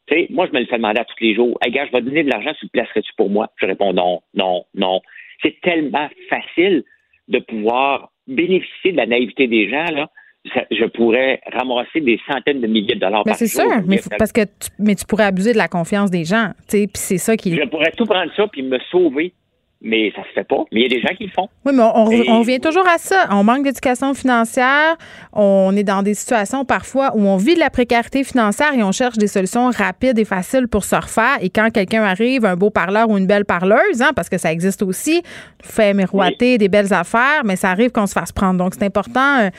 tu 0.06 0.14
sais, 0.14 0.26
moi, 0.30 0.46
je 0.46 0.52
me 0.52 0.60
le 0.60 0.66
fais 0.66 0.76
demander 0.76 1.00
à 1.00 1.04
tous 1.04 1.20
les 1.20 1.34
jours. 1.34 1.58
Hey, 1.62 1.70
gars, 1.70 1.86
je 1.86 1.92
vais 1.92 2.00
te 2.00 2.06
donner 2.06 2.24
de 2.24 2.30
l'argent, 2.30 2.52
tu 2.58 2.64
le 2.64 2.70
placerais-tu 2.70 3.12
pour 3.16 3.30
moi? 3.30 3.50
Je 3.56 3.66
réponds 3.66 3.92
non, 3.92 4.22
non, 4.34 4.64
non. 4.74 5.00
C'est 5.42 5.60
tellement 5.60 6.08
facile 6.28 6.82
de 7.28 7.38
pouvoir 7.38 8.10
bénéficier 8.26 8.92
de 8.92 8.96
la 8.96 9.06
naïveté 9.06 9.46
des 9.46 9.68
gens, 9.68 9.84
là. 9.92 10.10
Je 10.44 10.84
pourrais 10.86 11.40
ramasser 11.52 12.00
des 12.00 12.18
centaines 12.30 12.60
de 12.60 12.66
milliers 12.66 12.94
de 12.94 13.00
dollars 13.00 13.22
mais 13.26 13.34
c'est 13.34 13.46
sûr, 13.46 13.64
mais 13.86 14.00
parce 14.18 14.32
que 14.32 14.42
tu, 14.42 14.70
mais 14.78 14.94
tu 14.94 15.04
pourrais 15.04 15.24
abuser 15.24 15.52
de 15.52 15.58
la 15.58 15.68
confiance 15.68 16.10
des 16.10 16.24
gens, 16.24 16.52
tu 16.68 16.78
sais, 16.78 16.86
puis 16.86 16.92
c'est 16.94 17.18
ça 17.18 17.36
qui. 17.36 17.54
Je 17.54 17.68
pourrais 17.68 17.92
tout 17.96 18.06
prendre 18.06 18.30
ça 18.36 18.46
puis 18.48 18.62
me 18.62 18.78
sauver 18.90 19.34
mais 19.80 20.12
ça 20.16 20.22
se 20.24 20.32
fait 20.32 20.44
pas. 20.44 20.64
Mais 20.72 20.80
il 20.80 20.82
y 20.82 20.86
a 20.86 20.88
des 20.88 21.00
gens 21.00 21.14
qui 21.14 21.24
le 21.24 21.30
font. 21.30 21.48
Oui, 21.64 21.72
mais 21.72 21.82
on, 21.82 22.06
on 22.06 22.40
revient 22.40 22.58
toujours 22.58 22.86
à 22.88 22.98
ça. 22.98 23.28
On 23.30 23.44
manque 23.44 23.62
d'éducation 23.62 24.12
financière. 24.12 24.96
On 25.32 25.74
est 25.76 25.84
dans 25.84 26.02
des 26.02 26.14
situations 26.14 26.64
parfois 26.64 27.12
où 27.14 27.20
on 27.20 27.36
vit 27.36 27.54
de 27.54 27.60
la 27.60 27.70
précarité 27.70 28.24
financière 28.24 28.74
et 28.74 28.82
on 28.82 28.90
cherche 28.90 29.18
des 29.18 29.28
solutions 29.28 29.70
rapides 29.70 30.18
et 30.18 30.24
faciles 30.24 30.66
pour 30.66 30.84
se 30.84 30.96
refaire. 30.96 31.38
Et 31.42 31.50
quand 31.50 31.70
quelqu'un 31.70 32.02
arrive, 32.02 32.44
un 32.44 32.56
beau 32.56 32.70
parleur 32.70 33.08
ou 33.08 33.16
une 33.18 33.26
belle 33.26 33.44
parleuse, 33.44 34.02
hein, 34.02 34.10
parce 34.16 34.28
que 34.28 34.38
ça 34.38 34.50
existe 34.50 34.82
aussi, 34.82 35.22
fait 35.62 35.94
miroiter 35.94 36.58
des 36.58 36.68
belles 36.68 36.92
affaires, 36.92 37.42
mais 37.44 37.54
ça 37.54 37.70
arrive 37.70 37.92
qu'on 37.92 38.06
se 38.06 38.14
fasse 38.14 38.32
prendre. 38.32 38.58
Donc, 38.58 38.74
c'est 38.74 38.84
important 38.84 39.40
euh, 39.40 39.50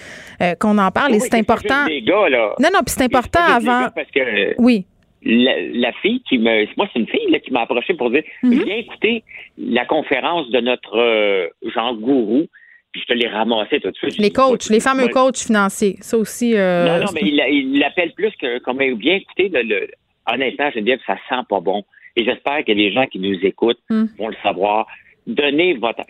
euh, 0.42 0.56
qu'on 0.60 0.78
en 0.78 0.92
parle 0.92 1.16
et 1.16 1.20
c'est 1.20 1.36
important. 1.36 1.86
Non, 2.60 2.70
non, 2.74 2.80
puis 2.86 2.96
c'est 2.98 3.04
important 3.04 3.40
avant. 3.40 3.88
Parce 3.96 4.12
que... 4.14 4.62
Oui 4.62 4.86
la, 5.24 5.92
fille 6.02 6.22
qui 6.28 6.38
me. 6.38 6.66
Moi, 6.78 6.88
c'est 6.92 7.00
une 7.00 7.08
fille 7.08 7.42
qui 7.44 7.52
m'a 7.52 7.62
approché 7.62 7.94
pour 7.94 8.10
dire 8.10 8.24
mhm. 8.44 8.64
Viens 8.64 8.76
écouter 8.78 9.24
la 9.58 9.86
conférence 9.86 10.50
de 10.50 10.60
notre 10.60 10.98
euh, 10.98 11.48
Jean 11.74 11.96
Gourou 11.96 12.48
puis 12.92 13.02
je 13.02 13.14
te 13.14 13.14
les 13.14 13.28
ramassais 13.28 13.80
tout 13.80 13.92
de 13.92 13.96
suite. 13.96 14.18
Les 14.18 14.32
coachs, 14.32 14.68
les 14.70 14.80
fameux 14.80 15.10
coachs 15.10 15.38
financiers, 15.38 15.98
ça 16.00 16.18
aussi. 16.18 16.58
Euh, 16.58 16.88
non, 16.88 17.06
non, 17.06 17.12
mais 17.14 17.22
il 17.22 17.78
l'appelle 17.78 18.14
plus 18.14 18.32
que 18.32 18.58
comme 18.60 18.78
bien 18.78 19.16
écoutez, 19.18 19.50
le, 19.50 19.62
le, 19.62 19.88
honnêtement, 20.32 20.70
je 20.72 20.80
veux 20.80 20.86
dire 20.86 20.98
que 20.98 21.06
ça 21.06 21.18
sent 21.30 21.44
pas 21.48 21.60
bon. 21.60 21.84
Et 22.16 22.26
j'espère 22.26 22.66
que 22.66 22.72
les 22.72 22.92
gens 22.92 23.06
qui 23.06 23.20
nous 23.20 23.38
écoutent 23.44 23.80
hmm. 23.90 24.06
vont 24.18 24.30
le 24.30 24.36
savoir. 24.42 24.88
Donnez 25.28 25.76
votre, 25.76 26.02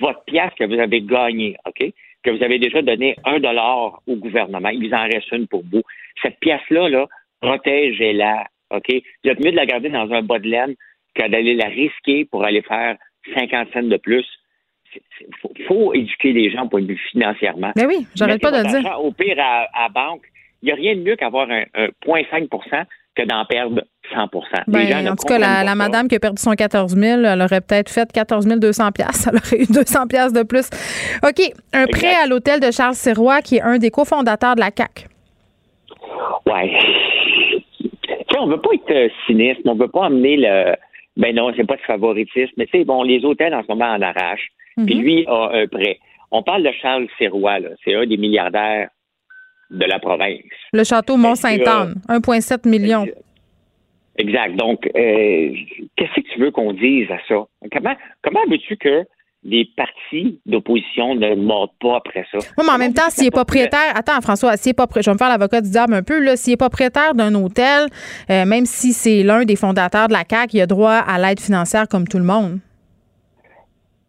votre 0.00 0.24
pièce 0.24 0.50
que 0.58 0.64
vous 0.64 0.80
avez 0.80 1.02
gagnée, 1.02 1.56
OK? 1.66 1.92
Que 2.22 2.30
vous 2.30 2.42
avez 2.42 2.58
déjà 2.58 2.80
donné 2.80 3.16
un 3.24 3.38
dollar 3.38 4.00
au 4.06 4.16
gouvernement. 4.16 4.70
Il 4.70 4.88
vous 4.88 4.94
en 4.94 5.02
reste 5.02 5.30
une 5.32 5.46
pour 5.46 5.62
vous. 5.70 5.82
Cette 6.22 6.38
pièce-là, 6.40 6.88
là, 6.88 7.06
protégez-la, 7.42 8.46
OK? 8.70 8.86
Vous 9.22 9.30
êtes 9.30 9.40
mieux 9.40 9.50
de 9.50 9.56
la 9.56 9.66
garder 9.66 9.90
dans 9.90 10.10
un 10.10 10.22
bas 10.22 10.38
de 10.38 10.48
laine 10.48 10.74
que 11.14 11.28
d'aller 11.28 11.54
la 11.54 11.66
risquer 11.66 12.24
pour 12.24 12.44
aller 12.44 12.62
faire 12.62 12.96
50 13.34 13.68
cents 13.74 13.82
de 13.82 13.96
plus 13.98 14.26
il 15.20 15.64
faut, 15.66 15.94
éduquer 15.94 16.32
les 16.32 16.50
gens 16.50 16.64
au 16.64 16.68
point 16.68 16.82
de 16.82 16.88
vue 16.88 17.00
financièrement. 17.10 17.72
Mais 17.76 17.86
oui, 17.86 18.06
j'arrête 18.14 18.42
pas 18.42 18.50
de 18.50 18.68
dire. 18.68 19.00
Au 19.00 19.10
pire, 19.12 19.36
à, 19.38 19.66
à 19.72 19.88
banque, 19.88 20.22
il 20.62 20.66
n'y 20.66 20.72
a 20.72 20.74
rien 20.74 20.94
de 20.96 21.00
mieux 21.00 21.16
qu'avoir 21.16 21.48
un, 21.50 21.64
0,5% 22.06 22.84
que 23.14 23.22
d'en 23.26 23.44
perdre 23.44 23.82
100% 24.14 24.64
ben, 24.68 25.08
En 25.08 25.16
tout 25.16 25.26
cas, 25.26 25.38
la, 25.38 25.74
madame 25.74 26.08
qui 26.08 26.16
a 26.16 26.20
perdu 26.20 26.40
son 26.40 26.52
14 26.52 26.96
000, 26.96 27.24
elle 27.24 27.42
aurait 27.42 27.60
peut-être 27.60 27.90
fait 27.90 28.10
14 28.10 28.46
200 28.46 28.88
Elle 28.98 29.36
aurait 29.36 29.62
eu 29.62 29.66
200 29.66 30.06
de 30.06 30.42
plus. 30.44 30.68
OK. 31.22 31.52
Un 31.72 31.86
prêt 31.86 32.14
à 32.14 32.26
l'hôtel 32.26 32.60
de 32.60 32.70
Charles 32.70 32.94
Sirois, 32.94 33.42
qui 33.42 33.56
est 33.56 33.62
un 33.62 33.78
des 33.78 33.90
cofondateurs 33.90 34.54
de 34.54 34.60
la 34.60 34.70
CAC. 34.70 35.08
Oui. 36.46 37.11
On 38.42 38.46
ne 38.46 38.52
veut 38.52 38.60
pas 38.60 38.70
être 38.74 39.12
cynique, 39.26 39.58
on 39.64 39.74
ne 39.74 39.80
veut 39.80 39.88
pas 39.88 40.06
amener 40.06 40.36
le. 40.36 40.74
Ben 41.16 41.34
non, 41.34 41.52
c'est 41.54 41.66
pas 41.66 41.76
de 41.76 41.82
favoritisme, 41.82 42.52
mais 42.56 42.66
tu 42.66 42.78
sais, 42.78 42.84
bon, 42.84 43.02
les 43.02 43.24
hôtels 43.24 43.54
en 43.54 43.62
ce 43.62 43.68
moment 43.68 43.92
en 43.92 44.00
arrachent. 44.00 44.48
Puis 44.86 44.94
mhm. 44.94 45.02
lui 45.02 45.26
a 45.26 45.50
un 45.52 45.66
prêt. 45.66 45.98
On 46.30 46.42
parle 46.42 46.62
de 46.62 46.70
Charles 46.80 47.06
Sirois, 47.18 47.58
c'est 47.84 47.94
un 47.94 48.06
des 48.06 48.16
milliardaires 48.16 48.88
de 49.70 49.84
la 49.84 49.98
province. 49.98 50.40
Le 50.72 50.84
château 50.84 51.16
Mont-Saint-Anne, 51.18 51.94
1,7 52.08 52.68
million. 52.68 53.06
Exact. 54.16 54.56
Donc, 54.56 54.86
euh, 54.86 55.54
qu'est-ce 55.96 56.20
que 56.20 56.32
tu 56.32 56.40
veux 56.40 56.50
qu'on 56.50 56.72
dise 56.72 57.10
à 57.10 57.18
ça? 57.28 57.46
Comment, 57.70 57.94
comment 58.22 58.40
veux-tu 58.48 58.76
que 58.76 59.04
les 59.44 59.68
partis 59.76 60.40
d'opposition 60.46 61.14
ne 61.14 61.34
mordent 61.34 61.70
pas 61.80 61.96
après 61.96 62.24
ça. 62.30 62.38
Oui, 62.38 62.64
mais 62.64 62.72
en 62.72 62.78
même 62.78 62.94
temps, 62.94 63.10
s'il 63.10 63.26
est 63.26 63.30
propriétaire, 63.30 63.92
attends, 63.94 64.20
François, 64.20 64.56
s'il 64.56 64.70
est 64.70 64.74
pas, 64.74 64.86
je 64.94 65.00
vais 65.00 65.12
me 65.12 65.18
faire 65.18 65.28
l'avocat 65.28 65.60
du 65.60 65.70
diable 65.70 65.94
un 65.94 66.02
peu, 66.02 66.20
là, 66.22 66.36
s'il 66.36 66.52
est 66.52 66.56
propriétaire 66.56 67.14
d'un 67.14 67.34
hôtel, 67.34 67.88
euh, 68.30 68.44
même 68.44 68.66
si 68.66 68.92
c'est 68.92 69.22
l'un 69.22 69.44
des 69.44 69.56
fondateurs 69.56 70.08
de 70.08 70.12
la 70.12 70.22
CAQ, 70.28 70.56
il 70.56 70.60
a 70.60 70.66
droit 70.66 70.92
à 70.92 71.18
l'aide 71.18 71.40
financière 71.40 71.88
comme 71.88 72.06
tout 72.06 72.18
le 72.18 72.24
monde. 72.24 72.60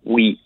Oui, 0.05 0.39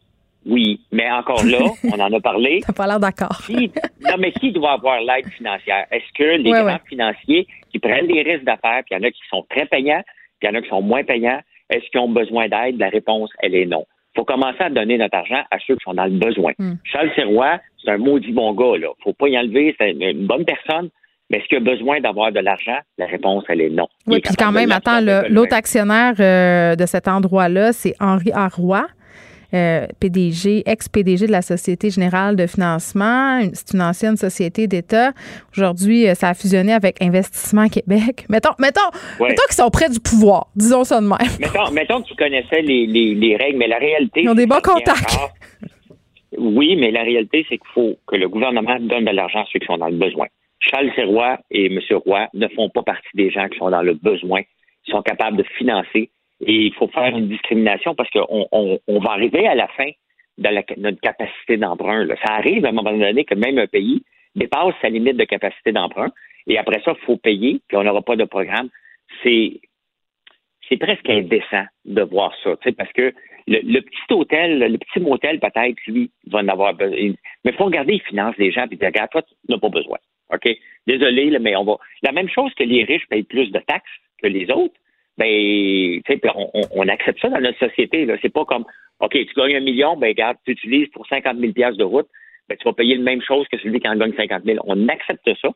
oui, 0.46 0.80
mais 0.94 1.12
encore 1.12 1.44
là, 1.44 1.60
on 1.84 2.00
en 2.00 2.14
a 2.14 2.20
parlé. 2.22 2.62
T'as 2.66 2.72
pas 2.72 2.88
l'air 2.88 3.00
d'accord. 3.00 3.42
non, 3.50 4.16
mais 4.18 4.32
qui 4.32 4.54
doit 4.54 4.74
avoir 4.74 5.02
l'aide 5.02 5.28
financière? 5.34 5.86
Est-ce 5.92 6.14
que 6.18 6.42
les 6.42 6.52
grands 6.52 6.80
financiers 6.88 7.46
qui 7.70 7.80
prennent 7.80 8.08
des 8.08 8.22
risques 8.22 8.46
d'affaires, 8.46 8.84
puis 8.86 8.96
il 8.96 9.02
y 9.02 9.06
en 9.06 9.08
a 9.08 9.12
qui 9.12 9.22
sont 9.30 9.46
très 9.50 9.66
payants, 9.66 10.04
puis 10.40 10.48
il 10.48 10.54
y 10.54 10.56
en 10.56 10.60
a 10.60 10.62
qui 10.62 10.70
sont 10.70 10.82
moins 10.82 11.04
payants, 11.04 11.42
est-ce 11.70 11.90
qu'ils 11.92 12.00
ont 12.00 12.10
besoin 12.10 12.48
d'aide? 12.48 12.80
La 12.80 12.88
réponse, 12.88 13.30
elle 13.40 13.56
est 13.56 13.66
non. 13.66 13.86
Il 14.18 14.22
faut 14.22 14.26
commencer 14.26 14.62
à 14.62 14.72
donner 14.72 14.98
notre 14.98 15.16
argent 15.16 15.44
à 15.52 15.58
ceux 15.66 15.76
qui 15.76 15.84
sont 15.84 15.94
dans 15.94 16.06
le 16.06 16.18
besoin. 16.18 16.54
Hmm. 16.58 16.74
Charles 16.84 17.12
Sirois, 17.14 17.60
c'est 17.84 17.92
un 17.92 18.00
maudit 18.00 18.32
bon 18.32 18.52
gars, 18.54 18.80
là. 18.80 18.88
Faut 19.04 19.14
pas 19.14 19.28
y 19.28 19.38
enlever, 19.38 19.76
c'est 19.80 19.92
une 19.92 20.26
bonne 20.26 20.44
personne, 20.44 20.90
mais 21.30 21.38
est-ce 21.38 21.48
qu'il 21.48 21.58
a 21.58 21.60
besoin 21.60 22.00
d'avoir 22.00 22.32
de 22.32 22.40
l'argent? 22.40 22.80
La 22.98 23.06
réponse, 23.06 23.44
elle 23.48 23.62
est 23.62 23.70
non. 23.70 23.88
Oui, 24.08 24.20
puis 24.20 24.34
quand 24.36 24.52
même, 24.52 24.72
attends, 24.72 25.02
l'autre 25.30 25.56
actionnaire 25.56 26.16
euh, 26.20 26.76
de 26.76 26.86
cet 26.88 27.08
endroit-là, 27.08 27.74
c'est 27.74 27.94
Henri 28.00 28.32
Arroy. 28.34 28.88
Euh, 29.54 29.88
PDG, 30.02 30.64
ex-PDG 30.66 31.28
de 31.28 31.32
la 31.32 31.42
Société 31.42 31.90
générale 31.90 32.36
de 32.36 32.48
financement. 32.48 33.40
C'est 33.54 33.74
une 33.74 33.82
ancienne 33.82 34.18
société 34.18 34.68
d'État. 34.68 35.12
Aujourd'hui, 35.56 36.08
euh, 36.08 36.16
ça 36.16 36.30
a 36.30 36.34
fusionné 36.34 36.74
avec 36.74 37.02
Investissement 37.02 37.70
Québec. 37.70 38.26
Mettons, 38.30 38.52
mettons, 38.60 38.82
mettons 39.22 39.44
qu'ils 39.48 39.56
sont 39.56 39.70
près 39.70 39.90
du 39.90 40.00
pouvoir. 40.02 40.48
Disons 40.56 40.84
ça 40.84 41.00
de 41.00 41.08
même. 41.08 41.18
Mettons, 41.40 41.72
mettons 41.72 42.02
que 42.02 42.10
tu 42.10 42.16
connaissais 42.16 42.62
les, 42.62 43.38
règles, 43.40 43.58
mais 43.58 43.68
la 43.68 43.78
réalité. 43.78 44.24
Ils 44.24 44.30
ont 44.30 44.36
des 44.36 44.46
bons 44.46 44.62
contacts. 44.62 45.18
Oui, 46.38 46.76
mais 46.76 46.92
la 46.92 47.04
réalité, 47.04 47.46
c'est 47.48 47.58
qu'il 47.58 47.72
faut 47.74 47.98
que 48.06 48.18
le 48.18 48.28
gouvernement 48.28 48.78
donne 48.82 49.06
de 49.06 49.12
l'argent 49.12 49.40
à 49.40 49.46
ceux 49.52 49.60
qui 49.60 49.66
sont 49.66 49.78
dans 49.78 49.88
le 49.88 49.96
besoin. 49.96 50.28
Charles 50.60 50.92
Sirois 50.96 51.40
et 51.52 51.68
M. 51.68 51.80
Roy 52.06 52.28
ne 52.34 52.48
font 52.50 52.70
pas 52.70 52.84
partie 52.84 53.08
des 53.14 53.30
gens 53.30 53.48
qui 53.48 53.58
sont 53.58 53.70
dans 53.70 53.82
le 53.82 53.94
besoin. 53.94 54.42
Ils 54.88 54.92
sont 54.92 55.02
capables 55.02 55.38
de 55.38 55.46
financer 55.58 56.10
et 56.42 56.54
il 56.54 56.74
faut 56.74 56.88
faire 56.88 57.16
une 57.16 57.28
discrimination 57.28 57.96
parce 57.96 58.10
qu'on 58.12 58.48
on, 58.52 59.00
va 59.00 59.12
arriver 59.12 59.48
à 59.48 59.56
la 59.56 59.68
fin 59.70 59.90
de 60.38 60.80
notre 60.80 61.00
capacité 61.02 61.58
d'emprunt. 61.58 62.08
Ça 62.26 62.36
arrive 62.36 62.66
à 62.66 62.70
un 62.70 62.74
moment 62.74 62.92
donné 62.92 63.26
que 63.26 63.36
même 63.36 63.58
un 63.58 63.68
pays 63.68 64.04
dépasse 64.36 64.76
sa 64.82 64.90
limite 64.90 65.18
de 65.18 65.24
capacité 65.24 65.72
d'emprunt 65.72 66.12
et 66.48 66.58
après 66.58 66.82
ça, 66.84 66.94
il 67.00 67.06
faut 67.06 67.18
payer, 67.18 67.62
puis 67.68 67.78
on 67.78 67.84
n'aura 67.84 68.02
pas 68.02 68.16
de 68.16 68.24
programme. 68.24 68.70
C'est 69.24 69.60
c'est 70.70 70.78
presque 70.78 71.10
indécent 71.10 71.66
de 71.86 72.02
voir 72.02 72.34
ça, 72.44 72.52
parce 72.78 72.92
que 72.92 73.14
le, 73.48 73.80
petit 73.80 74.14
hôtel, 74.14 74.60
le 74.60 74.78
petit 74.78 75.00
motel, 75.00 75.40
peut-être, 75.40 75.78
lui, 75.88 76.12
va 76.28 76.40
en 76.40 76.48
avoir 76.50 76.74
besoin. 76.74 77.14
Mais 77.46 77.52
il 77.52 77.54
faut 77.54 77.66
regarder 77.66 77.94
les 77.94 78.00
finances 78.00 78.36
des 78.36 78.52
gens 78.52 78.66
et 78.70 78.76
dire, 78.76 78.88
regarde, 78.88 79.10
toi, 79.10 79.22
tu 79.22 79.34
n'as 79.48 79.58
pas 79.58 79.70
besoin. 79.70 79.98
OK? 80.34 80.50
Désolé, 80.86 81.38
mais 81.40 81.56
on 81.56 81.64
va. 81.64 81.78
La 82.04 82.12
même 82.12 82.28
chose 82.28 82.54
que 82.56 82.64
les 82.64 82.84
riches 82.84 83.08
payent 83.08 83.24
plus 83.24 83.50
de 83.52 83.60
taxes 83.60 83.90
que 84.22 84.28
les 84.28 84.52
autres, 84.52 84.76
ben, 85.18 86.02
on, 86.36 86.62
on, 86.72 86.88
accepte 86.88 87.20
ça 87.22 87.30
dans 87.30 87.40
notre 87.40 87.60
société. 87.60 88.06
Là. 88.06 88.16
C'est 88.22 88.34
pas 88.34 88.46
comme, 88.46 88.66
OK, 89.00 89.12
tu 89.12 89.34
gagnes 89.36 89.56
un 89.56 89.62
million, 89.62 89.98
ben, 89.98 90.08
regarde, 90.08 90.38
tu 90.46 90.52
utilises 90.52 90.88
pour 90.90 91.08
50 91.08 91.38
000 91.38 91.52
de 91.52 91.84
route, 91.84 92.08
ben, 92.50 92.58
tu 92.58 92.64
vas 92.66 92.74
payer 92.74 92.96
la 92.96 93.04
même 93.04 93.22
chose 93.22 93.48
que 93.52 93.58
celui 93.58 93.80
qui 93.80 93.90
en 93.90 93.96
gagne 93.96 94.14
50 94.16 94.44
000. 94.44 94.60
On 94.66 94.88
accepte 94.88 95.30
ça. 95.42 95.50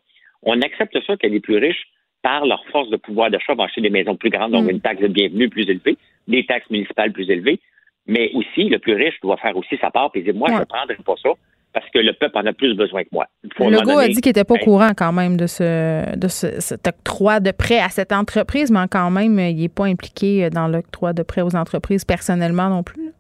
On 0.43 0.59
accepte 0.61 0.97
ça 1.05 1.15
que 1.15 1.27
les 1.27 1.39
plus 1.39 1.57
riches, 1.57 1.87
par 2.23 2.45
leur 2.45 2.63
force 2.67 2.89
de 2.89 2.97
pouvoir 2.97 3.29
d'achat, 3.29 3.53
vont 3.53 3.63
acheter 3.63 3.81
des 3.81 3.89
maisons 3.89 4.15
plus 4.15 4.29
grandes, 4.29 4.51
donc 4.51 4.65
mm. 4.65 4.71
une 4.71 4.81
taxe 4.81 5.01
de 5.01 5.07
bienvenue 5.07 5.49
plus 5.49 5.69
élevée, 5.69 5.97
des 6.27 6.45
taxes 6.45 6.69
municipales 6.69 7.11
plus 7.11 7.29
élevées. 7.29 7.59
Mais 8.07 8.31
aussi, 8.33 8.67
le 8.67 8.79
plus 8.79 8.93
riche 8.93 9.19
doit 9.21 9.37
faire 9.37 9.55
aussi 9.55 9.77
sa 9.77 9.91
part 9.91 10.11
et 10.15 10.21
dire, 10.21 10.33
moi, 10.33 10.49
je 10.49 10.59
ne 10.59 10.63
prendrai 10.63 10.95
pas 11.05 11.15
ça 11.21 11.29
parce 11.73 11.89
que 11.89 11.99
le 11.99 12.13
peuple 12.13 12.37
en 12.37 12.45
a 12.45 12.53
plus 12.53 12.75
besoin 12.75 13.03
que 13.03 13.09
moi. 13.11 13.27
Le 13.43 13.69
Legault 13.69 13.97
a 13.97 14.07
dit 14.07 14.21
qu'il 14.21 14.29
n'était 14.29 14.43
pas 14.43 14.55
au 14.55 14.57
ben, 14.57 14.63
courant 14.63 14.91
quand 14.95 15.13
même 15.13 15.37
de 15.37 15.47
ce 15.47 16.17
de 16.17 16.27
cet 16.27 16.87
octroi 16.87 17.39
de 17.39 17.51
prêt 17.51 17.79
à 17.79 17.89
cette 17.89 18.11
entreprise, 18.11 18.71
mais 18.71 18.79
quand 18.89 19.09
même, 19.11 19.39
il 19.39 19.61
n'est 19.61 19.69
pas 19.69 19.85
impliqué 19.85 20.49
dans 20.49 20.67
l'octroi 20.67 21.13
de 21.13 21.23
prêt 21.23 21.41
aux 21.41 21.55
entreprises 21.55 22.05
personnellement 22.05 22.69
non 22.69 22.83
plus. 22.83 23.13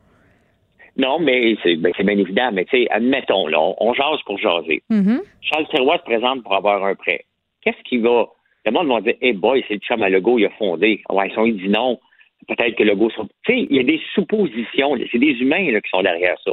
Non, 0.97 1.19
mais 1.19 1.55
c'est 1.63 1.75
ben, 1.77 1.91
bien 1.97 2.17
évident. 2.17 2.51
Mais 2.51 2.65
tu 2.65 2.77
sais, 2.77 2.87
admettons, 2.89 3.47
là, 3.47 3.59
on, 3.59 3.93
jase 3.93 4.21
pour 4.25 4.37
jaser. 4.37 4.83
Mm-hmm. 4.89 5.21
Charles 5.41 5.67
Sirois 5.71 5.97
se 5.97 6.03
présente 6.03 6.43
pour 6.43 6.55
avoir 6.55 6.83
un 6.83 6.95
prêt. 6.95 7.25
Qu'est-ce 7.61 7.81
qui 7.87 7.97
va... 7.97 8.27
Le 8.65 8.71
monde 8.71 8.89
va 8.89 9.01
dire, 9.01 9.15
hey 9.21 9.33
boy, 9.33 9.63
c'est 9.67 9.75
le 9.75 9.79
chum 9.79 10.03
à 10.03 10.09
Legault, 10.09 10.37
il 10.37 10.45
a 10.45 10.49
fondé. 10.51 11.01
Ouais, 11.09 11.29
ils 11.29 11.33
sont, 11.33 11.45
il 11.45 11.57
dit 11.57 11.69
non. 11.69 11.99
Peut-être 12.47 12.75
que 12.75 12.83
Legault... 12.83 13.09
Tu 13.09 13.23
sais, 13.47 13.67
il 13.69 13.75
y 13.75 13.79
a 13.79 13.83
des 13.83 14.01
suppositions. 14.13 14.95
C'est 15.11 15.19
des 15.19 15.33
humains 15.39 15.71
là, 15.71 15.79
qui 15.81 15.89
sont 15.89 16.01
derrière 16.01 16.37
ça. 16.43 16.51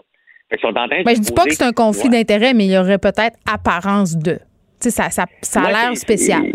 Fait 0.51 0.61
sont 0.61 0.69
en 0.69 0.89
train 0.89 1.03
ben, 1.03 1.15
je 1.15 1.21
dis 1.21 1.33
pas 1.33 1.45
que 1.45 1.53
c'est 1.53 1.65
un 1.65 1.73
conflit 1.73 2.09
d'intérêt, 2.09 2.55
mais 2.55 2.67
il 2.67 2.73
y 2.73 2.79
aurait 2.79 2.99
peut-être 2.99 3.37
apparence 3.47 4.17
de. 4.17 4.39
Tu 4.81 4.89
sais, 4.89 4.91
ça, 4.91 5.11
ça, 5.11 5.27
ça 5.43 5.63
a 5.63 5.71
l'air 5.71 5.97
spécial. 5.97 6.53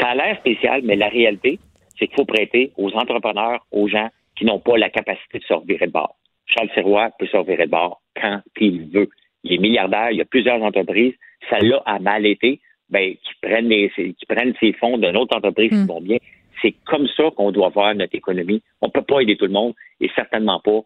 Ça 0.00 0.08
a 0.08 0.14
l'air 0.14 0.38
spécial, 0.38 0.80
mais 0.84 0.96
la 0.96 1.08
réalité, 1.08 1.58
c'est 1.98 2.06
qu'il 2.06 2.16
faut 2.16 2.24
prêter 2.24 2.72
aux 2.76 2.90
entrepreneurs, 2.92 3.66
aux 3.70 3.88
gens 3.88 4.08
qui 4.36 4.44
n'ont 4.44 4.60
pas 4.60 4.76
la 4.78 4.90
capacité 4.90 5.38
de 5.38 5.44
se 5.44 5.52
revirer 5.52 5.86
de 5.86 5.92
bord. 5.92 6.16
Charles 6.46 6.70
Sirois 6.74 7.10
peut 7.18 7.26
se 7.26 7.36
revirer 7.36 7.66
de 7.66 7.70
bord 7.70 8.00
quand 8.20 8.40
il 8.60 8.88
veut. 8.90 9.08
Il 9.44 9.54
est 9.54 9.58
milliardaire, 9.58 10.10
il 10.10 10.18
y 10.18 10.22
a 10.22 10.24
plusieurs 10.24 10.62
entreprises. 10.62 11.14
Ça 11.50 11.58
l'a 11.58 11.82
a 11.84 11.98
mal 11.98 12.26
été. 12.26 12.60
Ben, 12.88 13.14
qui 13.14 13.34
prennent, 13.42 13.68
les, 13.68 13.90
qui 13.96 14.26
prennent 14.28 14.54
ces 14.60 14.72
fonds 14.74 14.96
d'une 14.96 15.16
autre 15.16 15.36
entreprise 15.36 15.70
qui 15.70 15.76
hmm. 15.76 15.86
vont 15.86 16.00
bien. 16.00 16.18
C'est 16.62 16.72
comme 16.84 17.08
ça 17.16 17.24
qu'on 17.36 17.50
doit 17.50 17.70
voir 17.70 17.92
notre 17.96 18.14
économie. 18.14 18.62
On 18.80 18.86
ne 18.86 18.92
peut 18.92 19.02
pas 19.02 19.20
aider 19.20 19.36
tout 19.36 19.46
le 19.46 19.52
monde 19.52 19.74
et 20.00 20.08
certainement 20.14 20.60
pas 20.60 20.82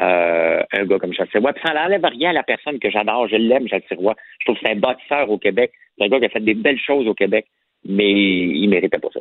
euh, 0.00 0.62
un 0.72 0.84
gars 0.84 0.98
comme 0.98 1.12
Charles 1.12 1.28
Sirois. 1.30 1.52
Puis 1.52 1.62
ça 1.66 1.74
n'enlève 1.74 2.04
rien 2.04 2.30
à 2.30 2.34
la 2.34 2.42
personne 2.42 2.78
que 2.78 2.90
j'adore. 2.90 3.28
Je 3.28 3.36
l'aime, 3.36 3.66
Sirois. 3.88 4.14
Je 4.40 4.44
trouve 4.44 4.56
que 4.56 4.60
c'est 4.64 4.72
un 4.72 4.78
bâtisseur 4.78 5.30
au 5.30 5.38
Québec. 5.38 5.72
C'est 5.96 6.04
un 6.04 6.08
gars 6.08 6.18
qui 6.18 6.26
a 6.26 6.28
fait 6.28 6.40
des 6.40 6.54
belles 6.54 6.78
choses 6.78 7.06
au 7.06 7.14
Québec, 7.14 7.46
mais 7.84 8.10
il 8.10 8.68
méritait 8.68 8.98
pas 8.98 9.08
ça. 9.12 9.20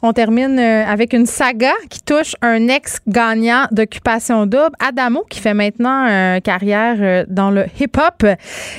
On 0.00 0.12
termine 0.12 0.60
euh, 0.60 0.84
avec 0.84 1.12
une 1.12 1.26
saga 1.26 1.72
qui 1.90 2.04
touche 2.04 2.36
un 2.40 2.68
ex-gagnant 2.68 3.66
d'occupation 3.72 4.46
double, 4.46 4.76
Adamo, 4.78 5.24
qui 5.28 5.40
fait 5.40 5.54
maintenant 5.54 6.06
euh, 6.06 6.38
carrière 6.38 7.24
dans 7.28 7.50
le 7.50 7.64
hip-hop. 7.80 8.24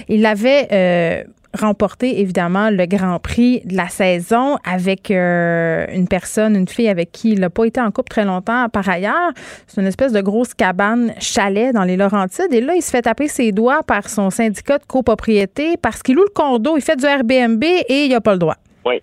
Il 0.08 0.26
avait 0.26 1.26
remporté 1.54 2.20
évidemment 2.22 2.70
le 2.70 2.86
Grand 2.86 3.20
Prix 3.20 3.62
de 3.66 3.76
la 3.76 3.88
saison 3.88 4.58
avec 4.64 5.12
euh, 5.12 5.86
une 5.94 6.08
personne, 6.08 6.56
une 6.56 6.68
fille 6.68 6.88
avec 6.88 7.12
qui 7.12 7.32
il 7.32 7.40
n'a 7.40 7.50
pas 7.50 7.66
été 7.66 7.82
en 7.82 7.92
couple 7.92 8.10
très 8.10 8.26
longtemps 8.26 8.68
par 8.70 8.88
ailleurs. 8.88 9.32
C'est 9.68 9.82
une 9.82 9.88
espèce 9.88 10.14
de 10.14 10.22
grosse 10.22 10.54
cabane 10.54 11.14
chalet 11.20 11.74
dans 11.74 11.84
les 11.84 11.98
Laurentides. 11.98 12.54
Et 12.54 12.62
là, 12.62 12.76
il 12.76 12.82
se 12.82 12.92
fait 12.92 13.02
taper 13.02 13.28
ses 13.28 13.52
doigts 13.52 13.84
par 13.84 14.10
son 14.10 14.30
syndicat 14.30 14.78
de 14.78 14.86
copropriété 14.86 15.76
parce 15.82 16.04
qu'il 16.04 16.16
loue 16.16 16.24
le 16.24 16.34
condo, 16.34 16.78
il 16.78 16.82
fait 16.82 16.98
du 16.98 17.06
Airbnb 17.06 17.64
et 17.64 18.06
il 18.06 18.10
n'a 18.10 18.22
pas 18.22 18.34
le 18.34 18.40
droit. 18.40 18.56
Oui. 18.86 19.02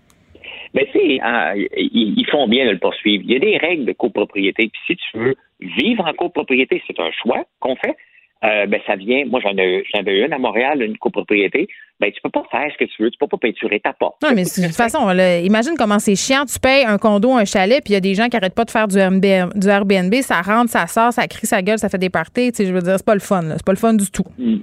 Mais 0.75 0.87
tu 0.93 0.99
sais, 0.99 1.21
hein, 1.23 1.55
ils 1.77 2.27
font 2.31 2.49
bien 2.49 2.67
de 2.67 2.73
le 2.73 2.79
poursuivre. 2.79 3.25
Il 3.27 3.33
y 3.33 3.37
a 3.37 3.41
des 3.41 3.57
règles 3.57 3.87
de 3.87 3.93
copropriété. 3.93 4.69
Puis 4.69 4.81
si 4.87 4.97
tu 4.97 5.19
veux 5.19 5.35
vivre 5.61 6.07
en 6.07 6.13
copropriété, 6.13 6.83
c'est 6.87 7.01
un 7.01 7.11
choix 7.23 7.45
qu'on 7.61 7.77
fait. 7.77 7.97
Euh, 8.45 8.67
ben 8.67 8.81
ça 8.87 8.97
vient. 8.97 9.25
Moi, 9.27 9.41
j'en 9.43 9.57
ai, 9.57 9.83
avais 9.95 10.21
une 10.21 10.33
à 10.33 10.39
Montréal, 10.39 10.83
une 10.83 10.99
copropriété. 10.99 11.69
Ben 11.99 12.13
tu 12.13 12.21
peux 12.21 12.31
pas 12.31 12.45
faire 12.51 12.71
ce 12.73 12.77
que 12.77 12.85
tu 12.85 13.03
veux, 13.03 13.11
tu 13.11 13.19
peux 13.19 13.27
pas 13.27 13.39
peinturer 13.39 13.81
ta 13.81 13.95
porte. 13.95 14.17
Non, 14.23 14.31
mais 14.35 14.45
de 14.45 14.67
toute 14.67 14.77
façon, 14.77 15.11
imagine 15.11 15.73
comment 15.79 15.99
c'est 15.99 16.17
chiant. 16.17 16.45
Tu 16.45 16.59
payes 16.59 16.85
un 16.85 16.99
condo, 16.99 17.33
un 17.33 17.47
chalet, 17.47 17.83
puis 17.83 17.93
il 17.93 17.95
y 17.95 17.97
a 17.97 18.01
des 18.01 18.15
gens 18.15 18.29
qui 18.29 18.37
arrêtent 18.37 18.55
pas 18.55 18.67
de 18.67 18.71
faire 18.71 18.89
du 18.89 18.99
Airbnb, 18.99 19.25
du 19.55 19.69
Airbnb, 19.69 20.15
ça 20.17 20.43
rentre, 20.43 20.71
ça 20.71 20.87
sort, 20.87 21.13
ça 21.13 21.27
crie 21.27 21.47
sa 21.47 21.63
gueule, 21.63 21.79
ça 21.79 21.89
fait 21.89 21.99
des 21.99 22.11
parties. 22.11 22.53
Tu 22.53 22.57
sais, 22.57 22.67
je 22.67 22.73
veux 22.73 22.83
dire, 22.83 22.97
c'est 22.99 23.07
pas 23.07 23.15
le 23.15 23.21
fun. 23.21 23.43
C'est 23.57 23.65
pas 23.65 23.73
le 23.73 23.79
fun 23.79 23.95
du 23.95 24.11
tout. 24.11 24.25
Mm. 24.39 24.59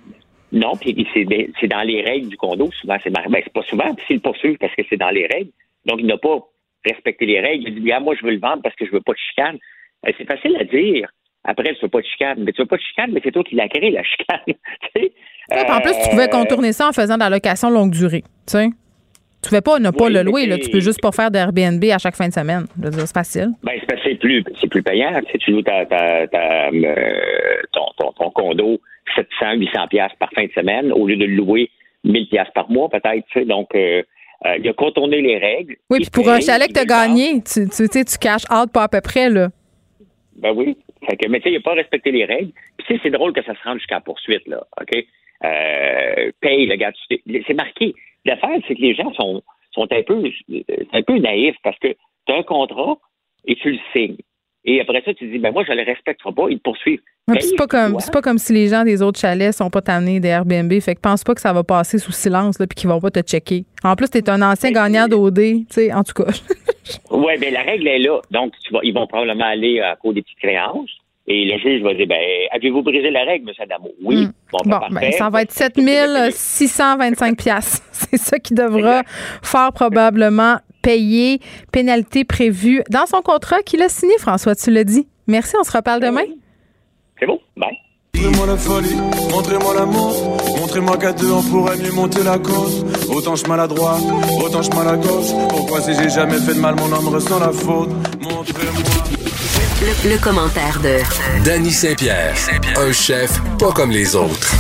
Non, 0.54 0.74
puis 0.80 1.08
c'est, 1.14 1.68
dans 1.68 1.82
les 1.82 2.02
règles 2.04 2.28
du 2.28 2.38
condo. 2.38 2.70
Souvent, 2.80 2.98
c'est 3.04 3.10
ben, 3.10 3.24
pas 3.54 3.64
souvent, 3.64 3.96
puis 3.96 4.06
c'est 4.08 4.14
le 4.14 4.20
poursuivre 4.20 4.58
parce 4.60 4.76
que 4.76 4.84
c'est 4.88 4.98
dans 4.98 5.10
les 5.10 5.26
règles. 5.26 5.50
Donc, 5.88 6.00
il 6.00 6.06
n'a 6.06 6.18
pas 6.18 6.38
respecté 6.86 7.26
les 7.26 7.40
règles. 7.40 7.70
Il 7.70 7.84
dit, 7.84 7.92
ah, 7.92 8.00
moi, 8.00 8.16
je 8.20 8.24
veux 8.24 8.32
le 8.32 8.40
vendre 8.40 8.62
parce 8.62 8.76
que 8.76 8.86
je 8.86 8.92
veux 8.92 9.02
pas 9.02 9.14
de 9.14 9.18
chicane. 9.18 9.58
Ben, 10.04 10.14
c'est 10.16 10.28
facile 10.28 10.56
à 10.58 10.64
dire. 10.64 11.10
Après, 11.44 11.74
tu 11.74 11.82
veux 11.82 11.90
pas 11.90 12.00
de 12.00 12.06
chicane. 12.06 12.38
Mais 12.40 12.52
tu 12.52 12.62
veux 12.62 12.68
pas 12.68 12.78
de 12.78 12.82
chicane, 12.82 13.12
mais 13.12 13.22
c'est 13.24 13.32
toi 13.32 13.44
qui 13.44 13.56
l'as 13.56 13.68
créé, 13.68 13.92
la 13.92 14.04
chicane. 14.04 14.40
en 15.70 15.82
plus, 15.82 15.94
tu 16.04 16.10
pouvais 16.10 16.28
euh, 16.28 16.28
contourner 16.28 16.74
ça 16.74 16.90
en 16.90 16.92
faisant 16.92 17.16
de 17.16 17.20
la 17.20 17.30
location 17.30 17.70
longue 17.70 17.92
durée. 17.92 18.24
Tu 18.48 18.58
ne 19.54 19.60
pas 19.60 19.78
ne 19.80 19.90
pas 19.90 20.10
le 20.10 20.24
louer, 20.24 20.46
là. 20.46 20.58
tu 20.58 20.70
peux 20.70 20.80
juste 20.80 21.02
pas 21.02 21.12
faire 21.12 21.30
d'Airbnb 21.30 21.84
à 21.92 21.98
chaque 21.98 22.16
fin 22.16 22.30
de 22.30 22.34
semaine. 22.34 22.66
C'est 22.82 23.14
facile. 23.14 23.50
Ben, 23.62 23.74
c'est 24.04 24.16
plus, 24.16 24.44
plus 24.70 24.84
payant. 24.84 25.20
Si 25.32 25.38
tu 25.40 25.52
loues 25.52 25.62
ta, 25.62 25.82
euh, 25.82 26.28
ton, 27.74 28.12
ton, 28.18 28.30
condo 28.30 28.80
700, 29.16 29.56
800 29.58 29.88
pièces 29.90 30.12
par 30.18 30.30
fin 30.34 30.46
de 30.46 30.52
semaine 30.52 30.94
au 30.94 31.08
lieu 31.08 31.18
de 31.18 31.26
le 31.26 31.36
louer 31.36 31.70
1000 32.06 32.30
pièces 32.30 32.48
par 32.56 32.70
mois 32.72 32.90
peut-être. 32.90 33.46
Donc, 33.46 33.76
euh, 33.76 34.02
il 34.60 34.68
a 34.68 34.74
contourné 34.74 35.22
les 35.22 35.38
règles. 35.38 35.76
Oui, 35.90 36.00
puis 36.00 36.10
pour 36.10 36.30
un 36.30 36.40
chalet 36.40 36.70
que 36.70 36.74
tu 36.74 36.80
as 36.80 36.86
gagné, 36.86 37.42
tu, 37.44 37.68
tu, 37.68 37.90
tu 37.90 38.18
caches 38.18 38.46
out 38.50 38.72
pas 38.72 38.84
à 38.84 38.88
peu 38.88 39.02
près, 39.02 39.30
là. 39.30 39.50
Ben 40.38 40.54
oui. 40.56 40.78
Fait 41.08 41.18
que, 41.18 41.28
mais 41.28 41.40
tu 41.40 41.44
sais, 41.44 41.52
il 41.52 41.56
n'a 41.56 41.62
pas 41.62 41.74
respecté 41.74 42.12
les 42.12 42.26
règles. 42.26 42.52
Puis 42.78 43.00
c'est 43.02 43.10
drôle 43.10 43.34
que 43.34 43.44
ça 43.44 43.54
se 43.56 43.64
rende 43.64 43.78
jusqu'à 43.78 43.96
la 43.96 44.02
poursuite, 44.02 44.48
là. 44.48 44.64
OK? 44.80 45.06
Euh, 45.44 46.32
paye 46.40 46.66
le 46.66 46.76
gars. 46.76 46.92
C'est 47.10 47.54
marqué. 47.54 47.94
L'affaire, 48.26 48.60
c'est 48.68 48.76
que 48.76 48.82
les 48.82 48.96
gens 48.96 49.12
sont, 49.14 49.44
sont 49.72 49.88
un 49.92 50.04
peu 50.04 50.24
un 50.94 51.02
peu 51.02 51.18
naïfs 51.18 51.58
parce 51.64 51.78
que 51.80 51.90
tu 52.26 52.34
as 52.34 52.38
un 52.38 52.44
contrat 52.44 52.98
et 53.46 53.56
tu 53.56 53.72
le 53.72 53.80
signes. 53.92 54.18
Et 54.66 54.80
après 54.80 55.02
ça, 55.04 55.14
tu 55.14 55.28
dis, 55.28 55.40
ben 55.40 55.52
moi, 55.52 55.66
je 55.68 55.74
le 55.74 55.84
respecterai 55.84 56.32
pas, 56.32 56.46
ils 56.50 56.58
te 56.58 56.64
poursuivent. 56.64 57.02
c'est 57.38 57.58
pas 57.58 57.68
comme 57.68 57.98
pas 58.14 58.22
comme 58.22 58.38
si 58.38 58.54
les 58.54 58.70
gens 58.70 58.86
des 58.86 59.02
autres 59.02 59.20
chalets 59.20 59.54
sont 59.54 59.70
pas 59.70 59.82
tannés 59.82 60.22
des 60.22 60.30
Airbnb. 60.30 60.72
Fait 60.80 60.96
que 60.96 61.02
pense 61.02 61.24
pas 61.26 61.36
que 61.36 61.42
ça 61.42 61.52
va 61.52 61.64
passer 61.64 61.98
sous 61.98 62.14
silence 62.14 62.60
là, 62.60 62.68
puis 62.68 62.76
qu'ils 62.76 62.90
vont 62.90 63.02
pas 63.02 63.12
te 63.12 63.20
checker. 63.20 63.66
En 63.84 63.96
plus, 63.96 64.10
tu 64.10 64.20
es 64.20 64.30
un 64.30 64.42
ancien 64.42 64.72
ben, 64.72 64.84
gagnant 64.84 65.08
d'OD, 65.10 65.36
tu 65.36 65.66
sais, 65.70 65.94
en 65.94 66.04
tout 66.04 66.14
cas. 66.14 66.32
oui, 67.12 67.34
mais 67.40 67.52
la 67.52 67.62
règle 67.62 67.88
est 67.88 68.00
là. 68.00 68.20
Donc, 68.32 68.54
tu 68.66 68.74
vas, 68.74 68.80
ils 68.84 68.94
vont 68.94 69.08
probablement 69.08 69.46
aller 69.46 69.80
à 69.80 69.96
cause 69.96 70.16
des 70.16 70.22
petites 70.22 70.40
créances. 70.40 70.90
Et 71.26 71.46
le 71.46 71.58
juge 71.58 71.82
va 71.82 71.94
dire, 71.94 72.08
ben, 72.08 72.20
avez-vous 72.52 72.82
brisé 72.82 73.10
la 73.10 73.24
règle, 73.24 73.50
M. 73.50 73.56
Adamo? 73.60 73.92
Oui. 74.04 74.26
Hmm. 74.26 74.32
Bon, 74.52 74.80
ben, 74.92 75.12
ça 75.14 75.30
va 75.30 75.44
être 75.44 75.52
7625 75.52 77.38
pièces. 77.38 77.82
C'est 77.92 78.18
ça 78.18 78.40
qui 78.40 78.54
devra 78.54 79.04
fort 79.42 79.72
probablement 79.72 80.58
payer. 80.82 81.40
Pénalité 81.72 82.26
prévue 82.26 82.84
dans 82.90 83.06
son 83.06 83.22
contrat 83.22 83.62
qu'il 83.62 83.82
a 83.82 83.90
signé, 83.90 84.18
François, 84.20 84.56
tu 84.56 84.70
l'as 84.70 84.84
dit. 84.84 85.08
Merci, 85.28 85.56
on 85.58 85.64
se 85.64 85.76
reparle 85.76 86.02
demain. 86.02 86.26
C'est 87.18 87.26
bon, 87.26 87.40
bye. 87.56 87.78
Montrez-moi 88.16 88.46
la 88.46 88.58
folie, 88.58 88.96
montrez-moi 89.32 89.74
l'amour, 89.74 90.38
montrez-moi 90.58 90.98
qu'à 90.98 91.12
deux 91.14 91.32
on 91.32 91.42
pourrait 91.42 91.78
mieux 91.78 91.92
monter 91.92 92.24
la 92.24 92.38
cause. 92.38 92.86
Autant 93.10 93.36
je 93.36 93.46
maladroit, 93.48 93.98
autant 94.40 94.62
je 94.62 94.70
mal 94.70 94.88
à 94.88 94.96
gauche. 94.96 95.32
Pourquoi 95.50 95.82
si 95.82 95.94
j'ai 95.96 96.10
jamais 96.10 96.38
fait 96.38 96.54
de 96.54 96.60
mal, 96.60 96.76
mon 96.76 96.92
homme 96.92 97.08
ressent 97.08 97.40
la 97.40 97.52
faute? 97.52 97.90
Montrez-moi. 98.22 98.84
Le, 100.06 100.18
commentaire 100.18 100.80
de 100.82 101.44
Danny 101.44 101.72
Saint-Pierre, 101.72 102.36
un 102.78 102.94
chef 102.94 103.42
pas 103.58 103.72
comme 103.72 103.92
les 103.92 104.16
autres. 104.16 104.54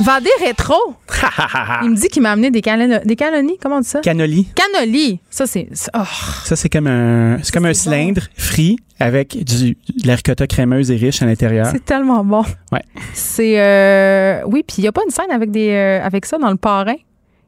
Vendée 0.00 0.30
rétro. 0.42 0.74
Il 1.82 1.90
me 1.90 1.96
dit 1.96 2.08
qu'il 2.08 2.22
m'a 2.22 2.32
amené 2.32 2.50
des, 2.50 2.62
des 3.04 3.16
canonies. 3.16 3.58
Comment 3.60 3.76
on 3.76 3.80
dit 3.80 3.88
ça? 3.88 4.00
Cannoli. 4.00 4.48
Cannoli. 4.54 5.20
Ça, 5.28 5.46
c'est. 5.46 5.68
Oh. 5.94 5.98
Ça, 6.44 6.56
c'est 6.56 6.70
comme 6.70 6.86
un, 6.86 7.38
c'est 7.42 7.52
comme 7.52 7.66
un 7.66 7.74
cylindre 7.74 8.22
frit 8.34 8.78
avec 8.98 9.44
du, 9.44 9.72
de 9.72 10.06
la 10.06 10.14
ricotta 10.14 10.46
crémeuse 10.46 10.90
et 10.90 10.96
riche 10.96 11.20
à 11.22 11.26
l'intérieur. 11.26 11.66
C'est 11.70 11.84
tellement 11.84 12.24
bon. 12.24 12.44
Ouais. 12.72 12.82
C'est. 13.12 13.60
Euh, 13.60 14.42
oui, 14.46 14.64
puis 14.66 14.76
il 14.78 14.82
n'y 14.82 14.88
a 14.88 14.92
pas 14.92 15.02
une 15.04 15.12
scène 15.12 15.30
avec, 15.30 15.50
des, 15.50 15.70
euh, 15.70 16.04
avec 16.04 16.24
ça 16.24 16.38
dans 16.38 16.50
le 16.50 16.56
parrain? 16.56 16.96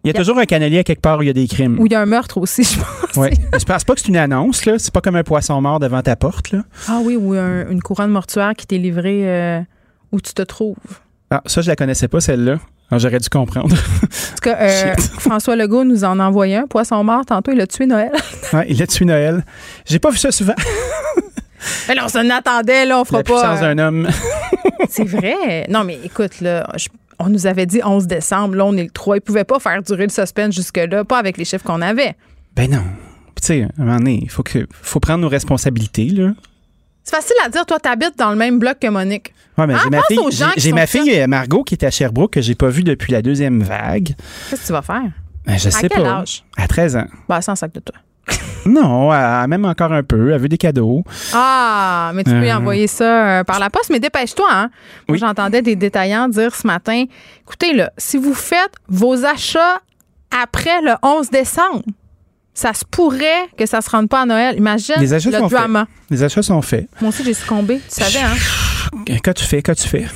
Il 0.04 0.08
y 0.08 0.10
a, 0.10 0.14
toujours 0.14 0.36
un 0.38 0.46
canalier 0.46 0.78
à 0.78 0.84
quelque 0.84 1.00
part 1.00 1.20
où 1.20 1.22
il 1.22 1.26
y 1.26 1.30
a 1.30 1.32
des 1.32 1.46
crimes. 1.46 1.78
Où 1.78 1.86
il 1.86 1.92
y 1.92 1.94
a 1.94 2.00
un 2.00 2.06
meurtre 2.06 2.38
aussi, 2.38 2.64
je 2.74 2.76
pense. 2.76 3.16
Oui. 3.16 3.28
Je 3.56 3.64
pense 3.64 3.84
pas 3.84 3.94
que 3.94 4.00
c'est 4.00 4.08
une 4.08 4.16
annonce, 4.16 4.66
là. 4.66 4.78
C'est 4.78 4.92
pas 4.92 5.00
comme 5.00 5.14
un 5.14 5.22
poisson 5.22 5.60
mort 5.60 5.78
devant 5.78 6.02
ta 6.02 6.16
porte, 6.16 6.50
là. 6.50 6.64
Ah 6.88 7.00
oui, 7.02 7.16
ou 7.16 7.34
une 7.34 7.80
couronne 7.80 8.10
mortuaire 8.10 8.54
qui 8.56 8.66
t'est 8.66 8.78
livrée 8.78 9.22
euh, 9.30 9.60
où 10.10 10.20
tu 10.20 10.34
te 10.34 10.42
trouves. 10.42 10.74
Ah, 11.34 11.40
ça, 11.46 11.62
je 11.62 11.68
la 11.68 11.76
connaissais 11.76 12.08
pas, 12.08 12.20
celle-là. 12.20 12.56
Ah, 12.90 12.98
j'aurais 12.98 13.18
dû 13.18 13.30
comprendre. 13.30 13.74
En 13.74 14.04
tout 14.04 14.42
cas, 14.42 14.58
euh, 14.60 14.94
François 15.18 15.56
Legault 15.56 15.84
nous 15.84 16.04
en 16.04 16.20
a 16.20 16.24
envoyé 16.24 16.56
un. 16.56 16.66
Poisson 16.66 17.02
mort, 17.02 17.24
tantôt, 17.24 17.52
il 17.52 17.60
a 17.62 17.66
tué 17.66 17.86
Noël. 17.86 18.12
il 18.68 18.82
a 18.82 18.86
tué 18.86 19.06
Noël. 19.06 19.42
J'ai 19.86 19.98
pas 19.98 20.10
vu 20.10 20.18
ça 20.18 20.30
souvent. 20.30 20.54
Mais 21.88 21.94
là, 21.94 22.02
on 22.04 22.08
s'en 22.08 22.28
attendait, 22.28 22.84
là, 22.84 23.00
on 23.00 23.04
fera 23.06 23.18
La 23.18 23.24
pas. 23.24 23.32
Puissance 23.32 23.60
d'un 23.60 23.78
homme. 23.78 24.08
c'est 24.90 25.04
vrai. 25.04 25.66
Non, 25.70 25.84
mais 25.84 25.96
écoute, 26.04 26.40
là, 26.40 26.66
je 26.76 26.88
on 27.18 27.28
nous 27.28 27.46
avait 27.46 27.66
dit 27.66 27.80
11 27.84 28.08
décembre, 28.08 28.56
là, 28.56 28.66
on 28.66 28.76
est 28.76 28.82
le 28.82 28.90
3. 28.90 29.16
Ils 29.16 29.20
ne 29.20 29.24
pouvaient 29.24 29.44
pas 29.44 29.60
faire 29.60 29.80
durer 29.82 30.02
le 30.02 30.10
suspense 30.10 30.54
jusque-là, 30.54 31.04
pas 31.04 31.18
avec 31.18 31.38
les 31.38 31.44
chiffres 31.44 31.64
qu'on 31.64 31.80
avait. 31.80 32.16
Ben 32.56 32.68
non. 32.68 32.82
Tu 33.40 33.46
sais, 33.46 33.62
à 33.62 33.82
un 33.82 33.84
moment 33.84 33.98
donné, 33.98 34.20
il 34.22 34.30
faut, 34.30 34.42
que, 34.42 34.66
faut 34.70 34.98
prendre 35.00 35.20
nos 35.20 35.28
responsabilités, 35.28 36.06
là. 36.06 36.32
C'est 37.04 37.16
facile 37.16 37.36
à 37.44 37.48
dire, 37.48 37.66
toi, 37.66 37.78
tu 37.80 37.88
habites 37.88 38.16
dans 38.16 38.30
le 38.30 38.36
même 38.36 38.58
bloc 38.58 38.78
que 38.80 38.86
Monique. 38.88 39.34
Mais 39.58 39.74
j'ai 39.82 39.90
ma 39.90 40.02
fille, 40.02 40.52
j'ai, 40.56 40.72
ma 40.72 40.86
fille 40.86 41.20
euh, 41.20 41.26
Margot 41.26 41.62
qui 41.62 41.74
est 41.74 41.84
à 41.84 41.90
Sherbrooke 41.90 42.32
que 42.32 42.40
j'ai 42.40 42.54
pas 42.54 42.68
vue 42.68 42.84
depuis 42.84 43.12
la 43.12 43.22
deuxième 43.22 43.62
vague. 43.62 44.14
Qu'est-ce 44.48 44.62
que 44.62 44.66
tu 44.66 44.72
vas 44.72 44.82
faire? 44.82 45.10
Ben, 45.44 45.58
je 45.58 45.68
sais 45.68 45.88
quel 45.88 46.02
pas. 46.02 46.20
Âge? 46.20 46.44
À 46.56 46.68
13 46.68 46.96
ans. 46.96 47.06
Ben, 47.28 47.40
sans 47.40 47.56
sac 47.56 47.72
de 47.72 47.80
toi. 47.80 47.96
Non, 48.64 49.12
elle, 49.12 49.48
même 49.48 49.64
encore 49.64 49.92
un 49.92 50.04
peu. 50.04 50.30
Elle 50.30 50.40
veut 50.40 50.48
des 50.48 50.56
cadeaux. 50.56 51.02
Ah, 51.32 52.12
mais 52.14 52.22
tu 52.22 52.30
peux 52.30 52.38
lui 52.38 52.48
euh. 52.48 52.56
envoyer 52.56 52.86
ça 52.86 53.40
euh, 53.40 53.44
par 53.44 53.58
la 53.58 53.70
poste. 53.70 53.90
Mais 53.90 53.98
dépêche-toi. 53.98 54.46
Hein? 54.48 54.70
Moi, 55.08 55.18
j'entendais 55.18 55.62
des 55.62 55.74
détaillants 55.74 56.28
dire 56.28 56.54
ce 56.54 56.64
matin 56.64 57.04
écoutez, 57.42 57.74
là, 57.74 57.92
si 57.98 58.18
vous 58.18 58.34
faites 58.34 58.72
vos 58.86 59.24
achats 59.24 59.80
après 60.30 60.80
le 60.80 60.92
11 61.02 61.30
décembre, 61.30 61.82
ça 62.54 62.74
se 62.74 62.84
pourrait 62.84 63.48
que 63.56 63.66
ça 63.66 63.80
se 63.80 63.90
rende 63.90 64.08
pas 64.08 64.22
à 64.22 64.26
Noël. 64.26 64.56
Imagine 64.56 64.96
Les 64.98 65.14
achats 65.14 65.30
le 65.30 65.38
sont 65.38 65.46
drama. 65.48 65.86
Faits. 65.86 66.10
Les 66.10 66.22
achats 66.22 66.42
sont 66.42 66.62
faits. 66.62 66.86
Moi 67.00 67.08
aussi, 67.08 67.24
j'ai 67.24 67.34
succombé. 67.34 67.80
Tu 67.88 68.02
savais, 68.02 68.24
hein? 68.24 69.16
Qu'as-tu 69.22 69.44
fait? 69.44 69.62
Qu'as-tu 69.62 69.88
fait? 69.88 70.06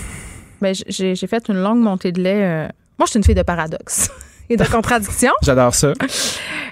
Ben, 0.60 0.74
j'ai 0.88 1.14
fait 1.26 1.48
une 1.48 1.62
longue 1.62 1.80
montée 1.80 2.12
de 2.12 2.22
lait. 2.22 2.42
Euh. 2.42 2.68
Moi, 2.98 3.06
je 3.06 3.10
suis 3.10 3.18
une 3.18 3.24
fille 3.24 3.34
de 3.34 3.42
paradoxe 3.42 4.10
et 4.50 4.56
de 4.56 4.64
contradiction. 4.64 5.32
J'adore 5.42 5.74
ça. 5.74 5.92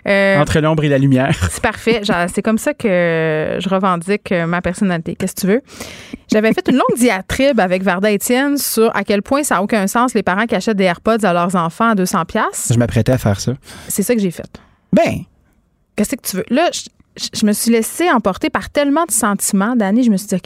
Euh, 0.06 0.38
Entre 0.38 0.60
l'ombre 0.60 0.84
et 0.84 0.90
la 0.90 0.98
lumière. 0.98 1.34
C'est 1.50 1.62
parfait. 1.62 2.02
C'est 2.30 2.42
comme 2.42 2.58
ça 2.58 2.74
que 2.74 3.56
je 3.58 3.68
revendique 3.70 4.32
ma 4.46 4.60
personnalité. 4.60 5.16
Qu'est-ce 5.16 5.34
que 5.34 5.40
tu 5.40 5.46
veux? 5.46 5.62
J'avais 6.30 6.52
fait 6.52 6.68
une 6.68 6.74
longue 6.76 6.98
diatribe 6.98 7.58
avec 7.58 7.82
Varda 7.82 8.10
Étienne 8.10 8.58
sur 8.58 8.94
à 8.94 9.02
quel 9.02 9.22
point 9.22 9.42
ça 9.44 9.54
n'a 9.54 9.62
aucun 9.62 9.86
sens 9.86 10.12
les 10.12 10.22
parents 10.22 10.44
qui 10.44 10.54
achètent 10.54 10.76
des 10.76 10.84
AirPods 10.84 11.24
à 11.24 11.32
leurs 11.32 11.56
enfants 11.56 11.88
à 11.88 11.94
200 11.94 12.26
pièces. 12.26 12.70
Je 12.70 12.78
m'apprêtais 12.78 13.12
à 13.12 13.16
faire 13.16 13.40
ça. 13.40 13.54
C'est 13.88 14.02
ça 14.02 14.14
que 14.14 14.20
j'ai 14.20 14.30
fait. 14.30 14.44
Ben. 14.92 15.22
Qu'est-ce 15.97 16.16
que 16.16 16.20
tu 16.22 16.36
veux? 16.36 16.45
Là, 16.51 16.70
je, 16.72 17.47
me 17.47 17.53
suis 17.53 17.70
laissée 17.70 18.11
emporter 18.11 18.51
par 18.51 18.70
tellement 18.70 19.05
de 19.05 19.12
sentiments, 19.12 19.76
d'années. 19.76 20.03
Je 20.03 20.11
me 20.11 20.16
suis 20.16 20.28
dit, 20.28 20.36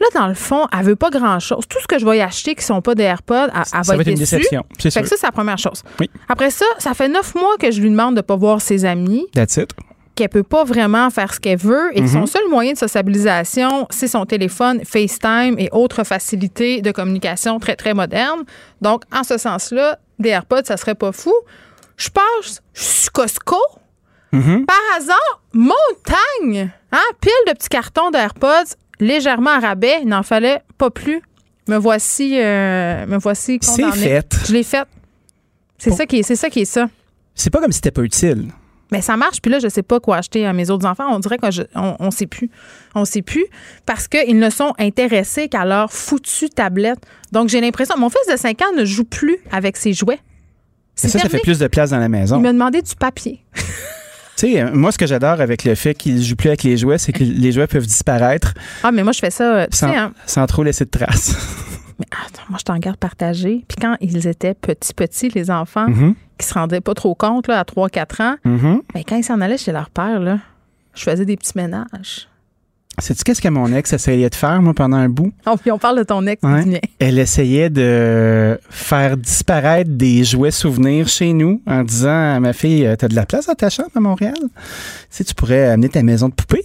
Là, 0.00 0.06
dans 0.14 0.26
le 0.26 0.34
fond, 0.34 0.66
elle 0.76 0.84
veut 0.84 0.96
pas 0.96 1.10
grand-chose. 1.10 1.64
Tout 1.68 1.78
ce 1.80 1.86
que 1.86 1.98
je 1.98 2.04
vais 2.04 2.18
y 2.18 2.20
acheter 2.20 2.56
qui 2.56 2.64
sont 2.64 2.82
pas 2.82 2.96
des 2.96 3.04
AirPods, 3.04 3.50
elle, 3.54 3.64
ça 3.64 3.82
va, 3.82 3.94
être, 3.94 4.08
une 4.08 4.16
déception. 4.16 4.64
C'est 4.78 4.90
ça, 4.90 5.02
c'est 5.04 5.22
la 5.22 5.30
première 5.30 5.58
chose. 5.58 5.82
Après 6.28 6.50
ça, 6.50 6.66
ça 6.78 6.92
fait 6.94 7.08
neuf 7.08 7.36
mois 7.36 7.56
que 7.56 7.70
je 7.70 7.80
lui 7.80 7.88
demande 7.88 8.16
de 8.16 8.20
pas 8.20 8.34
voir 8.34 8.60
ses 8.60 8.84
amis. 8.84 9.26
That's 9.32 9.56
it 9.58 9.72
qu'elle 10.14 10.28
peut 10.28 10.42
pas 10.42 10.64
vraiment 10.64 11.08
faire 11.10 11.32
ce 11.32 11.40
qu'elle 11.40 11.58
veut 11.58 11.90
et 11.96 12.02
que 12.02 12.06
son 12.06 12.24
mm-hmm. 12.24 12.26
seul 12.26 12.48
moyen 12.50 12.72
de 12.72 12.78
sociabilisation, 12.78 13.86
c'est 13.90 14.08
son 14.08 14.26
téléphone, 14.26 14.84
FaceTime 14.84 15.56
et 15.58 15.68
autres 15.72 16.04
facilités 16.04 16.82
de 16.82 16.90
communication 16.90 17.58
très, 17.58 17.76
très 17.76 17.94
modernes. 17.94 18.42
Donc, 18.80 19.04
en 19.10 19.24
ce 19.24 19.38
sens-là, 19.38 19.98
des 20.18 20.30
AirPods, 20.30 20.64
ça 20.64 20.76
serait 20.76 20.94
pas 20.94 21.12
fou. 21.12 21.32
Je 21.96 22.10
passe, 22.10 22.62
je 22.74 22.82
suis 22.82 23.10
Costco. 23.10 23.56
Mm-hmm. 24.32 24.64
Par 24.64 24.80
hasard, 24.96 25.42
montagne, 25.52 26.70
hein, 26.90 26.98
pile 27.20 27.32
de 27.48 27.52
petits 27.52 27.68
cartons 27.68 28.10
d'AirPods 28.10 28.76
légèrement 29.00 29.50
à 29.50 29.60
rabais. 29.60 29.98
Il 30.02 30.08
n'en 30.08 30.22
fallait 30.22 30.62
pas 30.78 30.90
plus. 30.90 31.20
Me 31.68 31.76
voici, 31.76 32.38
euh, 32.40 33.06
me 33.06 33.18
voici 33.18 33.58
C'est 33.60 33.90
fait. 33.92 34.34
Je 34.46 34.52
l'ai 34.52 34.62
fait. 34.62 34.86
C'est 35.78 35.90
ça 35.90 36.06
qui 36.06 36.18
est, 36.18 36.22
c'est 36.22 36.36
ça 36.36 36.48
qui 36.48 36.60
est 36.60 36.64
ça. 36.64 36.88
C'est 37.34 37.50
pas 37.50 37.60
comme 37.60 37.72
si 37.72 37.76
c'était 37.76 37.90
pas 37.90 38.02
utile. 38.02 38.48
Mais 38.92 39.00
ça 39.00 39.16
marche. 39.16 39.40
Puis 39.40 39.50
là, 39.50 39.58
je 39.58 39.68
sais 39.68 39.82
pas 39.82 40.00
quoi 40.00 40.18
acheter 40.18 40.46
à 40.46 40.52
mes 40.52 40.70
autres 40.70 40.86
enfants. 40.86 41.06
On 41.08 41.18
dirait 41.18 41.38
qu'on 41.38 41.48
on, 41.98 42.10
sait 42.10 42.26
plus. 42.26 42.50
On 42.94 43.04
sait 43.06 43.22
plus 43.22 43.46
parce 43.86 44.06
qu'ils 44.06 44.38
ne 44.38 44.50
sont 44.50 44.74
intéressés 44.78 45.48
qu'à 45.48 45.64
leur 45.64 45.90
foutue 45.90 46.50
tablette. 46.50 46.98
Donc, 47.32 47.48
j'ai 47.48 47.60
l'impression. 47.60 47.96
Mon 47.96 48.10
fils 48.10 48.30
de 48.30 48.36
5 48.36 48.60
ans 48.62 48.72
ne 48.76 48.84
joue 48.84 49.04
plus 49.04 49.38
avec 49.50 49.78
ses 49.78 49.94
jouets. 49.94 50.20
ça, 50.94 51.08
ça 51.08 51.28
fait 51.28 51.38
plus 51.38 51.58
de 51.58 51.68
place 51.68 51.90
dans 51.90 51.98
la 51.98 52.10
maison. 52.10 52.36
Il 52.36 52.42
m'a 52.42 52.52
demandé 52.52 52.82
du 52.82 52.94
papier. 52.94 53.42
Tu 54.42 54.54
sais, 54.54 54.64
moi, 54.72 54.90
ce 54.90 54.98
que 54.98 55.06
j'adore 55.06 55.40
avec 55.40 55.62
le 55.62 55.76
fait 55.76 55.94
qu'il 55.94 56.20
joue 56.20 56.34
plus 56.34 56.48
avec 56.48 56.64
les 56.64 56.76
jouets, 56.76 56.98
c'est 56.98 57.12
que 57.12 57.22
les 57.22 57.52
jouets 57.52 57.68
peuvent 57.68 57.86
disparaître. 57.86 58.54
Ah, 58.82 58.90
mais 58.90 59.04
moi, 59.04 59.12
je 59.12 59.20
fais 59.20 59.30
ça, 59.30 59.68
tu 59.68 59.76
sans, 59.76 59.88
sais, 59.88 59.96
hein. 59.96 60.12
sans 60.26 60.44
trop 60.46 60.64
laisser 60.64 60.84
de 60.84 60.90
traces. 60.90 61.36
mais 62.00 62.06
attends, 62.10 62.42
moi, 62.48 62.58
je 62.58 62.64
t'en 62.64 62.76
garde 62.78 62.96
partagé. 62.96 63.64
Puis 63.68 63.76
quand 63.80 63.96
ils 64.00 64.26
étaient 64.26 64.54
petits, 64.54 64.94
petits, 64.94 65.28
les 65.28 65.48
enfants, 65.48 65.86
mm-hmm. 65.86 66.14
qui 66.38 66.46
se 66.48 66.54
rendaient 66.54 66.80
pas 66.80 66.94
trop 66.94 67.14
compte, 67.14 67.46
là, 67.46 67.60
à 67.60 67.62
3-4 67.62 68.22
ans, 68.22 68.36
mm-hmm. 68.44 68.80
mais 68.96 69.04
quand 69.04 69.14
ils 69.14 69.22
s'en 69.22 69.40
allaient 69.40 69.58
chez 69.58 69.70
leur 69.70 69.90
père, 69.90 70.18
là, 70.18 70.40
je 70.94 71.04
faisais 71.04 71.24
des 71.24 71.36
petits 71.36 71.52
ménages. 71.54 72.28
Sais-tu 72.98 73.24
qu'est-ce 73.24 73.40
que 73.40 73.48
mon 73.48 73.72
ex 73.72 73.90
essayait 73.92 74.28
de 74.28 74.34
faire, 74.34 74.60
moi, 74.60 74.74
pendant 74.74 74.98
un 74.98 75.08
bout? 75.08 75.32
Oh, 75.46 75.56
puis 75.56 75.70
on 75.70 75.78
parle 75.78 75.98
de 75.98 76.04
ton 76.04 76.26
ex, 76.26 76.42
Elle 76.98 77.18
essayait 77.18 77.68
de 77.68 78.58
faire 78.70 79.16
disparaître 79.16 79.90
des 79.90 80.24
jouets 80.24 80.50
souvenirs 80.50 81.08
chez 81.08 81.32
nous 81.32 81.60
en 81.66 81.82
disant 81.82 82.36
à 82.36 82.40
ma 82.40 82.52
fille, 82.52 82.88
t'as 82.98 83.08
de 83.08 83.14
la 83.14 83.26
place 83.26 83.46
dans 83.46 83.54
ta 83.54 83.70
chambre 83.70 83.90
à 83.94 84.00
Montréal? 84.00 84.34
Si 85.10 85.24
tu 85.24 85.34
pourrais 85.34 85.68
amener 85.70 85.88
ta 85.88 86.02
maison 86.02 86.28
de 86.28 86.34
poupée. 86.34 86.64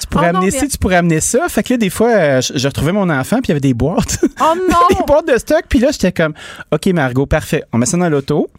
Tu 0.00 0.06
pourrais 0.08 0.32
oh 0.32 0.36
amener 0.36 0.50
ci, 0.50 0.68
tu 0.68 0.78
pourrais 0.78 0.96
amener 0.96 1.20
ça. 1.20 1.48
Fait 1.48 1.62
que 1.62 1.74
là, 1.74 1.76
des 1.78 1.90
fois, 1.90 2.40
je, 2.40 2.66
retrouvais 2.66 2.92
mon 2.92 3.08
enfant, 3.08 3.36
puis 3.36 3.46
il 3.46 3.48
y 3.50 3.52
avait 3.52 3.60
des 3.60 3.74
boîtes. 3.74 4.18
Oh 4.38 4.54
non! 4.54 4.76
des 4.90 5.04
boîtes 5.06 5.26
de 5.26 5.38
stock. 5.38 5.64
Puis 5.68 5.78
là, 5.78 5.88
j'étais 5.92 6.12
comme, 6.12 6.34
OK, 6.70 6.86
Margot, 6.88 7.26
parfait. 7.26 7.64
On 7.72 7.78
met 7.78 7.86
ça 7.86 7.96
dans 7.96 8.08
l'auto 8.08 8.50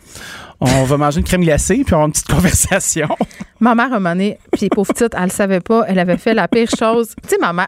on 0.60 0.84
va 0.84 0.98
manger 0.98 1.20
une 1.20 1.26
crème 1.26 1.42
glacée, 1.42 1.84
puis 1.86 1.94
on 1.94 1.98
avoir 1.98 2.06
une 2.08 2.12
petite 2.14 2.28
conversation. 2.28 3.08
Ma 3.60 3.76
mère, 3.76 3.90
puis 4.52 4.70
pauvre 4.70 4.94
petite, 4.94 5.14
elle 5.16 5.24
le 5.24 5.30
savait 5.30 5.60
pas, 5.60 5.86
elle 5.88 6.00
avait 6.00 6.18
fait 6.18 6.34
la 6.34 6.48
pire 6.48 6.70
chose. 6.78 7.16
Tu 7.24 7.30
sais, 7.30 7.38
ma 7.40 7.54
mère, 7.54 7.68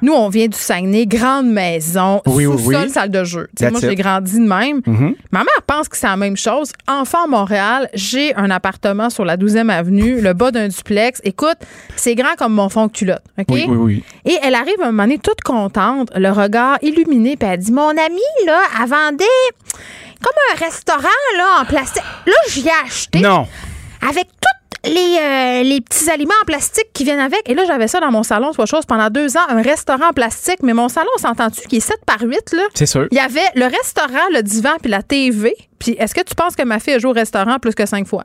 nous, 0.00 0.12
on 0.12 0.28
vient 0.28 0.46
du 0.46 0.56
Saguenay, 0.56 1.06
grande 1.06 1.48
maison, 1.48 2.22
sous-sol, 2.24 2.88
salle 2.88 3.10
de 3.10 3.24
jeu. 3.24 3.48
moi, 3.60 3.80
j'ai 3.80 3.94
grandi 3.94 4.34
de 4.34 4.46
même. 4.46 4.78
Mm-hmm. 4.80 5.14
Ma 5.32 5.40
mère 5.40 5.62
pense 5.66 5.88
que 5.88 5.96
c'est 5.96 6.06
la 6.06 6.16
même 6.16 6.36
chose. 6.36 6.72
Enfant 6.86 7.24
à 7.24 7.26
Montréal, 7.26 7.88
j'ai 7.94 8.34
un 8.36 8.50
appartement 8.50 9.10
sur 9.10 9.24
la 9.24 9.36
12e 9.36 9.68
avenue, 9.70 10.20
le 10.20 10.32
bas 10.34 10.50
d'un 10.50 10.68
duplex. 10.68 11.20
Écoute, 11.24 11.58
c'est 11.96 12.14
grand 12.14 12.34
comme 12.36 12.54
mon 12.54 12.68
fond 12.68 12.86
de 12.86 12.92
culotte. 12.92 13.22
OK? 13.38 13.46
Oui, 13.50 13.66
oui, 13.68 13.76
oui. 13.76 14.04
Et 14.24 14.38
elle 14.42 14.54
arrive 14.54 14.80
un 14.80 14.86
moment 14.86 15.04
donné 15.04 15.18
toute 15.18 15.40
contente, 15.42 16.10
le 16.14 16.30
regard 16.30 16.78
illuminé, 16.82 17.36
puis 17.36 17.48
elle 17.48 17.58
dit 17.58 17.72
Mon 17.72 17.90
amie, 17.90 18.46
là, 18.46 18.60
elle 18.80 18.88
vendait 18.88 19.24
comme 20.22 20.32
un 20.52 20.64
restaurant, 20.64 21.02
là, 21.36 21.62
en 21.62 21.64
plastique. 21.64 22.02
Là, 22.26 22.32
j'y 22.50 22.66
ai 22.66 22.70
acheté. 22.84 23.20
Non. 23.20 23.46
Avec 24.08 24.26
tous 24.26 24.57
les, 24.88 25.18
euh, 25.20 25.62
les 25.62 25.80
petits 25.80 26.10
aliments 26.10 26.34
en 26.42 26.44
plastique 26.46 26.88
qui 26.92 27.04
viennent 27.04 27.20
avec. 27.20 27.40
Et 27.46 27.54
là, 27.54 27.64
j'avais 27.66 27.88
ça 27.88 28.00
dans 28.00 28.10
mon 28.10 28.22
salon, 28.22 28.52
soit 28.52 28.66
chose, 28.66 28.84
pendant 28.86 29.10
deux 29.10 29.36
ans, 29.36 29.46
un 29.48 29.62
restaurant 29.62 30.08
en 30.10 30.12
plastique. 30.12 30.62
Mais 30.62 30.74
mon 30.74 30.88
salon, 30.88 31.10
s'entend-tu, 31.16 31.66
qui 31.68 31.76
est 31.76 31.80
7 31.80 31.98
par 32.06 32.20
8, 32.20 32.52
là? 32.52 32.62
C'est 32.74 32.86
sûr. 32.86 33.06
Il 33.10 33.16
y 33.16 33.20
avait 33.20 33.40
le 33.54 33.64
restaurant, 33.64 34.26
le 34.32 34.42
divan, 34.42 34.76
puis 34.80 34.90
la 34.90 35.02
TV. 35.02 35.54
Puis 35.78 35.92
est-ce 35.98 36.14
que 36.14 36.22
tu 36.22 36.34
penses 36.34 36.56
que 36.56 36.62
ma 36.64 36.78
fille 36.78 36.94
a 36.94 36.98
joué 36.98 37.10
au 37.10 37.14
restaurant 37.14 37.58
plus 37.58 37.74
que 37.74 37.86
cinq 37.86 38.06
fois? 38.06 38.24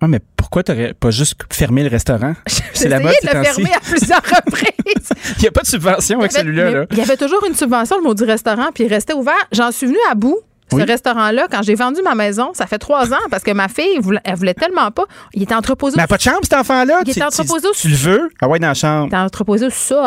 Ah, 0.00 0.08
mais 0.08 0.20
pourquoi 0.36 0.62
t'aurais 0.62 0.92
pas 0.92 1.10
juste 1.10 1.36
fermé 1.50 1.82
le 1.82 1.88
restaurant? 1.88 2.34
C'est 2.74 2.88
la 2.88 3.00
mode, 3.00 3.14
de 3.22 3.28
le 3.34 3.44
fermer 3.44 3.72
à 3.72 3.80
plusieurs 3.80 4.22
reprises. 4.22 5.08
il 5.38 5.42
n'y 5.42 5.48
a 5.48 5.50
pas 5.50 5.62
de 5.62 5.66
subvention 5.66 6.20
avec 6.20 6.32
celui-là. 6.32 6.84
Il 6.90 6.98
y 6.98 7.00
avait 7.00 7.16
toujours 7.16 7.44
une 7.46 7.54
subvention, 7.54 7.96
le 7.96 8.02
maudit 8.02 8.24
restaurant, 8.24 8.68
puis 8.74 8.84
il 8.84 8.88
restait 8.92 9.14
ouvert. 9.14 9.34
J'en 9.52 9.72
suis 9.72 9.86
venue 9.86 9.98
à 10.10 10.14
bout 10.14 10.38
ce 10.70 10.76
restaurant-là, 10.76 11.46
quand 11.50 11.62
j'ai 11.62 11.74
vendu 11.74 12.00
ma 12.02 12.14
maison, 12.14 12.50
ça 12.54 12.66
fait 12.66 12.78
trois 12.78 13.12
ans 13.12 13.24
parce 13.30 13.42
que 13.42 13.52
ma 13.52 13.68
fille, 13.68 14.00
elle 14.24 14.36
voulait 14.36 14.54
tellement 14.54 14.90
pas. 14.90 15.04
Il 15.34 15.42
était 15.42 15.54
entreposé. 15.54 15.96
Mais 15.96 16.06
pas 16.06 16.16
de 16.16 16.22
chambre, 16.22 16.40
cet 16.42 16.54
enfant-là? 16.54 17.00
Il 17.04 17.10
était 17.10 17.22
entreposé 17.22 17.68
au 17.68 17.72
Tu 17.72 17.88
le 17.88 17.96
veux? 17.96 18.28
Ah 18.40 18.48
ouais, 18.48 18.58
dans 18.58 18.68
la 18.68 18.74
chambre. 18.74 19.04
Il 19.04 19.08
était 19.08 19.16
entreposé 19.16 19.66
au 19.66 19.70
sol. 19.70 20.06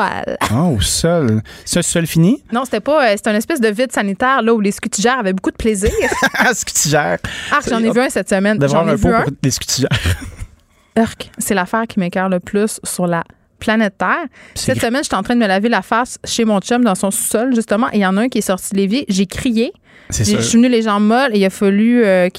Oh, 0.54 0.76
au 0.78 0.82
sol. 0.82 1.42
C'est 1.66 1.82
sol 1.82 2.06
fini? 2.08 2.44
Non, 2.52 2.66
c'était 2.66 2.82
pas. 2.82 3.10
Euh, 3.10 3.14
c'était 3.16 3.30
une 3.30 3.38
espèce 3.38 3.62
de 3.62 3.70
vide 3.70 3.92
sanitaire 3.92 4.42
là 4.42 4.54
où 4.54 4.60
les 4.60 4.72
scutigères 4.72 5.20
avaient 5.20 5.34
beaucoup 5.34 5.52
de 5.52 5.58
plaisir. 5.58 5.92
scutigères. 6.54 7.20
Ah, 7.52 7.60
j'en 7.68 7.84
ai 7.84 7.92
vu 7.92 8.00
un 8.00 8.10
cette 8.10 8.30
semaine. 8.30 8.60
J'en 8.68 8.88
ai 8.88 8.96
vu 8.96 9.14
un. 9.14 9.24
Pour 9.24 9.32
des 9.42 9.52
scutigères. 9.52 9.90
c'est 11.38 11.54
l'affaire 11.54 11.88
qui 11.88 12.00
m'écœure 12.00 12.30
le 12.30 12.40
plus 12.40 12.80
sur 12.84 13.08
la 13.08 13.24
planète 13.60 13.98
Terre. 13.98 14.26
Cette 14.56 14.80
semaine, 14.80 15.04
j'étais 15.04 15.16
en 15.16 15.24
train 15.24 15.36
de 15.36 15.40
me 15.40 15.48
laver 15.48 15.70
la 15.70 15.82
face 15.82 16.18
chez 16.24 16.46
mon 16.46 16.60
chum 16.60 16.84
dans 16.84 16.96
son 16.96 17.12
sous-sol, 17.12 17.54
justement, 17.56 17.88
et 17.92 17.98
il 17.98 18.02
y 18.02 18.06
en 18.06 18.18
a 18.18 18.22
un 18.22 18.30
qui 18.30 18.40
est 18.40 18.42
sorti 18.42 18.74
de 18.74 18.78
Lévis. 18.78 19.06
J'ai 19.10 19.26
crié. 19.26 19.74
Je 20.12 20.24
suis 20.24 20.58
venue 20.58 20.70
les 20.70 20.82
jambes 20.82 21.04
molles 21.04 21.32
et 21.34 21.40
il 21.40 21.46
a 21.46 21.50
fallu. 21.50 22.04
Euh, 22.04 22.30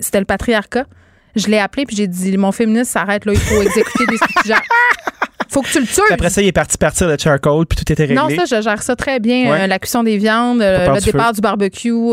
c'était 0.00 0.20
le 0.20 0.24
patriarcat. 0.24 0.86
Je 1.34 1.48
l'ai 1.48 1.58
appelé 1.58 1.84
puis 1.84 1.96
j'ai 1.96 2.06
dit 2.06 2.36
Mon 2.36 2.52
féministe 2.52 2.92
s'arrête 2.92 3.24
là, 3.26 3.32
il 3.32 3.38
faut 3.38 3.60
exécuter 3.60 4.06
des 4.06 4.16
sujets. 4.42 4.54
faut 5.48 5.60
que 5.62 5.68
tu 5.68 5.80
le 5.80 5.86
tues. 5.86 6.00
Après 6.12 6.30
ça, 6.30 6.40
il 6.40 6.48
est 6.48 6.52
parti 6.52 6.78
partir 6.78 7.08
de 7.08 7.18
charcoal, 7.18 7.66
puis 7.66 7.76
tout 7.76 7.92
était 7.92 8.04
réglé. 8.04 8.16
Non, 8.16 8.28
ça, 8.30 8.44
je 8.44 8.62
gère 8.62 8.82
ça 8.82 8.96
très 8.96 9.20
bien. 9.20 9.50
Euh, 9.50 9.66
la 9.66 9.78
cuisson 9.78 10.02
des 10.02 10.18
viandes, 10.18 10.62
euh, 10.62 10.94
le 10.94 11.00
départ 11.00 11.32
du 11.32 11.40
barbecue. 11.40 12.12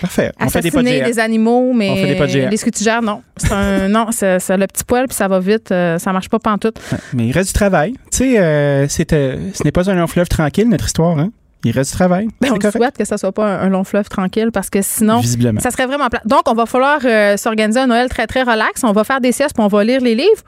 Parfait. 0.00 0.32
On 0.38 0.46
assassiner 0.46 0.70
fait 0.70 0.82
des, 0.82 1.00
des, 1.02 1.18
animaux, 1.18 1.72
mais 1.72 1.90
On 1.90 1.96
fait 1.96 2.26
des 2.26 2.46
les 2.48 2.56
scutigères, 2.56 3.02
non. 3.02 3.22
C'est 3.36 3.52
un, 3.52 3.88
non, 3.88 4.08
c'est 4.10 4.56
le 4.56 4.66
petit 4.66 4.84
poil, 4.84 5.06
puis 5.06 5.16
ça 5.16 5.28
va 5.28 5.38
vite. 5.40 5.68
ça 5.68 6.12
marche 6.12 6.28
pas 6.28 6.38
pantoute. 6.38 6.80
Mais 7.14 7.28
il 7.28 7.32
reste 7.32 7.48
du 7.48 7.54
travail. 7.54 7.94
Tu 8.10 8.34
sais, 8.34 8.86
ce 8.88 9.64
n'est 9.64 9.72
pas 9.72 9.88
un 9.88 9.94
long 9.94 10.06
fleuve 10.06 10.28
tranquille, 10.28 10.68
notre 10.68 10.86
histoire. 10.86 11.18
Hein? 11.18 11.30
Il 11.64 11.72
reste 11.72 11.90
du 11.92 11.96
travail. 11.96 12.28
Ben, 12.40 12.52
on 12.52 12.70
souhaite 12.70 12.96
que 12.96 13.04
ça 13.04 13.18
soit 13.18 13.32
pas 13.32 13.46
un, 13.58 13.68
long 13.68 13.84
fleuve 13.84 14.08
tranquille 14.08 14.50
parce 14.52 14.70
que 14.70 14.82
sinon, 14.82 15.20
ça 15.58 15.70
serait 15.70 15.86
vraiment 15.86 16.08
plat. 16.08 16.22
Donc, 16.24 16.42
on 16.46 16.54
va 16.54 16.66
falloir 16.66 17.00
euh, 17.04 17.36
s'organiser 17.36 17.80
un 17.80 17.86
Noël 17.86 18.08
très, 18.08 18.26
très 18.26 18.42
relax. 18.42 18.82
On 18.84 18.92
va 18.92 19.04
faire 19.04 19.20
des 19.20 19.32
siestes 19.32 19.54
puis 19.54 19.64
on 19.64 19.68
va 19.68 19.84
lire 19.84 20.00
les 20.00 20.14
livres. 20.14 20.42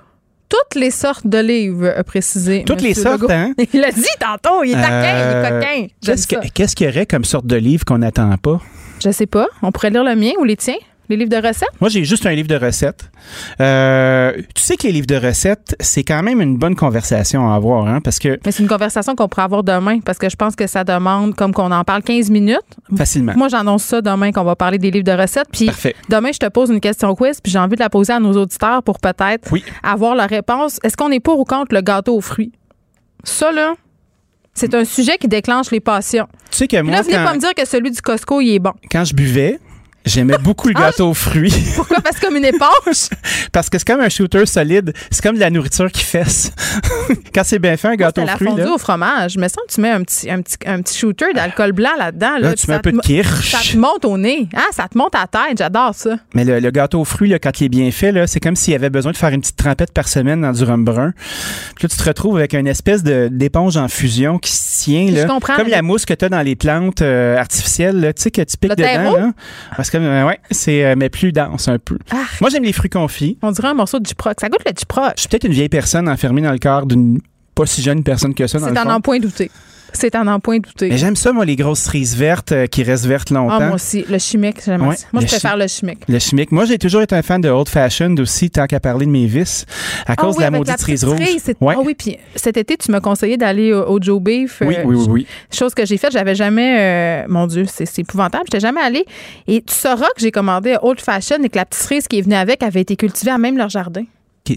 Toutes 0.48 0.80
les 0.80 0.90
sortes 0.90 1.26
de 1.26 1.38
livres, 1.38 1.94
a 1.96 2.04
précisé. 2.04 2.64
Toutes 2.66 2.82
les 2.82 2.94
sortes, 2.94 3.30
hein? 3.30 3.54
Il 3.72 3.80
l'a 3.80 3.90
dit 3.90 4.04
tantôt, 4.20 4.62
il 4.64 4.72
est 4.72 4.74
taquin, 4.74 5.14
il 5.14 5.20
est 5.20 5.34
euh, 5.34 5.60
coquin. 5.60 5.86
Qu'est-ce 6.54 6.76
qu'il 6.76 6.86
y 6.86 6.90
aurait 6.90 7.06
comme 7.06 7.24
sorte 7.24 7.46
de 7.46 7.56
livre 7.56 7.86
qu'on 7.86 7.98
n'attend 7.98 8.36
pas? 8.36 8.60
Je 9.02 9.10
sais 9.10 9.26
pas. 9.26 9.48
On 9.62 9.72
pourrait 9.72 9.90
lire 9.90 10.04
le 10.04 10.14
mien 10.14 10.32
ou 10.38 10.44
les 10.44 10.56
tiens. 10.56 10.76
Les 11.12 11.18
livres 11.18 11.28
de 11.28 11.46
recettes? 11.46 11.68
Moi, 11.78 11.90
j'ai 11.90 12.06
juste 12.06 12.24
un 12.24 12.32
livre 12.32 12.48
de 12.48 12.56
recettes. 12.56 13.10
Euh, 13.60 14.32
tu 14.54 14.62
sais 14.62 14.78
que 14.78 14.84
les 14.84 14.92
livres 14.92 15.06
de 15.06 15.16
recettes, 15.16 15.76
c'est 15.78 16.04
quand 16.04 16.22
même 16.22 16.40
une 16.40 16.56
bonne 16.56 16.74
conversation 16.74 17.52
à 17.52 17.54
avoir, 17.54 17.86
hein, 17.86 18.00
parce 18.00 18.18
que... 18.18 18.40
Mais 18.46 18.50
c'est 18.50 18.62
une 18.62 18.68
conversation 18.68 19.14
qu'on 19.14 19.28
pourrait 19.28 19.42
avoir 19.42 19.62
demain, 19.62 20.00
parce 20.00 20.16
que 20.16 20.30
je 20.30 20.36
pense 20.36 20.56
que 20.56 20.66
ça 20.66 20.84
demande, 20.84 21.34
comme 21.34 21.52
qu'on 21.52 21.70
en 21.70 21.84
parle 21.84 22.02
15 22.02 22.30
minutes. 22.30 22.62
Facilement. 22.96 23.34
Moi, 23.36 23.48
j'annonce 23.48 23.82
ça 23.82 24.00
demain 24.00 24.32
qu'on 24.32 24.42
va 24.42 24.56
parler 24.56 24.78
des 24.78 24.90
livres 24.90 25.04
de 25.04 25.12
recettes. 25.12 25.48
Puis 25.52 25.68
demain, 26.08 26.30
je 26.32 26.38
te 26.38 26.48
pose 26.48 26.70
une 26.70 26.80
question 26.80 27.14
quiz, 27.14 27.42
puis 27.42 27.52
j'ai 27.52 27.58
envie 27.58 27.76
de 27.76 27.82
la 27.82 27.90
poser 27.90 28.14
à 28.14 28.18
nos 28.18 28.32
auditeurs 28.32 28.82
pour 28.82 28.98
peut-être 28.98 29.50
avoir 29.82 30.14
la 30.14 30.24
réponse. 30.24 30.80
Est-ce 30.82 30.96
qu'on 30.96 31.10
est 31.10 31.20
pour 31.20 31.38
ou 31.38 31.44
contre 31.44 31.74
le 31.74 31.82
gâteau 31.82 32.16
aux 32.16 32.22
fruits? 32.22 32.52
Ça, 33.22 33.52
là, 33.52 33.74
c'est 34.54 34.74
un 34.74 34.86
sujet 34.86 35.18
qui 35.18 35.28
déclenche 35.28 35.70
les 35.72 35.80
passions. 35.80 36.26
Tu 36.50 36.56
sais 36.56 36.68
que 36.68 36.80
moi, 36.80 36.94
là, 36.94 37.02
venez 37.02 37.16
pas 37.16 37.34
me 37.34 37.38
dire 37.38 37.52
que 37.54 37.68
celui 37.68 37.90
du 37.90 38.00
Costco, 38.00 38.40
il 38.40 38.54
est 38.54 38.58
bon. 38.58 38.72
Quand 38.90 39.04
je 39.04 39.14
buvais, 39.14 39.60
J'aimais 40.04 40.38
beaucoup 40.38 40.68
le 40.68 40.74
ah, 40.76 40.86
gâteau 40.86 41.10
aux 41.10 41.14
fruits. 41.14 41.54
Pourquoi? 41.76 42.00
Parce 42.00 42.18
que 42.18 42.26
comme 42.26 42.36
une 42.36 42.44
éponge? 42.44 43.08
Parce 43.52 43.70
que 43.70 43.78
c'est 43.78 43.86
comme 43.86 44.00
un 44.00 44.08
shooter 44.08 44.46
solide. 44.46 44.92
C'est 45.10 45.22
comme 45.22 45.36
de 45.36 45.40
la 45.40 45.50
nourriture 45.50 45.90
qui 45.92 46.02
fesse. 46.02 46.52
Quand 47.34 47.44
c'est 47.44 47.58
bien 47.58 47.76
fait, 47.76 47.88
un 47.88 47.96
gâteau 47.96 48.22
aux 48.22 48.26
fruits. 48.26 48.46
la 48.46 48.52
fondue 48.52 48.68
au 48.68 48.78
fromage. 48.78 49.36
Mais 49.36 49.48
ça, 49.48 49.60
tu 49.68 49.80
mets 49.80 49.90
un 49.90 50.02
petit, 50.02 50.30
un 50.30 50.42
petit, 50.42 50.56
un 50.66 50.82
petit 50.82 50.98
shooter 50.98 51.32
d'alcool 51.34 51.72
blanc 51.72 51.90
là-dedans. 51.98 52.38
Là, 52.38 52.54
tu 52.54 52.68
mets 52.68 52.76
un 52.76 52.80
peu 52.80 52.92
de 52.92 52.98
kirsch. 52.98 53.52
Ça 53.52 53.58
te 53.58 53.76
monte 53.76 54.04
au 54.04 54.18
nez. 54.18 54.48
Ah, 54.54 54.66
ça 54.72 54.88
te 54.88 54.98
monte 54.98 55.14
à 55.14 55.20
la 55.20 55.26
tête. 55.26 55.58
J'adore 55.58 55.94
ça. 55.94 56.16
Mais 56.34 56.44
le, 56.44 56.70
gâteau 56.70 57.00
aux 57.00 57.04
fruits, 57.04 57.30
là, 57.30 57.38
quand 57.38 57.60
il 57.60 57.66
est 57.66 57.68
bien 57.68 57.90
fait, 57.90 58.26
c'est 58.26 58.40
comme 58.40 58.56
s'il 58.56 58.74
avait 58.74 58.90
besoin 58.90 59.12
de 59.12 59.16
faire 59.16 59.30
une 59.30 59.40
petite 59.40 59.56
trempette 59.56 59.92
par 59.92 60.08
semaine 60.08 60.40
dans 60.40 60.52
du 60.52 60.64
rhum 60.64 60.84
brun. 60.84 61.12
Puis 61.76 61.84
là, 61.84 61.88
tu 61.88 61.96
te 61.96 62.04
retrouves 62.04 62.36
avec 62.36 62.54
une 62.54 62.66
espèce 62.66 63.02
d'éponge 63.04 63.76
en 63.76 63.88
fusion 63.88 64.38
qui 64.38 64.50
se 64.50 64.84
tient. 64.84 65.10
Là, 65.10 65.26
comme 65.56 65.68
la 65.68 65.82
mousse 65.82 66.06
que 66.06 66.14
tu 66.14 66.24
as 66.24 66.28
dans 66.28 66.42
les 66.42 66.56
plantes 66.56 67.02
euh, 67.02 67.36
artificielles, 67.36 68.12
tu 68.16 68.22
sais, 68.22 68.30
que 68.30 68.42
tu 68.42 68.56
piques 68.56 68.76
dedans. 68.76 69.16
Là. 69.16 69.32
Que, 69.92 69.98
euh, 69.98 70.26
ouais, 70.26 70.40
c'est 70.50 70.86
euh, 70.86 70.94
mais 70.96 71.10
plus 71.10 71.32
dense 71.32 71.68
un 71.68 71.78
peu. 71.78 71.98
Ah. 72.10 72.24
Moi, 72.40 72.48
j'aime 72.48 72.62
les 72.62 72.72
fruits 72.72 72.88
confits. 72.88 73.36
On 73.42 73.50
dirait 73.50 73.68
un 73.68 73.74
morceau 73.74 73.98
de 73.98 74.04
Duproc. 74.04 74.40
Ça 74.40 74.48
goûte 74.48 74.62
le 74.64 74.72
Duproc. 74.72 75.12
Je 75.16 75.20
suis 75.20 75.28
peut-être 75.28 75.44
une 75.44 75.52
vieille 75.52 75.68
personne 75.68 76.08
enfermée 76.08 76.40
dans 76.40 76.50
le 76.50 76.58
corps 76.58 76.86
d'une 76.86 77.20
pas 77.54 77.66
si 77.66 77.82
jeune 77.82 78.02
personne 78.02 78.34
que 78.34 78.46
ça. 78.46 78.58
C'est 78.58 78.78
un 78.78 79.00
point 79.02 79.18
douté. 79.18 79.50
C'est 79.92 80.14
un 80.14 80.40
point 80.40 80.58
douté. 80.58 80.88
Mais 80.88 80.98
j'aime 80.98 81.16
ça, 81.16 81.32
moi, 81.32 81.44
les 81.44 81.56
grosses 81.56 81.80
cerises 81.80 82.16
vertes 82.16 82.52
euh, 82.52 82.66
qui 82.66 82.82
restent 82.82 83.06
vertes 83.06 83.30
longtemps. 83.30 83.58
Ah, 83.60 83.66
moi 83.66 83.74
aussi. 83.74 84.04
Le 84.08 84.18
chimique, 84.18 84.62
j'aime 84.64 84.80
Moi, 84.80 84.94
je 84.96 85.26
préfère 85.26 85.56
le 85.56 85.66
chimique. 85.66 86.00
Le 86.08 86.18
chimique. 86.18 86.52
Moi, 86.52 86.64
j'ai 86.64 86.78
toujours 86.78 87.02
été 87.02 87.14
un 87.14 87.22
fan 87.22 87.40
de 87.40 87.48
Old 87.48 87.68
Fashioned 87.68 88.18
aussi, 88.20 88.50
tant 88.50 88.66
qu'à 88.66 88.80
parler 88.80 89.06
de 89.06 89.10
mes 89.10 89.26
vices, 89.26 89.66
à 90.06 90.12
ah 90.12 90.16
cause 90.16 90.36
de 90.36 90.42
la 90.42 90.50
maudite 90.50 90.78
cerise 90.78 91.04
rouge. 91.04 91.18
Oui, 91.60 91.74
oui, 91.84 91.94
puis 91.94 92.18
cet 92.34 92.56
été, 92.56 92.76
tu 92.76 92.90
m'as 92.90 93.00
conseillé 93.00 93.36
d'aller 93.36 93.72
au, 93.72 94.00
Joe 94.00 94.20
Beef. 94.20 94.62
Oui, 94.62 94.76
oui, 94.84 94.96
oui, 94.96 95.06
oui. 95.08 95.26
Chose 95.52 95.74
que 95.74 95.84
j'ai 95.86 95.96
faite, 95.96 96.12
j'avais 96.12 96.34
jamais. 96.34 97.22
Euh, 97.24 97.26
mon 97.28 97.46
Dieu, 97.46 97.66
c'est 97.68 97.98
épouvantable. 97.98 98.44
J'étais 98.46 98.60
jamais 98.60 98.80
allée. 98.80 99.04
Et 99.46 99.62
tu 99.62 99.74
sauras 99.74 100.08
que 100.14 100.20
j'ai 100.20 100.32
commandé 100.32 100.76
Old 100.82 101.00
Fashioned 101.00 101.44
et 101.44 101.48
que 101.48 101.56
la 101.56 101.64
petite 101.64 101.82
cerise 101.82 102.08
qui 102.08 102.18
est 102.18 102.22
venue 102.22 102.34
avec 102.34 102.62
avait 102.62 102.80
été 102.80 102.96
cultivée 102.96 103.30
à 103.30 103.38
même 103.38 103.56
leur 103.56 103.68
jardin 103.68 104.04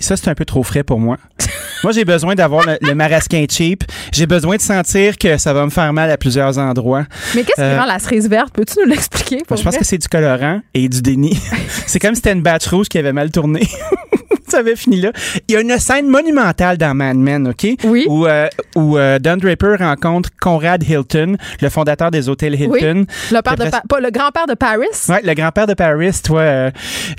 ça, 0.01 0.17
c'est 0.17 0.29
un 0.29 0.35
peu 0.35 0.45
trop 0.45 0.63
frais 0.63 0.83
pour 0.83 0.99
moi. 0.99 1.17
moi, 1.83 1.91
j'ai 1.91 2.05
besoin 2.05 2.35
d'avoir 2.35 2.65
le, 2.65 2.93
marasquin 2.95 3.45
cheap. 3.49 3.83
J'ai 4.11 4.25
besoin 4.25 4.55
de 4.55 4.61
sentir 4.61 5.17
que 5.17 5.37
ça 5.37 5.53
va 5.53 5.65
me 5.65 5.69
faire 5.69 5.91
mal 5.93 6.09
à 6.09 6.17
plusieurs 6.17 6.57
endroits. 6.57 7.05
Mais 7.35 7.43
qu'est-ce 7.43 7.55
qui 7.55 7.61
euh, 7.61 7.79
rend 7.79 7.85
la 7.85 7.99
cerise 7.99 8.27
verte? 8.27 8.53
Peux-tu 8.53 8.79
nous 8.79 8.89
l'expliquer? 8.89 9.43
Je 9.49 9.61
pense 9.61 9.77
que 9.77 9.85
c'est 9.85 9.97
du 9.97 10.07
colorant 10.07 10.61
et 10.73 10.89
du 10.89 11.01
déni. 11.01 11.39
c'est 11.87 11.99
comme 11.99 12.15
si 12.15 12.17
c'était 12.17 12.33
une 12.33 12.41
batch 12.41 12.67
rouge 12.67 12.87
qui 12.87 12.97
avait 12.97 13.13
mal 13.13 13.31
tourné. 13.31 13.67
ça 14.49 14.59
avait 14.59 14.75
fini 14.75 15.01
là. 15.01 15.11
Il 15.47 15.53
y 15.53 15.57
a 15.57 15.61
une 15.61 15.77
scène 15.79 16.07
monumentale 16.07 16.77
dans 16.77 16.93
Mad 16.93 17.17
Men, 17.17 17.47
OK? 17.47 17.67
Oui. 17.83 18.05
Où, 18.07 18.25
euh, 18.25 18.47
où 18.75 18.97
euh, 18.97 19.19
Don 19.19 19.37
Draper 19.37 19.75
rencontre 19.79 20.29
Conrad 20.39 20.83
Hilton, 20.83 21.37
le 21.61 21.69
fondateur 21.69 22.11
des 22.11 22.29
hôtels 22.29 22.59
Hilton. 22.59 23.05
Le, 23.31 23.41
père 23.41 23.55
de 23.55 23.69
pas, 23.87 23.99
le 23.99 24.11
grand-père 24.11 24.47
de 24.47 24.53
Paris. 24.53 24.87
Oui, 25.09 25.15
le 25.23 25.33
grand-père 25.33 25.67
de 25.67 25.73
Paris, 25.73 26.11
toi. 26.23 26.41
Euh, 26.41 26.71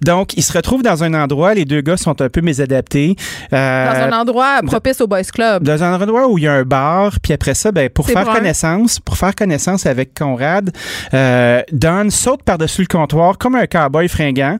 donc, 0.04 0.36
ils 0.36 0.42
se 0.42 0.52
retrouvent 0.52 0.82
dans 0.82 1.02
un 1.04 1.14
endroit, 1.14 1.54
les 1.54 1.64
deux 1.64 1.80
gars 1.80 1.96
sont 1.96 2.20
un 2.20 2.28
peu 2.28 2.40
mésadaptés. 2.40 3.16
dans 3.50 3.56
un 3.56 4.12
endroit 4.12 4.60
propice 4.66 5.00
au 5.00 5.06
Boys 5.06 5.22
Club. 5.24 5.62
Dans 5.62 5.82
un 5.82 6.00
endroit 6.00 6.28
où 6.28 6.38
il 6.38 6.44
y 6.44 6.48
a 6.48 6.52
un 6.52 6.62
bar, 6.62 7.18
puis 7.22 7.32
après 7.32 7.54
ça, 7.54 7.72
ben, 7.72 7.88
pour 7.88 8.06
faire 8.06 8.26
connaissance, 8.26 9.00
pour 9.00 9.16
faire 9.16 9.34
connaissance 9.34 9.86
avec 9.86 10.14
Conrad, 10.14 10.70
Don 11.72 12.10
saute 12.10 12.42
par-dessus 12.42 12.82
le 12.82 12.86
comptoir 12.86 13.38
comme 13.38 13.54
un 13.54 13.66
cowboy 13.66 14.08
fringant 14.08 14.58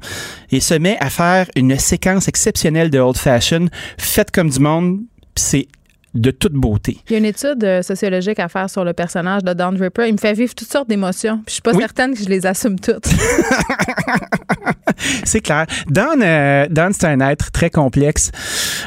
et 0.51 0.61
se 0.61 0.75
met 0.75 0.97
à 1.01 1.11
faire 1.11 1.47
une 1.57 1.79
séquence 1.79 2.29
exceptionnelle 2.29 2.91
de 2.91 2.99
Old 2.99 3.17
Fashion, 3.17 3.69
faite 3.99 4.31
comme 4.31 4.51
du 4.51 4.61
monde. 4.61 5.01
C'est 5.35 5.69
de 6.15 6.31
toute 6.31 6.55
beauté. 6.55 6.99
Il 7.09 7.13
y 7.13 7.15
a 7.17 7.19
une 7.19 7.27
étude 7.27 7.63
euh, 7.63 7.83
sociologique 7.83 8.39
à 8.39 8.49
faire 8.49 8.71
sur 8.71 8.85
le 8.85 8.95
personnage 8.95 9.45
de 9.45 9.53
Don 9.53 9.73
Draper. 9.73 10.07
Il 10.07 10.15
me 10.15 10.19
fait 10.19 10.33
vivre 10.33 10.55
toutes 10.55 10.71
sortes 10.71 10.89
d'émotions. 10.89 11.43
Je 11.47 11.55
suis 11.55 11.63
pas 11.63 11.75
certaine 11.75 12.15
que 12.15 12.23
je 12.23 12.29
les 12.29 12.47
assume 12.47 12.81
toutes. 12.81 13.07
c'est 15.25 15.41
clair. 15.41 15.67
Don, 15.89 16.21
euh, 16.23 16.67
Don 16.71 16.89
c'est 16.93 17.07
un 17.07 17.21
être 17.21 17.51
très 17.51 17.71
complexe. 17.71 18.31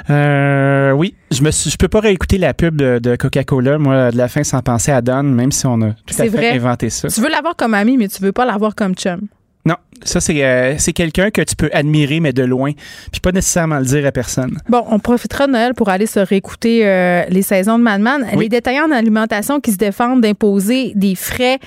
Euh, 0.09 0.91
oui, 0.91 1.15
je 1.31 1.43
me 1.43 1.51
je 1.51 1.75
peux 1.77 1.87
pas 1.87 1.99
réécouter 1.99 2.37
la 2.37 2.53
pub 2.53 2.81
de, 2.81 3.15
Coca-Cola, 3.15 3.77
moi, 3.77 4.11
de 4.11 4.17
la 4.17 4.27
fin 4.27 4.43
sans 4.43 4.61
penser 4.61 4.91
à 4.91 5.01
Don, 5.01 5.23
même 5.23 5.51
si 5.51 5.65
on 5.65 5.81
a 5.81 5.91
tout 6.05 6.15
à 6.17 6.25
fait 6.25 6.51
inventé 6.51 6.89
ça. 6.89 7.07
Tu 7.09 7.21
veux 7.21 7.29
l'avoir 7.29 7.55
comme 7.55 7.73
ami, 7.73 7.97
mais 7.97 8.07
tu 8.07 8.21
veux 8.21 8.31
pas 8.31 8.45
l'avoir 8.45 8.75
comme 8.75 8.95
chum. 8.95 9.21
Non, 9.65 9.75
ça, 10.03 10.19
euh, 10.29 10.75
c'est 10.77 10.93
quelqu'un 10.93 11.31
que 11.31 11.41
tu 11.41 11.55
peux 11.55 11.69
admirer, 11.73 12.19
mais 12.19 12.31
de 12.31 12.43
loin, 12.43 12.71
puis 13.11 13.19
pas 13.21 13.31
nécessairement 13.31 13.79
le 13.79 13.85
dire 13.85 14.05
à 14.05 14.11
personne. 14.11 14.57
Bon, 14.69 14.85
on 14.89 14.99
profitera 14.99 15.47
de 15.47 15.51
Noël 15.51 15.73
pour 15.73 15.89
aller 15.89 16.05
se 16.05 16.19
réécouter 16.19 16.87
euh, 16.87 17.23
les 17.29 17.41
saisons 17.41 17.77
de 17.77 17.83
Madman. 17.83 18.25
Les 18.37 18.49
détaillants 18.49 18.87
en 18.87 18.91
alimentation 18.91 19.59
qui 19.59 19.71
se 19.71 19.77
défendent 19.77 20.21
d'imposer 20.21 20.93
des 20.95 21.15
frais 21.15 21.59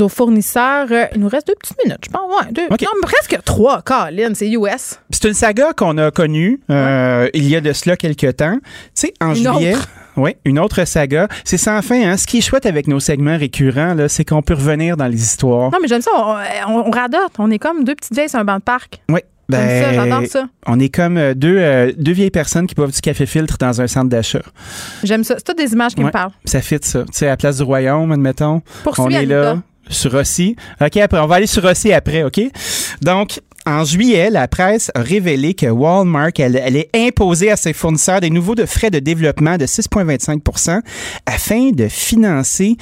aux 0.00 0.08
fournisseurs. 0.08 0.88
Euh, 0.90 1.06
il 1.14 1.20
nous 1.20 1.28
reste 1.28 1.46
deux 1.46 1.54
petites 1.54 1.78
minutes, 1.84 2.04
je 2.04 2.10
pense. 2.10 2.22
Ouais, 2.28 2.52
deux, 2.52 2.62
non, 2.68 3.00
presque 3.02 3.38
trois, 3.44 3.82
Colin, 3.82 4.34
c'est 4.34 4.50
US. 4.50 4.98
C'est 5.10 5.24
une 5.28 5.34
saga 5.34 5.72
qu'on 5.72 5.96
a 5.98 6.10
connue 6.10 6.60
il 6.68 7.48
y 7.48 7.56
a 7.56 7.60
de 7.60 7.72
cela 7.72 7.96
quelques 7.96 8.36
temps. 8.36 8.58
Tu 8.62 8.68
sais, 8.94 9.14
en 9.20 9.34
juillet. 9.34 9.74
Oui, 10.18 10.36
une 10.44 10.58
autre 10.58 10.84
saga. 10.84 11.28
C'est 11.44 11.56
sans 11.56 11.80
fin. 11.80 12.10
Hein? 12.10 12.16
Ce 12.16 12.26
qui 12.26 12.38
est 12.38 12.40
chouette 12.40 12.66
avec 12.66 12.88
nos 12.88 12.98
segments 12.98 13.38
récurrents, 13.38 13.96
c'est 14.08 14.24
qu'on 14.24 14.42
peut 14.42 14.54
revenir 14.54 14.96
dans 14.96 15.06
les 15.06 15.22
histoires. 15.22 15.70
Non, 15.70 15.78
mais 15.80 15.88
j'aime 15.88 16.02
ça. 16.02 16.10
On, 16.66 16.90
radote. 16.90 17.32
On 17.38 17.50
est 17.50 17.58
comme 17.58 17.84
deux 17.84 17.94
petites 17.94 18.14
vieilles 18.14 18.28
sur 18.28 18.40
un 18.40 18.44
banc 18.44 18.56
de 18.56 18.62
parc. 18.62 19.00
Oui. 19.08 19.20
Ben, 19.48 19.82
ça, 19.82 19.92
j'adore 19.94 20.26
ça. 20.26 20.46
On 20.66 20.78
est 20.78 20.94
comme 20.94 21.16
euh, 21.16 21.32
deux, 21.32 21.56
euh, 21.56 21.90
deux 21.96 22.12
vieilles 22.12 22.30
personnes 22.30 22.66
qui 22.66 22.74
boivent 22.74 22.92
du 22.92 23.00
café 23.00 23.24
filtre 23.24 23.56
dans 23.58 23.80
un 23.80 23.86
centre 23.86 24.10
d'achat. 24.10 24.42
J'aime 25.02 25.24
ça. 25.24 25.36
C'est 25.38 25.44
toutes 25.44 25.56
des 25.56 25.72
images 25.72 25.94
qui 25.94 26.04
me 26.04 26.10
parlent. 26.10 26.32
Ça 26.44 26.60
fit 26.60 26.78
ça. 26.82 27.04
Tu 27.04 27.08
sais, 27.12 27.26
à 27.26 27.30
la 27.30 27.36
place 27.38 27.56
du 27.56 27.62
royaume, 27.62 28.12
admettons. 28.12 28.60
Poursuis, 28.84 29.04
on 29.06 29.08
est 29.08 29.24
là 29.24 29.56
sur 29.88 30.12
Rossi. 30.12 30.56
OK, 30.82 30.96
après, 30.98 31.18
on 31.18 31.26
va 31.26 31.36
aller 31.36 31.46
sur 31.46 31.62
Rossi 31.62 31.92
après, 31.94 32.24
OK? 32.24 32.40
Donc, 33.00 33.40
en 33.68 33.84
juillet, 33.84 34.30
la 34.30 34.48
presse 34.48 34.90
a 34.94 35.02
révélé 35.02 35.52
que 35.52 35.66
Walmart 35.66 36.32
allait 36.38 36.88
imposer 36.94 37.50
à 37.50 37.56
ses 37.56 37.74
fournisseurs 37.74 38.20
des 38.20 38.30
nouveaux 38.30 38.54
de 38.54 38.64
frais 38.64 38.90
de 38.90 38.98
développement 38.98 39.58
de 39.58 39.66
6,25% 39.66 40.80
afin 41.26 41.70
de 41.70 41.86
financer 41.88 42.76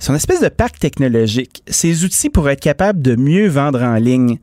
son 0.00 0.14
espèce 0.16 0.40
de 0.40 0.48
parc 0.48 0.80
technologique. 0.80 1.62
Ces 1.68 2.04
outils 2.04 2.28
pour 2.28 2.50
être 2.50 2.60
capables 2.60 3.00
de 3.00 3.14
mieux 3.14 3.46
vendre 3.46 3.82
en 3.82 3.94
ligne. 3.94 4.38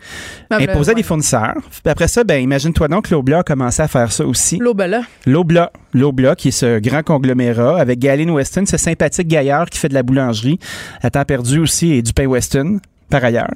Ben, 0.49 0.59
ben, 0.59 0.69
imposer 0.69 0.91
à 0.91 0.95
des 0.95 1.03
fournisseurs. 1.03 1.57
après 1.83 2.07
ça, 2.07 2.23
ben, 2.23 2.41
imagine-toi 2.41 2.87
donc 2.87 3.09
que 3.09 3.13
Lobla 3.13 3.39
a 3.39 3.43
commencé 3.43 3.81
à 3.81 3.89
faire 3.89 4.11
ça 4.13 4.25
aussi. 4.25 4.57
Lobla. 4.57 5.01
Lobla. 5.25 5.71
Lobla, 5.93 6.35
qui 6.35 6.49
est 6.49 6.51
ce 6.51 6.79
grand 6.79 7.03
conglomérat, 7.03 7.79
avec 7.79 7.99
Galen 7.99 8.29
Weston, 8.29 8.65
ce 8.65 8.77
sympathique 8.77 9.27
gaillard 9.27 9.69
qui 9.69 9.79
fait 9.79 9.89
de 9.89 9.95
la 9.95 10.03
boulangerie, 10.03 10.59
à 11.01 11.09
temps 11.09 11.25
perdu 11.25 11.59
aussi, 11.59 11.91
et 11.91 12.01
du 12.01 12.13
pain 12.13 12.27
Weston 12.27 12.79
par 13.09 13.23
ailleurs. 13.23 13.53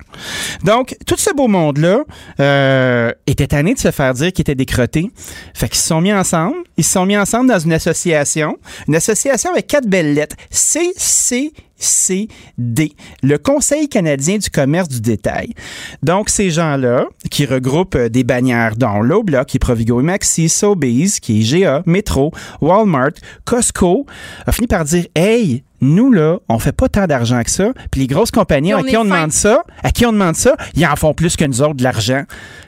Donc, 0.64 0.96
tout 1.06 1.18
ce 1.18 1.34
beau 1.34 1.48
monde-là 1.48 2.00
euh, 2.40 3.12
était 3.28 3.48
tanné 3.48 3.74
de 3.74 3.80
se 3.80 3.92
faire 3.92 4.14
dire 4.14 4.32
qu'il 4.32 4.42
était 4.42 4.56
décroté. 4.56 5.12
Fait 5.54 5.70
qu'ils 5.70 5.80
se 5.80 5.88
sont 5.88 6.02
mis 6.02 6.14
ensemble. 6.14 6.58
Ils 6.78 6.84
se 6.84 6.94
sont 6.94 7.06
mis 7.06 7.18
ensemble 7.18 7.50
dans 7.50 7.60
une 7.60 7.74
association. 7.74 8.58
Une 8.88 8.96
association 8.96 9.52
avec 9.52 9.68
quatre 9.68 9.88
belles 9.88 10.14
lettres. 10.14 10.36
CC 10.50 11.54
CD, 11.84 12.94
le 13.22 13.38
Conseil 13.38 13.90
canadien 13.90 14.38
du 14.38 14.50
commerce 14.50 14.90
du 14.90 15.02
détail. 15.02 15.54
Donc, 16.02 16.30
ces 16.30 16.50
gens-là, 16.50 17.06
qui 17.30 17.46
regroupent 17.46 17.96
euh, 17.96 18.10
des 18.10 18.24
bannières 18.24 18.76
dont 18.76 19.02
Loblaw, 19.02 19.46
qui 19.46 19.58
est 19.58 19.60
Provigo 19.60 20.00
et 20.00 20.04
Maxi, 20.04 20.50
Sobeys, 20.50 21.20
qui 21.22 21.42
est 21.42 21.60
GA, 21.60 21.84
Metro, 21.86 22.32
Walmart, 22.62 23.14
Costco, 23.46 24.06
a 24.46 24.52
fini 24.52 24.68
par 24.68 24.86
dire, 24.86 25.06
hey, 25.16 25.64
nous, 25.84 26.12
là, 26.12 26.40
on 26.48 26.60
fait 26.60 26.72
pas 26.72 26.88
tant 26.88 27.06
d'argent 27.06 27.44
que 27.44 27.52
ça. 27.52 27.74
Puis 27.92 28.02
les 28.02 28.08
grosses 28.08 28.32
compagnies 28.32 28.74
à 28.74 28.82
qui 28.82 28.96
on 28.96 29.04
demande 29.04 29.32
ça, 29.32 29.64
à 29.84 29.92
qui 29.92 30.06
on 30.06 30.14
demande 30.14 30.36
ça, 30.36 30.56
ils 30.76 30.86
en 30.86 30.96
font 30.96 31.14
plus 31.14 31.36
que 31.36 31.46
nous 31.46 31.62
autres 31.62 31.76
de 31.76 31.84
l'argent. 31.84 32.24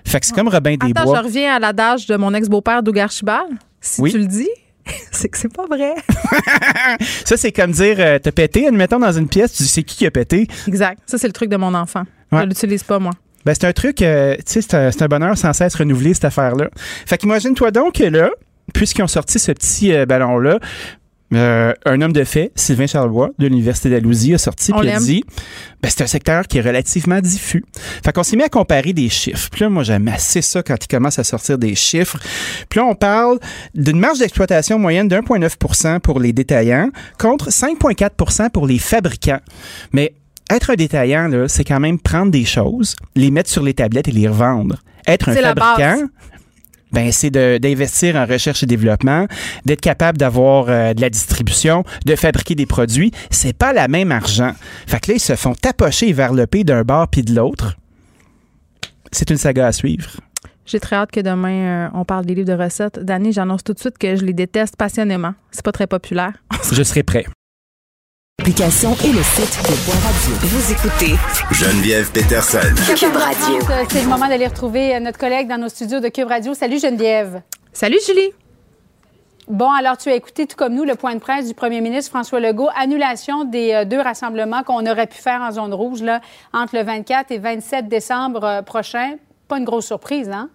Fait 0.06 0.20
que 0.20 0.26
c'est 0.26 0.36
comme 0.36 0.50
Robin 0.50 0.76
des 0.76 0.92
Attends, 0.92 1.16
je 1.16 1.22
reviens 1.22 1.56
à 1.56 1.60
l'adage 1.60 2.06
de 2.08 2.18
mon 2.18 2.34
ex-beau-père 2.34 2.84
Doug 2.84 3.02
Si 3.82 4.04
tu 4.04 4.18
le 4.18 4.28
dis. 4.28 4.50
c'est 5.12 5.30
que 5.30 5.38
c'est 5.38 5.54
pas 5.54 5.66
vrai. 5.66 5.96
ça, 7.26 7.38
c'est 7.38 7.52
comme 7.52 7.72
dire, 7.72 7.96
euh, 8.00 8.20
t'as 8.20 8.32
pété, 8.32 8.68
admettons, 8.68 9.00
dans 9.00 9.12
une 9.12 9.28
pièce, 9.28 9.54
tu 9.54 9.64
dis, 9.64 9.70
c'est 9.70 9.84
qui 9.84 9.98
qui 9.98 10.06
a 10.06 10.12
pété? 10.12 10.48
Exact. 10.68 11.00
Ça, 11.06 11.18
c'est 11.18 11.28
le 11.28 11.34
truc 11.34 11.50
de 11.50 11.58
mon 11.58 11.74
enfant. 11.74 12.04
Je 12.32 12.44
l'utilise 12.44 12.84
pas, 12.84 13.00
moi. 13.00 13.14
Ben, 13.46 13.54
c'est 13.54 13.68
un 13.68 13.74
truc, 13.74 14.02
euh, 14.02 14.36
tu 14.38 14.62
sais, 14.62 14.62
c'est 14.62 15.02
un, 15.02 15.08
bonheur 15.08 15.38
sans 15.38 15.54
cesse 15.54 15.76
renouvelé, 15.76 16.14
cette 16.14 16.26
affaire-là. 16.26 16.70
Fait 17.06 17.18
qu'imagine-toi 17.18 17.72
donc 17.72 17.94
que 17.94 18.04
là, 18.04 18.32
puisqu'ils 18.74 19.04
ont 19.04 19.08
sorti 19.08 19.38
ce 19.38 19.52
petit 19.52 19.94
euh, 19.94 20.06
ballon-là, 20.06 20.60
euh, 21.34 21.74
un 21.86 22.02
homme 22.02 22.14
de 22.14 22.24
fait, 22.24 22.52
Sylvain 22.56 22.86
Charlevoix, 22.86 23.32
de 23.40 23.48
l'Université 23.48 23.90
d'Alousie, 23.90 24.36
a 24.36 24.38
sorti 24.38 24.72
et 24.72 24.92
a 24.92 25.00
dit 25.00 25.24
ben, 25.82 25.90
c'est 25.90 26.04
un 26.04 26.08
secteur 26.08 26.48
qui 26.48 26.60
est 26.60 26.62
relativement 26.62 27.20
diffus. 27.20 27.66
Fait 28.04 28.12
qu'on 28.12 28.24
s'est 28.24 28.36
mis 28.36 28.44
à 28.44 28.50
comparer 28.50 28.94
des 28.94 29.10
chiffres. 29.10 29.50
Puis 29.52 29.62
là, 29.62 29.70
moi, 29.70 29.84
j'aime 29.84 30.08
assez 30.08 30.42
ça 30.42 30.62
quand 30.62 30.78
il 30.82 30.88
commence 30.88 31.18
à 31.18 31.24
sortir 31.24 31.58
des 31.58 31.76
chiffres. 31.76 32.20
Puis 32.70 32.80
là, 32.80 32.86
on 32.86 32.96
parle 32.96 33.40
d'une 33.74 34.00
marge 34.00 34.20
d'exploitation 34.20 34.78
moyenne 34.78 35.08
de 35.08 35.16
1,9 35.16 36.00
pour 36.00 36.20
les 36.20 36.32
détaillants 36.32 36.90
contre 37.18 37.50
5,4% 37.50 38.52
pour 38.52 38.68
les 38.68 38.80
fabricants. 38.80 39.42
Mais 39.94 40.14
être 40.52 40.70
un 40.70 40.76
détaillant, 40.76 41.48
c'est 41.48 41.64
quand 41.64 41.80
même 41.80 42.00
prendre 42.00 42.32
des 42.32 42.46
choses, 42.46 42.96
les 43.16 43.32
mettre 43.32 43.50
sur 43.50 43.64
les 43.64 43.74
tablettes 43.74 44.08
et 44.08 44.12
les 44.12 44.28
revendre. 44.28 44.78
Être 45.08 45.30
un 45.30 45.34
fabricant, 45.34 45.98
ben 46.92 47.12
c'est 47.12 47.30
d'investir 47.30 48.16
en 48.16 48.26
recherche 48.26 48.64
et 48.64 48.66
développement, 48.66 49.28
d'être 49.66 49.82
capable 49.82 50.18
d'avoir 50.18 50.70
euh, 50.70 50.94
de 50.94 51.02
la 51.02 51.10
distribution, 51.10 51.84
de 52.06 52.16
fabriquer 52.16 52.56
des 52.56 52.66
produits. 52.66 53.12
C'est 53.30 53.58
pas 53.58 53.74
la 53.74 53.88
même 53.88 54.12
argent. 54.12 54.54
Fait 54.88 55.00
que 55.00 55.12
là, 55.12 55.16
ils 55.18 55.22
se 55.22 55.36
font 55.36 55.54
tapocher 55.54 56.14
vers 56.14 56.34
le 56.34 56.48
pays 56.48 56.64
d'un 56.64 56.84
bord 56.84 57.08
puis 57.08 57.22
de 57.22 57.36
l'autre. 57.36 57.76
C'est 59.12 59.30
une 59.30 59.38
saga 59.38 59.68
à 59.68 59.72
suivre. 59.72 60.10
J'ai 60.66 60.80
très 60.80 60.96
hâte 60.96 61.12
que 61.12 61.20
demain, 61.20 61.86
euh, 61.86 61.88
on 61.94 62.06
parle 62.06 62.26
des 62.26 62.34
livres 62.34 62.48
de 62.48 62.64
recettes. 62.64 63.00
Danny, 63.00 63.32
j'annonce 63.32 63.64
tout 63.64 63.74
de 63.74 63.80
suite 63.80 63.98
que 63.98 64.16
je 64.16 64.26
les 64.26 64.34
déteste 64.34 64.76
passionnément. 64.76 65.34
C'est 65.52 65.64
pas 65.64 65.72
très 65.72 65.88
populaire. 65.88 66.34
je 66.72 66.82
serai 66.82 67.04
prêt. 67.04 67.26
L'application 68.40 68.92
et 69.06 69.14
le 69.14 69.24
site 69.24 69.58
de 69.64 69.92
Radio. 70.04 70.36
Vous 70.42 70.72
écoutez 70.72 71.16
Geneviève 71.52 72.12
Peterson. 72.12 72.60
Cube 72.94 73.16
Radio. 73.16 73.60
C'est 73.90 74.02
le 74.02 74.10
moment 74.10 74.28
d'aller 74.28 74.46
retrouver 74.46 74.94
euh, 74.94 75.00
notre 75.00 75.18
collègue 75.18 75.48
dans 75.48 75.58
nos 75.58 75.70
studios 75.70 76.02
de 76.02 76.10
Cube 76.10 76.28
Radio. 76.28 76.54
Salut 76.54 76.78
Geneviève. 76.78 77.42
Salut 77.72 77.98
Julie. 78.06 78.32
Bon, 79.48 79.72
alors 79.72 79.98
tu 79.98 80.10
as 80.10 80.16
écouté 80.16 80.48
tout 80.48 80.58
comme 80.58 80.74
nous 80.74 80.84
le 80.84 80.96
point 80.96 81.16
de 81.16 81.20
presse 81.20 81.48
du 81.48 81.54
premier 81.54 81.80
ministre 81.80 82.12
François 82.12 82.42
Legault, 82.42 82.70
annulation 82.76 83.46
des 83.46 83.72
euh, 83.74 83.86
deux 83.86 84.02
rassemblements 84.02 84.64
qu'on 84.64 84.86
aurait 84.86 85.08
pu 85.08 85.18
faire 85.18 85.42
en 85.42 85.52
zone 85.52 85.74
rouge 85.74 86.02
là, 86.02 86.20
entre 86.54 86.76
le 86.76 86.84
24 86.84 87.32
et 87.32 87.38
27 87.38 87.88
décembre 87.88 88.44
euh, 88.44 88.62
prochain. 88.62 89.14
Pas 89.48 89.60
une 89.60 89.64
grosse 89.64 89.86
surprise, 89.86 90.30
hein? 90.34 90.50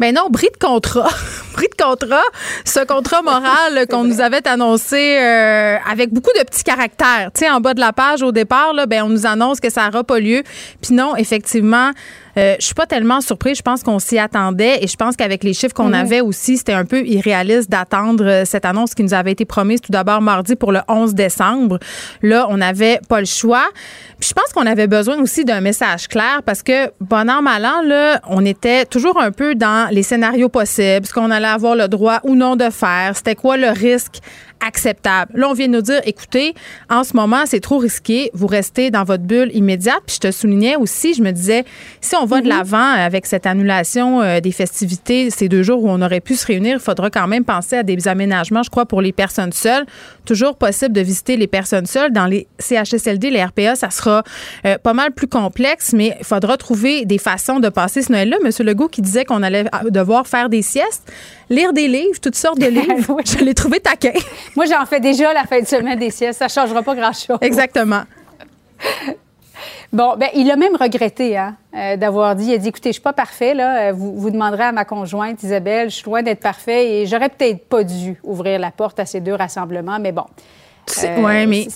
Mais 0.00 0.10
non, 0.10 0.28
bris 0.28 0.48
de 0.52 0.56
contrat. 0.56 1.08
bris 1.54 1.68
de 1.68 1.80
contrat. 1.80 2.24
Ce 2.64 2.84
contrat 2.84 3.22
moral 3.22 3.86
qu'on 3.90 4.02
nous 4.02 4.20
avait 4.20 4.46
annoncé 4.48 5.16
euh, 5.16 5.76
avec 5.88 6.12
beaucoup 6.12 6.32
de 6.36 6.42
petits 6.44 6.64
caractères. 6.64 7.30
Tu 7.32 7.44
sais, 7.44 7.50
en 7.50 7.60
bas 7.60 7.72
de 7.72 7.78
la 7.78 7.92
page, 7.92 8.22
au 8.22 8.32
départ, 8.32 8.72
là, 8.72 8.86
ben, 8.86 9.04
on 9.04 9.08
nous 9.08 9.26
annonce 9.26 9.60
que 9.60 9.70
ça 9.70 9.86
n'aura 9.86 10.02
pas 10.02 10.18
lieu. 10.18 10.42
Puis 10.80 10.92
non, 10.92 11.14
effectivement, 11.14 11.92
euh, 12.36 12.56
je 12.58 12.64
suis 12.64 12.74
pas 12.74 12.86
tellement 12.86 13.20
surprise. 13.20 13.58
Je 13.58 13.62
pense 13.62 13.82
qu'on 13.82 13.98
s'y 13.98 14.18
attendait 14.18 14.82
et 14.82 14.86
je 14.86 14.96
pense 14.96 15.16
qu'avec 15.16 15.44
les 15.44 15.52
chiffres 15.52 15.74
qu'on 15.74 15.88
mhm. 15.88 15.94
avait 15.94 16.20
aussi, 16.20 16.56
c'était 16.56 16.72
un 16.72 16.84
peu 16.84 17.06
irréaliste 17.06 17.70
d'attendre 17.70 18.24
euh, 18.24 18.44
cette 18.44 18.64
annonce 18.64 18.94
qui 18.94 19.02
nous 19.02 19.14
avait 19.14 19.32
été 19.32 19.44
promise 19.44 19.80
tout 19.80 19.92
d'abord 19.92 20.20
mardi 20.20 20.56
pour 20.56 20.72
le 20.72 20.80
11 20.88 21.14
décembre. 21.14 21.78
Là, 22.22 22.46
on 22.48 22.56
n'avait 22.56 23.00
pas 23.08 23.20
le 23.20 23.26
choix. 23.26 23.64
Puis 24.18 24.30
je 24.30 24.34
pense 24.34 24.52
qu'on 24.52 24.66
avait 24.66 24.86
besoin 24.86 25.18
aussi 25.18 25.44
d'un 25.44 25.60
message 25.60 26.08
clair 26.08 26.42
parce 26.44 26.62
que, 26.62 26.90
bon 27.00 27.28
an, 27.28 27.42
mal 27.42 27.64
an, 27.64 27.82
là, 27.82 28.20
on 28.28 28.44
était 28.44 28.86
toujours 28.86 29.20
un 29.20 29.32
peu 29.32 29.54
dans 29.54 29.92
les 29.92 30.02
scénarios 30.02 30.48
possibles, 30.48 31.06
ce 31.06 31.12
qu'on 31.12 31.30
allait 31.30 31.46
avoir 31.46 31.74
le 31.74 31.88
droit 31.88 32.20
ou 32.24 32.34
non 32.34 32.56
de 32.56 32.70
faire, 32.70 33.16
c'était 33.16 33.34
quoi 33.34 33.56
le 33.56 33.68
risque 33.70 34.20
acceptable. 34.66 35.32
Là, 35.34 35.48
on 35.48 35.52
vient 35.52 35.68
de 35.68 35.72
nous 35.72 35.82
dire, 35.82 36.00
écoutez, 36.04 36.54
en 36.88 37.04
ce 37.04 37.14
moment, 37.16 37.44
c'est 37.46 37.60
trop 37.60 37.78
risqué, 37.78 38.30
vous 38.34 38.46
restez 38.46 38.90
dans 38.90 39.04
votre 39.04 39.24
bulle 39.24 39.50
immédiate. 39.54 40.00
Puis 40.06 40.16
je 40.16 40.28
te 40.28 40.30
soulignais 40.30 40.76
aussi, 40.76 41.14
je 41.14 41.22
me 41.22 41.30
disais, 41.30 41.64
si 42.00 42.14
on 42.16 42.24
va 42.24 42.40
de 42.40 42.46
mm-hmm. 42.46 42.48
l'avant 42.48 42.92
avec 42.92 43.26
cette 43.26 43.46
annulation 43.46 44.22
euh, 44.22 44.40
des 44.40 44.52
festivités, 44.52 45.30
ces 45.30 45.48
deux 45.48 45.62
jours 45.62 45.82
où 45.84 45.90
on 45.90 46.00
aurait 46.02 46.20
pu 46.20 46.34
se 46.36 46.46
réunir, 46.46 46.76
il 46.76 46.82
faudra 46.82 47.10
quand 47.10 47.26
même 47.26 47.44
penser 47.44 47.76
à 47.76 47.82
des 47.82 48.08
aménagements, 48.08 48.62
je 48.62 48.70
crois, 48.70 48.86
pour 48.86 49.00
les 49.00 49.12
personnes 49.12 49.52
seules. 49.52 49.84
Toujours 50.24 50.56
possible 50.56 50.92
de 50.92 51.00
visiter 51.00 51.36
les 51.36 51.46
personnes 51.46 51.86
seules. 51.86 52.12
Dans 52.12 52.26
les 52.26 52.46
CHSLD, 52.58 53.30
les 53.30 53.42
RPA, 53.44 53.76
ça 53.76 53.90
sera 53.90 54.22
euh, 54.66 54.78
pas 54.78 54.94
mal 54.94 55.12
plus 55.12 55.26
complexe, 55.26 55.92
mais 55.92 56.16
il 56.18 56.24
faudra 56.24 56.56
trouver 56.56 57.04
des 57.04 57.18
façons 57.18 57.60
de 57.60 57.68
passer 57.68 58.02
ce 58.02 58.12
Noël-là. 58.12 58.36
Monsieur 58.44 58.64
Legault 58.64 58.88
qui 58.88 59.02
disait 59.02 59.24
qu'on 59.24 59.42
allait 59.42 59.64
devoir 59.90 60.26
faire 60.26 60.48
des 60.48 60.62
siestes, 60.62 61.10
lire 61.50 61.72
des 61.72 61.88
livres, 61.88 62.20
toutes 62.20 62.36
sortes 62.36 62.58
de 62.58 62.66
livres. 62.80 63.16
Je 63.24 63.44
l'ai 63.44 63.54
trouvé 63.54 63.80
taquin. 63.80 64.12
Moi, 64.56 64.66
j'en 64.66 64.84
fais 64.86 65.00
déjà 65.00 65.32
la 65.32 65.44
fin 65.44 65.60
de 65.60 65.66
semaine 65.66 65.98
des 65.98 66.10
siestes. 66.10 66.38
Ça 66.38 66.46
ne 66.46 66.50
changera 66.50 66.82
pas 66.82 66.94
grand-chose. 66.94 67.38
Exactement. 67.40 68.02
Bon, 69.92 70.16
ben, 70.16 70.28
il 70.34 70.50
a 70.50 70.56
même 70.56 70.74
regretté 70.74 71.36
hein, 71.36 71.54
euh, 71.76 71.98
d'avoir 71.98 72.34
dit, 72.34 72.46
il 72.46 72.54
a 72.54 72.58
dit, 72.58 72.68
écoutez, 72.68 72.88
je 72.88 72.94
suis 72.94 73.02
pas 73.02 73.12
parfait, 73.12 73.52
là. 73.52 73.88
Euh, 73.88 73.92
vous, 73.92 74.14
vous 74.16 74.30
demanderez 74.30 74.64
à 74.64 74.72
ma 74.72 74.86
conjointe 74.86 75.42
Isabelle, 75.42 75.90
je 75.90 75.96
suis 75.96 76.04
loin 76.06 76.22
d'être 76.22 76.40
parfait 76.40 76.92
et 76.92 77.06
j'aurais 77.06 77.28
peut-être 77.28 77.68
pas 77.68 77.84
dû 77.84 78.18
ouvrir 78.22 78.58
la 78.58 78.70
porte 78.70 78.98
à 79.00 79.04
ces 79.04 79.20
deux 79.20 79.34
rassemblements, 79.34 79.98
mais 80.00 80.12
bon. 80.12 80.24
C'est 80.86 81.10
euh, 81.10 81.46
mais... 81.46 81.68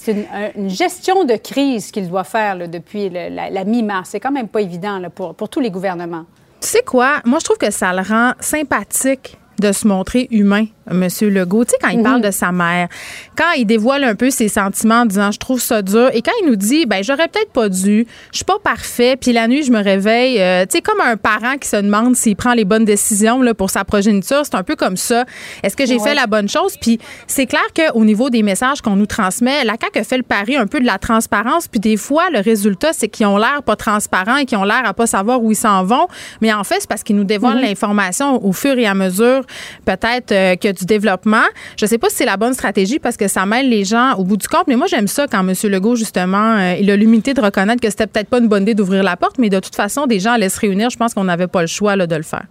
une, 0.57 0.71
gestion 0.71 1.25
de 1.25 1.37
crise 1.37 1.91
qu'il 1.91 2.09
doit 2.09 2.25
faire 2.25 2.69
depuis 2.69 3.11
la, 3.11 3.65
mi-mars. 3.65 4.09
C'est 4.11 4.21
quand 4.21 4.33
même 4.33 4.49
pas 4.49 4.63
évident 4.63 5.01
pour, 5.15 5.35
pour 5.35 5.49
tous 5.49 5.61
les 5.61 5.71
gouvernements. 5.71 6.25
Tu 6.61 6.69
sais 6.69 6.83
quoi? 6.83 7.21
Moi, 7.25 7.39
je 7.39 7.45
trouve 7.45 7.59
que 7.59 7.71
ça 7.71 7.93
le 7.93 8.03
rend 8.03 8.33
sympathique 8.41 9.39
de 9.61 9.73
se 9.73 9.87
montrer 9.87 10.29
humain, 10.31 10.67
M. 10.91 11.09
Legault. 11.23 11.65
Tu 11.65 11.71
sais, 11.71 11.77
quand 11.81 11.89
il 11.89 12.03
parle 12.03 12.17
mhm. 12.17 12.27
de 12.27 12.31
sa 12.31 12.53
mère, 12.53 12.89
quand 13.37 13.53
il 13.57 13.65
dévoile 13.65 14.05
un 14.05 14.15
peu 14.15 14.31
ses 14.31 14.49
sentiments 14.49 15.03
en 15.03 15.07
disant 15.07 15.33
je 15.33 15.39
trouve 15.39 15.61
ça 15.61 15.83
dur, 15.83 16.11
et 16.13 16.23
quand 16.23 16.33
il 16.43 16.49
nous 16.49 16.57
dit 16.57 16.87
ben 16.87 17.03
j'aurais 17.03 17.29
peut-être 17.29 17.53
pas 17.53 17.69
dû, 17.69 18.07
je 18.33 18.37
suis 18.37 18.45
pas 18.45 18.59
parfait, 18.63 19.17
puis 19.17 19.33
la 19.33 19.49
nuit 19.49 19.63
je 19.63 19.73
me 19.73 19.83
réveille, 19.83 20.41
euh, 20.41 20.65
tu 20.67 20.77
sais, 20.77 20.83
comme 20.83 21.01
un 21.01 21.17
parent 21.17 21.57
qui 21.59 21.69
se 21.69 21.77
demande 21.77 22.17
s'il 22.17 22.37
prend 22.37 22.55
les 22.55 22.65
bonnes 22.65 22.85
décisions 22.85 23.43
là, 23.43 23.55
pour 23.55 23.71
sa 23.71 23.85
progéniture, 23.85 24.43
c'est 24.45 24.55
un 24.55 24.63
peu 24.63 24.77
comme 24.77 24.97
ça. 24.97 25.25
Est-ce 25.63 25.77
que 25.77 25.87
j'ai 25.87 25.99
fait 25.99 26.15
la 26.15 26.27
bonne 26.27 26.49
chose? 26.49 26.77
Puis 26.81 26.99
c'est 27.27 27.47
clair 27.47 27.67
qu'au 27.75 28.05
niveau 28.05 28.31
des 28.31 28.43
messages 28.43 28.81
qu'on 28.81 28.97
nous 28.97 29.07
transmet, 29.07 29.65
la 29.65 29.75
CAQ 29.81 29.99
a 29.99 30.05
fait 30.05 30.17
le 30.19 30.23
pari 30.23 30.57
un 30.57 30.67
peu 30.67 30.81
de 30.81 30.87
la 30.87 30.99
transparence, 30.99 31.69
puis 31.69 31.81
des 31.81 31.97
fois, 31.97 32.31
le 32.31 32.41
résultat, 32.41 32.93
c'est 32.93 33.09
qu'ils 33.09 33.27
ont 33.27 33.39
l'air 33.39 33.63
pas 33.65 33.77
transparents 33.77 34.37
et 34.37 34.45
qu'ils 34.45 34.59
ont 34.59 34.65
l'air 34.65 34.83
à 34.85 34.95
pas 34.95 35.07
savoir 35.07 35.43
où 35.43 35.51
ils 35.51 35.57
s'en 35.57 35.85
vont, 35.85 36.09
mais 36.41 36.53
en 36.53 36.65
fait, 36.65 36.77
c'est 36.81 36.89
parce 36.89 37.03
qu'ils 37.03 37.17
nous 37.17 37.25
dévoilent 37.25 37.57
mhm. 37.57 37.63
l'information 37.63 38.45
au 38.45 38.53
fur 38.53 38.79
et 38.79 38.87
à 38.87 38.95
mesure 38.95 39.46
peut-être 39.85 40.33
euh, 40.33 40.57
que 40.57 40.73
du 40.73 40.85
développement. 40.85 41.45
Je 41.77 41.85
ne 41.85 41.89
sais 41.89 41.99
pas 41.99 42.09
si 42.09 42.17
c'est 42.17 42.25
la 42.25 42.37
bonne 42.37 42.55
stratégie 42.55 42.99
parce 42.99 43.17
que 43.17 43.29
ça 43.29 43.47
mêle 43.47 43.69
les 43.69 43.85
gens 43.85 44.15
au 44.15 44.25
bout 44.25 44.37
du 44.37 44.49
compte, 44.49 44.67
mais 44.67 44.77
moi, 44.77 44.87
j'aime 44.87 45.09
ça 45.09 45.27
quand 45.27 45.47
M. 45.47 45.55
Legault, 45.71 45.97
justement, 45.97 46.57
euh, 46.57 46.77
il 46.81 46.91
a 46.91 46.97
l'humilité 46.97 47.35
de 47.35 47.41
reconnaître 47.41 47.81
que 47.81 47.91
c'était 47.91 48.07
peut-être 48.07 48.29
pas 48.29 48.39
une 48.39 48.49
bonne 48.49 48.63
idée 48.63 48.75
d'ouvrir 48.75 49.03
la 49.03 49.17
porte, 49.17 49.39
mais 49.39 49.49
de 49.49 49.61
toute 49.61 49.75
façon, 49.75 50.07
des 50.07 50.21
gens 50.21 50.33
allaient 50.33 50.49
se 50.49 50.61
réunir. 50.61 50.91
Je 50.91 50.97
pense 50.97 51.15
qu'on 51.15 51.25
n'avait 51.25 51.47
pas 51.47 51.61
le 51.61 51.67
choix 51.67 51.97
de 51.97 52.17
le 52.17 52.23
faire. 52.23 52.45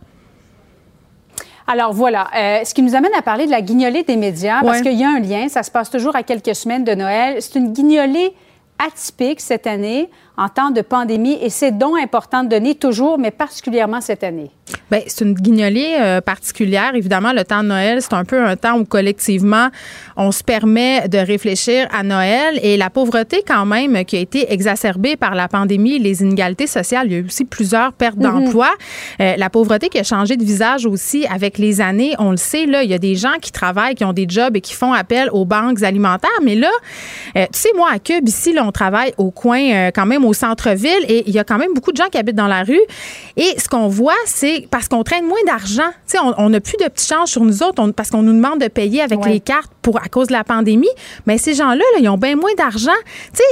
Alors 1.68 1.94
voilà, 1.94 2.28
euh, 2.36 2.64
ce 2.64 2.74
qui 2.74 2.84
nous 2.84 2.96
amène 2.96 3.14
à 3.18 3.24
parler 3.24 3.48
de 3.48 3.52
la 3.52 3.62
guignolée 3.62 4.04
des 4.04 4.18
médias, 4.18 4.62
parce 4.62 4.82
qu'il 4.82 4.94
y 4.94 5.04
a 5.04 5.10
un 5.10 5.20
lien, 5.20 5.50
ça 5.50 5.64
se 5.64 5.72
passe 5.72 5.90
toujours 5.90 6.16
à 6.16 6.22
quelques 6.22 6.56
semaines 6.56 6.84
de 6.84 6.94
Noël. 6.94 7.38
C'est 7.40 7.58
une 7.58 7.74
guignolée 7.74 8.34
atypique 8.78 9.42
cette 9.42 9.66
année 9.66 10.10
en 10.38 10.50
temps 10.50 10.72
de 10.72 10.82
pandémie 10.82 11.38
et 11.42 11.50
c'est 11.50 11.72
donc 11.72 11.98
important 12.00 12.44
de 12.44 12.50
donner 12.50 12.76
toujours, 12.76 13.18
mais 13.18 13.32
particulièrement 13.32 14.02
cette 14.02 14.24
année. 14.24 14.52
Bien, 14.90 15.02
c'est 15.08 15.24
une 15.24 15.34
guignolée 15.34 15.96
euh, 16.00 16.22
particulière. 16.22 16.96
Évidemment, 16.96 17.34
le 17.34 17.44
temps 17.44 17.62
de 17.62 17.68
Noël, 17.68 18.02
c'est 18.02 18.14
un 18.14 18.26
peu 18.26 18.44
un 18.44 18.56
temps 18.56 18.78
où 18.78 18.86
collectivement, 18.86 19.70
on 20.16 20.32
se 20.32 20.44
permet 20.44 21.08
de 21.08 21.18
réfléchir 21.18 21.88
à 21.92 22.04
Noël 22.04 22.60
et 22.62 22.78
la 22.78 22.90
pauvreté 22.90 23.44
quand 23.48 23.66
même 23.66 24.06
qui 24.06 24.16
a 24.16 24.20
été 24.20 24.52
exacerbée 24.52 25.16
par 25.16 25.36
la 25.36 25.48
pandémie, 25.48 26.00
les 26.00 26.22
inégalités 26.22 26.68
sociales. 26.68 27.08
Il 27.08 27.14
y 27.14 27.16
a 27.16 27.20
eu 27.20 27.26
aussi 27.26 27.46
plusieurs 27.46 27.94
pertes 27.94 28.18
mhm. 28.18 28.24
d'emplois. 28.24 28.74
Euh, 29.22 29.36
la 29.38 29.50
pauvreté 29.50 29.90
qui 29.90 30.00
a 30.00 30.04
changé 30.04 30.36
de 30.36 30.44
visage 30.44 30.86
aussi 30.86 31.26
avec 31.28 31.58
les 31.58 31.82
années. 31.82 32.14
On 32.18 32.32
le 32.32 32.38
sait, 32.38 32.66
là, 32.66 32.84
il 32.84 32.90
y 32.90 32.96
a 32.96 33.00
des 33.00 33.16
gens 33.16 33.38
qui 33.42 33.52
travaillent, 33.52 33.96
qui 33.96 34.06
ont 34.06 34.14
des 34.14 34.26
jobs 34.28 34.56
et 34.56 34.62
qui 34.62 34.74
font 34.74 34.94
appel 34.94 35.30
aux 35.32 35.46
banques 35.46 35.84
alimentaires. 35.84 36.30
Mais 36.44 36.56
là, 36.56 36.72
euh, 37.38 37.46
tu 37.54 37.60
sais, 37.60 37.70
moi, 37.76 37.90
à 37.94 38.00
Cube, 38.00 38.28
ici, 38.28 38.54
là, 38.54 38.64
on 38.66 38.72
travaille 38.72 39.14
au 39.18 39.32
coin 39.32 39.90
quand 39.92 40.06
même 40.06 40.25
au 40.26 40.34
centre-ville 40.34 41.06
et 41.08 41.24
il 41.28 41.34
y 41.34 41.40
a 41.40 41.44
quand 41.44 41.58
même 41.58 41.74
beaucoup 41.74 41.92
de 41.92 41.98
gens 41.98 42.10
qui 42.12 42.18
habitent 42.18 42.36
dans 42.36 42.48
la 42.48 42.64
rue. 42.64 42.82
Et 43.38 43.54
ce 43.58 43.68
qu'on 43.68 43.88
voit, 43.88 44.14
c'est 44.26 44.68
parce 44.72 44.88
qu'on 44.88 45.04
traîne 45.04 45.26
moins 45.26 45.44
d'argent. 45.46 45.90
On 46.38 46.50
n'a 46.50 46.60
plus 46.60 46.78
de 46.78 46.86
petits 46.86 47.08
changes 47.08 47.30
sur 47.30 47.44
nous 47.44 47.64
autres 47.64 47.86
parce 47.92 48.10
qu'on 48.10 48.22
nous 48.22 48.34
demande 48.34 48.60
de 48.60 48.68
payer 48.68 49.02
avec 49.02 49.26
les 49.26 49.40
cartes 49.40 49.72
pour 49.82 49.98
à 49.98 50.08
cause 50.08 50.28
de 50.28 50.34
la 50.34 50.44
pandémie. 50.44 50.90
Mais 51.26 51.38
ces 51.38 51.54
gens-là, 51.54 51.84
ils 52.00 52.10
ont 52.10 52.18
bien 52.18 52.36
moins 52.36 52.54
d'argent. 52.58 52.92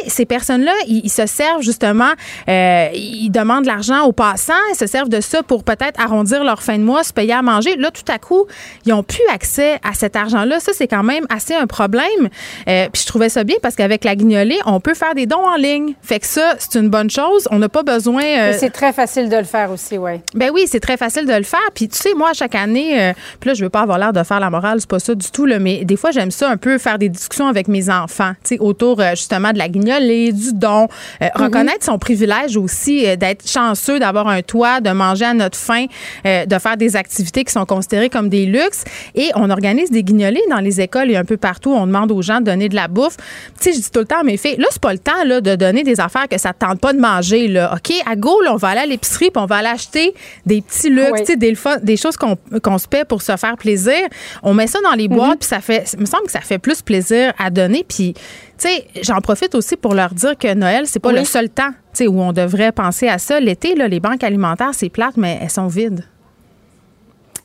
Ces 0.07 0.25
personnes-là, 0.25 0.73
ils, 0.87 1.09
se 1.09 1.25
servent 1.27 1.61
justement, 1.61 2.11
euh, 2.49 2.89
ils 2.93 3.29
demandent 3.29 3.63
de 3.63 3.67
l'argent 3.67 4.03
aux 4.03 4.11
passants, 4.11 4.53
ils 4.71 4.77
se 4.77 4.87
servent 4.87 5.09
de 5.09 5.21
ça 5.21 5.43
pour 5.43 5.63
peut-être 5.63 5.99
arrondir 5.99 6.43
leur 6.43 6.63
fin 6.63 6.77
de 6.77 6.83
mois, 6.83 7.03
se 7.03 7.13
payer 7.13 7.33
à 7.33 7.41
manger. 7.41 7.75
Là, 7.75 7.91
tout 7.91 8.11
à 8.11 8.17
coup, 8.17 8.45
ils 8.85 8.89
n'ont 8.89 9.03
plus 9.03 9.23
accès 9.31 9.79
à 9.83 9.93
cet 9.93 10.15
argent-là. 10.15 10.59
Ça, 10.59 10.71
c'est 10.73 10.87
quand 10.87 11.03
même 11.03 11.25
assez 11.29 11.53
un 11.53 11.67
problème. 11.67 12.29
Euh, 12.67 12.87
puis 12.91 13.01
je 13.03 13.07
trouvais 13.07 13.29
ça 13.29 13.43
bien 13.43 13.57
parce 13.61 13.75
qu'avec 13.75 14.03
la 14.03 14.15
guignolée, 14.15 14.59
on 14.65 14.79
peut 14.79 14.95
faire 14.95 15.13
des 15.13 15.25
dons 15.25 15.45
en 15.45 15.55
ligne. 15.55 15.93
Fait 16.01 16.19
que 16.19 16.25
ça, 16.25 16.55
c'est 16.69 16.79
une 16.79 16.89
bonne 16.89 17.09
chose. 17.09 17.47
On 17.51 17.59
n'a 17.59 17.69
pas 17.69 17.83
besoin. 17.83 18.23
Euh, 18.23 18.53
c'est 18.57 18.69
très 18.69 18.93
facile 18.93 19.29
de 19.29 19.35
le 19.35 19.43
faire 19.43 19.71
aussi, 19.71 19.97
oui. 19.97 20.21
Ben 20.33 20.49
oui, 20.53 20.65
c'est 20.67 20.79
très 20.79 20.97
facile 20.97 21.25
de 21.25 21.33
le 21.33 21.43
faire. 21.43 21.59
Puis 21.73 21.87
tu 21.87 21.97
sais, 21.97 22.13
moi, 22.13 22.33
chaque 22.33 22.55
année, 22.55 23.01
euh, 23.01 23.13
puis 23.39 23.49
là, 23.49 23.53
je 23.53 23.63
veux 23.63 23.69
pas 23.69 23.81
avoir 23.81 23.97
l'air 23.97 24.13
de 24.13 24.23
faire 24.23 24.39
la 24.39 24.49
morale, 24.49 24.79
c'est 24.79 24.89
pas 24.89 24.99
ça 24.99 25.15
du 25.15 25.29
tout, 25.31 25.45
là, 25.45 25.59
mais 25.59 25.85
des 25.85 25.97
fois, 25.97 26.11
j'aime 26.11 26.31
ça 26.31 26.49
un 26.49 26.57
peu 26.57 26.77
faire 26.77 26.97
des 26.97 27.09
discussions 27.09 27.47
avec 27.47 27.67
mes 27.67 27.89
enfants, 27.89 28.33
tu 28.43 28.55
sais, 28.55 28.59
autour 28.59 28.99
euh, 28.99 29.11
justement 29.11 29.51
de 29.51 29.57
la 29.57 29.67
guignolée, 29.67 30.31
du 30.31 30.53
don, 30.53 30.87
mhm. 31.21 31.29
reconnaître 31.35 31.83
son 31.83 31.97
privilège 31.97 32.57
aussi 32.57 33.17
d'être 33.17 33.47
chanceux, 33.47 33.99
d'avoir 33.99 34.27
un 34.27 34.41
toit, 34.41 34.81
de 34.81 34.91
manger 34.91 35.25
à 35.25 35.33
notre 35.33 35.57
faim, 35.57 35.85
de 36.25 36.59
faire 36.59 36.77
des 36.77 36.95
activités 36.95 37.43
qui 37.43 37.51
sont 37.51 37.65
considérées 37.65 38.09
comme 38.09 38.29
des 38.29 38.45
luxes. 38.45 38.83
Et 39.15 39.29
on 39.35 39.49
organise 39.49 39.91
des 39.91 40.03
guignolées 40.03 40.43
dans 40.49 40.59
les 40.59 40.81
écoles 40.81 41.11
et 41.11 41.17
un 41.17 41.25
peu 41.25 41.37
partout. 41.37 41.71
On 41.71 41.87
demande 41.87 42.11
aux 42.11 42.21
gens 42.21 42.39
de 42.39 42.45
donner 42.45 42.69
de 42.69 42.75
la 42.75 42.87
bouffe. 42.87 43.17
Tu 43.59 43.71
sais, 43.71 43.73
je 43.73 43.79
dis 43.79 43.91
tout 43.91 43.99
le 43.99 44.05
temps 44.05 44.19
à 44.21 44.23
mes 44.23 44.37
filles, 44.37 44.57
là, 44.57 44.67
c'est 44.71 44.81
pas 44.81 44.93
le 44.93 44.99
temps 44.99 45.23
là, 45.25 45.41
de 45.41 45.55
donner 45.55 45.83
des 45.83 45.99
affaires 45.99 46.27
que 46.27 46.37
ça 46.37 46.52
te 46.53 46.65
tente 46.65 46.79
pas 46.79 46.93
de 46.93 46.99
manger. 46.99 47.47
Là. 47.47 47.73
OK, 47.75 47.93
à 48.05 48.15
go, 48.15 48.39
on 48.49 48.55
va 48.55 48.69
aller 48.69 48.81
à 48.81 48.85
l'épicerie 48.85 49.31
puis 49.31 49.41
on 49.41 49.45
va 49.45 49.57
aller 49.57 49.69
acheter 49.69 50.13
des 50.45 50.61
petits 50.61 50.89
luxe, 50.89 51.23
des, 51.35 51.55
des 51.81 51.97
choses 51.97 52.17
qu'on 52.17 52.77
se 52.77 52.87
paie 52.87 53.05
pour 53.05 53.21
se 53.21 53.35
faire 53.35 53.57
plaisir. 53.57 53.99
On 54.41 54.53
met 54.53 54.67
ça 54.67 54.79
dans 54.83 54.93
les 54.93 55.07
boîtes, 55.07 55.29
mhm. 55.29 55.37
puis 55.37 55.47
ça 55.47 55.61
fait, 55.61 55.85
il 55.93 55.99
me 55.99 56.05
semble 56.05 56.25
que 56.25 56.31
ça 56.31 56.41
fait 56.41 56.59
plus 56.59 56.81
plaisir 56.81 57.33
à 57.37 57.49
donner. 57.49 57.85
Puis, 57.87 58.13
tu 58.13 58.21
sais, 58.57 58.85
j'en 59.01 59.19
profite 59.21 59.55
aussi 59.55 59.75
pour 59.75 59.93
leur 59.93 60.13
dire 60.13 60.37
que 60.37 60.53
Noël, 60.53 60.87
c'est 60.87 60.99
pas 60.99 61.11
le 61.11 61.25
seul 61.25 61.49
temps 61.49 61.71
où 62.01 62.21
on 62.21 62.33
devrait 62.33 62.71
penser 62.71 63.07
à 63.07 63.17
ça. 63.17 63.39
L'été, 63.39 63.75
les 63.75 63.99
banques 63.99 64.23
alimentaires, 64.23 64.73
c'est 64.73 64.89
plate, 64.89 65.17
mais 65.17 65.39
elles 65.41 65.49
sont 65.49 65.67
vides. 65.67 66.05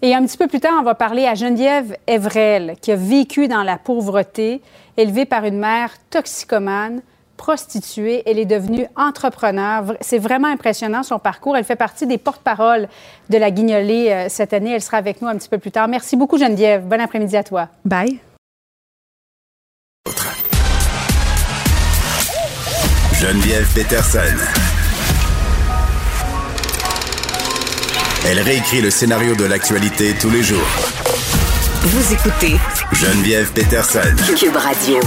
Et 0.01 0.15
un 0.15 0.25
petit 0.25 0.37
peu 0.37 0.47
plus 0.47 0.61
tard, 0.61 0.75
on 0.81 0.85
va 0.85 0.95
parler 0.95 1.27
à 1.27 1.35
Geneviève 1.35 1.97
Evrel, 2.07 2.77
qui 2.81 2.93
a 2.93 2.97
vécu 2.97 3.49
dans 3.49 3.65
la 3.65 3.79
pauvreté, 3.79 4.61
élevée 4.97 5.25
par 5.25 5.45
une 5.45 5.59
mère 5.59 5.91
toxicomane 6.11 7.03
prostituée. 7.39 8.23
Elle 8.27 8.39
est 8.39 8.45
devenue 8.45 8.87
entrepreneur. 8.97 9.97
C'est 10.03 10.19
vraiment 10.19 10.49
impressionnant 10.49 11.03
son 11.03 11.19
parcours. 11.19 11.57
Elle 11.57 11.65
fait 11.65 11.77
partie 11.77 12.07
des 12.07 12.19
porte-paroles 12.19 12.89
de 13.31 13.39
la 13.39 13.51
Guignolée 13.51 14.11
euh, 14.11 14.27
cette 14.29 14.53
année. 14.53 14.75
Elle 14.75 14.83
sera 14.83 14.99
avec 14.99 15.23
nous 15.23 15.29
un 15.29 15.37
petit 15.39 15.49
peu 15.49 15.57
plus 15.57 15.71
tard. 15.71 15.89
Merci 15.89 16.17
beaucoup, 16.17 16.37
Geneviève. 16.37 16.87
Bon 16.87 17.01
après-midi 17.01 17.37
à 17.37 17.45
toi. 17.45 17.69
Bye. 17.87 18.19
Geneviève 23.15 23.67
Peterson. 23.75 24.19
Elle 28.27 28.41
réécrit 28.41 28.81
le 28.83 28.91
scénario 28.91 29.35
de 29.35 29.45
l'actualité 29.45 30.15
tous 30.21 30.31
les 30.31 30.43
jours. 30.43 30.69
Vous 31.83 32.13
écoutez 32.13 32.57
Geneviève 32.93 33.53
Peterson. 33.53 34.15
Cube 34.37 34.57
Radio. 34.57 35.01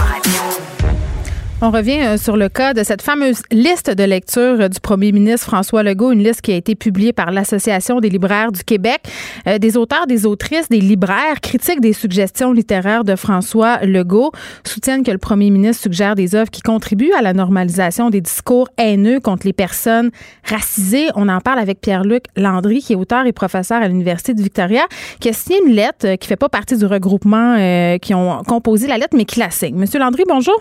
On 1.64 1.70
revient 1.70 2.00
euh, 2.02 2.18
sur 2.18 2.38
le 2.38 2.50
cas 2.50 2.74
de 2.74 2.82
cette 2.82 3.04
fameuse 3.04 3.44
liste 3.52 3.92
de 3.92 4.04
lecture 4.04 4.68
du 4.68 4.80
premier 4.80 5.12
ministre 5.12 5.46
François 5.46 5.84
Legault, 5.84 6.12
une 6.12 6.24
liste 6.24 6.42
qui 6.42 6.52
a 6.52 6.56
été 6.56 6.74
publiée 6.74 7.14
par 7.14 7.30
l'Association 7.30 8.00
des 8.00 8.10
libraires 8.10 8.52
du 8.52 8.64
Québec. 8.64 9.02
Euh, 9.46 9.60
des 9.60 9.78
auteurs, 9.78 10.08
des 10.08 10.26
autrices, 10.26 10.70
des 10.70 10.82
libraires 10.82 11.40
critiquent 11.40 11.80
des 11.80 11.94
suggestions 11.94 12.52
littéraires 12.52 13.04
de 13.04 13.16
François 13.16 13.78
Legault, 13.86 14.32
soutiennent 14.66 15.04
que 15.04 15.12
le 15.12 15.20
premier 15.20 15.52
ministre 15.52 15.84
suggère 15.84 16.16
des 16.16 16.34
œuvres 16.34 16.50
qui 16.50 16.64
contribuent 16.64 17.14
à 17.14 17.22
la 17.22 17.34
normalisation 17.34 18.10
des 18.10 18.22
discours 18.22 18.68
haineux 18.80 19.20
contre 19.20 19.46
les 19.46 19.54
personnes 19.54 20.10
racisées. 20.44 21.10
On 21.14 21.30
en 21.30 21.42
parle 21.42 21.60
avec 21.60 21.80
Pierre-Luc 21.80 22.24
Landry, 22.38 22.80
qui 22.80 22.94
est 22.94 22.96
auteur 22.96 23.28
et 23.28 23.34
professeur 23.34 23.84
à 23.84 23.88
l'Université 23.88 24.34
de 24.34 24.42
Victoria, 24.42 24.88
qui 25.20 25.30
a 25.30 25.34
signé 25.34 25.60
une 25.64 25.74
lettre 25.74 26.08
euh, 26.08 26.16
qui 26.16 26.28
fait 26.28 26.38
pas 26.38 26.50
partie 26.50 26.76
du 26.76 26.88
regroupement 26.88 27.56
qui 28.02 28.16
ont 28.16 28.42
composé 28.48 28.88
la 28.88 28.98
lettre, 28.98 29.16
mais 29.16 29.26
qui 29.26 29.40
la 29.40 29.52
signe. 29.52 29.76
Monsieur 29.76 30.00
Landry, 30.00 30.24
bonjour. 30.28 30.60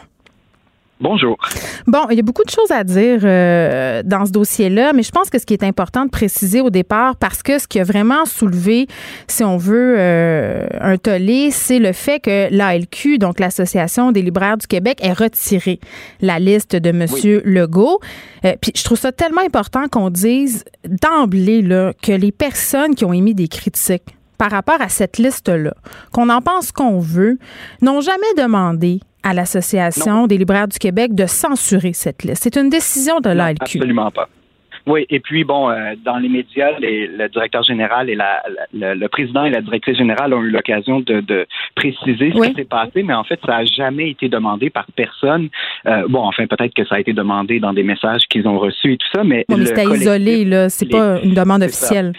Bonjour. 1.01 1.39
Bon, 1.87 2.07
il 2.11 2.17
y 2.17 2.21
a 2.21 2.23
beaucoup 2.23 2.45
de 2.45 2.51
choses 2.51 2.71
à 2.71 2.85
dire 2.85 3.21
euh, 3.23 4.03
dans 4.05 4.27
ce 4.27 4.33
dossier-là, 4.33 4.93
mais 4.93 5.03
je 5.03 5.11
pense 5.11 5.31
que 5.31 5.39
ce 5.39 5.47
qui 5.47 5.55
est 5.55 5.65
important 5.65 6.05
de 6.05 6.11
préciser 6.11 6.61
au 6.61 6.69
départ, 6.69 7.17
parce 7.17 7.43
que 7.43 7.59
ce 7.59 7.67
qui 7.67 7.81
a 7.81 7.85
vraiment 7.85 8.27
soulevé, 8.27 8.87
si 9.27 9.43
on 9.43 9.57
veut, 9.57 9.95
euh, 9.97 10.67
un 10.79 10.99
tollé, 10.99 11.53
c'est 11.53 11.79
le 11.79 11.93
fait 11.93 12.21
que 12.21 12.55
l'ALQ, 12.55 13.17
donc 13.17 13.41
l'Association 13.41 14.13
des 14.13 14.21
libraires 14.21 14.59
du 14.59 14.67
Québec, 14.67 14.99
ait 15.03 15.15
retiré 15.15 15.81
la 16.21 16.39
liste 16.39 16.77
de 16.77 16.91
M. 16.91 17.07
Legault. 17.47 18.01
Euh, 18.45 18.53
puis 18.61 18.73
je 18.77 18.85
trouve 18.85 18.99
ça 18.99 19.11
tellement 19.11 19.41
important 19.41 19.89
qu'on 19.91 20.11
dise 20.11 20.67
d'emblée 20.87 21.63
là, 21.63 21.95
que 22.03 22.13
les 22.13 22.31
personnes 22.31 22.95
qui 22.95 23.07
ont 23.07 23.15
émis 23.15 23.35
des 23.35 23.49
critiques 23.49 24.17
par 24.37 24.51
rapport 24.51 24.83
à 24.83 24.91
cette 24.91 25.17
liste-là, 25.17 25.73
qu'on 26.13 26.29
en 26.29 26.43
pense 26.43 26.73
qu'on 26.73 26.99
veut, 26.99 27.39
n'ont 27.81 28.03
jamais 28.03 28.35
demandé 28.37 29.01
à 29.23 29.35
l'Association 29.35 30.27
des 30.27 30.39
libraires 30.39 30.69
du 30.69 30.79
Québec 30.79 31.15
de 31.15 31.27
censurer 31.27 31.93
cette 31.93 32.23
liste. 32.23 32.43
C'est 32.43 32.57
une 32.57 32.71
décision 32.71 33.21
de 33.21 33.31
l'ALQ. 33.31 33.79
Absolument 33.79 34.11
pas. 34.11 34.29
Oui, 34.87 35.07
et 35.11 35.21
puis 35.21 35.45
bon, 35.45 35.71
euh, 35.71 35.95
dans 36.05 36.17
les 36.17 36.29
médias, 36.29 36.71
le 36.81 37.29
directeur 37.29 37.63
général 37.63 38.09
et 38.09 38.15
la, 38.15 38.43
le 38.73 39.07
président 39.09 39.45
et 39.45 39.51
la 39.51 39.61
directrice 39.61 39.97
générale 39.97 40.33
ont 40.33 40.43
eu 40.43 40.51
l'occasion 40.51 41.01
de, 41.01 41.47
préciser 41.75 42.33
ce 42.35 42.49
qui 42.49 42.55
s'est 42.55 42.65
passé, 42.65 43.03
mais 43.03 43.15
en 43.15 43.25
fait, 43.25 43.39
ça 43.45 43.59
n'a 43.59 43.65
jamais 43.65 44.11
été 44.11 44.29
demandé 44.29 44.71
par 44.71 44.87
personne. 44.97 45.49
Euh, 45.87 46.05
bon, 46.09 46.21
enfin, 46.21 46.47
peut-être 46.47 46.75
que 46.75 46.85
ça 46.87 46.97
a 46.97 47.01
été 47.01 47.13
demandé 47.13 47.61
dans 47.61 47.73
des 47.73 47.83
messages 47.83 48.23
qu'ils 48.29 48.47
ont 48.49 48.59
reçus 48.59 48.95
et 48.95 48.97
tout 48.97 49.09
ça, 49.15 49.25
mais, 49.25 49.45
mais 49.49 49.67
c'était 49.67 49.85
isolé, 49.85 50.45
là. 50.45 50.69
C'est 50.69 50.89
pas 50.89 51.21
une 51.23 51.35
demande 51.35 51.63
officielle. 51.63 52.13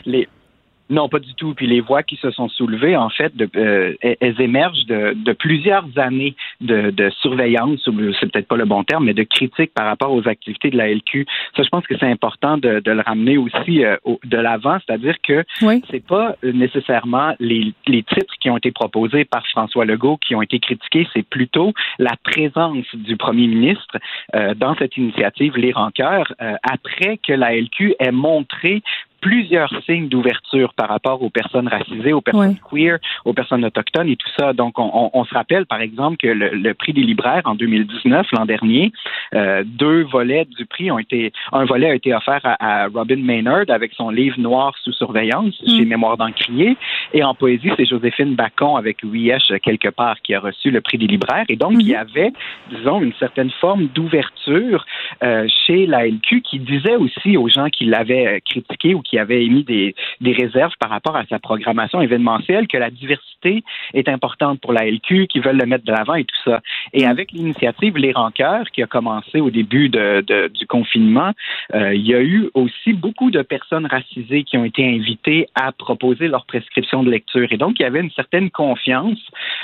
Non, 0.91 1.07
pas 1.07 1.19
du 1.19 1.33
tout. 1.35 1.53
Puis 1.53 1.67
les 1.67 1.79
voix 1.79 2.03
qui 2.03 2.17
se 2.17 2.29
sont 2.31 2.49
soulevées, 2.49 2.97
en 2.97 3.09
fait, 3.09 3.35
de, 3.35 3.49
euh, 3.55 3.95
elles 4.01 4.41
émergent 4.41 4.85
de, 4.85 5.13
de 5.15 5.31
plusieurs 5.31 5.85
années 5.95 6.35
de, 6.59 6.91
de 6.91 7.09
surveillance, 7.21 7.79
c'est 8.19 8.29
peut-être 8.29 8.47
pas 8.47 8.57
le 8.57 8.65
bon 8.65 8.83
terme, 8.83 9.05
mais 9.05 9.13
de 9.13 9.23
critique 9.23 9.73
par 9.73 9.85
rapport 9.85 10.11
aux 10.11 10.27
activités 10.27 10.69
de 10.69 10.77
la 10.77 10.89
LQ. 10.93 11.25
Ça, 11.55 11.63
je 11.63 11.69
pense 11.69 11.87
que 11.87 11.97
c'est 11.97 12.11
important 12.11 12.57
de, 12.57 12.81
de, 12.81 12.91
le 12.91 13.01
ramener 13.01 13.37
aussi 13.37 13.85
euh, 13.85 13.95
de 14.25 14.37
l'avant, 14.37 14.77
c'est-à-dire 14.85 15.15
que 15.23 15.45
oui. 15.61 15.81
c'est 15.89 16.05
pas 16.05 16.35
nécessairement 16.43 17.35
les, 17.39 17.73
les 17.87 18.03
titres 18.03 18.33
qui 18.41 18.49
ont 18.49 18.57
été 18.57 18.71
proposés 18.71 19.23
par 19.23 19.47
François 19.47 19.85
Legault 19.85 20.17
qui 20.17 20.35
ont 20.35 20.41
été 20.41 20.59
critiqués, 20.59 21.07
c'est 21.13 21.25
plutôt 21.27 21.71
la 21.99 22.15
présence 22.21 22.85
du 22.93 23.15
premier 23.15 23.47
ministre 23.47 23.97
euh, 24.35 24.53
dans 24.55 24.75
cette 24.75 24.97
initiative 24.97 25.55
Les 25.55 25.71
Rancœurs 25.71 26.33
après 26.63 27.17
que 27.17 27.31
la 27.31 27.55
LQ 27.55 27.95
ait 27.99 28.11
montré 28.11 28.81
plusieurs 29.21 29.71
signes 29.85 30.09
d'ouverture 30.09 30.73
par 30.73 30.89
rapport 30.89 31.21
aux 31.21 31.29
personnes 31.29 31.67
racisées, 31.67 32.11
aux 32.11 32.21
personnes 32.21 32.57
queer, 32.69 32.97
aux 33.23 33.33
personnes 33.33 33.63
autochtones 33.63 34.09
et 34.09 34.15
tout 34.15 34.29
ça. 34.37 34.53
Donc, 34.53 34.79
on, 34.79 35.11
on, 35.13 35.23
se 35.25 35.33
rappelle, 35.33 35.65
par 35.65 35.79
exemple, 35.79 36.17
que 36.17 36.27
le, 36.27 36.49
le, 36.49 36.73
prix 36.73 36.91
des 36.91 37.01
libraires 37.01 37.43
en 37.45 37.55
2019, 37.55 38.27
l'an 38.33 38.45
dernier, 38.45 38.91
euh, 39.35 39.63
deux 39.65 40.03
volets 40.03 40.45
du 40.45 40.65
prix 40.65 40.91
ont 40.91 40.99
été, 40.99 41.31
un 41.51 41.65
volet 41.65 41.91
a 41.91 41.95
été 41.95 42.13
offert 42.13 42.41
à, 42.43 42.83
à 42.83 42.87
Robin 42.87 43.21
Maynard 43.23 43.65
avec 43.69 43.93
son 43.93 44.09
livre 44.09 44.39
Noir 44.39 44.73
sous 44.83 44.93
surveillance 44.93 45.55
mm. 45.61 45.77
chez 45.77 45.85
Mémoire 45.85 46.17
d'Encrier, 46.17 46.75
et 47.13 47.23
en 47.23 47.35
poésie, 47.35 47.69
c'est 47.77 47.85
Joséphine 47.85 48.35
Bacon 48.35 48.75
avec 48.77 49.03
H 49.03 49.59
quelque 49.59 49.89
part 49.89 50.19
qui 50.21 50.33
a 50.33 50.39
reçu 50.39 50.71
le 50.71 50.81
prix 50.81 50.97
des 50.97 51.07
libraires. 51.07 51.45
Et 51.49 51.55
donc, 51.55 51.73
il 51.79 51.87
y 51.87 51.93
mm-hmm. 51.93 51.99
avait, 51.99 52.33
disons, 52.71 53.01
une 53.01 53.13
certaine 53.19 53.51
forme 53.61 53.87
d'ouverture 53.87 54.85
euh, 55.23 55.47
chez 55.65 55.85
la 55.85 56.07
LQ 56.07 56.41
qui 56.41 56.59
disait 56.59 56.95
aussi 56.95 57.37
aux 57.37 57.49
gens 57.49 57.69
qui 57.69 57.85
l'avaient 57.85 58.27
euh, 58.27 58.39
critiqué 58.43 58.95
ou 58.95 59.01
qui 59.01 59.10
qui 59.11 59.19
avait 59.19 59.43
émis 59.45 59.65
des, 59.65 59.93
réserves 60.21 60.71
par 60.79 60.89
rapport 60.89 61.17
à 61.17 61.25
sa 61.25 61.37
programmation 61.37 62.01
événementielle, 62.01 62.67
que 62.67 62.77
la 62.77 62.89
diversité 62.89 63.63
est 63.93 64.07
importante 64.07 64.61
pour 64.61 64.71
la 64.71 64.89
LQ, 64.89 65.27
qui 65.27 65.39
veulent 65.39 65.57
le 65.57 65.65
mettre 65.65 65.83
de 65.83 65.91
l'avant 65.91 66.15
et 66.15 66.23
tout 66.23 66.41
ça. 66.45 66.61
Et 66.93 67.05
avec 67.05 67.33
l'initiative 67.33 67.97
Les 67.97 68.13
Rancœurs, 68.13 68.71
qui 68.71 68.81
a 68.81 68.87
commencé 68.87 69.41
au 69.41 69.49
début 69.49 69.89
du 69.89 70.67
confinement, 70.67 71.33
euh, 71.75 71.93
il 71.93 72.07
y 72.07 72.15
a 72.15 72.21
eu 72.21 72.49
aussi 72.53 72.93
beaucoup 72.93 73.31
de 73.31 73.41
personnes 73.41 73.85
racisées 73.85 74.43
qui 74.43 74.57
ont 74.57 74.63
été 74.63 74.87
invitées 74.87 75.47
à 75.55 75.73
proposer 75.73 76.29
leur 76.29 76.45
prescription 76.45 77.03
de 77.03 77.11
lecture. 77.11 77.51
Et 77.51 77.57
donc, 77.57 77.79
il 77.79 77.83
y 77.83 77.85
avait 77.85 77.99
une 77.99 78.11
certaine 78.11 78.49
confiance 78.49 79.19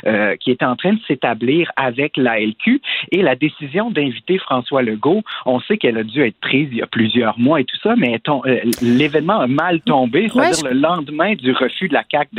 euh, 0.06 0.36
qui 0.36 0.52
était 0.52 0.66
en 0.66 0.76
train 0.76 0.94
de 0.94 1.00
s'établir 1.08 1.72
avec 1.78 2.18
la 2.18 2.42
LQ. 2.42 2.82
Et 3.14 3.22
la 3.22 3.38
décision 3.38 3.92
d'inviter 3.92 4.38
François 4.40 4.82
Legault, 4.82 5.24
on 5.46 5.62
sait 5.62 5.78
qu'elle 5.78 5.98
a 5.98 6.04
dû 6.04 6.22
être 6.22 6.40
prise 6.42 6.68
il 6.72 6.80
y 6.80 6.82
a 6.82 6.88
plusieurs 6.88 7.40
mois 7.40 7.62
et 7.62 7.64
tout 7.64 7.78
ça, 7.82 7.96
mais 7.96 8.20
mal 9.46 9.82
tombé, 9.82 10.30
c'est-à-dire 10.34 10.70
le 10.72 10.80
lendemain 10.80 11.36
du 11.36 11.52
refus 11.52 11.88
de 11.88 11.94
la 11.94 12.04
CAQ 12.10 12.30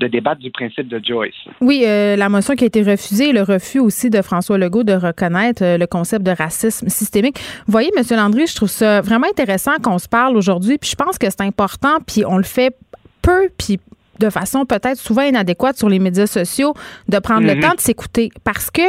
de, 0.00 0.06
débattre 0.08 0.40
du 0.40 0.50
principe 0.50 0.88
de 0.88 1.00
Joyce. 1.02 1.34
Oui, 1.60 1.84
euh, 1.86 2.16
la 2.16 2.28
motion 2.28 2.54
qui 2.54 2.64
a 2.64 2.66
été 2.66 2.82
refusée, 2.82 3.32
le 3.32 3.42
refus 3.42 3.78
aussi 3.78 4.10
de 4.10 4.20
François 4.20 4.58
Legault 4.58 4.82
de 4.82 4.92
reconnaître 4.92 5.64
euh, 5.64 5.78
le 5.78 5.86
concept 5.86 6.24
de 6.24 6.32
racisme 6.32 6.88
systémique. 6.88 7.38
Vous 7.66 7.72
voyez, 7.72 7.90
M. 7.96 8.04
Landry, 8.10 8.46
je 8.46 8.56
trouve 8.56 8.68
ça 8.68 9.00
vraiment 9.00 9.28
intéressant 9.28 9.76
qu'on 9.82 9.98
se 9.98 10.08
parle 10.08 10.36
aujourd'hui, 10.36 10.76
puis 10.78 10.90
je 10.90 10.96
pense 10.96 11.18
que 11.18 11.30
c'est 11.30 11.42
important, 11.42 11.98
puis 12.06 12.24
on 12.26 12.36
le 12.36 12.42
fait 12.42 12.76
peu, 13.22 13.48
puis 13.56 13.78
de 14.18 14.30
façon 14.30 14.64
peut-être 14.64 14.98
souvent 14.98 15.22
inadéquate 15.22 15.76
sur 15.76 15.88
les 15.88 15.98
médias 15.98 16.26
sociaux, 16.26 16.74
de 17.08 17.18
prendre 17.18 17.46
le 17.46 17.54
mhm. 17.54 17.60
temps 17.60 17.74
de 17.74 17.80
s'écouter. 17.80 18.30
Parce 18.44 18.70
que 18.70 18.82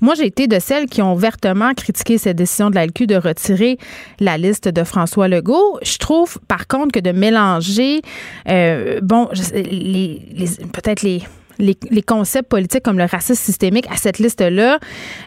moi, 0.00 0.14
j'ai 0.14 0.26
été 0.26 0.46
de 0.46 0.58
celles 0.58 0.86
qui 0.86 1.02
ont 1.02 1.14
ouvertement 1.14 1.74
critiqué 1.74 2.18
cette 2.18 2.36
décision 2.36 2.70
de 2.70 2.74
la 2.74 2.86
LQ 2.86 3.06
de 3.06 3.16
retirer 3.16 3.78
la 4.20 4.38
liste 4.38 4.68
de 4.68 4.84
François 4.84 5.28
Legault. 5.28 5.78
Je 5.82 5.98
trouve, 5.98 6.38
par 6.48 6.66
contre, 6.66 6.92
que 6.92 7.00
de 7.00 7.12
mélanger, 7.12 8.02
euh, 8.48 9.00
bon, 9.02 9.28
les, 9.54 10.20
peut-être 10.72 11.02
les 11.02 11.22
les, 11.58 12.02
concepts 12.02 12.48
politiques 12.48 12.82
comme 12.82 12.98
le 12.98 13.04
racisme 13.04 13.42
systémique 13.42 13.86
à 13.90 13.96
cette 13.96 14.18
liste-là, 14.18 14.78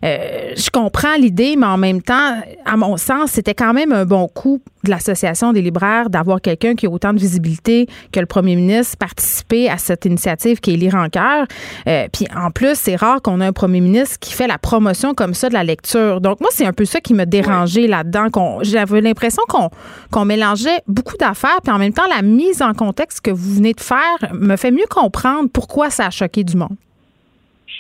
euh, 0.04 0.54
je 0.56 0.70
comprends 0.70 1.16
l'idée, 1.16 1.56
mais 1.58 1.66
en 1.66 1.78
même 1.78 2.02
temps, 2.02 2.42
à 2.66 2.78
mon 2.78 2.98
sens, 2.98 3.32
c'était 3.32 3.54
quand 3.54 3.74
même 3.74 3.92
un 3.92 4.06
bon 4.06 4.28
coup 4.28 4.62
de 4.84 4.90
l'Association 4.90 5.54
des 5.54 5.62
libraires 5.62 6.10
d'avoir 6.10 6.42
quelqu'un 6.42 6.76
qui 6.76 6.88
a 6.88 6.90
autant 6.90 7.14
de 7.14 7.20
visibilité 7.20 7.88
que 8.12 8.20
le 8.20 8.26
premier 8.26 8.56
ministre 8.56 8.98
participer 8.98 9.70
à 9.70 9.78
cette 9.78 10.06
initiative 10.06 10.60
qui 10.60 10.74
est 10.74 10.78
lire 10.78 10.96
en 10.96 11.10
cœur. 11.10 11.46
Euh, 11.88 12.08
puis 12.12 12.28
en 12.36 12.52
plus, 12.52 12.76
c'est 12.76 12.96
rare 12.96 13.22
qu'on 13.22 13.42
ait 13.42 13.46
un 13.46 13.54
premier 13.54 13.82
ministre 13.82 14.18
qui 14.20 14.34
fait 14.34 14.48
la 14.48 14.58
promotion 14.58 15.14
comme 15.14 15.34
ça 15.34 15.50
de 15.50 15.54
la 15.54 15.64
lecture. 15.64 16.22
Donc 16.22 16.40
moi, 16.42 16.50
c'est 16.52 16.66
un 16.66 16.74
peu 16.74 16.86
ça 16.86 17.02
qui 17.02 17.14
me 17.14 17.26
dérangeait 17.26 17.88
là-dedans. 17.88 18.28
J'avais 18.62 19.02
l'impression 19.02 19.44
qu'on 19.48 19.70
qu'on 20.12 20.26
mélangeait 20.26 20.82
beaucoup 20.88 21.18
d'affaires, 21.18 21.60
puis 21.64 21.74
en 21.74 21.78
même 21.78 21.94
temps, 21.94 22.08
la 22.14 22.22
mise 22.22 22.62
en 22.62 22.74
contexte 22.74 23.22
que 23.22 23.32
vous 23.32 23.56
venez 23.56 23.74
de 23.74 23.82
faire 23.82 24.18
me 24.34 24.56
fait 24.56 24.72
mieux 24.72 24.88
comprendre 24.90 25.50
pourquoi 25.52 25.90
ça 25.90 26.08
a 26.08 26.10
choqué 26.10 26.44
du 26.44 26.58
monde. 26.58 26.76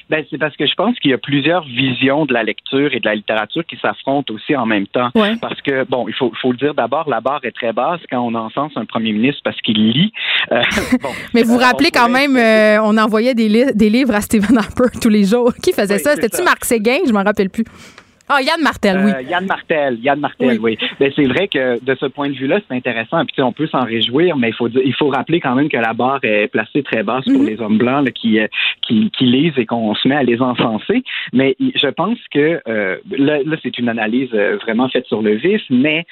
Ben, 0.09 0.25
c'est 0.29 0.37
parce 0.37 0.55
que 0.57 0.65
je 0.65 0.73
pense 0.75 0.97
qu'il 0.99 1.11
y 1.11 1.13
a 1.13 1.17
plusieurs 1.17 1.63
visions 1.63 2.25
de 2.25 2.33
la 2.33 2.43
lecture 2.43 2.93
et 2.93 2.99
de 2.99 3.05
la 3.05 3.15
littérature 3.15 3.65
qui 3.65 3.77
s'affrontent 3.77 4.33
aussi 4.33 4.55
en 4.55 4.65
même 4.65 4.87
temps. 4.87 5.09
Parce 5.41 5.61
que, 5.61 5.85
bon, 5.85 6.07
il 6.07 6.13
faut, 6.13 6.31
faut 6.41 6.51
le 6.51 6.57
dire 6.57 6.73
d'abord, 6.73 7.09
la 7.09 7.21
barre 7.21 7.41
est 7.43 7.51
très 7.51 7.73
basse 7.73 8.01
quand 8.09 8.19
on 8.19 8.35
encense 8.35 8.71
un 8.75 8.85
premier 8.85 9.13
ministre 9.13 9.41
parce 9.43 9.59
qu'il 9.61 9.91
lit. 9.91 10.11
Euh, 10.51 10.61
Mais 11.33 11.43
vous 11.43 11.53
vous 11.53 11.59
rappelez 11.59 11.91
quand 11.91 12.09
même, 12.09 12.35
euh, 12.35 12.81
on 12.83 12.97
envoyait 12.97 13.33
des, 13.33 13.73
des, 13.73 13.89
livres 13.89 14.15
à 14.15 14.21
Stephen 14.21 14.57
Harper 14.57 14.89
tous 15.01 15.09
les 15.09 15.23
jours. 15.25 15.53
Qui 15.61 15.73
faisait 15.73 15.99
ça? 15.99 16.15
C'était-tu 16.15 16.43
Marc 16.43 16.65
Séguin? 16.65 16.99
Je 17.05 17.11
m'en 17.11 17.23
rappelle 17.23 17.49
plus. 17.49 17.65
Ah, 18.33 18.41
Yann 18.41 18.61
Martel, 18.61 19.01
oui. 19.03 19.11
Euh, 19.11 19.21
Yann 19.23 19.45
Martel, 19.45 19.99
Yann 20.01 20.17
Martel, 20.17 20.57
oui. 20.61 20.77
Ben, 21.01 21.11
c'est 21.13 21.25
vrai 21.25 21.49
que 21.49 21.83
de 21.83 21.95
ce 21.99 22.05
point 22.05 22.29
de 22.29 22.33
vue-là, 22.33 22.59
c'est 22.65 22.73
intéressant. 22.73 23.25
Puis 23.25 23.41
on 23.41 23.51
peut 23.51 23.67
s'en 23.67 23.83
réjouir, 23.83 24.37
mais 24.37 24.49
il 24.49 24.53
faut 24.53 24.69
il 24.69 24.93
faut 24.93 25.09
rappeler 25.09 25.41
quand 25.41 25.53
même 25.53 25.67
que 25.67 25.75
la 25.75 25.91
barre 25.91 26.21
est 26.23 26.47
placée 26.47 26.81
très 26.81 27.03
basse 27.03 27.25
pour 27.25 27.41
mhm. 27.41 27.45
les 27.45 27.59
hommes 27.59 27.77
blancs 27.77 28.09
qui, 28.13 28.39
euh, 28.39 28.47
qui, 28.81 29.11
qui 29.11 29.25
lisent 29.25 29.57
et 29.57 29.65
qu'on 29.65 29.93
se 29.95 30.07
met 30.07 30.15
à 30.15 30.23
les 30.23 30.41
encenser. 30.41 31.03
Mais 31.33 31.57
je 31.59 31.87
pense 31.87 32.19
que 32.33 32.61
euh, 32.69 32.97
là, 33.17 33.57
c'est 33.61 33.77
une 33.77 33.89
analyse 33.89 34.31
vraiment 34.31 34.87
faite 34.87 35.07
sur 35.07 35.21
le 35.21 35.35
vif, 35.35 35.61
mais 35.69 36.05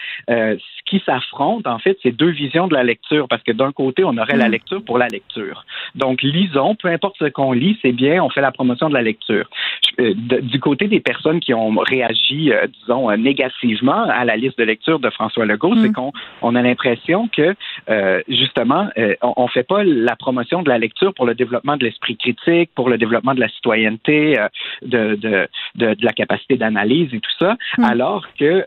qui 0.90 1.02
s'affronte, 1.06 1.68
en 1.68 1.80
fait, 1.80 1.98
c'est 2.04 2.12
deux 2.12 2.30
visions 2.30 2.68
de 2.68 2.74
la 2.74 2.84
lecture. 2.84 3.28
Parce 3.28 3.44
que 3.44 3.52
d'un 3.52 3.72
côté, 3.72 4.04
on 4.04 4.18
aurait 4.18 4.38
la 4.38 4.46
mhm. 4.46 4.52
lecture 4.52 4.84
pour 4.84 4.98
la 4.98 5.08
lecture. 5.08 5.66
Donc, 5.96 6.22
lisons, 6.22 6.76
peu 6.76 6.88
importe 6.88 7.16
ce 7.20 7.26
qu'on 7.26 7.52
lit, 7.52 7.78
c'est 7.82 7.92
bien, 7.92 8.24
on 8.24 8.30
fait 8.30 8.42
la 8.42 8.52
promotion 8.52 8.90
de 8.90 8.94
la 8.94 9.02
lecture. 9.02 9.50
du 9.98 10.60
côté 10.60 10.88
des 10.88 11.00
personnes 11.00 11.40
qui 11.40 11.54
ont 11.54 11.76
réagi 11.78 12.50
euh, 12.52 12.68
disons, 12.68 13.10
euh, 13.10 13.18
négativement 13.18 14.04
à 14.04 14.26
la 14.26 14.36
liste 14.36 14.58
de 14.58 14.64
lecture 14.64 15.00
de 15.00 15.10
François 15.10 15.46
Legault, 15.46 15.76
c'est 15.76 15.90
mm. 15.90 15.94
qu'on 15.94 16.12
on 16.42 16.56
a 16.56 16.62
l'impression 16.62 17.28
que, 17.28 17.56
euh, 17.90 18.22
justement, 18.28 18.90
on 19.22 19.44
ne 19.44 19.50
fait 19.50 19.64
pas 19.64 19.84
la 19.84 20.16
promotion 20.16 20.62
de 20.62 20.70
la 20.70 20.78
lecture 20.78 21.14
pour 21.14 21.26
le 21.26 21.36
développement 21.36 21.78
de 21.78 21.86
l'esprit 21.86 22.18
critique, 22.18 22.72
pour 22.76 22.90
le 22.90 22.98
développement 22.98 23.34
de 23.34 23.40
la 23.40 23.50
citoyenneté, 23.50 24.38
de, 24.82 25.16
de, 25.16 25.48
de, 25.76 25.96
la 26.02 26.14
capacité 26.14 26.58
d'analyse 26.58 27.14
et 27.14 27.20
tout 27.20 27.32
ça, 27.38 27.58
mm. 27.78 27.84
alors 27.84 28.26
que 28.40 28.66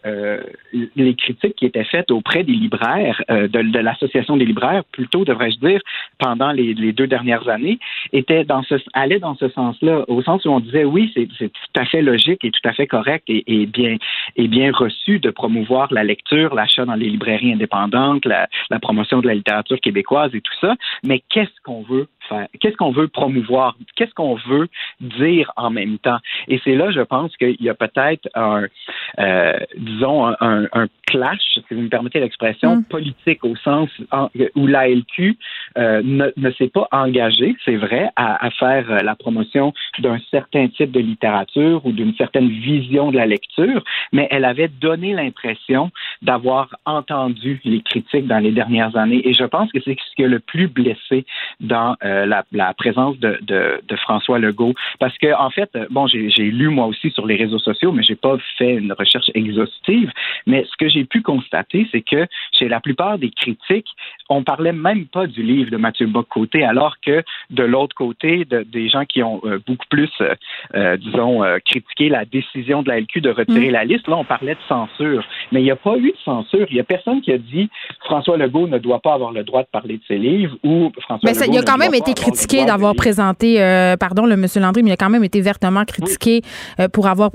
les 0.72 1.14
critiques 1.14 1.56
qui 1.56 1.66
étaient 1.66 1.84
faites 1.84 2.10
auprès 2.12 2.44
des 2.44 2.52
libraires, 2.52 3.22
de, 3.28 3.46
de 3.46 3.78
l'association 3.78 4.36
des 4.36 4.44
libraires, 4.44 4.84
plutôt, 4.92 5.24
devrais-je 5.24 5.58
dire, 5.58 5.80
pendant 6.18 6.52
les, 6.52 6.74
les, 6.74 6.92
deux 6.92 7.06
dernières 7.06 7.48
années, 7.48 7.78
était 8.12 8.44
dans 8.44 8.62
ce, 8.62 8.74
allait 8.92 9.18
dans 9.18 9.34
ce 9.34 9.48
sens-là, 9.48 10.04
au 10.08 10.22
sens 10.22 10.44
où 10.44 10.50
on 10.50 10.60
disait 10.60 10.84
oui, 10.84 11.12
c'est 11.14 11.26
tout 11.26 11.80
à 11.80 11.84
fait 11.84 12.02
logique 12.02 12.44
et 12.44 12.50
tout 12.50 12.68
à 12.68 12.72
fait 12.72 12.86
correct 12.86 13.24
et, 13.28 13.66
bien, 13.66 13.96
et 14.36 14.48
bien 14.48 14.70
reçu 14.72 15.18
de 15.18 15.30
promouvoir 15.30 15.92
la 15.92 16.04
lecture, 16.04 16.54
l'achat 16.54 16.84
dans 16.84 16.94
les 16.94 17.08
librairies 17.08 17.52
indépendantes, 17.52 18.24
la, 18.24 18.48
la 18.70 18.78
promotion 18.78 19.20
de 19.20 19.28
la 19.28 19.34
littérature 19.34 19.80
québécoise 19.80 20.34
et 20.34 20.40
tout 20.40 20.54
ça. 20.60 20.74
Mais 21.04 21.22
qu'est-ce 21.28 21.60
qu'on 21.64 21.82
veut 21.82 22.08
faire? 22.28 22.46
Qu'est-ce 22.60 22.76
qu'on 22.76 22.92
veut 22.92 23.08
promouvoir? 23.08 23.76
Qu'est-ce 23.96 24.14
qu'on 24.14 24.34
veut 24.34 24.68
dire 25.00 25.50
en 25.56 25.70
même 25.70 25.98
temps? 25.98 26.18
Et 26.48 26.60
c'est 26.64 26.74
là, 26.74 26.90
je 26.90 27.00
pense 27.00 27.36
qu'il 27.36 27.60
y 27.60 27.68
a 27.68 27.74
peut-être 27.74 28.28
un, 28.34 28.66
euh, 29.18 29.58
disons, 29.76 30.26
un, 30.40 30.66
un, 30.72 30.86
clash, 31.06 31.40
si 31.54 31.74
vous 31.74 31.82
me 31.82 31.88
permettez 31.88 32.01
l'expression, 32.14 32.76
mm. 32.76 32.84
politique 32.84 33.44
au 33.44 33.56
sens 33.56 33.88
où 34.54 34.66
l'ALQ 34.66 35.36
euh, 35.78 36.02
ne, 36.04 36.30
ne 36.36 36.50
s'est 36.52 36.68
pas 36.68 36.88
engagée, 36.92 37.56
c'est 37.64 37.76
vrai, 37.76 38.10
à, 38.16 38.44
à, 38.44 38.50
faire 38.50 38.90
euh, 38.90 38.98
la 38.98 39.14
promotion 39.14 39.72
d'un 39.98 40.18
certain 40.30 40.68
type 40.68 40.90
de 40.90 41.00
littérature 41.00 41.84
ou 41.86 41.92
d'une 41.92 42.14
certaine 42.14 42.48
vision 42.48 43.10
de 43.10 43.16
la 43.16 43.26
lecture, 43.26 43.82
mais 44.12 44.28
elle 44.30 44.44
avait 44.44 44.68
donné 44.68 45.14
l'impression 45.14 45.90
d'avoir 46.20 46.68
entendu 46.84 47.60
les 47.64 47.80
critiques 47.80 48.26
dans 48.26 48.38
les 48.38 48.52
dernières 48.52 48.96
années. 48.96 49.26
Et 49.26 49.32
je 49.32 49.44
pense 49.44 49.70
que 49.72 49.78
c'est 49.84 49.96
ce 49.96 50.14
qui 50.16 50.24
a 50.24 50.28
le 50.28 50.40
plus 50.40 50.68
blessé 50.68 51.24
dans 51.60 51.96
euh, 52.04 52.26
la, 52.26 52.44
la, 52.52 52.74
présence 52.74 53.18
de, 53.18 53.38
de, 53.42 53.80
de, 53.86 53.96
François 53.96 54.38
Legault. 54.38 54.74
Parce 54.98 55.16
que, 55.18 55.34
en 55.34 55.50
fait, 55.50 55.70
bon, 55.90 56.06
j'ai 56.06 56.50
lu 56.50 56.68
moi 56.68 56.86
aussi 56.86 57.10
sur 57.10 57.26
les 57.26 57.36
réseaux 57.36 57.58
sociaux, 57.58 57.92
mais 57.92 58.02
j'ai 58.02 58.14
pas 58.14 58.36
fait 58.58 58.74
une 58.74 58.92
recherche 58.92 59.30
exhaustive. 59.34 60.10
Mais 60.46 60.64
ce 60.70 60.76
que 60.76 60.88
j'ai 60.88 61.04
pu 61.04 61.22
constater, 61.22 61.88
c'est 61.92 62.02
que 62.02 62.26
chez 62.52 62.68
la 62.68 62.80
plupart 62.80 63.18
des 63.18 63.30
critiques, 63.30 63.88
on 64.28 64.42
parlait 64.42 64.72
même 64.72 65.06
pas 65.06 65.26
du 65.26 65.42
livre 65.42 65.70
de 65.70 65.76
Mathieu 65.76 66.06
Bock-Côté, 66.06 66.64
alors 66.64 66.96
que 67.04 67.22
de 67.50 67.62
l'autre 67.62 67.94
côté, 67.94 68.44
de, 68.44 68.62
des 68.62 68.88
gens 68.88 69.04
qui 69.04 69.22
ont 69.22 69.40
euh, 69.44 69.58
beaucoup 69.66 69.86
plus, 69.90 70.10
euh, 70.20 70.34
euh 70.74 70.96
disons, 70.96 71.44
euh, 71.44 71.58
critiqué 71.64 72.08
la 72.08 72.24
décision 72.24 72.82
de 72.82 72.88
la 72.88 73.00
LQ 73.00 73.20
de 73.20 73.30
retirer 73.30 73.68
mm. 73.68 73.72
la 73.72 73.84
liste, 73.84 74.08
là, 74.08 74.16
on 74.16 74.24
parlait 74.24 74.54
de 74.54 74.60
censure. 74.68 75.24
Mais 75.52 75.60
il 75.60 75.64
n'y 75.64 75.70
a 75.70 75.76
pas 75.76 75.96
eu 75.96 76.10
de 76.10 76.18
censure. 76.24 76.66
Il 76.70 76.74
n'y 76.74 76.80
a 76.80 76.84
personne 76.84 77.20
qui 77.20 77.32
a 77.32 77.38
dit 77.38 77.68
François 78.04 78.36
Legault 78.36 78.66
ne 78.66 78.78
doit 78.78 79.00
pas 79.00 79.14
avoir 79.14 79.32
le 79.32 79.44
droit 79.44 79.62
de 79.62 79.68
parler 79.70 79.98
de 79.98 80.02
ses 80.08 80.18
livres 80.18 80.56
ou 80.62 80.90
François 81.00 81.28
mais 81.28 81.34
ça, 81.34 81.46
Legault. 81.46 81.58
Il 81.58 81.60
a 81.60 81.62
quand 81.70 81.78
même 81.78 81.94
été 81.94 82.14
critiqué 82.14 82.64
d'avoir 82.64 82.94
présenté, 82.94 83.56
pardon, 83.98 84.26
le 84.26 84.36
monsieur 84.36 84.60
Landry, 84.60 84.82
mais 84.82 84.90
il 84.90 84.94
a 84.94 84.96
quand 84.96 85.10
même 85.10 85.24
été 85.24 85.40
vertement 85.40 85.84
critiqué 85.84 86.42
pour 86.92 87.06
avoir 87.06 87.30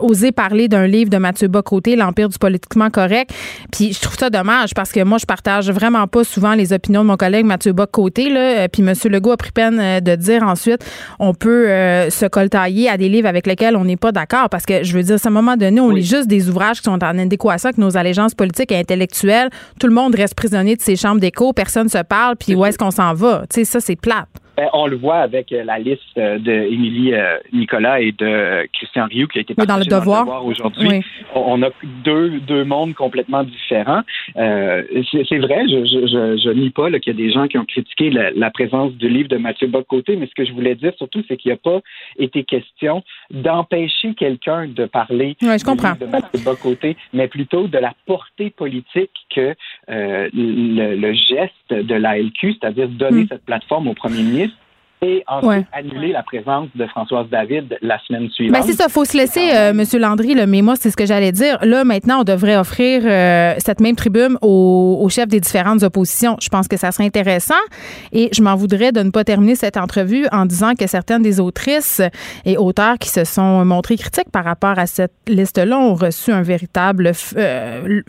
osé 0.00 0.32
parler 0.32 0.68
d'un 0.68 0.86
livre 0.86 1.10
de 1.10 1.18
Mathieu 1.18 1.48
Bock-Côté, 1.48 1.96
L'Empire 1.96 2.28
du 2.28 2.38
politiquement 2.38 2.90
correct. 2.90 3.32
Puis 3.72 3.91
je 3.92 4.00
trouve 4.00 4.16
ça 4.18 4.30
dommage 4.30 4.74
parce 4.74 4.92
que 4.92 5.02
moi, 5.02 5.18
je 5.18 5.26
partage 5.26 5.70
vraiment 5.70 6.06
pas 6.06 6.24
souvent 6.24 6.54
les 6.54 6.72
opinions 6.72 7.02
de 7.02 7.08
mon 7.08 7.16
collègue 7.16 7.44
Mathieu 7.44 7.72
Bock-Côté. 7.72 8.30
Là. 8.30 8.68
Puis 8.68 8.82
M. 8.82 8.94
Legault 9.10 9.32
a 9.32 9.36
pris 9.36 9.52
peine 9.52 9.78
euh, 9.80 10.00
de 10.00 10.14
dire 10.14 10.42
ensuite 10.42 10.84
on 11.18 11.34
peut 11.34 11.68
euh, 11.68 12.10
se 12.10 12.26
coltailler 12.26 12.88
à 12.88 12.96
des 12.96 13.08
livres 13.08 13.28
avec 13.28 13.46
lesquels 13.46 13.76
on 13.76 13.84
n'est 13.84 13.96
pas 13.96 14.12
d'accord. 14.12 14.48
Parce 14.48 14.66
que 14.66 14.82
je 14.82 14.96
veux 14.96 15.02
dire, 15.02 15.16
à 15.22 15.28
un 15.28 15.30
moment 15.30 15.56
donné, 15.56 15.80
on 15.80 15.90
lit 15.90 16.04
juste 16.04 16.28
des 16.28 16.48
ouvrages 16.48 16.78
qui 16.78 16.84
sont 16.84 17.02
en 17.02 17.18
adéquation 17.18 17.68
avec 17.68 17.78
nos 17.78 17.96
allégeances 17.96 18.34
politiques 18.34 18.72
et 18.72 18.78
intellectuelles. 18.78 19.50
Tout 19.78 19.86
le 19.86 19.94
monde 19.94 20.14
reste 20.14 20.34
prisonnier 20.34 20.76
de 20.76 20.82
ses 20.82 20.96
chambres 20.96 21.20
d'écho, 21.20 21.52
personne 21.52 21.88
se 21.88 22.02
parle, 22.02 22.36
puis 22.36 22.54
où 22.54 22.64
est-ce 22.64 22.78
qu'on 22.78 22.90
s'en 22.90 23.14
va? 23.14 23.44
Tu 23.52 23.60
sais, 23.60 23.64
ça, 23.64 23.80
c'est 23.80 23.96
plate. 23.96 24.28
Ben, 24.62 24.68
on 24.74 24.86
le 24.86 24.96
voit 24.96 25.16
avec 25.16 25.50
euh, 25.50 25.64
la 25.64 25.80
liste 25.80 26.02
euh, 26.16 26.38
d'Émilie 26.38 27.14
euh, 27.14 27.36
Nicolas 27.52 28.00
et 28.00 28.12
de 28.12 28.64
Christian 28.72 29.06
Rioux 29.06 29.26
qui 29.26 29.38
a 29.38 29.40
été 29.40 29.54
partagée 29.54 29.88
dans 29.88 29.96
le 29.96 30.00
devoir, 30.00 30.46
aujourd'hui. 30.46 31.02
On 31.34 31.60
a 31.64 31.70
deux, 32.04 32.38
deux 32.38 32.62
mondes 32.62 32.94
complètement 32.94 33.42
différents. 33.42 34.02
c'est 34.36 35.38
vrai, 35.38 35.64
je, 35.66 35.84
je, 35.84 36.38
je, 36.44 36.50
nie 36.50 36.70
pas 36.70 36.92
qu'il 37.00 37.12
y 37.12 37.16
a 37.16 37.26
des 37.26 37.32
gens 37.32 37.48
qui 37.48 37.58
ont 37.58 37.64
critiqué 37.64 38.10
la, 38.10 38.50
présence 38.52 38.92
du 38.92 39.08
livre 39.08 39.28
de 39.28 39.36
Mathieu 39.36 39.66
Bocoté, 39.66 40.14
mais 40.14 40.26
ce 40.26 40.34
que 40.36 40.44
je 40.44 40.52
voulais 40.52 40.76
dire 40.76 40.92
surtout, 40.96 41.24
c'est 41.26 41.36
qu'il 41.36 41.48
n'y 41.48 41.54
a 41.54 41.56
pas 41.56 41.80
été 42.18 42.44
question 42.44 43.02
d'empêcher 43.32 44.14
quelqu'un 44.14 44.68
de 44.68 44.84
parler 44.84 45.36
ouais, 45.42 45.58
je 45.58 45.64
comprends. 45.64 45.94
de 45.98 46.06
Mathieu 46.06 46.38
Bocoté, 46.44 46.96
mais 47.12 47.26
plutôt 47.26 47.66
de 47.66 47.78
la 47.78 47.94
portée 48.06 48.50
politique 48.50 49.10
que 49.34 49.56
le, 49.88 50.94
le, 50.94 51.12
geste 51.14 51.70
de 51.70 51.94
l'ALQ, 51.94 52.54
c'est-à-dire 52.60 52.88
donner 52.88 53.24
mm. 53.24 53.28
cette 53.28 53.44
plateforme 53.44 53.88
au 53.88 53.94
premier 53.94 54.22
ministre, 54.22 54.51
et 55.02 55.24
ensuite 55.26 55.66
annuler 55.72 56.12
la 56.12 56.22
présence 56.22 56.68
de 56.74 56.86
Françoise 56.86 57.26
David 57.30 57.76
la 57.82 57.98
semaine 58.06 58.30
suivante. 58.30 58.60
Ben 58.60 58.62
c'est 58.62 58.80
ça, 58.80 58.88
faut 58.88 59.04
se 59.04 59.16
laisser, 59.16 59.50
euh, 59.54 59.72
Monsieur 59.72 59.98
Landry, 59.98 60.34
le 60.34 60.46
mais 60.46 60.62
moi, 60.62 60.74
c'est 60.76 60.90
ce 60.90 60.96
que 60.96 61.06
j'allais 61.06 61.32
dire. 61.32 61.58
Là, 61.62 61.84
maintenant, 61.84 62.20
on 62.20 62.24
devrait 62.24 62.56
offrir 62.56 63.02
euh, 63.04 63.54
cette 63.58 63.80
même 63.80 63.96
tribune 63.96 64.36
aux, 64.42 64.98
aux, 65.00 65.08
chefs 65.08 65.28
des 65.28 65.40
différentes 65.40 65.82
oppositions. 65.82 66.36
Je 66.40 66.48
pense 66.48 66.68
que 66.68 66.76
ça 66.76 66.92
serait 66.92 67.04
intéressant 67.04 67.54
et 68.12 68.28
je 68.32 68.42
m'en 68.42 68.54
voudrais 68.54 68.92
de 68.92 69.00
ne 69.00 69.10
pas 69.10 69.24
terminer 69.24 69.56
cette 69.56 69.76
entrevue 69.76 70.26
en 70.30 70.46
disant 70.46 70.74
que 70.74 70.86
certaines 70.86 71.22
des 71.22 71.40
autrices 71.40 72.00
et 72.44 72.56
auteurs 72.56 72.98
qui 72.98 73.08
se 73.08 73.24
sont 73.24 73.64
montrés 73.64 73.96
critiques 73.96 74.30
par 74.30 74.44
rapport 74.44 74.78
à 74.78 74.86
cette 74.86 75.12
liste-là 75.26 75.78
ont 75.78 75.94
reçu 75.94 76.30
un 76.30 76.42
véritable 76.42 77.12
euh, 77.36 78.00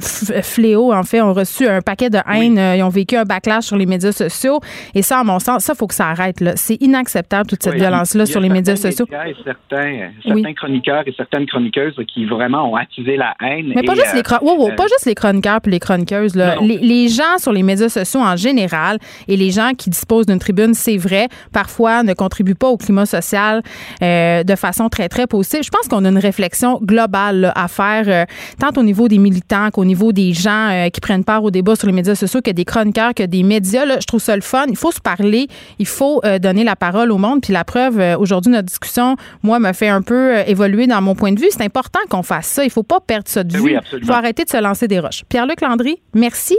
fléau, 0.43 0.93
en 0.93 1.03
fait, 1.03 1.21
ont 1.21 1.33
reçu 1.33 1.67
un 1.67 1.81
paquet 1.81 2.09
de 2.09 2.19
haine, 2.31 2.59
ils 2.77 2.83
ont 2.83 2.89
vécu 2.89 3.15
un 3.15 3.23
backlash 3.23 3.65
sur 3.65 3.77
les 3.77 3.87
médias 3.87 4.11
sociaux 4.11 4.59
et 4.93 5.01
ça, 5.01 5.19
à 5.19 5.23
mon 5.23 5.39
sens, 5.39 5.63
ça, 5.63 5.73
faut 5.73 5.87
que 5.87 5.95
ça 5.95 6.07
arrête. 6.07 6.39
Là. 6.39 6.53
C'est 6.55 6.82
inacceptable, 6.83 7.47
toute 7.47 7.63
cette 7.63 7.75
violence-là 7.75 8.25
sur 8.25 8.41
les 8.41 8.49
médias 8.49 8.75
sociaux. 8.75 9.05
Il 9.09 9.13
y 9.13 9.15
a 9.15 9.25
certains, 9.43 10.11
certains 10.25 10.53
chroniqueurs 10.53 11.03
et 11.07 11.13
certaines 11.15 11.45
chroniqueuses 11.45 11.95
qui 12.13 12.25
vraiment 12.25 12.71
ont 12.71 12.75
attisé 12.75 13.17
la 13.17 13.35
haine. 13.41 13.71
Mais 13.75 13.83
pas, 13.83 13.95
juste, 13.95 14.13
les 14.13 14.19
euh, 14.19 14.75
pas 14.75 14.83
juste 14.83 15.05
les 15.05 15.15
chroniqueurs 15.15 15.59
et 15.65 15.69
les 15.69 15.79
chroniqueuses. 15.79 16.35
Les, 16.35 16.77
les, 16.77 17.07
gens 17.07 17.37
sur 17.37 17.51
les 17.51 17.63
médias 17.63 17.89
sociaux 17.89 18.21
en 18.21 18.35
général 18.35 18.97
et 19.27 19.37
les 19.37 19.51
gens 19.51 19.71
qui 19.77 19.89
disposent 19.89 20.25
d'une 20.25 20.39
tribune, 20.39 20.73
c'est 20.73 20.97
vrai, 20.97 21.27
parfois 21.51 22.03
ne 22.03 22.13
contribuent 22.13 22.55
pas 22.55 22.69
au 22.69 22.77
climat 22.77 23.05
social 23.05 23.61
euh, 24.01 24.43
de 24.43 24.55
façon 24.55 24.89
très, 24.89 25.09
très 25.09 25.27
positive. 25.27 25.61
Je 25.63 25.69
pense 25.69 25.87
qu'on 25.87 26.03
a 26.05 26.09
une 26.09 26.17
réflexion 26.17 26.79
globale 26.81 27.51
à 27.55 27.67
faire, 27.67 28.03
euh, 28.07 28.25
tant 28.59 28.79
au 28.79 28.83
niveau 28.83 29.07
des 29.07 29.17
militants 29.17 29.69
qu'au 29.71 29.85
niveau 29.85 30.11
des 30.11 30.33
gens 30.33 30.89
qui 30.91 30.99
prennent 30.99 31.23
part 31.23 31.43
au 31.43 31.51
débat 31.51 31.75
sur 31.75 31.87
les 31.87 31.93
médias 31.93 32.15
sociaux, 32.15 32.41
que 32.41 32.51
des 32.51 32.65
chroniqueurs, 32.65 33.13
que 33.13 33.23
des 33.23 33.43
médias. 33.43 33.85
je 33.99 34.05
trouve 34.05 34.21
ça 34.21 34.35
le 34.35 34.41
fun. 34.41 34.65
Il 34.67 34.77
faut 34.77 34.91
se 34.91 35.01
parler. 35.01 35.47
Il 35.79 35.87
faut 35.87 36.21
donner 36.41 36.63
la 36.63 36.72
parole 36.75 37.11
au 37.11 37.17
monde. 37.17 37.41
Puis 37.41 37.53
la 37.53 37.63
preuve, 37.63 37.99
euh, 37.99 38.17
aujourd'hui, 38.17 38.51
notre 38.51 38.67
discussion, 38.67 39.15
moi, 39.41 39.59
me 39.59 39.73
fait 39.73 39.87
un 39.87 40.01
peu 40.01 40.37
euh, 40.37 40.43
évoluer 40.47 40.87
dans 40.87 41.01
mon 41.01 41.15
point 41.15 41.31
de 41.31 41.39
vue. 41.39 41.47
C'est 41.49 41.63
important 41.63 41.99
qu'on 42.09 42.23
fasse 42.23 42.47
ça. 42.47 42.63
Il 42.63 42.69
faut 42.69 42.83
pas 42.83 42.99
perdre 42.99 43.27
ça 43.27 43.43
de 43.43 43.57
vue. 43.57 43.77
Il 43.93 44.05
faut 44.05 44.13
arrêter 44.13 44.43
de 44.43 44.49
se 44.49 44.61
lancer 44.61 44.87
des 44.87 44.99
roches. 44.99 45.23
Pierre-Luc 45.29 45.61
Landry, 45.61 46.01
merci. 46.13 46.57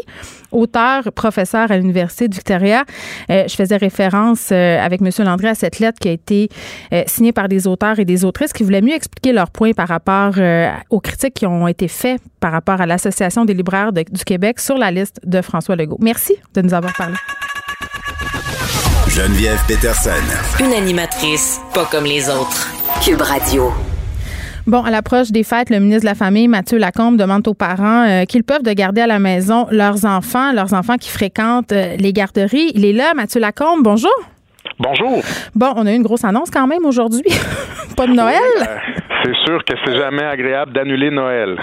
Auteur, 0.52 1.12
professeur 1.12 1.70
à 1.70 1.76
l'Université 1.76 2.28
de 2.28 2.34
Victoria. 2.34 2.84
Euh, 3.30 3.44
je 3.48 3.54
faisais 3.54 3.76
référence 3.76 4.52
avec 4.52 5.00
M. 5.00 5.10
Landry 5.24 5.48
à 5.48 5.54
cette 5.54 5.80
lettre 5.80 5.98
qui 5.98 6.08
a 6.08 6.12
été 6.12 6.48
signée 7.06 7.32
par 7.32 7.48
des 7.48 7.66
auteurs 7.66 7.98
et 7.98 8.04
des 8.04 8.24
autrices 8.24 8.52
qui 8.52 8.62
voulaient 8.62 8.82
mieux 8.82 8.94
expliquer 8.94 9.32
leurs 9.32 9.50
points 9.50 9.72
par 9.72 9.88
rapport 9.88 10.34
aux 10.90 11.00
critiques 11.00 11.34
qui 11.34 11.46
ont 11.46 11.66
été 11.66 11.88
faites 11.88 12.22
par 12.38 12.52
rapport 12.52 12.80
à 12.80 12.86
l'Association 12.86 13.44
des 13.44 13.54
libraires 13.54 13.92
du 13.92 14.24
Québec 14.24 14.60
sur 14.60 14.78
la 14.78 14.90
liste 14.90 15.20
de 15.24 15.40
François 15.42 15.76
Legault. 15.76 15.98
Merci 16.00 16.36
de 16.54 16.62
nous 16.62 16.74
avoir 16.74 16.94
parlé. 16.96 17.16
Geneviève 19.14 19.60
Peterson. 19.68 20.10
Une 20.58 20.72
animatrice 20.72 21.60
pas 21.72 21.84
comme 21.84 22.02
les 22.02 22.28
autres. 22.28 22.68
Cube 23.00 23.20
Radio. 23.20 23.70
Bon, 24.66 24.82
à 24.82 24.90
l'approche 24.90 25.30
des 25.30 25.44
fêtes, 25.44 25.70
le 25.70 25.78
ministre 25.78 26.00
de 26.00 26.06
la 26.06 26.16
Famille, 26.16 26.48
Mathieu 26.48 26.78
Lacombe, 26.78 27.16
demande 27.16 27.46
aux 27.46 27.54
parents 27.54 28.08
euh, 28.08 28.24
qu'ils 28.24 28.42
peuvent 28.42 28.64
de 28.64 28.72
garder 28.72 29.02
à 29.02 29.06
la 29.06 29.20
maison 29.20 29.68
leurs 29.70 30.04
enfants, 30.04 30.50
leurs 30.52 30.74
enfants 30.74 30.96
qui 30.96 31.10
fréquentent 31.10 31.70
euh, 31.70 31.94
les 31.96 32.12
garderies. 32.12 32.72
Il 32.74 32.84
est 32.84 32.92
là, 32.92 33.14
Mathieu 33.14 33.40
Lacombe. 33.40 33.84
Bonjour. 33.84 34.10
Bonjour. 34.80 35.22
Bon, 35.54 35.72
on 35.76 35.86
a 35.86 35.92
eu 35.92 35.94
une 35.94 36.02
grosse 36.02 36.24
annonce 36.24 36.50
quand 36.50 36.66
même 36.66 36.84
aujourd'hui. 36.84 37.22
pas 37.96 38.08
de 38.08 38.14
Noël? 38.14 38.40
Euh, 38.62 38.76
c'est 39.24 39.36
sûr 39.46 39.64
que 39.64 39.74
c'est 39.84 39.96
jamais 39.96 40.24
agréable 40.24 40.72
d'annuler 40.72 41.12
Noël. 41.12 41.56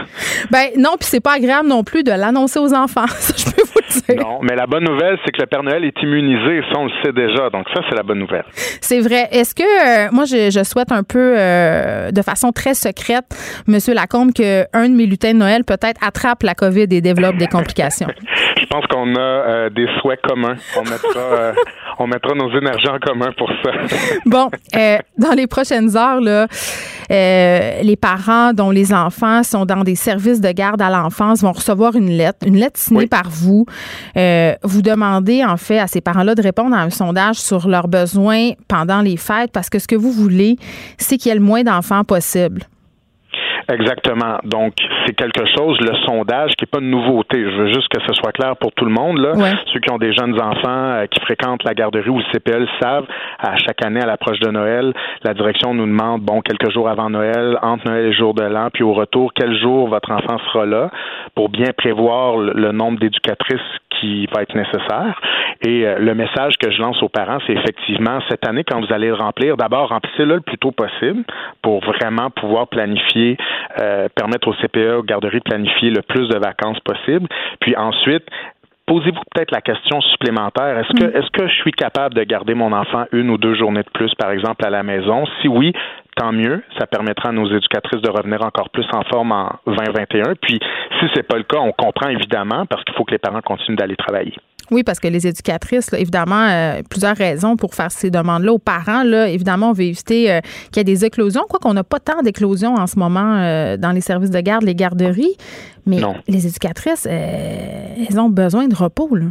Ben 0.52 0.69
non, 0.78 0.91
puis 0.98 1.10
c'est 1.10 1.19
pas 1.19 1.34
agréable 1.34 1.68
non 1.68 1.84
plus 1.84 2.03
de 2.03 2.11
l'annoncer 2.11 2.60
aux 2.60 2.73
enfants. 2.73 3.07
Ça, 3.19 3.34
je 3.36 3.44
peux 3.44 3.61
vous 3.61 3.61
le 3.61 3.64
dire. 3.64 3.70
Non, 4.18 4.39
mais 4.41 4.55
la 4.55 4.68
bonne 4.68 4.84
nouvelle, 4.84 5.18
c'est 5.26 5.31
que 5.31 5.41
le 5.41 5.47
Père 5.47 5.63
Noël 5.63 5.84
est 5.84 6.01
immunisé. 6.01 6.61
Ça, 6.72 6.80
on 6.80 6.85
le 6.85 6.91
sait 7.03 7.11
déjà. 7.11 7.49
Donc 7.49 7.68
ça, 7.73 7.81
c'est 7.89 7.95
la 7.95 8.03
bonne 8.03 8.19
nouvelle. 8.19 8.45
C'est 8.53 8.99
vrai. 8.99 9.27
Est-ce 9.31 9.55
que 9.55 9.63
euh, 9.63 10.09
moi, 10.11 10.26
je, 10.26 10.63
souhaite 10.63 10.91
un 10.91 11.03
peu, 11.03 11.34
euh, 11.38 12.11
de 12.11 12.22
façon 12.22 12.51
très 12.51 12.73
secrète, 12.73 13.26
Monsieur 13.68 13.93
Lacombe, 13.93 14.34
que 14.34 14.65
un 14.73 14.89
de 14.89 14.95
mes 14.95 15.05
lutins 15.05 15.34
de 15.34 15.39
Noël 15.39 15.63
peut-être 15.63 15.99
attrape 16.05 16.43
la 16.43 16.55
COVID 16.55 16.88
et 16.91 17.01
développe 17.01 17.38
des 17.38 17.47
complications? 17.47 18.07
je 18.72 18.77
pense 18.77 18.85
qu'on 18.88 19.15
a 19.15 19.69
des 19.69 19.85
souhaits 19.99 20.22
communs. 20.22 20.56
On 20.77 20.84
mettra, 20.84 21.53
on 21.99 22.07
mettra 22.07 22.34
nos 22.35 22.49
énergies 22.57 22.88
en 22.88 22.99
commun 22.99 23.31
pour 23.38 23.49
ça. 23.64 23.72
bon, 24.26 24.49
dans 25.18 25.34
les 25.35 25.48
prochaines 25.48 25.98
heures, 25.98 26.22
là, 26.22 26.48
les 27.10 27.98
parents 27.99 28.53
dont 28.53 28.72
les 28.72 28.93
enfants 28.93 29.43
sont 29.43 29.65
dans 29.65 29.84
des 29.84 29.95
services 29.95 30.41
de 30.41 30.52
garde 30.52 30.81
à 30.81 30.89
l'enfance 30.89 31.41
vont 31.41 31.52
recevoir 31.52 31.95
une 31.95 32.10
lettre, 32.10 32.45
une 32.45 32.57
lettre 32.57 32.80
signée 32.80 33.07
par 33.07 33.30
vous. 33.30 33.65
Euh, 34.18 34.53
vous 34.64 34.81
demandez 34.81 35.43
en 35.43 35.57
fait 35.57 35.80
à 35.80 35.88
ces 35.88 36.02
parents-là 36.02 36.35
de 36.35 36.41
répondre 36.41 36.76
à 36.76 36.81
un 36.81 36.89
sondage 36.89 37.38
sur 37.38 37.68
leurs 37.68 37.88
besoins 37.88 38.52
pendant 38.68 39.02
les 39.02 39.18
fêtes 39.18 39.52
parce 39.52 39.69
que 39.69 39.80
ce 39.80 39.88
que 39.88 39.95
vous 39.95 40.11
voulez, 40.11 40.57
c'est 40.98 41.18
qu'il 41.18 41.30
y 41.30 41.31
ait 41.31 41.39
le 41.39 41.41
moins 41.41 41.64
d'enfants 41.64 42.03
possible. 42.03 42.61
Exactement. 43.69 44.38
Donc, 44.43 44.73
c'est 45.05 45.13
quelque 45.13 45.45
chose, 45.57 45.79
le 45.81 45.95
sondage, 46.05 46.51
qui 46.57 46.63
n'est 46.63 46.69
pas 46.69 46.79
une 46.79 46.89
nouveauté. 46.89 47.43
Je 47.43 47.57
veux 47.57 47.67
juste 47.67 47.88
que 47.89 48.01
ce 48.05 48.13
soit 48.13 48.31
clair 48.31 48.55
pour 48.57 48.71
tout 48.73 48.85
le 48.85 48.91
monde. 48.91 49.17
Là. 49.17 49.33
Ceux 49.73 49.79
qui 49.79 49.91
ont 49.91 49.97
des 49.97 50.13
jeunes 50.13 50.39
enfants 50.39 50.67
euh, 50.67 51.05
qui 51.07 51.19
fréquentent 51.21 51.63
la 51.63 51.73
garderie 51.73 52.09
ou 52.09 52.17
le 52.17 52.23
CPL 52.31 52.67
savent, 52.81 53.05
à 53.39 53.57
chaque 53.57 53.83
année 53.85 54.01
à 54.01 54.05
l'approche 54.05 54.39
de 54.39 54.49
Noël, 54.49 54.93
la 55.23 55.33
direction 55.33 55.73
nous 55.73 55.85
demande, 55.85 56.21
bon, 56.21 56.41
quelques 56.41 56.71
jours 56.71 56.89
avant 56.89 57.09
Noël, 57.09 57.57
entre 57.61 57.88
Noël 57.88 58.05
et 58.07 58.13
jour 58.13 58.33
de 58.33 58.43
l'an, 58.43 58.69
puis 58.73 58.83
au 58.83 58.93
retour, 58.93 59.31
quel 59.33 59.57
jour 59.59 59.88
votre 59.88 60.11
enfant 60.11 60.38
sera 60.47 60.65
là 60.65 60.89
pour 61.35 61.49
bien 61.49 61.71
prévoir 61.77 62.38
le 62.38 62.71
nombre 62.71 62.99
d'éducatrices 62.99 63.59
qui 64.02 64.26
va 64.34 64.41
être 64.41 64.56
nécessaire. 64.56 65.22
Et 65.65 65.86
euh, 65.86 65.99
le 65.99 66.15
message 66.15 66.57
que 66.57 66.72
je 66.72 66.82
lance 66.82 67.02
aux 67.03 67.10
parents, 67.10 67.38
c'est 67.45 67.53
effectivement 67.53 68.19
cette 68.30 68.48
année, 68.48 68.64
quand 68.64 68.82
vous 68.82 68.91
allez 68.91 69.07
le 69.07 69.14
remplir, 69.14 69.56
d'abord 69.56 69.90
remplissez-le 69.90 70.36
le 70.36 70.41
plus 70.41 70.57
tôt 70.57 70.72
possible 70.72 71.23
pour 71.61 71.82
vraiment 71.82 72.30
pouvoir 72.32 72.68
planifier, 72.68 73.38
euh, 73.80 74.10
permettre 74.15 74.48
au 74.48 74.53
CPE, 74.53 74.98
aux 74.98 75.03
garderies 75.03 75.40
de 75.40 75.44
planifier 75.44 75.91
le 75.91 76.02
plus 76.02 76.28
de 76.28 76.38
vacances 76.38 76.80
possible. 76.80 77.28
Puis 77.60 77.76
ensuite, 77.78 78.26
posez-vous 78.88 79.22
peut-être 79.34 79.52
la 79.52 79.61
question 79.61 80.02
supplémentaire. 80.02 80.80
Est-ce 80.80 80.94
que, 80.99 81.06
mm. 81.06 81.18
est-ce 81.18 81.32
que 81.32 81.48
je 81.48 81.56
suis 81.61 81.72
capable 81.72 82.15
de 82.15 82.23
garder 82.23 82.56
mon 82.56 82.73
enfant 82.73 83.06
une 83.11 83.30
ou 83.30 83.38
deux 83.38 83.56
journées 83.56 83.84
de 83.84 83.90
plus, 83.94 84.14
par 84.15 84.32
exemple, 84.32 84.65
à 84.65 84.69
la 84.69 84.84
maison? 84.84 85.26
Si 85.41 85.48
oui, 85.48 85.73
tant 86.22 86.31
mieux. 86.31 86.61
Ça 86.77 86.85
permettra 86.85 87.30
à 87.30 87.31
nos 87.31 87.48
éducatrices 87.48 88.02
de 88.02 88.10
revenir 88.10 88.43
encore 88.43 88.69
plus 88.69 88.85
en 88.93 89.03
forme 89.03 89.31
en 89.31 89.60
2021. 89.65 90.35
Puis, 90.41 90.60
si 90.99 91.06
c'est 91.15 91.23
pas 91.23 91.38
le 91.38 91.43
cas, 91.43 91.57
on 91.57 91.72
comprend 91.72 92.10
évidemment 92.10 92.65
parce 92.68 92.84
qu'il 92.84 92.93
faut 92.95 93.03
que 93.03 93.11
les 93.11 93.18
parents 93.18 93.41
continuent 93.41 93.77
d'aller 93.77 93.95
travailler. 93.95 94.35
Oui, 94.69 94.84
parce 94.84 94.99
que 94.99 95.07
les 95.07 95.27
éducatrices, 95.27 95.91
évidemment, 95.93 96.48
euh, 96.48 96.81
plusieurs 96.89 97.18
raisons 97.18 97.57
pour 97.57 97.73
faire 97.76 97.91
ces 97.91 98.10
demandes-là 98.10 98.53
aux 98.53 98.60
parents. 98.60 99.03
Là, 99.03 99.27
évidemment, 99.27 99.72
on 99.72 99.73
veut 99.73 99.84
éviter 99.84 100.31
euh, 100.31 100.39
qu'il 100.72 100.77
y 100.77 100.80
ait 100.80 100.84
des 100.85 101.03
éclosions, 101.03 101.43
quoi 101.49 101.60
qu'on 101.60 101.73
n'a 101.73 101.84
pas 101.84 101.99
tant 101.99 102.22
d'éclosions 102.22 102.76
en 102.76 102.88
ce 102.88 102.98
moment 102.98 103.38
euh, 103.38 103.76
dans 103.76 103.91
les 103.91 103.99
services 103.99 104.30
de 104.30 104.39
garde, 104.39 104.64
les 104.64 104.76
garderies. 104.76 105.35
Mais 105.85 105.99
les 106.27 106.45
éducatrices, 106.45 107.07
elles 107.07 108.19
ont 108.19 108.30
besoin 108.30 108.68
de 108.68 108.76
repos. 108.76 109.15
Là. 109.15 109.26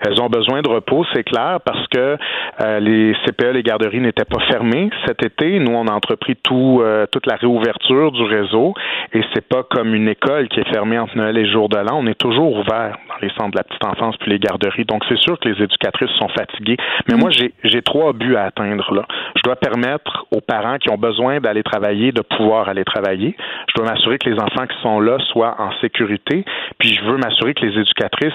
Elles 0.00 0.20
ont 0.20 0.28
besoin 0.28 0.62
de 0.62 0.68
repos, 0.68 1.04
c'est 1.12 1.24
clair, 1.24 1.58
parce 1.64 1.86
que 1.88 2.16
euh, 2.60 2.80
les 2.80 3.14
CPE, 3.24 3.52
les 3.54 3.62
garderies 3.62 4.00
n'étaient 4.00 4.24
pas 4.24 4.40
fermées 4.50 4.90
cet 5.06 5.24
été. 5.24 5.58
Nous, 5.58 5.72
on 5.72 5.86
a 5.86 5.92
entrepris 5.92 6.36
tout, 6.36 6.80
euh, 6.82 7.06
toute 7.10 7.26
la 7.26 7.36
réouverture 7.36 8.12
du 8.12 8.22
réseau 8.22 8.74
et 9.12 9.22
c'est 9.32 9.46
pas 9.46 9.62
comme 9.62 9.94
une 9.94 10.08
école 10.08 10.48
qui 10.48 10.60
est 10.60 10.68
fermée 10.70 10.98
entre 10.98 11.16
Noël 11.16 11.36
et 11.38 11.50
jour 11.50 11.68
de 11.68 11.78
l'an. 11.78 12.00
On 12.00 12.06
est 12.06 12.18
toujours 12.18 12.52
ouvert 12.56 12.96
dans 13.08 13.16
les 13.20 13.30
centres 13.30 13.52
de 13.52 13.56
la 13.56 13.64
petite 13.64 13.84
enfance 13.84 14.16
puis 14.18 14.30
les 14.30 14.38
garderies. 14.38 14.84
Donc, 14.84 15.02
c'est 15.08 15.18
sûr 15.18 15.38
que 15.38 15.48
les 15.48 15.62
éducatrices 15.62 16.10
sont 16.18 16.28
fatiguées. 16.28 16.76
Mais 17.08 17.16
moi, 17.16 17.30
j'ai 17.30 17.82
trois 17.82 18.12
buts 18.12 18.36
à 18.36 18.44
atteindre 18.44 18.94
là. 18.94 19.04
Je 19.36 19.42
dois 19.42 19.56
permettre 19.56 20.26
aux 20.30 20.40
parents 20.40 20.78
qui 20.78 20.90
ont 20.90 20.98
besoin 20.98 21.40
d'aller 21.40 21.62
travailler 21.62 22.12
de 22.12 22.22
pouvoir 22.22 22.68
aller 22.68 22.84
travailler. 22.84 23.36
Je 23.68 23.74
dois 23.74 23.90
m'assurer 23.90 24.18
que 24.18 24.28
les 24.28 24.38
enfants 24.38 24.66
qui 24.66 24.80
sont 24.82 25.00
là 25.00 25.18
soient 25.32 25.56
en 25.58 25.70
sécurité. 25.80 26.44
Puis, 26.78 26.94
je 26.94 27.04
veux 27.04 27.16
m'assurer 27.16 27.54
que 27.54 27.64
les 27.64 27.78
éducatrices 27.80 28.32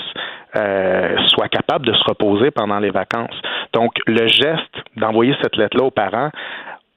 euh, 0.56 1.16
soient 1.28 1.50
capables 1.50 1.86
de 1.86 1.94
se 1.94 2.04
reposer 2.04 2.52
pendant 2.52 2.80
les 2.80 2.92
vacances. 2.92 3.36
Donc, 3.74 3.94
le 4.06 4.28
geste 4.28 4.76
d'envoyer 4.96 5.36
cette 5.42 5.56
lettre-là 5.56 5.86
aux 5.86 5.92
parents, 5.92 6.30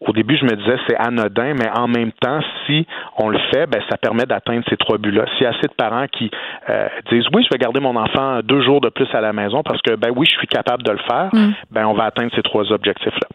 au 0.00 0.12
début, 0.12 0.36
je 0.36 0.44
me 0.44 0.54
disais 0.56 0.76
c'est 0.86 0.96
anodin, 0.96 1.54
mais 1.54 1.70
en 1.74 1.88
même 1.88 2.12
temps, 2.12 2.40
si 2.66 2.86
on 3.16 3.30
le 3.30 3.38
fait, 3.50 3.66
ben, 3.66 3.80
ça 3.88 3.96
permet 3.96 4.24
d'atteindre 4.24 4.62
ces 4.68 4.76
trois 4.76 4.98
buts-là. 4.98 5.24
S'il 5.32 5.44
y 5.44 5.46
a 5.46 5.50
assez 5.50 5.68
de 5.68 5.74
parents 5.74 6.06
qui 6.06 6.30
euh, 6.68 6.88
disent 7.10 7.24
oui, 7.34 7.42
je 7.44 7.48
vais 7.50 7.58
garder 7.58 7.80
mon 7.80 7.96
enfant 7.96 8.40
deux 8.44 8.62
jours 8.62 8.82
de 8.82 8.90
plus 8.90 9.08
à 9.14 9.22
la 9.22 9.32
maison 9.32 9.62
parce 9.62 9.80
que 9.80 9.96
ben 9.96 10.10
oui, 10.14 10.26
je 10.30 10.36
suis 10.36 10.46
capable 10.48 10.82
de 10.82 10.92
le 10.92 10.98
faire, 10.98 11.30
mm. 11.32 11.52
ben 11.70 11.86
on 11.86 11.94
va 11.94 12.04
atteindre 12.04 12.30
ces 12.36 12.42
trois 12.42 12.70
objectifs-là. 12.70 13.28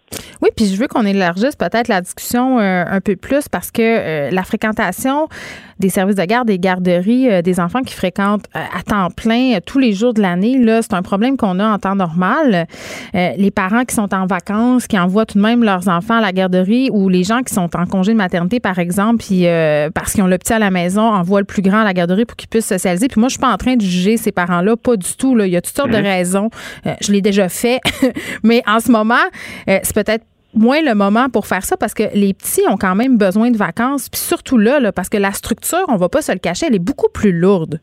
Oui, 0.43 0.49
puis 0.55 0.65
je 0.67 0.79
veux 0.79 0.87
qu'on 0.87 1.05
élargisse 1.05 1.55
peut-être 1.55 1.87
la 1.87 2.01
discussion 2.01 2.59
euh, 2.59 2.83
un 2.87 3.01
peu 3.01 3.15
plus 3.15 3.47
parce 3.49 3.71
que 3.71 3.81
euh, 3.81 4.29
la 4.31 4.43
fréquentation 4.43 5.27
des 5.79 5.89
services 5.89 6.15
de 6.15 6.25
garde, 6.25 6.47
des 6.47 6.59
garderies, 6.59 7.41
des 7.41 7.59
enfants 7.59 7.81
qui 7.81 7.95
fréquentent 7.95 8.45
à 8.53 8.83
temps 8.83 9.07
plein 9.09 9.57
tous 9.65 9.79
les 9.79 9.93
jours 9.93 10.13
de 10.13 10.21
l'année, 10.21 10.59
là, 10.59 10.83
c'est 10.83 10.93
un 10.93 11.01
problème 11.01 11.37
qu'on 11.37 11.59
a 11.59 11.67
en 11.67 11.79
temps 11.79 11.95
normal. 11.95 12.67
les 13.15 13.49
parents 13.49 13.83
qui 13.83 13.95
sont 13.95 14.13
en 14.13 14.27
vacances, 14.27 14.85
qui 14.85 14.99
envoient 14.99 15.25
tout 15.25 15.39
de 15.39 15.43
même 15.43 15.63
leurs 15.63 15.87
enfants 15.87 16.19
à 16.19 16.21
la 16.21 16.33
ou 16.91 17.09
les 17.09 17.23
gens 17.23 17.41
qui 17.43 17.53
sont 17.53 17.69
en 17.75 17.85
congé 17.85 18.11
de 18.11 18.17
maternité, 18.17 18.59
par 18.59 18.79
exemple, 18.79 19.23
puis 19.23 19.47
euh, 19.47 19.89
parce 19.89 20.13
qu'ils 20.13 20.23
ont 20.23 20.27
le 20.27 20.37
petit 20.37 20.53
à 20.53 20.59
la 20.59 20.71
maison, 20.71 21.01
envoient 21.01 21.39
le 21.39 21.45
plus 21.45 21.61
grand 21.61 21.81
à 21.81 21.83
la 21.83 21.93
garderie 21.93 22.25
pour 22.25 22.35
qu'il 22.35 22.49
puisse 22.49 22.65
socialiser. 22.65 23.07
Puis 23.07 23.19
moi, 23.19 23.29
je 23.29 23.33
suis 23.33 23.39
pas 23.39 23.51
en 23.51 23.57
train 23.57 23.75
de 23.75 23.81
juger 23.81 24.17
ces 24.17 24.31
parents-là, 24.31 24.75
pas 24.75 24.97
du 24.97 25.13
tout. 25.17 25.35
Là. 25.35 25.47
Il 25.47 25.53
y 25.53 25.57
a 25.57 25.61
toutes 25.61 25.75
sortes 25.75 25.91
de 25.91 25.97
mhm. 25.97 26.03
raisons. 26.03 26.49
Euh, 26.85 26.93
je 27.01 27.11
l'ai 27.11 27.21
déjà 27.21 27.49
fait, 27.49 27.79
mais 28.43 28.63
en 28.67 28.79
ce 28.79 28.91
moment, 28.91 29.15
euh, 29.69 29.79
c'est 29.83 29.95
peut-être 29.95 30.25
moins 30.53 30.81
le 30.81 30.95
moment 30.95 31.29
pour 31.29 31.47
faire 31.47 31.63
ça 31.63 31.77
parce 31.77 31.93
que 31.93 32.03
les 32.13 32.33
petits 32.33 32.63
ont 32.69 32.77
quand 32.77 32.95
même 32.95 33.17
besoin 33.17 33.51
de 33.51 33.57
vacances. 33.57 34.09
Puis 34.09 34.19
surtout 34.21 34.57
là, 34.57 34.79
là, 34.79 34.91
parce 34.91 35.09
que 35.09 35.17
la 35.17 35.31
structure, 35.31 35.85
on 35.87 35.95
va 35.95 36.09
pas 36.09 36.21
se 36.21 36.31
le 36.31 36.39
cacher, 36.39 36.67
elle 36.67 36.75
est 36.75 36.79
beaucoup 36.79 37.09
plus 37.09 37.31
lourde 37.31 37.79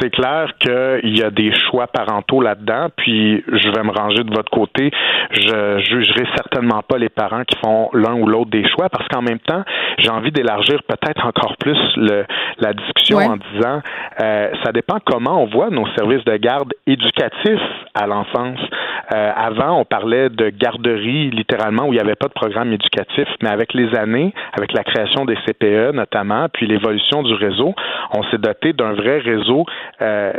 c'est 0.00 0.10
clair 0.10 0.52
qu'il 0.58 1.16
y 1.16 1.22
a 1.22 1.30
des 1.30 1.52
choix 1.70 1.86
parentaux 1.86 2.40
là-dedans, 2.40 2.88
puis 2.96 3.42
je 3.46 3.70
vais 3.70 3.82
me 3.82 3.90
ranger 3.90 4.24
de 4.24 4.34
votre 4.34 4.50
côté. 4.50 4.90
Je 5.30 5.78
jugerai 5.78 6.26
certainement 6.36 6.82
pas 6.82 6.98
les 6.98 7.08
parents 7.08 7.44
qui 7.44 7.56
font 7.58 7.90
l'un 7.92 8.14
ou 8.14 8.26
l'autre 8.26 8.50
des 8.50 8.68
choix, 8.68 8.88
parce 8.88 9.06
qu'en 9.08 9.22
même 9.22 9.40
temps, 9.40 9.62
j'ai 9.98 10.10
envie 10.10 10.30
d'élargir 10.30 10.82
peut-être 10.84 11.26
encore 11.26 11.56
plus 11.58 11.78
le, 11.96 12.24
la 12.58 12.72
discussion 12.72 13.18
en 13.18 13.36
disant, 13.36 13.80
euh, 14.22 14.50
ça 14.64 14.72
dépend 14.72 14.98
comment 15.04 15.42
on 15.42 15.46
voit 15.46 15.70
nos 15.70 15.86
services 15.96 16.24
de 16.24 16.36
garde 16.36 16.72
éducatifs 16.86 17.60
à 17.94 18.06
l'enfance. 18.06 18.60
Euh, 19.14 19.32
avant, 19.36 19.80
on 19.80 19.84
parlait 19.84 20.28
de 20.28 20.50
garderie, 20.50 21.30
littéralement, 21.30 21.84
où 21.84 21.92
il 21.92 21.96
n'y 21.96 22.00
avait 22.00 22.16
pas 22.16 22.28
de 22.28 22.32
programme 22.32 22.72
éducatif, 22.72 23.28
mais 23.42 23.50
avec 23.50 23.72
les 23.74 23.94
années, 23.94 24.34
avec 24.52 24.72
la 24.72 24.82
création 24.82 25.24
des 25.24 25.36
CPE 25.46 25.92
notamment, 25.94 26.48
puis 26.52 26.66
l'évolution 26.66 27.22
du 27.22 27.34
réseau, 27.34 27.74
on 28.12 28.22
s'est 28.24 28.38
doté 28.38 28.72
d'un 28.72 28.92
vrai 28.94 29.18
réseau 29.18 29.64
euh, 30.00 30.32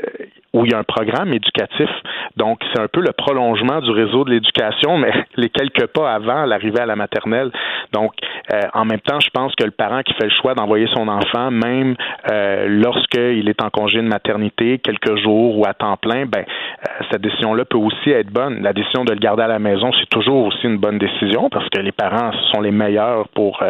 où 0.53 0.65
il 0.65 0.72
y 0.72 0.73
a 0.73 0.80
un 0.80 0.84
programme 0.84 1.34
éducatif. 1.34 1.89
Donc, 2.35 2.59
c'est 2.73 2.81
un 2.81 2.88
peu 2.88 3.01
le 3.01 3.11
prolongement 3.11 3.80
du 3.81 3.91
réseau 3.91 4.23
de 4.23 4.31
l'éducation, 4.31 4.97
mais 4.99 5.11
les 5.35 5.49
quelques 5.49 5.88
pas 5.88 6.14
avant 6.14 6.45
l'arrivée 6.45 6.80
à 6.80 6.85
la 6.85 6.95
maternelle. 6.95 7.51
Donc, 7.93 8.14
euh, 8.53 8.61
en 8.73 8.85
même 8.85 8.99
temps, 8.99 9.19
je 9.19 9.30
pense 9.30 9.53
que 9.55 9.64
le 9.64 9.72
parent 9.72 10.01
qui 10.03 10.14
fait 10.14 10.26
le 10.26 10.31
choix 10.41 10.53
d'envoyer 10.53 10.88
son 10.93 11.07
enfant, 11.07 11.51
même 11.51 11.95
euh, 12.31 12.65
lorsqu'il 12.68 13.47
est 13.49 13.64
en 13.64 13.69
congé 13.69 13.97
de 13.97 14.07
maternité, 14.07 14.80
quelques 14.80 15.18
jours 15.18 15.57
ou 15.57 15.65
à 15.65 15.73
temps 15.73 15.97
plein, 15.97 16.26
ben, 16.26 16.43
euh, 16.43 17.03
cette 17.11 17.22
décision-là 17.22 17.65
peut 17.65 17.77
aussi 17.77 18.09
être 18.09 18.31
bonne. 18.31 18.61
La 18.61 18.73
décision 18.73 19.03
de 19.03 19.14
le 19.14 19.19
garder 19.19 19.43
à 19.43 19.47
la 19.47 19.59
maison, 19.59 19.91
c'est 19.99 20.09
toujours 20.09 20.45
aussi 20.45 20.65
une 20.65 20.77
bonne 20.77 20.97
décision 20.97 21.49
parce 21.49 21.69
que 21.69 21.80
les 21.80 21.91
parents 21.91 22.31
sont 22.53 22.61
les 22.61 22.72
meilleurs 22.72 23.27
pour, 23.30 23.64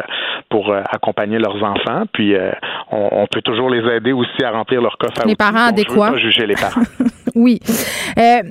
pour 0.49 0.73
accompagner 0.73 1.39
leurs 1.39 1.63
enfants. 1.63 2.03
Puis, 2.11 2.35
on, 2.91 3.27
peut 3.27 3.41
toujours 3.41 3.69
les 3.69 3.85
aider 3.95 4.13
aussi 4.13 4.43
à 4.43 4.51
remplir 4.51 4.81
leur 4.81 4.97
coffre 4.97 5.21
à 5.21 5.25
Les 5.25 5.35
parents 5.57 5.67
adéquats. 5.69 6.17
juger 6.17 6.45
les 6.47 6.55
parents. 6.55 6.81
oui. 7.35 7.59
Euh, 8.17 8.41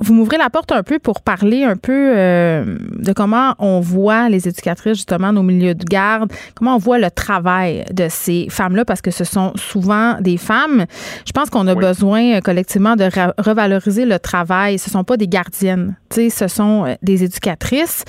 vous 0.00 0.14
m'ouvrez 0.14 0.38
la 0.38 0.48
porte 0.48 0.70
un 0.70 0.82
peu 0.82 0.98
pour 0.98 1.20
parler 1.22 1.64
un 1.64 1.76
peu 1.76 2.12
euh, 2.16 2.78
de 2.98 3.12
comment 3.12 3.54
on 3.58 3.80
voit 3.80 4.28
les 4.28 4.46
éducatrices 4.46 4.96
justement 4.98 5.32
nos 5.32 5.42
milieux 5.42 5.74
de 5.74 5.84
garde, 5.84 6.32
comment 6.54 6.76
on 6.76 6.78
voit 6.78 6.98
le 6.98 7.10
travail 7.10 7.84
de 7.92 8.06
ces 8.08 8.46
femmes-là, 8.48 8.84
parce 8.84 9.00
que 9.00 9.10
ce 9.10 9.24
sont 9.24 9.52
souvent 9.56 10.20
des 10.20 10.36
femmes. 10.36 10.84
Je 11.26 11.32
pense 11.32 11.50
qu'on 11.50 11.66
a 11.66 11.74
besoin 11.74 12.36
euh, 12.36 12.40
collectivement 12.40 12.94
de 12.94 13.08
revaloriser 13.38 14.04
le 14.04 14.18
travail. 14.18 14.78
Ce 14.78 14.88
sont 14.88 15.02
pas 15.02 15.16
des 15.16 15.26
gardiennes, 15.26 15.96
tu 16.10 16.16
sais, 16.16 16.30
ce 16.30 16.48
sont 16.48 16.86
euh, 16.86 16.94
des 17.02 17.24
éducatrices. 17.24 18.04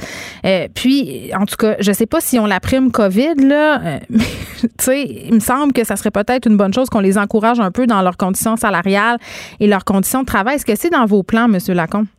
puis, 0.76 1.32
en 1.36 1.46
tout 1.46 1.56
cas, 1.58 1.76
je 1.80 1.92
sais 1.92 2.06
pas 2.06 2.22
si 2.22 2.38
on 2.38 2.46
la 2.46 2.60
prime 2.60 2.92
COVID 2.92 3.36
là, 3.36 3.80
mais 4.10 4.26
tu 4.62 4.70
sais, 4.78 5.04
il 5.04 5.34
me 5.34 5.40
semble 5.40 5.74
que 5.74 5.84
ça 5.84 5.96
serait 5.96 6.12
peut-être 6.12 6.48
une 6.48 6.58
bonne 6.58 6.74
chose 6.74 6.90
qu'on 6.90 7.00
les 7.00 7.18
encourage 7.18 7.60
un 7.60 7.72
peu 7.72 7.88
dans 7.88 8.02
leurs 8.04 8.18
conditions 8.18 8.58
salariales 8.58 9.18
et 9.60 9.68
leurs 9.68 9.86
conditions 9.86 10.22
de 10.22 10.26
travail. 10.28 10.56
Est-ce 10.56 10.66
que 10.66 10.76
c'est 10.76 10.92
dans 10.92 11.06
vos 11.06 11.24
plans, 11.24 11.48
Monsieur 11.48 11.74
Lacombe? 11.80 12.10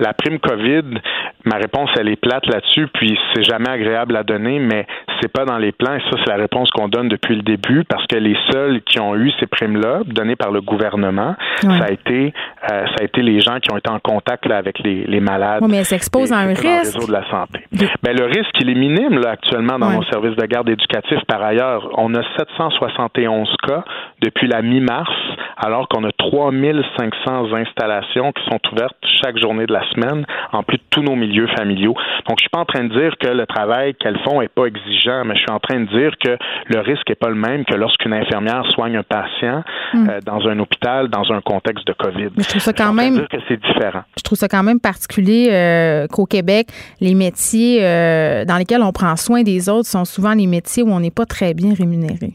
La 0.00 0.14
prime 0.14 0.38
COVID, 0.38 0.98
ma 1.44 1.56
réponse, 1.56 1.90
elle 1.98 2.08
est 2.08 2.20
plate 2.20 2.46
là-dessus, 2.46 2.88
puis 2.92 3.18
c'est 3.34 3.44
jamais 3.44 3.68
agréable 3.68 4.16
à 4.16 4.22
donner, 4.22 4.58
mais 4.58 4.86
c'est 5.20 5.32
pas 5.32 5.44
dans 5.44 5.58
les 5.58 5.72
plans, 5.72 5.94
et 5.94 6.00
ça, 6.10 6.16
c'est 6.24 6.30
la 6.30 6.36
réponse 6.36 6.70
qu'on 6.70 6.88
donne 6.88 7.08
depuis 7.08 7.36
le 7.36 7.42
début, 7.42 7.84
parce 7.84 8.06
que 8.06 8.16
les 8.16 8.36
seuls 8.50 8.80
qui 8.82 8.98
ont 8.98 9.14
eu 9.14 9.30
ces 9.38 9.46
primes-là, 9.46 10.00
données 10.06 10.36
par 10.36 10.50
le 10.50 10.60
gouvernement, 10.60 11.36
ça 11.60 11.84
a 11.84 11.90
été 11.90 12.32
euh, 12.70 12.86
ça 12.86 12.96
a 13.00 13.04
été 13.04 13.22
les 13.22 13.40
gens 13.40 13.58
qui 13.58 13.72
ont 13.72 13.78
été 13.78 13.90
en 13.90 13.98
contact 13.98 14.50
avec 14.50 14.78
les, 14.80 15.20
malades. 15.20 15.60
Oui, 15.62 15.68
mais 15.70 15.78
elles 15.78 15.84
s'exposent 15.84 16.32
à 16.32 16.38
un 16.38 16.48
risque. 16.48 16.64
le 16.64 16.78
réseau 16.78 17.06
de 17.06 17.12
la 17.12 17.28
santé. 17.30 17.60
Ben, 18.02 18.16
le 18.16 18.24
risque, 18.24 18.54
il 18.60 18.70
est 18.70 18.74
minime, 18.74 19.18
là, 19.18 19.30
actuellement, 19.30 19.78
dans 19.78 19.90
nos 19.90 20.02
services 20.04 20.36
de 20.36 20.46
garde 20.46 20.68
éducatif. 20.68 21.18
Par 21.26 21.42
ailleurs, 21.42 21.88
on 21.96 22.14
a 22.14 22.22
771 22.38 23.48
cas 23.66 23.84
depuis 24.22 24.46
la 24.46 24.62
mi-mars, 24.62 25.10
alors 25.56 25.88
qu'on 25.88 26.04
a 26.04 26.12
3500 26.12 27.54
installations 27.54 28.32
qui 28.32 28.44
sont 28.44 28.60
ouvertes 28.72 28.96
chaque 29.22 29.38
journée 29.38 29.66
de 29.66 29.72
la 29.72 29.82
semaine, 29.94 30.24
en 30.52 30.62
plus 30.62 30.78
de 30.78 30.82
tous 30.90 31.02
nos 31.02 31.16
milieux 31.16 31.48
familiaux. 31.56 31.94
Donc, 32.28 32.38
je 32.38 32.42
suis 32.42 32.50
pas 32.50 32.60
en 32.60 32.64
train 32.64 32.84
de 32.84 32.98
dire 32.98 33.16
que 33.18 33.28
le 33.28 33.46
travail 33.46 33.94
qu'elles 33.94 34.18
font 34.20 34.40
est 34.42 34.48
pas 34.48 34.66
exigeant, 34.66 35.24
mais 35.24 35.34
je 35.34 35.40
suis 35.40 35.50
en 35.50 35.58
train 35.60 35.80
de 35.80 35.86
dire 35.86 36.12
que 36.22 36.36
le 36.66 36.80
risque 36.80 37.10
est 37.10 37.18
pas 37.18 37.28
le 37.28 37.34
même 37.34 37.64
que 37.64 37.74
lorsqu'une 37.74 38.12
infirmière 38.12 38.64
soigne 38.70 38.96
un 38.96 39.02
patient 39.02 39.62
hmm. 39.94 40.08
euh, 40.08 40.20
dans 40.24 40.46
un 40.48 40.58
hôpital, 40.58 41.08
dans 41.08 41.32
un 41.32 41.40
contexte 41.40 41.86
de 41.86 41.92
COVID. 41.92 42.30
je 42.36 42.48
trouve 42.48 42.62
ça 42.62 42.72
quand 42.72 42.92
même. 42.92 43.14
Dire 43.14 43.28
que 43.28 43.38
c'est 43.48 43.60
différent. 43.60 44.02
Je 44.16 44.22
trouve 44.22 44.38
ça 44.38 44.48
quand 44.48 44.62
même 44.62 44.80
particulier 44.80 45.48
euh, 45.50 46.06
qu'au 46.06 46.26
Québec, 46.26 46.68
les 47.00 47.14
métiers 47.14 47.84
euh, 47.84 48.44
dans 48.44 48.56
lesquels 48.56 48.82
on 48.82 48.92
prend 48.92 49.16
soin 49.16 49.42
des 49.42 49.68
autres 49.68 49.88
sont 49.88 50.04
souvent 50.04 50.34
les 50.34 50.46
métiers 50.46 50.82
où 50.82 50.90
on 50.90 51.00
n'est 51.00 51.10
pas 51.10 51.26
très 51.26 51.54
bien 51.54 51.74
rémunéré. 51.74 52.34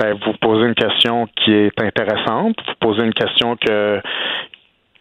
Ben, 0.00 0.16
vous 0.24 0.32
posez 0.40 0.66
une 0.66 0.74
question 0.74 1.28
qui 1.36 1.52
est 1.52 1.78
intéressante. 1.78 2.56
Vous 2.66 2.74
posez 2.80 3.04
une 3.04 3.12
question 3.12 3.56
que 3.56 4.00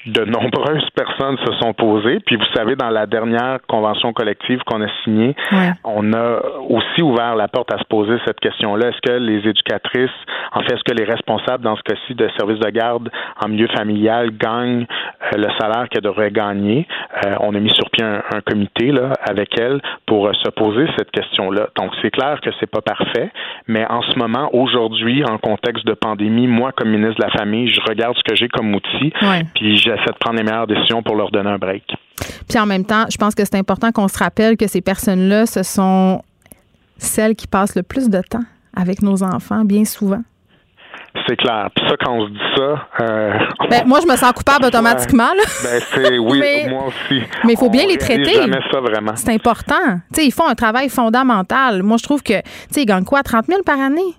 de 0.05 0.23
nombreuses 0.23 0.87
personnes 0.95 1.37
se 1.45 1.53
sont 1.59 1.73
posées. 1.73 2.19
Puis 2.25 2.37
vous 2.37 2.45
savez, 2.55 2.75
dans 2.75 2.89
la 2.89 3.05
dernière 3.05 3.59
convention 3.67 4.13
collective 4.13 4.59
qu'on 4.65 4.81
a 4.81 4.87
signée, 5.03 5.35
on 5.83 6.13
a 6.13 6.39
aussi 6.69 7.01
ouvert 7.01 7.35
la 7.35 7.47
porte 7.47 7.73
à 7.73 7.77
se 7.77 7.83
poser 7.83 8.17
cette 8.25 8.39
question-là. 8.39 8.89
Est-ce 8.89 9.01
que 9.01 9.17
les 9.17 9.47
éducatrices, 9.47 10.09
en 10.53 10.61
fait, 10.61 10.73
est-ce 10.73 10.83
que 10.83 10.97
les 10.97 11.03
responsables 11.03 11.63
dans 11.63 11.75
ce 11.75 11.81
cas-ci 11.83 12.15
de 12.15 12.29
services 12.37 12.59
de 12.59 12.69
garde 12.69 13.09
en 13.43 13.49
milieu 13.49 13.67
familial 13.67 14.31
gagnent 14.31 14.85
euh, 15.33 15.37
le 15.37 15.47
salaire 15.59 15.89
qu'elles 15.89 16.03
devraient 16.03 16.31
gagner? 16.31 16.87
Euh, 17.25 17.35
on 17.41 17.53
a 17.53 17.59
mis 17.59 17.71
sur 17.71 17.89
pied 17.89 18.05
un, 18.05 18.21
comité 18.45 18.91
là, 18.91 19.13
avec 19.21 19.59
elles 19.59 19.81
pour 20.05 20.27
euh, 20.27 20.33
se 20.33 20.49
poser 20.51 20.87
cette 20.97 21.11
question-là. 21.11 21.67
Donc 21.75 21.91
c'est 22.01 22.11
clair 22.11 22.39
que 22.41 22.49
c'est 22.59 22.69
pas 22.69 22.81
parfait, 22.81 23.31
mais 23.67 23.85
en 23.89 24.01
ce 24.01 24.17
moment, 24.17 24.49
aujourd'hui, 24.53 25.23
en 25.25 25.37
contexte 25.37 25.85
de 25.85 25.93
pandémie, 25.93 26.47
moi, 26.47 26.71
comme 26.71 26.89
ministre 26.89 27.19
de 27.19 27.25
la 27.25 27.31
Famille, 27.31 27.67
je 27.67 27.81
regarde 27.81 28.15
ce 28.17 28.23
que 28.23 28.35
j'ai 28.35 28.47
comme 28.47 28.73
outil, 28.73 29.11
puis 29.55 29.77
j'essaie 29.89 30.11
de 30.11 30.17
prendre 30.19 30.37
les 30.37 30.43
meilleures 30.43 30.67
décisions 30.67 31.03
pour 31.03 31.15
leur 31.15 31.31
donner 31.31 31.49
un 31.49 31.57
break. 31.57 31.83
Puis 32.47 32.59
en 32.59 32.65
même 32.65 32.85
temps, 32.85 33.05
je 33.09 33.17
pense 33.17 33.35
que 33.35 33.43
c'est 33.45 33.55
important 33.55 33.91
qu'on 33.91 34.07
se 34.07 34.17
rappelle 34.17 34.57
que 34.57 34.67
ces 34.67 34.81
personnes-là, 34.81 35.45
ce 35.45 35.63
sont 35.63 36.21
celles 36.97 37.35
qui 37.35 37.47
passent 37.47 37.75
le 37.75 37.83
plus 37.83 38.09
de 38.09 38.21
temps 38.21 38.43
avec 38.75 39.01
nos 39.01 39.23
enfants, 39.23 39.63
bien 39.65 39.85
souvent. 39.85 40.21
C'est 41.27 41.35
clair. 41.35 41.69
Puis 41.75 41.85
ça, 41.89 41.95
quand 41.99 42.13
on 42.13 42.27
se 42.27 42.31
dit 42.31 42.39
ça. 42.55 42.87
Euh, 43.01 43.33
ben, 43.69 43.87
moi, 43.87 43.99
je 44.01 44.07
me 44.07 44.15
sens 44.15 44.31
coupable 44.31 44.65
automatiquement. 44.65 45.33
Là. 45.35 45.43
Ben, 45.63 45.81
c'est, 45.93 46.17
oui, 46.17 46.41
moi 46.69 46.87
aussi. 46.87 47.21
Mais 47.43 47.53
il 47.53 47.57
faut 47.57 47.69
bien 47.69 47.85
les 47.87 47.97
traiter. 47.97 48.35
ça, 48.71 48.79
vraiment. 48.79 49.15
C'est 49.15 49.33
important. 49.33 49.99
sais, 50.11 50.25
ils 50.25 50.31
font 50.31 50.47
un 50.47 50.55
travail 50.55 50.89
fondamental. 50.89 51.83
Moi, 51.83 51.97
je 51.97 52.03
trouve 52.03 52.21
que, 52.21 52.39
tu 52.41 52.49
sais, 52.71 52.81
ils 52.83 52.85
gagnent 52.85 53.05
quoi, 53.05 53.23
30 53.23 53.45
000 53.47 53.61
par 53.63 53.79
année? 53.79 54.13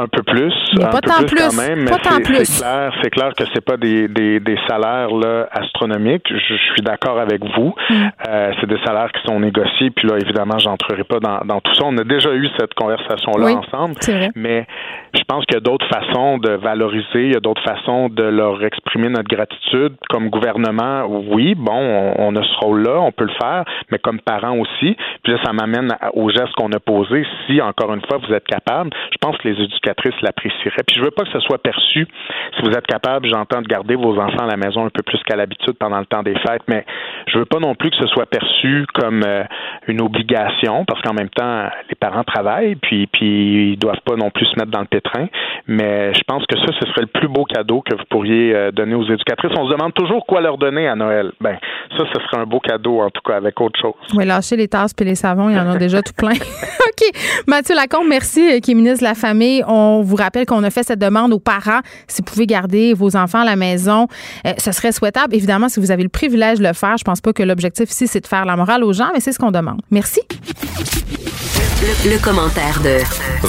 Un 0.00 0.06
peu 0.06 0.22
plus, 0.22 0.54
un 0.80 0.90
peu 0.90 1.26
plus, 1.26 1.36
quand 1.36 1.56
même, 1.56 1.80
mais 1.80 1.90
c'est 1.90 2.60
clair, 2.60 2.92
c'est 3.02 3.10
clair 3.10 3.32
que 3.36 3.44
c'est 3.52 3.64
pas 3.64 3.76
des, 3.76 4.06
des, 4.06 4.38
des 4.38 4.56
salaires 4.68 5.10
là, 5.10 5.48
astronomiques. 5.50 6.22
Je, 6.28 6.54
suis 6.54 6.82
d'accord 6.82 7.18
avec 7.18 7.42
vous. 7.56 7.74
Mm. 7.90 7.94
Euh, 8.28 8.52
c'est 8.60 8.68
des 8.68 8.78
salaires 8.84 9.10
qui 9.10 9.20
sont 9.26 9.40
négociés. 9.40 9.90
Puis 9.90 10.06
là, 10.06 10.16
évidemment, 10.20 10.56
j'entrerai 10.58 11.02
pas 11.02 11.18
dans, 11.18 11.40
dans 11.44 11.60
tout 11.60 11.74
ça. 11.74 11.82
On 11.84 11.98
a 11.98 12.04
déjà 12.04 12.32
eu 12.32 12.48
cette 12.58 12.74
conversation 12.74 13.32
là 13.38 13.56
ensemble, 13.56 13.96
mais 14.36 14.66
je 15.14 15.22
pense 15.26 15.44
qu'il 15.46 15.54
y 15.54 15.58
a 15.58 15.60
d'autres 15.60 15.88
façons 15.88 16.38
de 16.38 16.50
valoriser, 16.50 17.24
il 17.26 17.32
y 17.32 17.36
a 17.36 17.40
d'autres 17.40 17.62
façons 17.64 18.08
de 18.08 18.22
leur 18.22 18.62
exprimer 18.62 19.08
notre 19.08 19.28
gratitude. 19.28 19.94
Comme 20.10 20.30
gouvernement, 20.30 21.06
oui, 21.08 21.56
bon, 21.56 22.12
on, 22.18 22.36
a 22.36 22.42
ce 22.42 22.64
rôle-là, 22.64 23.00
on 23.00 23.10
peut 23.10 23.24
le 23.24 23.34
faire, 23.40 23.64
mais 23.90 23.98
comme 23.98 24.20
parents 24.20 24.56
aussi. 24.58 24.96
Puis 25.24 25.32
là, 25.32 25.38
ça 25.44 25.52
m'amène 25.52 25.92
au 26.14 26.30
geste 26.30 26.52
qu'on 26.56 26.70
a 26.70 26.78
posé. 26.78 27.26
Si, 27.46 27.60
encore 27.60 27.92
une 27.94 28.02
fois, 28.06 28.18
vous 28.18 28.32
êtes 28.32 28.46
capable, 28.46 28.90
je 29.10 29.16
pense 29.20 29.36
que 29.38 29.48
les 29.48 29.60
éducateurs 29.60 29.87
l'apprécierait. 30.22 30.82
Puis 30.86 30.96
je 30.96 31.02
veux 31.02 31.10
pas 31.10 31.24
que 31.24 31.32
ce 31.32 31.40
soit 31.40 31.58
perçu, 31.58 32.06
si 32.56 32.62
vous 32.62 32.70
êtes 32.70 32.86
capable, 32.86 33.28
j'entends, 33.28 33.62
de 33.62 33.66
garder 33.66 33.94
vos 33.94 34.18
enfants 34.18 34.44
à 34.44 34.46
la 34.46 34.56
maison 34.56 34.84
un 34.86 34.90
peu 34.90 35.02
plus 35.02 35.20
qu'à 35.24 35.36
l'habitude 35.36 35.74
pendant 35.78 35.98
le 35.98 36.06
temps 36.06 36.22
des 36.22 36.34
fêtes, 36.46 36.62
mais 36.68 36.84
je 37.26 37.38
veux 37.38 37.44
pas 37.44 37.58
non 37.58 37.74
plus 37.74 37.90
que 37.90 37.96
ce 37.96 38.06
soit 38.06 38.26
perçu 38.26 38.86
comme 38.94 39.22
euh, 39.26 39.44
une 39.86 40.00
obligation, 40.00 40.84
parce 40.84 41.00
qu'en 41.02 41.14
même 41.14 41.30
temps, 41.30 41.68
les 41.88 41.94
parents 41.94 42.24
travaillent, 42.24 42.76
puis, 42.76 43.06
puis 43.06 43.72
ils 43.72 43.78
doivent 43.78 44.00
pas 44.04 44.16
non 44.16 44.30
plus 44.30 44.46
se 44.46 44.58
mettre 44.58 44.70
dans 44.70 44.80
le 44.80 44.86
pétrin. 44.86 45.26
Mais 45.66 46.14
je 46.14 46.20
pense 46.26 46.44
que 46.46 46.58
ça, 46.58 46.66
ce 46.80 46.86
serait 46.88 47.02
le 47.02 47.06
plus 47.06 47.28
beau 47.28 47.44
cadeau 47.44 47.82
que 47.82 47.94
vous 47.94 48.04
pourriez 48.08 48.54
euh, 48.54 48.70
donner 48.70 48.94
aux 48.94 49.04
éducatrices. 49.04 49.52
On 49.58 49.68
se 49.68 49.72
demande 49.72 49.92
toujours 49.94 50.24
quoi 50.26 50.40
leur 50.40 50.58
donner 50.58 50.88
à 50.88 50.94
Noël. 50.94 51.32
Ben, 51.40 51.58
ça, 51.96 52.04
ce 52.12 52.20
serait 52.22 52.42
un 52.42 52.46
beau 52.46 52.60
cadeau, 52.60 53.00
en 53.00 53.10
tout 53.10 53.22
cas, 53.24 53.36
avec 53.36 53.60
autre 53.60 53.78
chose. 53.80 53.94
Oui, 54.14 54.24
lâcher 54.24 54.56
les 54.56 54.68
tasses 54.68 54.94
puis 54.94 55.04
les 55.04 55.14
savons, 55.14 55.50
il 55.50 55.56
y 55.56 55.60
en 55.60 55.70
a 55.70 55.76
déjà 55.76 56.02
tout 56.02 56.14
plein. 56.16 56.32
OK. 56.32 57.10
Mathieu 57.46 57.74
Lacombe, 57.74 58.08
merci, 58.08 58.40
euh, 58.50 58.60
qui 58.60 58.72
est 58.72 58.74
ministre 58.74 59.00
de 59.00 59.08
la 59.08 59.14
Famille. 59.14 59.62
Vous 60.02 60.16
rappelle 60.16 60.46
qu'on 60.46 60.62
a 60.64 60.70
fait 60.70 60.82
cette 60.82 60.98
demande 60.98 61.32
aux 61.32 61.38
parents. 61.38 61.80
Si 62.06 62.18
vous 62.18 62.24
pouvez 62.24 62.46
garder 62.46 62.94
vos 62.94 63.16
enfants 63.16 63.40
à 63.40 63.44
la 63.44 63.56
maison, 63.56 64.06
euh, 64.46 64.52
ce 64.58 64.72
serait 64.72 64.92
souhaitable. 64.92 65.34
Évidemment, 65.34 65.68
si 65.68 65.80
vous 65.80 65.90
avez 65.90 66.02
le 66.02 66.08
privilège 66.08 66.58
de 66.58 66.66
le 66.66 66.72
faire, 66.72 66.96
je 66.96 67.04
pense 67.04 67.20
pas 67.20 67.32
que 67.32 67.42
l'objectif 67.42 67.90
ici, 67.90 68.06
c'est 68.06 68.20
de 68.20 68.26
faire 68.26 68.44
la 68.44 68.56
morale 68.56 68.84
aux 68.84 68.92
gens, 68.92 69.10
mais 69.12 69.20
c'est 69.20 69.32
ce 69.32 69.38
qu'on 69.38 69.50
demande. 69.50 69.80
Merci. 69.90 70.20
Le, 72.04 72.22
commentaire 72.22 72.80
de 72.82 72.98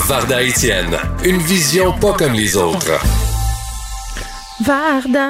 Varda 0.08 0.44
Etienne. 0.44 0.96
Une 1.26 1.40
vision 1.40 1.92
pas 1.94 2.14
comme 2.14 2.34
les 2.34 2.56
autres. 2.56 2.92
Varda. 4.62 5.30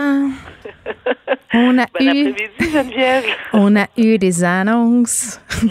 On 1.53 1.79
a 1.79 1.85
eu. 2.01 2.35
Geneviève. 2.59 3.23
On 3.53 3.75
a 3.77 3.85
eu 3.97 4.17
des 4.17 4.43
annonces. 4.43 5.39
Mm. 5.63 5.67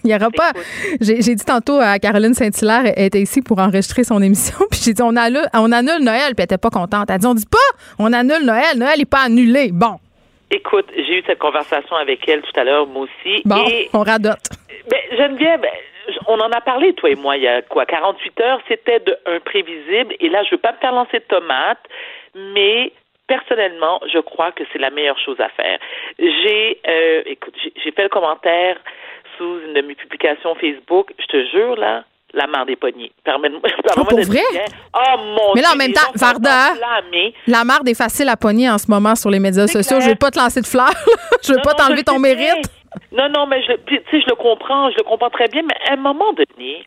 Il 0.04 0.08
n'y 0.08 0.14
aura 0.14 0.30
pas. 0.30 0.52
J'ai 1.00 1.18
dit 1.18 1.44
tantôt 1.44 1.78
à 1.80 1.98
Caroline 1.98 2.34
Saint-Hilaire, 2.34 2.92
elle 2.96 3.04
était 3.04 3.20
ici 3.20 3.42
pour 3.42 3.58
enregistrer 3.58 4.04
son 4.04 4.22
émission, 4.28 4.56
puis 4.70 4.80
j'ai 4.84 4.92
dit 4.92 5.02
on 5.02 5.16
annule, 5.16 5.46
on 5.54 5.72
annule 5.72 6.02
Noël, 6.02 6.34
puis 6.34 6.38
elle 6.38 6.42
n'était 6.44 6.58
pas 6.58 6.70
contente. 6.70 7.08
Elle 7.10 7.18
dit 7.18 7.26
on 7.26 7.34
dit 7.34 7.46
pas 7.50 7.58
on 7.98 8.12
annule 8.12 8.44
Noël, 8.44 8.76
Noël 8.76 8.98
n'est 8.98 9.04
pas 9.04 9.24
annulé. 9.26 9.70
Bon. 9.72 9.96
Écoute, 10.50 10.86
j'ai 10.96 11.18
eu 11.18 11.22
cette 11.26 11.38
conversation 11.38 11.94
avec 11.96 12.28
elle 12.28 12.42
tout 12.42 12.58
à 12.58 12.64
l'heure, 12.64 12.86
moi 12.86 13.04
aussi. 13.04 13.42
Bon, 13.44 13.64
on 13.92 14.02
radote. 14.02 14.50
Ben, 14.90 14.98
Geneviève, 15.16 15.62
on 16.26 16.40
en 16.40 16.50
a 16.50 16.60
parlé, 16.60 16.92
toi 16.94 17.10
et 17.10 17.14
moi, 17.14 17.36
il 17.36 17.44
y 17.44 17.48
a 17.48 17.62
quoi, 17.62 17.86
48 17.86 18.40
heures, 18.40 18.60
c'était 18.66 18.98
de 18.98 19.16
un 19.26 19.38
prévisible, 19.40 20.14
et 20.18 20.28
là, 20.28 20.42
je 20.42 20.50
veux 20.52 20.60
pas 20.60 20.72
me 20.72 20.78
faire 20.78 20.92
lancer 20.92 21.20
de 21.20 21.24
tomates, 21.24 21.86
mais 22.34 22.92
personnellement, 23.28 24.00
je 24.12 24.18
crois 24.18 24.50
que 24.50 24.64
c'est 24.72 24.80
la 24.80 24.90
meilleure 24.90 25.18
chose 25.20 25.38
à 25.40 25.48
faire. 25.50 25.78
J'ai, 26.18 26.80
euh, 26.88 27.22
écoute, 27.26 27.54
j'ai 27.62 27.92
fait 27.92 28.02
le 28.02 28.08
commentaire 28.08 28.76
sous 29.40 29.60
une 29.66 29.72
de 29.72 29.80
mes 29.80 29.94
publications 29.94 30.54
Facebook. 30.56 31.12
Je 31.18 31.26
te 31.26 31.46
jure, 31.46 31.76
là, 31.76 32.04
la 32.34 32.46
mare 32.46 32.66
des 32.66 32.76
poignées. 32.76 33.10
Permets-moi 33.24 33.60
oh, 33.96 34.04
pour 34.04 34.20
vrai? 34.20 34.42
Oh 34.94 35.18
mon 35.18 35.54
Mais 35.54 35.62
là, 35.62 35.68
en 35.72 35.76
même 35.76 35.92
temps, 35.92 36.12
Varda, 36.14 36.74
la 37.46 37.64
marde 37.64 37.88
est 37.88 37.96
facile 37.96 38.28
à 38.28 38.36
pogner 38.36 38.68
en 38.68 38.78
ce 38.78 38.90
moment 38.90 39.14
sur 39.14 39.30
les 39.30 39.40
médias 39.40 39.66
sociaux. 39.66 40.00
Je 40.00 40.10
veux 40.10 40.14
pas 40.14 40.30
te 40.30 40.38
lancer 40.38 40.60
de 40.60 40.66
fleurs. 40.66 40.92
je 41.42 41.54
veux 41.54 41.62
pas 41.62 41.72
t'enlever 41.74 42.04
ton 42.04 42.18
mérite. 42.18 42.68
Non, 43.12 43.28
non, 43.28 43.46
mais 43.46 43.62
je, 43.62 43.72
tu 43.86 43.96
sais, 44.10 44.20
je 44.20 44.26
le 44.28 44.34
comprends, 44.34 44.90
je 44.90 44.96
le 44.98 45.04
comprends 45.04 45.30
très 45.30 45.48
bien, 45.48 45.62
mais 45.62 45.74
à 45.88 45.94
un 45.94 45.96
moment 45.96 46.32
donné, 46.32 46.84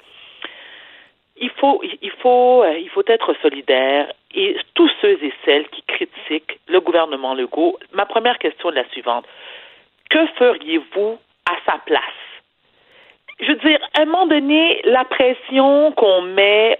il 1.37 1.49
faut, 1.59 1.81
il 1.83 2.11
faut, 2.21 2.63
euh, 2.63 2.77
il 2.77 2.89
faut 2.89 3.03
être 3.07 3.33
solidaire. 3.41 4.11
Et 4.35 4.57
tous 4.73 4.89
ceux 5.01 5.17
et 5.23 5.33
celles 5.45 5.67
qui 5.69 5.83
critiquent 5.83 6.59
le 6.67 6.81
gouvernement 6.81 7.33
Legault, 7.35 7.77
ma 7.93 8.05
première 8.05 8.37
question 8.37 8.71
est 8.71 8.75
la 8.75 8.89
suivante. 8.89 9.25
Que 10.09 10.25
feriez-vous 10.37 11.17
à 11.45 11.53
sa 11.65 11.77
place? 11.85 12.22
Je 13.39 13.47
veux 13.47 13.55
dire, 13.55 13.79
à 13.97 14.01
un 14.01 14.05
moment 14.05 14.27
donné, 14.27 14.81
la 14.85 15.05
pression 15.05 15.91
qu'on 15.93 16.21
met 16.21 16.79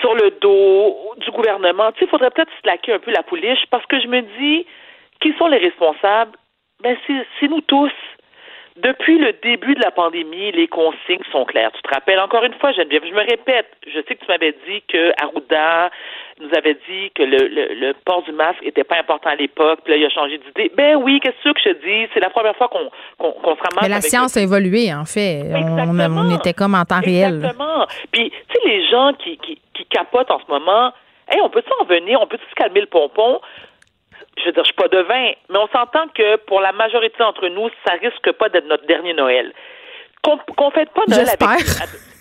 sur 0.00 0.14
le 0.14 0.30
dos 0.40 1.14
du 1.18 1.30
gouvernement, 1.30 1.92
tu 1.92 2.00
sais, 2.00 2.04
il 2.06 2.08
faudrait 2.08 2.30
peut-être 2.30 2.50
se 2.50 2.66
laquer 2.66 2.94
un 2.94 2.98
peu 2.98 3.10
la 3.10 3.22
pouliche 3.22 3.64
parce 3.70 3.86
que 3.86 4.00
je 4.00 4.06
me 4.06 4.22
dis, 4.38 4.66
qui 5.20 5.32
sont 5.38 5.48
les 5.48 5.58
responsables? 5.58 6.36
Ben, 6.82 6.96
c'est 7.06 7.48
nous 7.48 7.62
tous. 7.62 7.92
Depuis 8.76 9.18
le 9.18 9.32
début 9.42 9.74
de 9.74 9.80
la 9.80 9.90
pandémie, 9.90 10.52
les 10.52 10.68
consignes 10.68 11.24
sont 11.32 11.46
claires. 11.46 11.72
Tu 11.72 11.80
te 11.80 11.94
rappelles 11.94 12.20
encore 12.20 12.44
une 12.44 12.52
fois, 12.54 12.72
Geneviève, 12.72 13.06
je 13.06 13.14
me 13.14 13.26
répète, 13.26 13.72
je 13.86 14.00
sais 14.02 14.14
que 14.14 14.24
tu 14.24 14.26
m'avais 14.28 14.54
dit 14.68 14.82
que 14.86 15.12
Arruda 15.22 15.90
nous 16.40 16.50
avait 16.56 16.74
dit 16.74 17.10
que 17.14 17.22
le, 17.22 17.48
le, 17.48 17.94
port 18.04 18.22
du 18.22 18.32
masque 18.32 18.62
était 18.62 18.84
pas 18.84 18.98
important 18.98 19.30
à 19.30 19.36
l'époque, 19.36 19.80
puis 19.84 19.92
là, 19.92 19.98
il 19.98 20.04
a 20.04 20.10
changé 20.10 20.38
d'idée. 20.38 20.70
Ben 20.76 20.96
oui, 20.96 21.18
qu'est-ce 21.22 21.50
que 21.50 21.58
je 21.58 21.70
te 21.70 21.84
dis? 21.84 22.10
C'est 22.12 22.20
la 22.20 22.30
première 22.30 22.56
fois 22.56 22.68
qu'on 22.68 22.90
qu'on 23.18 23.56
se 23.56 23.62
ramasse. 23.62 23.82
Mais 23.82 23.88
la 23.88 24.00
science 24.00 24.36
a 24.36 24.42
évolué, 24.42 24.92
en 24.92 25.04
fait. 25.04 25.42
On, 25.54 25.98
on, 25.98 26.36
était 26.36 26.52
comme 26.52 26.74
en 26.74 26.84
temps 26.84 27.00
réel. 27.00 27.36
Exactement. 27.36 27.86
Puis, 28.12 28.30
tu 28.30 28.36
sais, 28.52 28.68
les 28.68 28.88
gens 28.88 29.12
qui, 29.14 29.38
qui, 29.38 29.58
qui 29.72 29.84
capotent 29.86 30.30
en 30.30 30.40
ce 30.40 30.50
moment, 30.50 30.92
hey, 31.30 31.40
on 31.40 31.48
peut 31.48 31.62
s'en 31.68 31.84
venir, 31.86 32.20
on 32.20 32.26
peut 32.26 32.38
se 32.38 32.54
calmer 32.54 32.80
le 32.80 32.86
pompon? 32.86 33.40
je 34.38 34.44
veux 34.44 34.52
dire, 34.52 34.64
je 34.64 34.72
suis 34.72 34.74
pas 34.74 34.88
devin, 34.88 35.32
mais 35.48 35.58
on 35.58 35.68
s'entend 35.68 36.08
que 36.14 36.36
pour 36.36 36.60
la 36.60 36.72
majorité 36.72 37.16
d'entre 37.18 37.48
nous, 37.48 37.68
ça 37.86 37.94
risque 37.94 38.32
pas 38.32 38.48
d'être 38.48 38.66
notre 38.66 38.86
dernier 38.86 39.14
Noël. 39.14 39.52
Qu'on 40.22 40.38
qu 40.38 40.74
fête 40.74 40.90
pas 40.90 41.02
Noël 41.08 41.28
avec. 41.28 41.66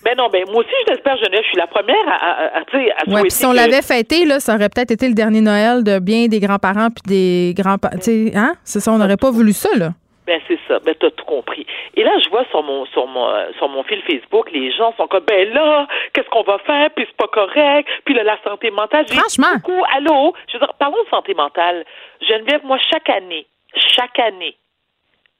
Ben 0.06 0.16
non, 0.16 0.30
ben 0.30 0.46
moi 0.52 0.60
aussi, 0.60 0.70
je 0.88 0.94
l'espère, 0.94 1.18
je 1.18 1.42
suis 1.48 1.58
la 1.58 1.66
première 1.66 2.08
à, 2.08 2.14
à, 2.14 2.60
à, 2.60 2.62
ouais, 3.08 3.30
si 3.32 3.44
on 3.44 3.54
l'avait 3.54 3.82
fêté, 3.82 4.26
là, 4.26 4.40
ça 4.40 4.54
aurait 4.54 4.70
peut-être 4.70 4.92
été 4.92 5.08
le 5.08 5.16
dernier 5.16 5.42
Noël 5.42 5.84
de 5.84 5.98
bien 5.98 6.28
des 6.28 6.40
grands-parents 6.40 6.90
puis 6.92 7.02
des 7.08 7.56
grands-parents. 7.58 7.96
Hein? 8.36 8.54
C'est 8.64 8.80
ça, 8.82 8.92
on 8.92 9.00
n'aurait 9.00 9.18
pas 9.18 9.32
voulu 9.32 9.52
ça, 9.52 9.70
là. 9.76 9.90
Ben 10.28 10.40
c'est 10.48 10.60
ça, 10.68 10.80
ben 10.80 10.96
t'as 11.00 11.10
tout 11.12 11.26
compris. 11.26 11.66
Et 11.96 12.04
là, 12.04 12.12
je 12.24 12.30
vois 12.30 12.46
sur 12.52 12.64
mon 12.64 12.86
sur 12.88 13.06
mon 13.08 13.30
euh, 13.30 13.52
sur 13.58 13.70
mon 13.70 13.84
fil 13.84 14.02
Facebook, 14.04 14.52
les 14.52 14.72
gens 14.72 14.92
sont 14.98 15.08
comme 15.08 15.24
ben 15.24 15.52
là, 15.54 15.88
qu'est-ce 16.14 16.30
qu'on 16.30 16.42
va 16.44 16.58
faire? 16.60 16.90
Puis 16.96 17.06
c'est 17.08 17.18
pas 17.18 17.28
correct. 17.28 17.88
Puis 18.06 18.16
là, 18.16 18.24
la 18.24 18.38
santé 18.44 18.72
mentale. 18.72 19.06
Franchement. 19.08 19.56
Beaucoup, 19.56 19.84
allô, 19.96 20.34
je 20.48 20.54
veux 20.54 20.60
dire, 20.60 20.74
parlons 20.80 21.04
de 21.04 21.10
santé 21.10 21.36
mentale. 21.36 21.86
Geneviève, 22.22 22.62
moi 22.64 22.78
chaque 22.92 23.10
année, 23.10 23.46
chaque 23.76 24.18
année, 24.18 24.56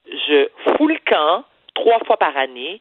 je 0.06 0.48
fous 0.76 0.86
le 0.86 0.98
camp 1.04 1.44
trois 1.76 2.00
fois 2.06 2.16
par 2.16 2.36
année 2.36 2.80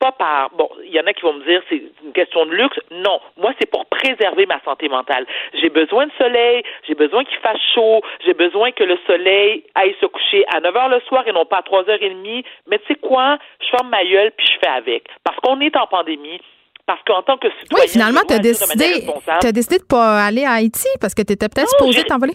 pas 0.00 0.12
par 0.12 0.50
bon, 0.56 0.68
il 0.84 0.92
y 0.92 0.98
en 0.98 1.06
a 1.06 1.12
qui 1.12 1.22
vont 1.22 1.34
me 1.34 1.44
dire 1.44 1.62
c'est 1.68 1.82
une 2.02 2.12
question 2.12 2.46
de 2.46 2.52
luxe. 2.52 2.78
Non, 2.90 3.20
moi 3.36 3.52
c'est 3.60 3.70
pour 3.70 3.84
préserver 3.86 4.46
ma 4.46 4.58
santé 4.64 4.88
mentale. 4.88 5.26
J'ai 5.54 5.68
besoin 5.68 6.06
de 6.06 6.12
soleil, 6.18 6.62
j'ai 6.88 6.94
besoin 6.94 7.22
qu'il 7.24 7.36
fasse 7.38 7.60
chaud, 7.74 8.00
j'ai 8.24 8.32
besoin 8.32 8.72
que 8.72 8.82
le 8.82 8.98
soleil 9.06 9.62
aille 9.74 9.94
se 10.00 10.06
coucher 10.06 10.44
à 10.52 10.60
9 10.60 10.74
heures 10.74 10.88
le 10.88 11.00
soir 11.00 11.28
et 11.28 11.32
non 11.32 11.44
pas 11.44 11.58
à 11.58 11.62
3 11.62 11.88
heures 11.90 12.02
et 12.02 12.10
demie. 12.10 12.42
Mais 12.66 12.78
tu 12.78 12.86
sais 12.88 12.94
quoi, 12.94 13.38
je 13.60 13.68
ferme 13.68 13.90
ma 13.90 14.02
gueule 14.04 14.32
puis 14.36 14.46
je 14.46 14.58
fais 14.58 14.74
avec 14.74 15.04
parce 15.22 15.36
qu'on 15.40 15.60
est 15.60 15.76
en 15.76 15.86
pandémie. 15.86 16.40
Parce 16.86 17.02
qu'en 17.06 17.22
tant 17.22 17.36
que 17.36 17.46
citoyen, 17.60 17.84
oui, 17.84 17.88
finalement, 17.88 18.22
tu 18.26 18.34
as 18.34 18.40
décidé, 18.40 19.06
as 19.28 19.52
décidé 19.52 19.78
de 19.78 19.84
pas 19.84 20.24
aller 20.24 20.44
à 20.44 20.54
Haïti 20.54 20.88
parce 21.00 21.14
que 21.14 21.22
tu 21.22 21.34
étais 21.34 21.48
peut-être 21.48 21.68
supposé 21.68 22.02
t'envoler? 22.02 22.34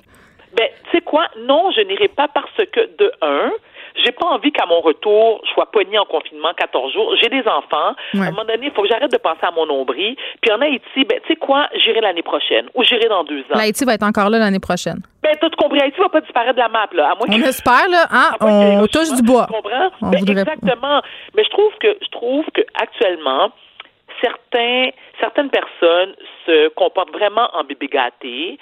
Ben, 0.56 0.70
tu 0.86 0.92
sais 0.92 1.02
quoi? 1.02 1.28
Non, 1.40 1.72
je 1.72 1.82
n'irai 1.82 2.08
pas 2.08 2.30
parce 2.30 2.56
que, 2.72 2.96
de 2.98 3.12
un, 3.22 3.52
j'ai 4.04 4.12
pas 4.12 4.28
envie 4.28 4.52
qu'à 4.52 4.66
mon 4.66 4.82
retour, 4.82 5.42
je 5.46 5.52
sois 5.52 5.66
poignée 5.72 5.98
en 5.98 6.06
confinement 6.06 6.54
14 6.56 6.94
jours. 6.94 7.16
J'ai 7.22 7.30
des 7.30 7.48
enfants. 7.48 7.96
À 8.14 8.22
un 8.22 8.32
moment 8.32 8.46
donné, 8.46 8.68
il 8.68 8.72
faut 8.72 8.82
que 8.82 8.90
j'arrête 8.90 9.12
de 9.12 9.18
penser 9.18 9.44
à 9.44 9.52
mon 9.52 9.66
nombril. 9.66 10.16
Puis 10.42 10.52
en 10.52 10.62
Haïti, 10.62 11.06
ben, 11.06 11.20
tu 11.22 11.30
sais 11.30 11.36
quoi? 11.36 11.68
J'irai 11.76 12.02
l'année 12.02 12.24
prochaine 12.24 12.68
ou 12.74 12.84
j'irai 12.84 13.08
dans 13.08 13.24
deux 13.24 13.42
ans. 13.42 13.56
L'Haïti 13.56 13.86
va 13.86 13.94
être 13.94 14.04
encore 14.04 14.30
là 14.30 14.40
l'année 14.40 14.60
prochaine. 14.60 15.02
Ben, 15.24 15.36
t'as 15.40 15.50
tout 15.50 15.58
compris. 15.58 15.80
Haïti 15.82 16.00
va 16.00 16.10
pas 16.10 16.22
disparaître 16.22 16.56
de 16.56 16.60
la 16.60 16.70
map, 16.70 16.88
là. 16.94 17.12
À 17.12 17.16
on 17.20 17.42
espère, 17.42 17.90
là. 17.90 18.06
Hein? 18.12 18.32
On 18.42 18.88
touche 18.88 19.14
du 19.14 19.22
bois. 19.24 19.48
Tu 19.48 19.54
comprends? 19.54 19.90
Ben, 20.02 20.18
exactement. 20.18 21.02
Mais 21.36 21.44
je 21.44 21.50
trouve 21.50 21.74
que, 21.80 21.98
je 22.02 22.10
trouve 22.10 22.46
que 22.54 22.62
actuellement, 22.80 23.52
certains, 24.22 24.90
certaines 25.20 25.50
personnes 25.50 26.16
se 26.46 26.70
comportent 26.70 27.12
vraiment 27.12 27.50
en 27.54 27.64
bébé 27.64 27.88
gâté. 27.88 28.60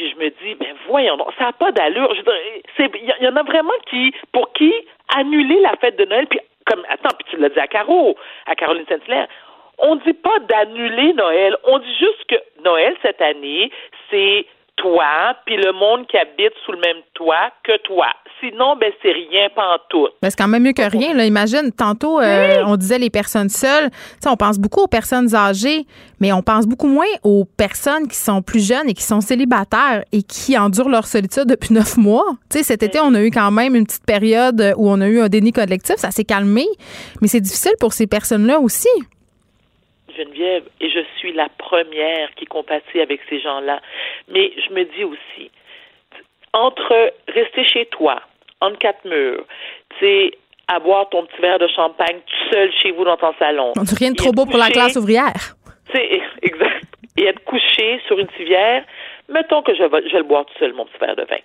Puis 0.00 0.12
je 0.12 0.16
me 0.16 0.30
dis, 0.30 0.54
ben 0.54 0.74
voyons, 0.88 1.18
ça 1.36 1.44
n'a 1.44 1.52
pas 1.52 1.72
d'allure. 1.72 2.10
Il 2.78 3.14
y, 3.20 3.28
en 3.28 3.36
a 3.36 3.42
vraiment 3.42 3.74
qui, 3.90 4.14
pour 4.32 4.50
qui 4.54 4.72
annuler 5.14 5.60
la 5.60 5.76
fête 5.76 5.98
de 5.98 6.06
Noël, 6.06 6.26
puis 6.26 6.40
comme, 6.64 6.82
attends, 6.88 7.14
puis 7.18 7.26
tu 7.28 7.36
l'as 7.36 7.50
dit 7.50 7.58
à 7.58 7.66
Caro, 7.66 8.16
à 8.46 8.54
Caroline 8.54 8.86
Saint-Hilaire, 8.88 9.28
on 9.76 9.96
dit 9.96 10.14
pas 10.14 10.38
d'annuler 10.38 11.12
Noël, 11.12 11.54
on 11.64 11.80
dit 11.80 11.94
juste 11.98 12.24
que 12.30 12.36
Noël 12.64 12.96
cette 13.02 13.20
année, 13.20 13.70
c'est 14.08 14.46
toi, 14.80 15.36
puis 15.44 15.56
le 15.56 15.72
monde 15.72 16.06
qui 16.06 16.16
habite 16.16 16.52
sous 16.64 16.72
le 16.72 16.78
même 16.78 17.02
toit 17.14 17.52
que 17.64 17.76
toi. 17.82 18.06
Sinon, 18.40 18.76
ben 18.80 18.90
c'est 19.02 19.12
rien 19.12 19.48
tout. 19.90 20.08
Mais 20.22 20.30
c'est 20.30 20.38
quand 20.38 20.48
même 20.48 20.62
mieux 20.62 20.72
que 20.72 20.88
rien. 20.88 21.14
Là. 21.14 21.26
Imagine, 21.26 21.70
tantôt, 21.72 22.20
euh, 22.20 22.62
on 22.64 22.76
disait 22.76 22.98
les 22.98 23.10
personnes 23.10 23.50
seules. 23.50 23.90
sais, 24.20 24.28
on 24.28 24.36
pense 24.36 24.58
beaucoup 24.58 24.82
aux 24.82 24.88
personnes 24.88 25.34
âgées, 25.34 25.84
mais 26.20 26.32
on 26.32 26.42
pense 26.42 26.66
beaucoup 26.66 26.86
moins 26.86 27.06
aux 27.22 27.44
personnes 27.44 28.08
qui 28.08 28.16
sont 28.16 28.40
plus 28.40 28.66
jeunes 28.66 28.88
et 28.88 28.94
qui 28.94 29.02
sont 29.02 29.20
célibataires 29.20 30.04
et 30.12 30.22
qui 30.22 30.56
endurent 30.56 30.88
leur 30.88 31.06
solitude 31.06 31.44
depuis 31.46 31.74
neuf 31.74 31.98
mois. 31.98 32.24
sais, 32.50 32.62
cet 32.62 32.82
été, 32.82 32.98
on 33.00 33.14
a 33.14 33.22
eu 33.22 33.30
quand 33.30 33.50
même 33.50 33.74
une 33.74 33.84
petite 33.84 34.06
période 34.06 34.74
où 34.76 34.90
on 34.90 35.00
a 35.00 35.08
eu 35.08 35.20
un 35.20 35.28
déni 35.28 35.52
collectif. 35.52 35.96
Ça 35.96 36.10
s'est 36.10 36.24
calmé, 36.24 36.66
mais 37.20 37.28
c'est 37.28 37.40
difficile 37.40 37.74
pour 37.78 37.92
ces 37.92 38.06
personnes-là 38.06 38.60
aussi. 38.60 38.88
Geneviève, 40.16 40.64
et 40.80 40.90
je 40.90 41.00
suis 41.18 41.32
la 41.32 41.48
première 41.48 42.34
qui 42.36 42.46
compatit 42.46 43.00
avec 43.00 43.20
ces 43.28 43.40
gens-là. 43.40 43.80
Mais 44.28 44.52
je 44.56 44.72
me 44.72 44.84
dis 44.84 45.04
aussi, 45.04 45.50
entre 46.52 47.12
rester 47.28 47.64
chez 47.64 47.86
toi, 47.86 48.20
entre 48.60 48.78
quatre 48.78 49.04
murs, 49.04 49.44
tu 49.98 50.06
sais, 50.06 50.30
à 50.68 50.78
boire 50.78 51.08
ton 51.08 51.26
petit 51.26 51.40
verre 51.40 51.58
de 51.58 51.68
champagne 51.68 52.20
tout 52.26 52.52
seul 52.52 52.72
chez 52.72 52.92
vous 52.92 53.04
dans 53.04 53.16
ton 53.16 53.34
salon. 53.38 53.72
On 53.76 53.82
dit 53.82 53.94
rien 53.94 54.12
de 54.12 54.16
trop 54.16 54.32
beau 54.32 54.46
pour 54.46 54.58
la 54.58 54.70
classe 54.70 54.96
ouvrière. 54.96 55.56
C'est 55.92 56.20
exact. 56.42 56.84
Et 57.16 57.24
être 57.24 57.42
couché 57.44 58.00
sur 58.06 58.18
une 58.18 58.30
civière, 58.36 58.84
mettons 59.28 59.62
que 59.62 59.74
je 59.74 59.82
vais, 59.82 60.02
je 60.06 60.12
vais 60.12 60.18
le 60.18 60.24
boire 60.24 60.46
tout 60.46 60.58
seul, 60.58 60.72
mon 60.74 60.86
petit 60.86 60.98
verre 61.00 61.16
de 61.16 61.24
vin. 61.24 61.38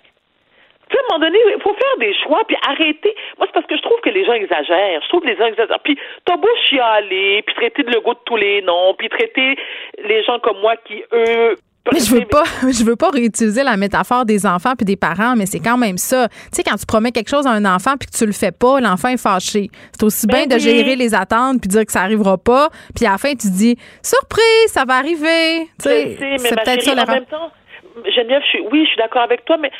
Tu 0.88 0.96
sais, 0.96 1.02
à 1.02 1.02
un 1.02 1.18
moment 1.18 1.26
donné, 1.26 1.38
il 1.54 1.62
faut 1.62 1.74
faire 1.74 1.98
des 1.98 2.14
choix, 2.22 2.42
puis 2.46 2.56
arrêter. 2.66 3.14
Moi, 3.38 3.46
c'est 3.46 3.52
parce 3.52 3.66
que 3.66 3.76
je 3.76 3.82
trouve 3.82 4.00
que 4.00 4.10
les 4.10 4.24
gens 4.24 4.34
exagèrent. 4.34 5.02
Je 5.02 5.08
trouve 5.08 5.22
que 5.22 5.28
les 5.28 5.36
gens 5.36 5.46
exagèrent. 5.46 5.80
Puis, 5.80 5.98
t'as 6.24 6.36
beau 6.36 6.48
chialer, 6.68 7.42
puis 7.46 7.54
traiter 7.56 7.82
de 7.82 7.90
Legault 7.90 8.14
de 8.14 8.20
tous 8.24 8.36
les 8.36 8.62
noms, 8.62 8.94
puis 8.94 9.08
traiter 9.08 9.56
les 10.04 10.22
gens 10.24 10.38
comme 10.38 10.60
moi 10.60 10.76
qui, 10.86 11.02
eux, 11.12 11.56
mais 11.92 12.00
je 12.00 12.14
veux 12.14 12.24
pas, 12.24 12.44
je 12.62 12.84
veux 12.84 12.96
pas 12.96 13.10
réutiliser 13.10 13.62
la 13.62 13.76
métaphore 13.76 14.24
des 14.24 14.46
enfants 14.46 14.74
puis 14.76 14.84
des 14.84 14.96
parents, 14.96 15.36
mais 15.36 15.46
c'est 15.46 15.60
quand 15.60 15.76
même 15.76 15.98
ça. 15.98 16.28
Tu 16.28 16.36
sais, 16.52 16.62
quand 16.62 16.76
tu 16.76 16.86
promets 16.86 17.12
quelque 17.12 17.28
chose 17.28 17.46
à 17.46 17.50
un 17.50 17.64
enfant 17.64 17.96
puis 17.98 18.08
que 18.08 18.16
tu 18.16 18.26
le 18.26 18.32
fais 18.32 18.52
pas, 18.52 18.80
l'enfant 18.80 19.08
est 19.08 19.20
fâché. 19.20 19.70
C'est 19.92 20.02
aussi 20.04 20.26
bien 20.26 20.46
ben 20.46 20.56
de 20.56 20.58
gérer 20.58 20.96
les 20.96 21.14
attentes 21.14 21.60
puis 21.60 21.68
dire 21.68 21.84
que 21.84 21.92
ça 21.92 22.02
arrivera 22.02 22.38
pas, 22.38 22.70
puis 22.94 23.06
à 23.06 23.12
la 23.12 23.18
fin 23.18 23.34
tu 23.34 23.48
dis 23.50 23.76
surprise, 24.02 24.68
ça 24.68 24.84
va 24.84 24.94
arriver. 24.94 25.68
Tu 25.80 25.88
sais, 25.88 26.16
c'est 26.38 26.54
peut-être 26.54 26.82
ça 26.82 26.92
En 26.92 27.06
même 27.06 27.24
temps, 27.26 27.50
Geneviève, 28.04 28.42
je 28.42 28.48
suis, 28.48 28.60
oui, 28.60 28.84
je 28.84 28.88
suis 28.88 28.96
d'accord 28.98 29.22
avec 29.22 29.44
toi, 29.44 29.56
mais 29.56 29.70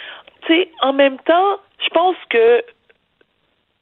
en 0.83 0.93
même 0.93 1.19
temps, 1.21 1.59
je 1.85 1.89
pense 1.91 2.17
que 2.31 2.63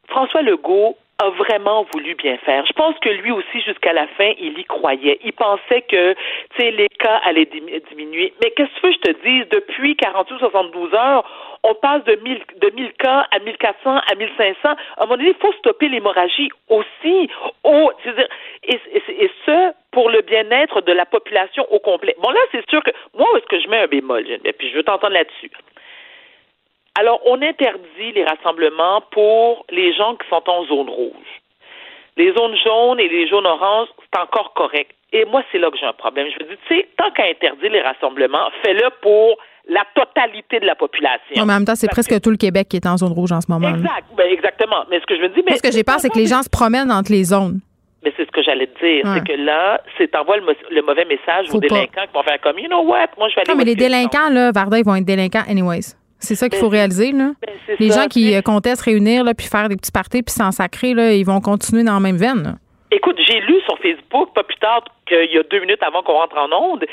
François 0.08 0.42
Legault 0.42 0.96
a 1.18 1.30
vraiment 1.30 1.86
voulu 1.92 2.14
bien 2.16 2.36
faire. 2.38 2.66
Je 2.66 2.72
pense 2.72 2.98
que 2.98 3.08
lui 3.08 3.30
aussi, 3.30 3.60
jusqu'à 3.64 3.92
la 3.92 4.06
fin, 4.08 4.32
il 4.38 4.58
y 4.58 4.64
croyait. 4.64 5.20
Il 5.24 5.32
pensait 5.32 5.82
que, 5.82 6.14
les 6.58 6.88
cas 6.98 7.20
allaient 7.24 7.48
diminuer. 7.90 8.32
Mais 8.42 8.50
qu'est-ce 8.50 8.80
que 8.80 8.90
je 8.90 8.98
te 8.98 9.10
dis? 9.24 9.44
Depuis 9.50 9.96
48 9.96 10.38
72 10.38 10.94
heures, 10.94 11.24
on 11.62 11.74
passe 11.74 12.02
de 12.04 12.16
1000, 12.16 12.40
de 12.60 12.70
1000 12.70 12.92
cas 12.94 13.26
à 13.30 13.38
1400 13.38 13.96
à 14.10 14.14
1500. 14.14 14.56
À 14.64 14.70
un 14.70 14.76
moment 15.04 15.16
donné, 15.16 15.30
il 15.30 15.40
faut 15.40 15.52
stopper 15.58 15.88
l'hémorragie 15.88 16.50
aussi. 16.68 17.28
Au, 17.62 17.92
et, 18.64 18.74
et, 18.74 19.30
ce, 19.46 19.72
pour 19.94 20.10
le 20.10 20.20
bien-être 20.22 20.80
de 20.82 20.92
la 20.92 21.06
population 21.06 21.64
au 21.70 21.78
complet. 21.78 22.14
Bon, 22.20 22.30
là, 22.30 22.40
c'est 22.52 22.68
sûr 22.68 22.82
que, 22.82 22.90
moi, 23.16 23.26
où 23.32 23.36
est-ce 23.36 23.46
que 23.46 23.60
je 23.60 23.68
mets 23.68 23.78
un 23.78 23.86
bémol, 23.86 24.26
et 24.44 24.52
puis 24.52 24.68
je 24.70 24.76
veux 24.76 24.82
t'entendre 24.82 25.14
là-dessus. 25.14 25.50
Alors, 26.98 27.20
on 27.24 27.40
interdit 27.40 28.12
les 28.14 28.24
rassemblements 28.24 29.02
pour 29.12 29.64
les 29.70 29.94
gens 29.94 30.16
qui 30.16 30.28
sont 30.28 30.42
en 30.48 30.64
zone 30.66 30.90
rouge. 30.90 31.32
Les 32.16 32.32
zones 32.34 32.56
jaunes 32.56 33.00
et 33.00 33.08
les 33.08 33.28
zones 33.28 33.46
oranges, 33.46 33.88
c'est 33.98 34.20
encore 34.20 34.52
correct. 34.54 34.92
Et 35.12 35.24
moi, 35.24 35.42
c'est 35.50 35.58
là 35.58 35.70
que 35.70 35.78
j'ai 35.78 35.86
un 35.86 35.92
problème. 35.92 36.28
Je 36.28 36.44
me 36.44 36.50
dis, 36.50 36.56
tu 36.68 36.76
sais, 36.76 36.88
tant 36.96 37.10
qu'à 37.12 37.24
interdire 37.24 37.70
les 37.70 37.80
rassemblements, 37.80 38.50
fais-le 38.64 38.88
pour 39.00 39.38
la 39.68 39.84
totalité 39.94 40.60
de 40.60 40.66
la 40.66 40.74
population. 40.74 41.40
en 41.40 41.46
même 41.46 41.64
temps, 41.64 41.74
c'est 41.74 41.88
presque 41.88 42.20
tout 42.20 42.30
le 42.30 42.36
Québec 42.36 42.68
qui 42.68 42.76
est 42.76 42.86
en 42.86 42.96
zone 42.96 43.12
rouge 43.12 43.32
en 43.32 43.40
ce 43.40 43.50
moment. 43.50 43.74
Exact, 43.74 44.06
ben, 44.16 44.30
exactement. 44.30 44.84
Mais 44.90 45.00
ce 45.00 45.06
que 45.06 45.16
je 45.16 45.22
me 45.22 45.28
dis, 45.28 45.42
mais 45.48 45.56
ce 45.56 45.62
que 45.62 45.72
j'ai 45.72 45.84
peur, 45.84 45.98
c'est 45.98 46.10
que 46.10 46.18
les 46.18 46.26
gens 46.26 46.42
se 46.42 46.50
promènent 46.50 46.92
entre 46.92 47.10
les 47.10 47.24
zones. 47.24 47.60
Mais 48.04 48.12
c'est 48.16 48.26
ce 48.26 48.30
que 48.30 48.42
j'allais 48.42 48.66
te 48.66 48.78
dire. 48.84 49.02
C'est 49.14 49.26
que 49.26 49.40
là, 49.40 49.80
c'est 49.96 50.14
envoie 50.14 50.36
le, 50.36 50.82
mauvais 50.82 51.04
message 51.06 51.46
aux 51.52 51.58
délinquants 51.58 52.06
qui 52.06 52.12
vont 52.12 52.22
faire 52.22 52.40
comme, 52.40 52.58
you 52.58 52.68
know 52.68 52.82
what, 52.82 53.08
moi 53.16 53.28
je 53.28 53.34
vais 53.34 53.40
aller. 53.40 53.50
Non, 53.50 53.56
mais 53.56 53.64
les 53.64 53.74
délinquants, 53.74 54.30
là, 54.30 54.52
Varda, 54.52 54.78
ils 54.78 54.84
vont 54.84 54.96
être 54.96 55.04
délinquants 55.04 55.44
anyways. 55.48 55.96
C'est 56.18 56.34
ça 56.34 56.48
qu'il 56.48 56.58
faut 56.58 56.70
ben, 56.70 56.78
réaliser. 56.78 57.12
Là. 57.12 57.32
Ben, 57.40 57.76
les 57.78 57.90
gens 57.90 58.06
qui 58.06 58.34
euh, 58.34 58.42
comptaient 58.42 58.76
se 58.76 58.84
réunir 58.84 59.24
là, 59.24 59.34
puis 59.34 59.46
faire 59.46 59.68
des 59.68 59.76
petits 59.76 59.92
parties 59.92 60.22
puis 60.22 60.32
s'en 60.32 60.52
sacrer, 60.52 60.94
là, 60.94 61.12
ils 61.12 61.24
vont 61.24 61.40
continuer 61.40 61.84
dans 61.84 61.94
la 61.94 62.00
même 62.00 62.16
veine. 62.16 62.58
Écoute, 62.90 63.18
j'ai 63.26 63.40
lu 63.40 63.60
sur 63.62 63.78
Facebook, 63.78 64.32
pas 64.34 64.44
plus 64.44 64.56
tard 64.56 64.84
qu'il 65.06 65.32
y 65.32 65.38
a 65.38 65.42
deux 65.42 65.60
minutes 65.60 65.82
avant 65.82 66.02
qu'on 66.02 66.14
rentre 66.14 66.38
en 66.38 66.50
onde, 66.52 66.86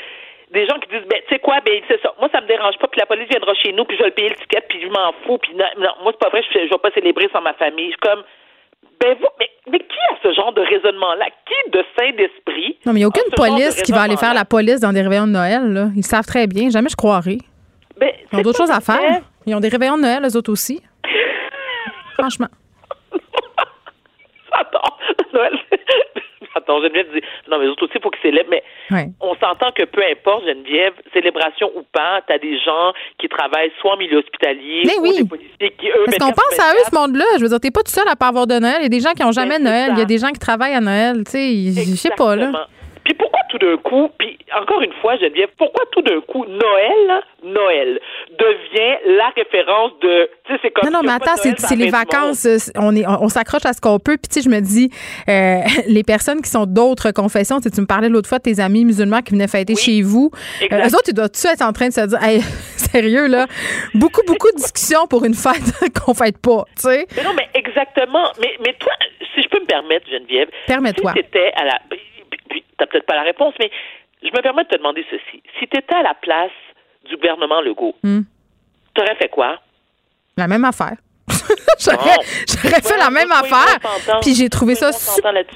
des 0.52 0.66
gens 0.66 0.78
qui 0.80 0.88
disent, 0.88 1.08
ben, 1.08 1.20
tu 1.28 1.34
sais 1.34 1.38
quoi, 1.38 1.60
ben, 1.64 1.80
c'est 1.88 2.00
ça. 2.02 2.12
Moi, 2.18 2.28
ça 2.32 2.40
me 2.40 2.46
dérange 2.46 2.76
pas, 2.78 2.88
puis 2.88 3.00
la 3.00 3.06
police 3.06 3.28
viendra 3.28 3.54
chez 3.54 3.72
nous, 3.72 3.84
puis 3.84 3.96
je 3.96 4.02
vais 4.02 4.08
le 4.08 4.14
payer 4.14 4.28
le 4.28 4.36
ticket, 4.36 4.62
puis 4.68 4.82
je 4.82 4.88
m'en 4.88 5.12
fous, 5.24 5.38
puis 5.38 5.54
non, 5.54 5.64
moi, 6.02 6.12
c'est 6.12 6.18
pas 6.18 6.28
vrai, 6.28 6.42
je, 6.42 6.66
je 6.66 6.70
vais 6.70 6.82
pas 6.82 6.90
célébrer 6.90 7.28
sans 7.32 7.40
ma 7.40 7.54
famille. 7.54 7.86
Je 7.86 7.96
suis 7.96 8.00
comme, 8.00 8.22
ben, 9.02 9.16
vous, 9.20 9.26
mais, 9.38 9.48
mais 9.70 9.78
qui 9.80 9.96
a 10.10 10.16
ce 10.22 10.32
genre 10.32 10.52
de 10.52 10.60
raisonnement-là? 10.60 11.26
Qui 11.46 11.70
de 11.70 11.84
saint 11.98 12.12
d'esprit? 12.12 12.78
Non, 12.86 12.92
mais 12.92 13.00
il 13.00 13.02
n'y 13.02 13.04
a 13.04 13.08
aucune 13.08 13.30
police 13.34 13.82
qui 13.82 13.90
va 13.92 14.02
aller 14.02 14.16
faire 14.16 14.32
la 14.34 14.44
police 14.44 14.80
dans 14.80 14.92
des 14.92 15.02
réveillons 15.02 15.26
de 15.26 15.32
Noël, 15.32 15.72
là. 15.72 15.88
Ils 15.96 16.04
savent 16.04 16.26
très 16.26 16.46
bien. 16.46 16.70
Jamais 16.70 16.88
je 16.88 16.96
croirais. 16.96 17.38
Ben, 17.98 18.10
Ils 18.32 18.38
ont 18.38 18.42
d'autres 18.42 18.58
choses 18.58 18.70
à 18.70 18.80
faire. 18.80 19.22
Ils 19.46 19.54
ont 19.54 19.60
des 19.60 19.68
réveillons 19.68 19.96
de 19.96 20.02
Noël, 20.02 20.22
eux 20.24 20.36
autres 20.36 20.52
aussi. 20.52 20.80
Franchement. 22.18 22.48
Attends, 24.52 24.96
Noël. 25.32 25.58
Attends, 26.54 26.82
Geneviève 26.82 27.06
dit 27.14 27.20
non, 27.50 27.58
mais 27.58 27.66
eux 27.66 27.70
autres 27.70 27.84
aussi, 27.84 27.94
il 27.96 28.02
faut 28.02 28.10
qu'ils 28.10 28.30
célèbrent. 28.30 28.50
Mais 28.50 28.62
on 29.20 29.34
s'entend 29.36 29.72
que 29.72 29.84
peu 29.84 30.02
importe, 30.10 30.44
Geneviève, 30.46 30.94
célébration 31.12 31.70
ou 31.76 31.82
pas, 31.92 32.20
tu 32.26 32.32
as 32.32 32.38
des 32.38 32.58
gens 32.58 32.92
qui 33.18 33.28
travaillent 33.28 33.72
soit 33.80 33.94
en 33.94 33.96
milieu 33.96 34.18
hospitalier 34.18 34.82
mais 34.86 34.98
oui. 35.00 35.22
des 35.22 35.28
policiers 35.28 35.70
qui, 35.78 35.88
eux, 35.88 36.04
Parce 36.06 36.18
qu'on 36.18 36.32
pense 36.32 36.58
à 36.58 36.72
eux, 36.72 36.84
ce 36.90 36.94
monde-là. 36.94 37.24
Je 37.36 37.42
veux 37.42 37.48
dire, 37.48 37.60
t'es 37.60 37.70
pas 37.70 37.82
tout 37.82 37.92
seul 37.92 38.08
à 38.08 38.16
pas 38.16 38.28
avoir 38.28 38.46
de 38.46 38.58
Noël. 38.58 38.76
Il 38.80 38.82
y 38.84 38.86
a 38.86 38.88
des 38.88 39.00
gens 39.00 39.12
qui 39.12 39.22
n'ont 39.22 39.32
jamais 39.32 39.58
Noël. 39.58 39.90
Il 39.92 39.98
y 39.98 40.02
a 40.02 40.06
des 40.06 40.18
gens 40.18 40.28
qui 40.28 40.38
travaillent 40.38 40.74
à 40.74 40.80
Noël. 40.80 41.24
Tu 41.24 41.30
sais, 41.30 41.84
je 41.84 41.96
sais 41.96 42.10
pas, 42.16 42.36
là. 42.36 42.68
Tout 43.52 43.58
d'un 43.58 43.76
coup, 43.76 44.08
puis 44.18 44.38
encore 44.58 44.80
une 44.80 44.94
fois, 45.02 45.18
Geneviève, 45.18 45.50
pourquoi 45.58 45.84
tout 45.92 46.00
d'un 46.00 46.22
coup 46.22 46.46
Noël, 46.46 47.22
Noël 47.44 48.00
devient 48.30 49.18
la 49.18 49.28
référence 49.36 49.92
de, 50.00 50.30
tu 50.46 50.54
sais, 50.54 50.60
c'est 50.62 50.70
comme 50.70 50.90
non 50.90 51.00
non 51.00 51.04
mais 51.04 51.12
attends, 51.12 51.36
c'est 51.36 51.76
les 51.76 51.90
vacances, 51.90 52.48
on 52.76 52.96
est, 52.96 53.06
on, 53.06 53.28
s'accroche 53.28 53.66
à 53.66 53.74
ce 53.74 53.80
qu'on 53.82 53.98
peut, 53.98 54.16
puis 54.16 54.28
tu 54.32 54.40
sais, 54.40 54.42
je 54.42 54.48
me 54.48 54.60
dis, 54.60 54.88
euh, 55.28 55.58
les 55.86 56.02
personnes 56.02 56.40
qui 56.40 56.48
sont 56.48 56.64
d'autres 56.64 57.10
confessions, 57.10 57.60
tu, 57.60 57.68
me 57.78 57.86
parlais 57.86 58.08
l'autre 58.08 58.26
fois 58.26 58.38
de 58.38 58.44
tes 58.44 58.58
amis 58.58 58.86
musulmans 58.86 59.20
qui 59.20 59.32
venaient 59.32 59.48
fêter 59.48 59.76
chez 59.76 60.00
vous, 60.00 60.30
euh, 60.62 60.88
eux 60.88 60.94
autres, 60.94 61.04
tu 61.04 61.12
dois 61.12 61.28
tu 61.28 61.46
être 61.46 61.60
en 61.60 61.74
train 61.74 61.88
de 61.88 61.92
se 61.92 62.06
dire, 62.06 62.18
sérieux 62.76 63.26
là, 63.26 63.44
beaucoup 63.92 64.22
beaucoup 64.26 64.50
de 64.52 64.56
discussions 64.56 65.06
pour 65.08 65.26
une 65.26 65.34
fête 65.34 65.92
qu'on 66.00 66.14
fête 66.14 66.38
pas, 66.38 66.64
tu 66.76 66.88
sais. 66.88 67.06
Mais 67.14 67.22
non, 67.22 67.34
mais 67.36 67.48
exactement, 67.52 68.32
mais 68.40 68.56
mais 68.64 68.72
toi, 68.78 68.92
si 69.34 69.42
je 69.42 69.48
peux 69.48 69.60
me 69.60 69.66
permettre, 69.66 70.08
Geneviève, 70.10 70.48
permets-toi. 70.66 71.12
Si 71.12 71.38
à 71.54 71.64
la 71.64 71.78
peut-être 72.86 73.06
pas 73.06 73.14
la 73.14 73.22
réponse, 73.22 73.54
mais 73.58 73.70
je 74.22 74.28
me 74.28 74.42
permets 74.42 74.64
de 74.64 74.68
te 74.68 74.76
demander 74.76 75.04
ceci. 75.10 75.42
Si 75.58 75.66
tu 75.68 75.78
étais 75.78 75.94
à 75.94 76.02
la 76.02 76.14
place 76.14 76.50
du 77.08 77.16
gouvernement 77.16 77.60
Legault, 77.60 77.94
hmm. 78.02 78.20
tu 78.94 79.02
aurais 79.02 79.16
fait 79.16 79.28
quoi? 79.28 79.60
La 80.36 80.48
même 80.48 80.64
affaire. 80.64 80.96
J'aurais 81.90 82.80
fait 82.80 82.96
la 82.96 83.10
même 83.10 83.30
affaire. 83.32 83.78
Puis 84.20 84.34
j'ai 84.34 84.48
trouvé 84.48 84.74
ça. 84.74 84.90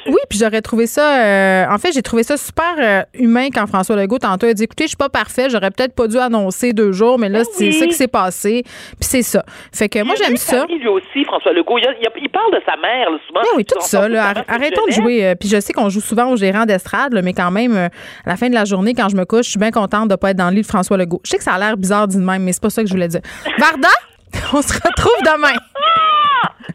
Oui, 0.07 0.19
puis 0.29 0.39
j'aurais 0.39 0.61
trouvé 0.61 0.87
ça. 0.87 1.25
Euh, 1.25 1.65
en 1.71 1.79
fait, 1.79 1.93
j'ai 1.93 2.03
trouvé 2.03 2.23
ça 2.23 2.37
super 2.37 2.75
euh, 2.79 3.03
humain 3.15 3.49
quand 3.53 3.67
François 3.67 3.97
Legault 3.97 4.19
tantôt 4.19 4.47
a 4.47 4.55
dit 4.55 4.65
écoutez, 4.65 4.85
je 4.85 4.89
suis 4.89 4.97
pas 4.97 5.09
parfait, 5.09 5.49
j'aurais 5.51 5.71
peut-être 5.71 5.95
pas 5.95 6.09
dû 6.09 6.19
annoncer 6.19 6.73
deux 6.73 6.93
jours, 6.93 7.19
mais 7.19 7.29
là, 7.29 7.41
ben 7.41 7.47
c'est 7.51 7.73
ça 7.73 7.87
qui 7.87 7.95
s'est 7.95 8.09
passé. 8.09 8.63
Puis 8.65 8.97
c'est 9.01 9.23
ça. 9.23 9.45
Fait 9.73 9.89
que 9.89 10.03
moi, 10.03 10.15
j'aime 10.17 10.37
ça. 10.37 10.65
Lui 10.67 10.87
aussi, 10.89 11.25
François 11.25 11.53
Legault, 11.53 11.79
il, 11.79 12.29
parle 12.31 12.53
de 12.53 12.61
sa 12.67 12.77
mère 12.77 13.09
souvent. 13.27 13.41
Oui, 13.57 13.65
tout 13.65 13.77
ça. 13.81 14.05
arrêtons 14.49 14.87
de 14.87 14.93
jouer. 14.93 15.27
Euh, 15.27 15.35
puis 15.35 15.49
je 15.49 15.61
sais 15.61 15.73
qu'on 15.73 15.89
joue 15.89 16.01
souvent 16.01 16.31
au 16.31 16.37
gérant 16.37 16.65
d'estrade, 16.65 17.19
mais 17.23 17.33
quand 17.33 17.51
même, 17.51 17.77
à 17.77 17.91
la 18.27 18.37
fin 18.37 18.49
de 18.49 18.55
la 18.55 18.65
journée, 18.65 18.95
quand 18.95 19.09
je 19.09 19.17
me 19.17 19.25
couche, 19.25 19.47
je 19.47 19.51
suis 19.51 19.59
bien 19.59 19.71
contente 19.71 20.09
de 20.09 20.17
pas 20.17 20.31
être 20.31 20.37
dans 20.37 20.51
le 20.51 20.57
lit 20.57 20.63
de 20.63 20.67
François 20.67 20.97
Legault. 20.97 21.21
Je 21.25 21.31
sais 21.31 21.39
que 21.39 21.45
ça 21.45 21.53
a 21.53 21.59
l'air 21.59 21.77
bizarre 21.77 22.09
d'une 22.09 22.25
même, 22.25 22.43
mais 22.43 22.53
c'est 22.53 22.63
pas 22.63 22.71
ça 22.71 22.83
que 22.83 22.89
je 22.89 22.93
voulais 22.93 23.09
dire. 23.09 23.21
Varda, 23.59 23.89
on 24.53 24.63
se 24.63 24.75
retrouve 24.75 25.23
demain. 25.23 25.55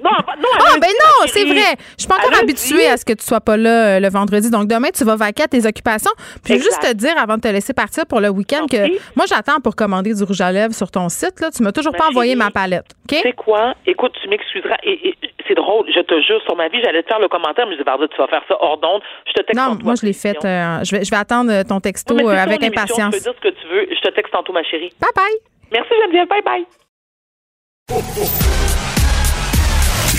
Non, 0.03 0.11
non, 0.11 0.49
ah, 0.59 0.77
ben 0.79 0.87
non, 0.87 1.27
c'est 1.27 1.45
vrai. 1.45 1.75
Je 1.97 2.03
suis 2.03 2.07
pas 2.07 2.15
encore 2.15 2.39
habituée 2.41 2.87
à 2.87 2.97
ce 2.97 3.05
que 3.05 3.13
tu 3.13 3.25
sois 3.25 3.41
pas 3.41 3.57
là 3.57 3.97
euh, 3.97 3.99
le 3.99 4.09
vendredi. 4.09 4.49
Donc, 4.49 4.67
demain, 4.67 4.89
tu 4.93 5.03
vas 5.03 5.15
vaquer 5.15 5.43
à 5.43 5.47
tes 5.47 5.65
occupations. 5.65 6.11
Puis, 6.43 6.55
juste 6.55 6.81
te 6.81 6.93
dire, 6.93 7.17
avant 7.17 7.35
de 7.35 7.41
te 7.41 7.47
laisser 7.47 7.73
partir 7.73 8.05
pour 8.05 8.21
le 8.21 8.29
week-end, 8.29 8.65
que 8.67 8.89
moi, 9.15 9.25
j'attends 9.27 9.59
pour 9.59 9.75
commander 9.75 10.13
du 10.13 10.23
rouge 10.23 10.41
à 10.41 10.51
lèvres 10.51 10.73
sur 10.73 10.89
ton 10.91 11.09
site. 11.09 11.39
Là. 11.39 11.49
Tu 11.51 11.63
m'as 11.63 11.71
toujours 11.71 11.93
pas 11.93 12.07
envoyé 12.07 12.35
ma 12.35 12.51
palette. 12.51 12.85
OK? 13.11 13.19
C'est 13.21 13.35
quoi? 13.35 13.73
Écoute, 13.85 14.13
tu 14.21 14.29
m'excuseras. 14.29 14.77
Et, 14.83 15.15
c'est 15.47 15.55
drôle, 15.55 15.85
je 15.93 15.99
te 15.99 16.21
jure, 16.21 16.41
sur 16.43 16.55
ma 16.55 16.69
vie, 16.69 16.79
j'allais 16.83 17.03
te 17.03 17.07
faire 17.07 17.19
le 17.19 17.27
commentaire, 17.27 17.65
mais 17.65 17.75
je 17.75 17.81
dis, 17.81 17.83
tu 17.83 18.17
vas 18.17 18.27
faire 18.27 18.43
ça 18.47 18.55
hors 18.59 18.77
d'onde. 18.77 19.01
Je 19.27 19.33
te 19.33 19.41
texte 19.41 19.55
Non, 19.55 19.77
moi, 19.83 19.95
je 19.99 20.05
l'ai 20.05 20.13
fait. 20.13 20.37
Euh, 20.45 20.83
je, 20.83 20.95
vais, 20.95 21.03
je 21.03 21.09
vais 21.09 21.17
attendre 21.17 21.63
ton 21.63 21.79
texto 21.79 22.17
euh, 22.17 22.29
avec 22.29 22.63
impatience. 22.63 23.13
Tu 23.13 23.19
peux 23.19 23.31
dire 23.31 23.33
ce 23.35 23.49
que 23.49 23.53
tu 23.59 23.67
veux. 23.67 23.87
Je 23.89 23.99
te 23.99 24.09
texte 24.13 24.31
tantôt, 24.31 24.53
ma 24.53 24.63
chérie. 24.63 24.93
Bye 24.99 25.09
bye. 25.15 25.37
Merci, 25.71 25.89
Geneviève. 26.03 26.27
Bye 26.27 26.41
bye. 26.41 26.65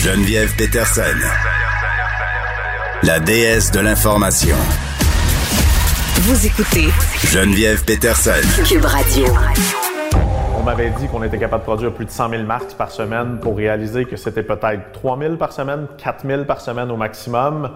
Geneviève 0.02 0.52
Peterson, 0.56 1.16
la 3.04 3.20
déesse 3.20 3.70
de 3.70 3.78
l'information. 3.78 4.56
Vous 6.22 6.44
écoutez 6.44 6.88
Geneviève 7.30 7.84
Peterson, 7.84 8.64
Cube 8.66 8.84
Radio. 8.84 9.26
On 10.58 10.64
m'avait 10.64 10.90
dit 10.98 11.06
qu'on 11.06 11.22
était 11.22 11.38
capable 11.38 11.62
de 11.62 11.66
produire 11.66 11.94
plus 11.94 12.06
de 12.06 12.10
100 12.10 12.30
000 12.30 12.42
marques 12.42 12.72
par 12.72 12.90
semaine 12.90 13.38
pour 13.40 13.56
réaliser 13.56 14.04
que 14.04 14.16
c'était 14.16 14.42
peut-être 14.42 14.90
3 14.92 15.18
000 15.20 15.36
par 15.36 15.52
semaine, 15.52 15.86
4 15.98 16.26
000 16.26 16.44
par 16.46 16.60
semaine 16.60 16.90
au 16.90 16.96
maximum. 16.96 17.70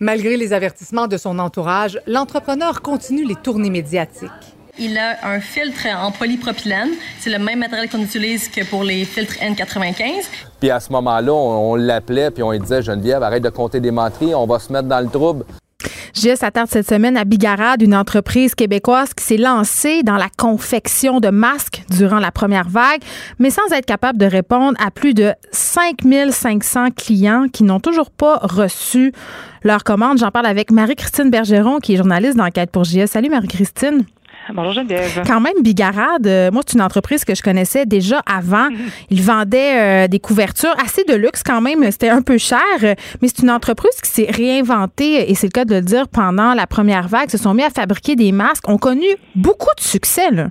Malgré 0.00 0.38
les 0.38 0.54
avertissements 0.54 1.08
de 1.08 1.18
son 1.18 1.38
entourage, 1.38 2.00
l'entrepreneur 2.06 2.80
continue 2.80 3.26
les 3.26 3.36
tournées 3.36 3.68
médiatiques. 3.68 4.55
Il 4.78 4.98
a 4.98 5.16
un 5.26 5.40
filtre 5.40 5.86
en 5.98 6.12
polypropylène. 6.12 6.90
C'est 7.18 7.30
le 7.30 7.38
même 7.38 7.60
matériel 7.60 7.88
qu'on 7.88 8.02
utilise 8.02 8.48
que 8.48 8.64
pour 8.64 8.84
les 8.84 9.04
filtres 9.06 9.36
N95. 9.36 10.24
Puis 10.60 10.70
à 10.70 10.80
ce 10.80 10.92
moment-là, 10.92 11.32
on, 11.32 11.76
l'appelait 11.76 12.30
puis 12.30 12.42
on 12.42 12.50
lui 12.50 12.60
disait 12.60 12.82
Geneviève, 12.82 13.22
arrête 13.22 13.42
de 13.42 13.48
compter 13.48 13.80
des 13.80 13.90
menteries, 13.90 14.34
on 14.34 14.46
va 14.46 14.58
se 14.58 14.72
mettre 14.72 14.88
dans 14.88 15.00
le 15.00 15.08
trouble. 15.08 15.44
JS 16.14 16.42
attarde 16.42 16.68
cette 16.70 16.88
semaine 16.88 17.16
à 17.18 17.24
Bigarade, 17.24 17.82
une 17.82 17.94
entreprise 17.94 18.54
québécoise 18.54 19.12
qui 19.12 19.22
s'est 19.22 19.36
lancée 19.36 20.02
dans 20.02 20.16
la 20.16 20.28
confection 20.34 21.20
de 21.20 21.28
masques 21.28 21.82
durant 21.90 22.18
la 22.18 22.30
première 22.30 22.68
vague, 22.68 23.02
mais 23.38 23.50
sans 23.50 23.70
être 23.72 23.84
capable 23.84 24.18
de 24.18 24.24
répondre 24.24 24.78
à 24.82 24.90
plus 24.90 25.12
de 25.12 25.32
5500 25.52 26.92
clients 26.96 27.46
qui 27.52 27.64
n'ont 27.64 27.80
toujours 27.80 28.10
pas 28.10 28.38
reçu 28.42 29.12
leur 29.62 29.84
commande. 29.84 30.18
J'en 30.18 30.30
parle 30.30 30.46
avec 30.46 30.70
Marie-Christine 30.70 31.30
Bergeron, 31.30 31.80
qui 31.80 31.94
est 31.94 31.96
journaliste 31.96 32.36
d'enquête 32.36 32.70
pour 32.70 32.84
JS. 32.84 33.08
Salut 33.08 33.28
Marie-Christine. 33.28 34.04
Bonjour 34.52 34.72
Geneviève. 34.72 35.22
Quand 35.26 35.40
même, 35.40 35.54
Bigarade, 35.62 36.26
euh, 36.26 36.50
moi, 36.52 36.62
c'est 36.66 36.74
une 36.74 36.82
entreprise 36.82 37.24
que 37.24 37.34
je 37.34 37.42
connaissais 37.42 37.84
déjà 37.84 38.20
avant. 38.26 38.68
Ils 39.10 39.22
vendaient 39.22 40.04
euh, 40.04 40.08
des 40.08 40.20
couvertures 40.20 40.74
assez 40.84 41.04
de 41.04 41.14
luxe 41.14 41.42
quand 41.42 41.60
même. 41.60 41.82
C'était 41.90 42.08
un 42.08 42.22
peu 42.22 42.38
cher, 42.38 42.60
mais 42.80 43.28
c'est 43.28 43.40
une 43.42 43.50
entreprise 43.50 44.00
qui 44.02 44.10
s'est 44.10 44.30
réinventée, 44.30 45.30
et 45.30 45.34
c'est 45.34 45.48
le 45.48 45.52
cas 45.52 45.64
de 45.64 45.74
le 45.74 45.80
dire, 45.80 46.08
pendant 46.08 46.54
la 46.54 46.66
première 46.66 47.08
vague. 47.08 47.28
Ils 47.28 47.32
se 47.32 47.38
sont 47.38 47.54
mis 47.54 47.62
à 47.62 47.70
fabriquer 47.70 48.16
des 48.16 48.32
masques. 48.32 48.68
ont 48.68 48.78
connu 48.78 49.06
beaucoup 49.34 49.74
de 49.76 49.82
succès, 49.82 50.30
là. 50.30 50.48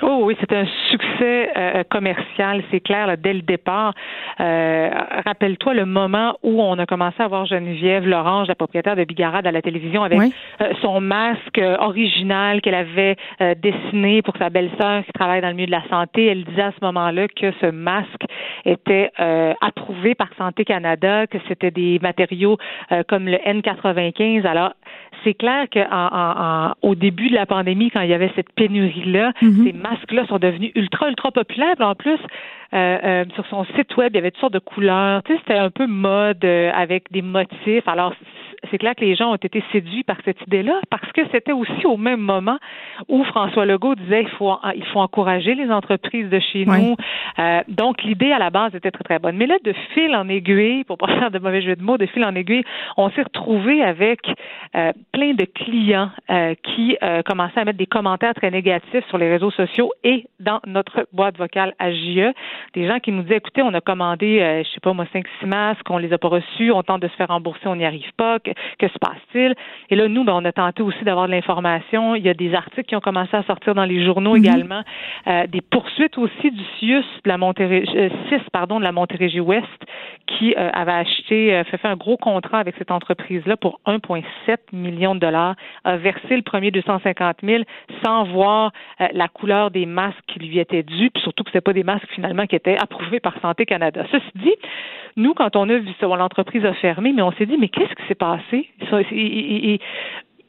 Oh 0.00 0.20
oui, 0.22 0.36
c'est 0.38 0.52
un 0.52 0.66
succès 0.90 1.50
euh, 1.56 1.82
commercial, 1.90 2.62
c'est 2.70 2.78
clair, 2.78 3.16
dès 3.18 3.34
le 3.34 3.42
départ. 3.42 3.94
Euh, 4.40 4.90
rappelle-toi 5.26 5.74
le 5.74 5.86
moment 5.86 6.36
où 6.44 6.62
on 6.62 6.78
a 6.78 6.86
commencé 6.86 7.20
à 7.20 7.26
voir 7.26 7.46
Geneviève 7.46 8.06
Lorange, 8.06 8.46
la 8.46 8.54
propriétaire 8.54 8.94
de 8.94 9.02
Bigarade, 9.02 9.46
à 9.46 9.50
la 9.50 9.60
télévision 9.60 10.04
avec 10.04 10.20
euh, 10.60 10.72
son 10.82 11.00
masque 11.00 11.60
original 11.80 12.60
qu'elle 12.60 12.74
avait 12.74 13.16
dessiné 13.60 14.22
pour 14.22 14.36
sa 14.36 14.50
belle-sœur 14.50 15.04
qui 15.04 15.12
travaille 15.12 15.40
dans 15.40 15.48
le 15.48 15.54
milieu 15.54 15.66
de 15.66 15.72
la 15.72 15.88
santé. 15.88 16.26
Elle 16.26 16.44
disait 16.44 16.62
à 16.62 16.72
ce 16.72 16.84
moment-là 16.84 17.26
que 17.28 17.52
ce 17.60 17.66
masque 17.66 18.24
était 18.64 19.10
approuvé 19.60 20.14
par 20.14 20.28
Santé 20.36 20.64
Canada, 20.64 21.26
que 21.26 21.38
c'était 21.48 21.70
des 21.70 21.98
matériaux 22.00 22.56
comme 23.08 23.26
le 23.26 23.38
N95. 23.38 24.46
Alors, 24.46 24.72
c'est 25.28 25.34
clair 25.34 25.66
qu'au 25.70 26.94
début 26.94 27.28
de 27.28 27.34
la 27.34 27.44
pandémie, 27.44 27.90
quand 27.90 28.00
il 28.00 28.08
y 28.08 28.14
avait 28.14 28.32
cette 28.34 28.50
pénurie-là, 28.52 29.32
mm-hmm. 29.42 29.64
ces 29.64 29.72
masques-là 29.72 30.26
sont 30.26 30.38
devenus 30.38 30.72
ultra, 30.74 31.08
ultra 31.08 31.30
populaires. 31.30 31.74
En 31.80 31.94
plus, 31.94 32.18
euh, 32.72 32.98
euh, 33.04 33.24
sur 33.34 33.46
son 33.46 33.64
site 33.76 33.94
web, 33.96 34.12
il 34.14 34.16
y 34.16 34.18
avait 34.18 34.30
toutes 34.30 34.40
sortes 34.40 34.54
de 34.54 34.58
couleurs. 34.58 35.22
Tu 35.24 35.32
sais, 35.32 35.38
c'était 35.40 35.58
un 35.58 35.70
peu 35.70 35.86
mode 35.86 36.44
euh, 36.44 36.70
avec 36.74 37.12
des 37.12 37.22
motifs. 37.22 37.86
Alors, 37.86 38.14
c'est 38.70 38.78
clair 38.78 38.94
que 38.94 39.04
les 39.04 39.14
gens 39.14 39.32
ont 39.32 39.36
été 39.36 39.62
séduits 39.72 40.02
par 40.02 40.16
cette 40.24 40.40
idée-là 40.42 40.80
parce 40.90 41.10
que 41.12 41.22
c'était 41.32 41.52
aussi 41.52 41.86
au 41.86 41.96
même 41.96 42.20
moment 42.20 42.58
où 43.08 43.24
François 43.24 43.66
Legault 43.66 43.94
disait 43.94 44.22
il 44.22 44.28
faut 44.30 44.52
il 44.74 44.84
faut 44.86 45.00
encourager 45.00 45.54
les 45.54 45.70
entreprises 45.70 46.28
de 46.28 46.40
chez 46.40 46.64
nous. 46.64 46.96
Euh, 47.38 47.60
donc 47.68 48.02
l'idée 48.02 48.32
à 48.32 48.38
la 48.38 48.50
base 48.50 48.74
était 48.74 48.90
très 48.90 49.04
très 49.04 49.18
bonne. 49.18 49.36
Mais 49.36 49.46
là 49.46 49.56
de 49.62 49.72
fil 49.94 50.14
en 50.14 50.28
aiguille, 50.28 50.84
pour 50.84 50.98
pas 50.98 51.06
faire 51.18 51.30
de 51.30 51.38
mauvais 51.38 51.62
jeu 51.62 51.76
de 51.76 51.82
mots, 51.82 51.98
de 51.98 52.06
fil 52.06 52.24
en 52.24 52.34
aiguille, 52.34 52.64
on 52.96 53.10
s'est 53.10 53.22
retrouvé 53.22 53.82
avec 53.82 54.20
euh, 54.74 54.92
plein 55.12 55.34
de 55.34 55.44
clients 55.44 56.10
euh, 56.30 56.54
qui 56.62 56.96
commençaient 57.24 57.60
à 57.60 57.64
mettre 57.64 57.78
des 57.78 57.86
commentaires 57.86 58.34
très 58.34 58.50
négatifs 58.50 59.06
sur 59.08 59.18
les 59.18 59.30
réseaux 59.30 59.50
sociaux 59.50 59.92
et 60.04 60.26
dans 60.40 60.60
notre 60.66 61.06
boîte 61.12 61.36
vocale 61.38 61.74
à 61.78 61.92
JE. 61.92 62.32
Des 62.74 62.86
gens 62.86 62.98
qui 62.98 63.12
nous 63.12 63.22
disaient 63.22 63.36
écoutez, 63.36 63.62
on 63.62 63.74
a 63.74 63.80
commandé, 63.80 64.62
je 64.64 64.70
sais 64.70 64.80
pas 64.80 64.92
moi, 64.92 65.06
cinq 65.12 65.26
six 65.38 65.46
masques, 65.46 65.88
on 65.90 65.98
les 65.98 66.12
a 66.12 66.18
pas 66.18 66.28
reçus, 66.28 66.72
on 66.72 66.82
tente 66.82 67.02
de 67.02 67.08
se 67.08 67.14
faire 67.14 67.28
rembourser, 67.28 67.66
on 67.66 67.76
n'y 67.76 67.84
arrive 67.84 68.10
pas 68.16 68.38
que 68.78 68.88
se 68.88 68.98
passe-t-il? 68.98 69.54
Et 69.90 69.96
là, 69.96 70.08
nous, 70.08 70.24
ben, 70.24 70.34
on 70.34 70.44
a 70.44 70.52
tenté 70.52 70.82
aussi 70.82 71.02
d'avoir 71.04 71.26
de 71.26 71.32
l'information. 71.32 72.14
Il 72.14 72.24
y 72.24 72.28
a 72.28 72.34
des 72.34 72.54
articles 72.54 72.88
qui 72.88 72.96
ont 72.96 73.00
commencé 73.00 73.36
à 73.36 73.42
sortir 73.44 73.74
dans 73.74 73.84
les 73.84 74.04
journaux 74.04 74.36
mhm. 74.36 74.44
également, 74.44 74.82
euh, 75.26 75.46
des 75.46 75.60
poursuites 75.60 76.18
aussi 76.18 76.50
du 76.50 76.64
CIUS 76.78 77.04
de 77.24 77.28
la 77.28 77.38
Montérégie, 77.38 77.90
euh, 77.96 78.38
pardon, 78.52 78.78
de 78.78 78.84
la 78.84 78.92
Montérégie 78.92 79.40
Ouest, 79.40 79.66
qui 80.26 80.54
euh, 80.56 80.70
avait 80.72 80.92
acheté, 80.92 81.62
fait, 81.70 81.78
fait 81.78 81.88
un 81.88 81.96
gros 81.96 82.16
contrat 82.16 82.58
avec 82.58 82.74
cette 82.78 82.90
entreprise-là 82.90 83.56
pour 83.56 83.80
1,7 83.86 84.56
million 84.72 85.14
de 85.14 85.20
dollars, 85.20 85.54
a 85.84 85.96
versé 85.96 86.36
le 86.36 86.42
premier 86.42 86.70
250 86.70 87.38
000 87.42 87.62
sans 88.04 88.24
voir 88.24 88.72
la 89.12 89.28
couleur 89.28 89.70
des 89.70 89.86
masques 89.86 90.18
qui 90.26 90.38
lui 90.40 90.58
étaient 90.58 90.82
dus, 90.82 91.10
puis 91.10 91.22
surtout 91.22 91.44
que 91.44 91.50
ce 91.52 91.58
pas 91.58 91.72
des 91.72 91.84
masques 91.84 92.08
finalement 92.14 92.46
qui 92.46 92.56
étaient 92.56 92.76
approuvés 92.78 93.20
par 93.20 93.34
Santé 93.40 93.66
Canada. 93.66 94.04
Ceci 94.10 94.30
dit, 94.34 94.54
nous, 95.16 95.34
quand 95.34 95.56
on 95.56 95.68
a 95.68 95.78
vu 95.78 95.90
ça, 96.00 96.06
l'entreprise 96.06 96.64
a 96.64 96.74
fermé, 96.74 97.12
mais 97.12 97.22
on 97.22 97.32
s'est 97.32 97.46
dit, 97.46 97.56
mais 97.58 97.68
qu'est-ce 97.68 97.94
qui 97.94 98.06
s'est 98.06 98.14
passé? 98.14 98.37
así. 98.38 98.70
Soy, 98.90 99.06
y, 99.10 99.16
y, 99.16 99.74
y 99.74 99.80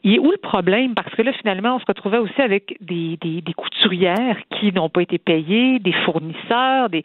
il 0.04 0.16
est 0.16 0.20
où 0.20 0.32
le 0.32 0.38
problème? 0.38 0.94
Parce 0.96 1.14
que 1.14 1.22
là, 1.22 1.32
finalement, 1.34 1.76
on 1.76 1.80
se 1.80 1.86
retrouvait 1.86 2.20
aussi 2.20 2.42
avec 2.42 2.78
des, 2.80 3.18
des, 3.22 3.42
des 3.42 3.54
couturières 3.54 4.38
qui 4.58 4.72
n'ont 4.72 4.90
pas 4.90 5.02
été 5.02 5.18
payées, 5.18 5.80
des 5.80 5.94
fournisseurs, 6.06 6.90
des. 6.90 7.04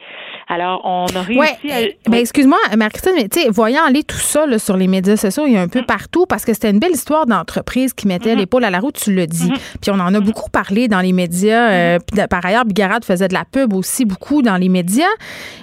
Alors, 0.49 0.83
on 0.85 1.07
a 1.07 1.23
réussi 1.23 1.39
ouais, 1.39 1.73
à. 1.73 1.79
Euh, 1.81 1.89
ben, 2.09 2.19
excuse-moi, 2.19 2.59
Marie-Christine, 2.77 3.15
mais 3.16 3.29
tu 3.29 3.41
sais, 3.41 3.49
voyant 3.51 3.83
aller 3.85 4.05
tout 4.05 4.16
ça 4.16 4.47
là, 4.47 4.59
sur 4.61 4.77
les 4.77 4.87
médias 4.87 5.16
sociaux, 5.16 5.45
il 5.47 5.55
y 5.55 5.57
a 5.57 5.62
un 5.62 5.69
peu 5.69 5.81
mm. 5.81 5.87
partout 5.87 6.27
parce 6.27 6.45
que 6.45 6.55
c'était 6.55 6.71
une 6.71 6.79
belle 6.79 6.93
histoire 6.93 7.27
d'entreprise 7.27 7.95
qui 7.95 8.07
mettait 8.07 8.35
mm-hmm. 8.35 8.39
l'épaule 8.39 8.65
à 8.65 8.71
la 8.71 8.79
roue, 8.79 8.93
tu 8.93 9.12
le 9.12 9.27
dis. 9.27 9.51
Mm-hmm. 9.51 9.77
Puis 9.81 9.91
on 9.91 9.95
en 9.95 10.01
a 10.01 10.11
mm-hmm. 10.12 10.25
beaucoup 10.25 10.51
parlé 10.51 10.87
dans 10.87 11.01
les 11.01 11.12
médias. 11.12 11.71
Euh, 11.71 11.99
puis 11.99 12.23
par 12.29 12.47
ailleurs, 12.47 12.65
Bigarade 12.65 13.05
faisait 13.05 13.29
de 13.29 13.35
la 13.35 13.45
pub 13.45 13.73
aussi 13.73 14.05
beaucoup 14.05 14.43
dans 14.43 14.57
les 14.57 14.69
médias. 14.69 15.05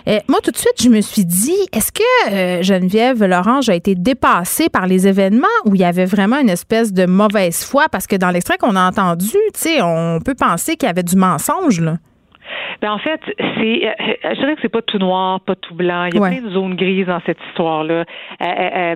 Euh, 0.07 0.19
moi, 0.27 0.39
tout 0.43 0.51
de 0.51 0.57
suite, 0.57 0.81
je 0.81 0.89
me 0.89 0.99
suis 0.99 1.25
dit, 1.25 1.51
est-ce 1.71 1.91
que 1.93 2.63
Geneviève 2.63 3.23
Lorange 3.23 3.69
a 3.69 3.75
été 3.75 3.95
dépassée 3.95 4.67
par 4.69 4.87
les 4.87 5.07
événements 5.07 5.47
où 5.65 5.75
il 5.75 5.81
y 5.81 5.85
avait 5.85 6.05
vraiment 6.05 6.39
une 6.39 6.49
espèce 6.49 6.91
de 6.91 7.05
mauvaise 7.21 7.63
foi 7.63 7.85
parce 7.91 8.07
que 8.07 8.15
dans 8.15 8.29
l'extrait 8.29 8.57
qu'on 8.57 8.75
a 8.75 8.87
entendu, 8.87 9.37
on 9.81 10.19
peut 10.23 10.35
penser 10.35 10.75
qu'il 10.75 10.87
y 10.87 10.89
avait 10.89 11.03
du 11.03 11.15
mensonge 11.15 11.79
là. 11.81 11.95
Ben 12.81 12.91
en 12.91 12.97
fait, 12.97 13.21
c'est, 13.37 13.87
euh, 13.87 13.93
je 14.23 14.39
dirais 14.39 14.55
que 14.55 14.61
c'est 14.61 14.69
pas 14.69 14.81
tout 14.81 14.97
noir, 14.97 15.39
pas 15.41 15.55
tout 15.55 15.75
blanc. 15.75 16.05
Il 16.05 16.15
y 16.15 16.17
a 16.17 16.29
plein 16.29 16.41
de 16.41 16.49
zones 16.49 16.75
grises 16.75 17.05
dans 17.05 17.21
cette 17.25 17.37
histoire-là. 17.49 18.05
Euh, 18.41 18.45
euh, 18.45 18.95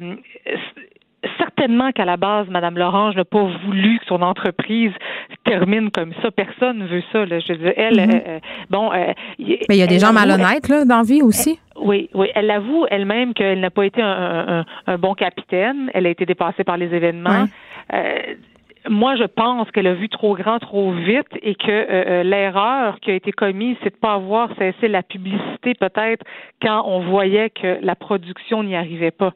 certainement 1.37 1.91
qu'à 1.91 2.05
la 2.05 2.17
base, 2.17 2.47
Mme 2.49 2.77
Lorange 2.79 3.15
n'a 3.15 3.25
pas 3.25 3.43
voulu 3.65 3.99
que 3.99 4.05
son 4.07 4.21
entreprise 4.23 4.91
termine 5.43 5.91
comme 5.91 6.13
ça. 6.21 6.31
Personne 6.31 6.79
ne 6.79 6.87
veut 6.87 7.03
ça. 7.11 7.25
Là. 7.25 7.39
Je 7.39 7.53
veux 7.53 7.59
dire, 7.59 7.73
elle, 7.77 7.97
mm-hmm. 7.97 8.41
bon. 8.71 8.89
Mais 8.91 9.15
il 9.69 9.75
y 9.75 9.83
a 9.83 9.87
des 9.87 9.99
gens 9.99 10.13
malhonnêtes 10.13 10.67
là, 10.67 10.83
dans 10.85 10.97
la 10.97 11.03
vie 11.03 11.21
aussi. 11.21 11.59
Oui, 11.79 12.09
oui. 12.13 12.27
Elle 12.33 12.49
avoue 12.49 12.85
elle-même 12.89 13.33
qu'elle 13.33 13.59
n'a 13.59 13.69
pas 13.69 13.85
été 13.85 14.01
un, 14.01 14.65
bon 14.97 15.13
capitaine. 15.13 15.91
Elle 15.93 16.07
a 16.07 16.09
été 16.09 16.25
dépassée 16.25 16.63
par 16.63 16.77
les 16.77 16.93
événements 16.93 17.45
moi, 18.89 19.15
je 19.15 19.23
pense 19.23 19.69
qu'elle 19.71 19.87
a 19.87 19.93
vu 19.93 20.09
trop 20.09 20.35
grand 20.35 20.59
trop 20.59 20.91
vite 20.91 21.27
et 21.41 21.55
que 21.55 21.69
euh, 21.69 21.85
euh, 21.89 22.23
l'erreur 22.23 22.99
qui 22.99 23.11
a 23.11 23.15
été 23.15 23.31
commise, 23.31 23.77
c'est 23.83 23.89
de 23.89 23.95
pas 23.95 24.13
avoir 24.13 24.49
cessé 24.57 24.87
la 24.87 25.03
publicité 25.03 25.73
peut-être 25.73 26.23
quand 26.61 26.83
on 26.85 27.09
voyait 27.09 27.49
que 27.49 27.79
la 27.81 27.95
production 27.95 28.63
n'y 28.63 28.75
arrivait 28.75 29.11
pas. 29.11 29.33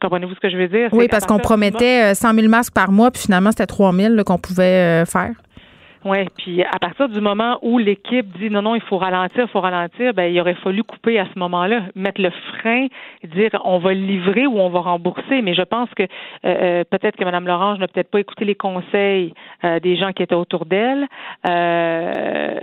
Comprenez-vous 0.00 0.34
ce 0.34 0.40
que 0.40 0.50
je 0.50 0.56
veux 0.56 0.68
dire? 0.68 0.88
Oui, 0.92 1.08
parce 1.08 1.26
qu'on 1.26 1.38
promettait 1.38 2.14
100 2.14 2.34
000 2.34 2.48
masques 2.48 2.74
par 2.74 2.90
mois, 2.90 3.10
puis 3.10 3.22
finalement, 3.22 3.50
c'était 3.50 3.66
3 3.66 3.92
000 3.92 4.24
qu'on 4.24 4.38
pouvait 4.38 5.04
faire. 5.04 5.32
Oui, 6.04 6.26
puis 6.38 6.62
à 6.62 6.78
partir 6.78 7.10
du 7.10 7.20
moment 7.20 7.58
où 7.60 7.76
l'équipe 7.76 8.26
dit 8.38 8.48
non, 8.48 8.62
non, 8.62 8.74
il 8.74 8.80
faut 8.80 8.96
ralentir, 8.96 9.42
il 9.42 9.48
faut 9.48 9.60
ralentir, 9.60 10.14
ben 10.14 10.32
il 10.32 10.40
aurait 10.40 10.54
fallu 10.54 10.82
couper 10.82 11.18
à 11.18 11.26
ce 11.26 11.38
moment-là, 11.38 11.82
mettre 11.94 12.22
le 12.22 12.30
frein, 12.30 12.86
dire 13.22 13.50
on 13.64 13.78
va 13.78 13.92
livrer 13.92 14.46
ou 14.46 14.58
on 14.58 14.70
va 14.70 14.80
rembourser. 14.80 15.42
Mais 15.42 15.52
je 15.52 15.60
pense 15.60 15.90
que 15.90 16.04
euh, 16.04 16.06
euh, 16.44 16.84
peut-être 16.84 17.16
que 17.16 17.24
Mme 17.24 17.46
Lorange 17.46 17.78
n'a 17.80 17.88
peut-être 17.88 18.10
pas 18.10 18.20
écouté 18.20 18.46
les 18.46 18.54
conseils 18.54 19.34
euh, 19.62 19.78
des 19.78 19.96
gens 19.96 20.12
qui 20.12 20.22
étaient 20.22 20.34
autour 20.34 20.64
d'elle. 20.64 21.06
je 21.44 22.58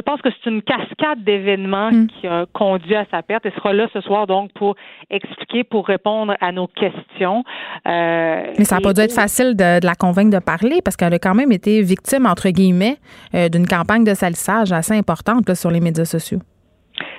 pense 0.00 0.22
que 0.22 0.28
c'est 0.30 0.48
une 0.48 0.62
cascade 0.62 1.24
d'événements 1.24 1.90
hmm. 1.90 2.06
qui 2.06 2.28
a 2.28 2.46
conduit 2.52 2.94
à 2.94 3.04
sa 3.10 3.22
perte. 3.22 3.46
Elle 3.46 3.54
sera 3.54 3.72
là 3.72 3.88
ce 3.92 4.00
soir 4.00 4.28
donc 4.28 4.52
pour 4.52 4.76
expliquer, 5.10 5.64
pour 5.64 5.88
répondre 5.88 6.36
à 6.40 6.52
nos 6.52 6.68
questions. 6.68 7.42
Mais 7.84 8.64
ça 8.64 8.76
n'a 8.76 8.80
pas 8.80 8.92
dû 8.92 9.00
être 9.00 9.12
facile 9.12 9.56
de, 9.56 9.80
de 9.80 9.86
la 9.86 9.96
convaincre 9.96 10.30
de 10.30 10.38
parler 10.38 10.80
parce 10.84 10.96
qu'elle 10.96 11.14
a 11.14 11.18
quand 11.18 11.34
même 11.34 11.50
été 11.50 11.82
victime 11.82 12.11
entre 12.26 12.48
guillemets, 12.50 12.96
euh, 13.34 13.48
d'une 13.48 13.66
campagne 13.66 14.04
de 14.04 14.14
salissage 14.14 14.72
assez 14.72 14.94
importante 14.94 15.54
sur 15.54 15.70
les 15.70 15.80
médias 15.80 16.04
sociaux. 16.04 16.40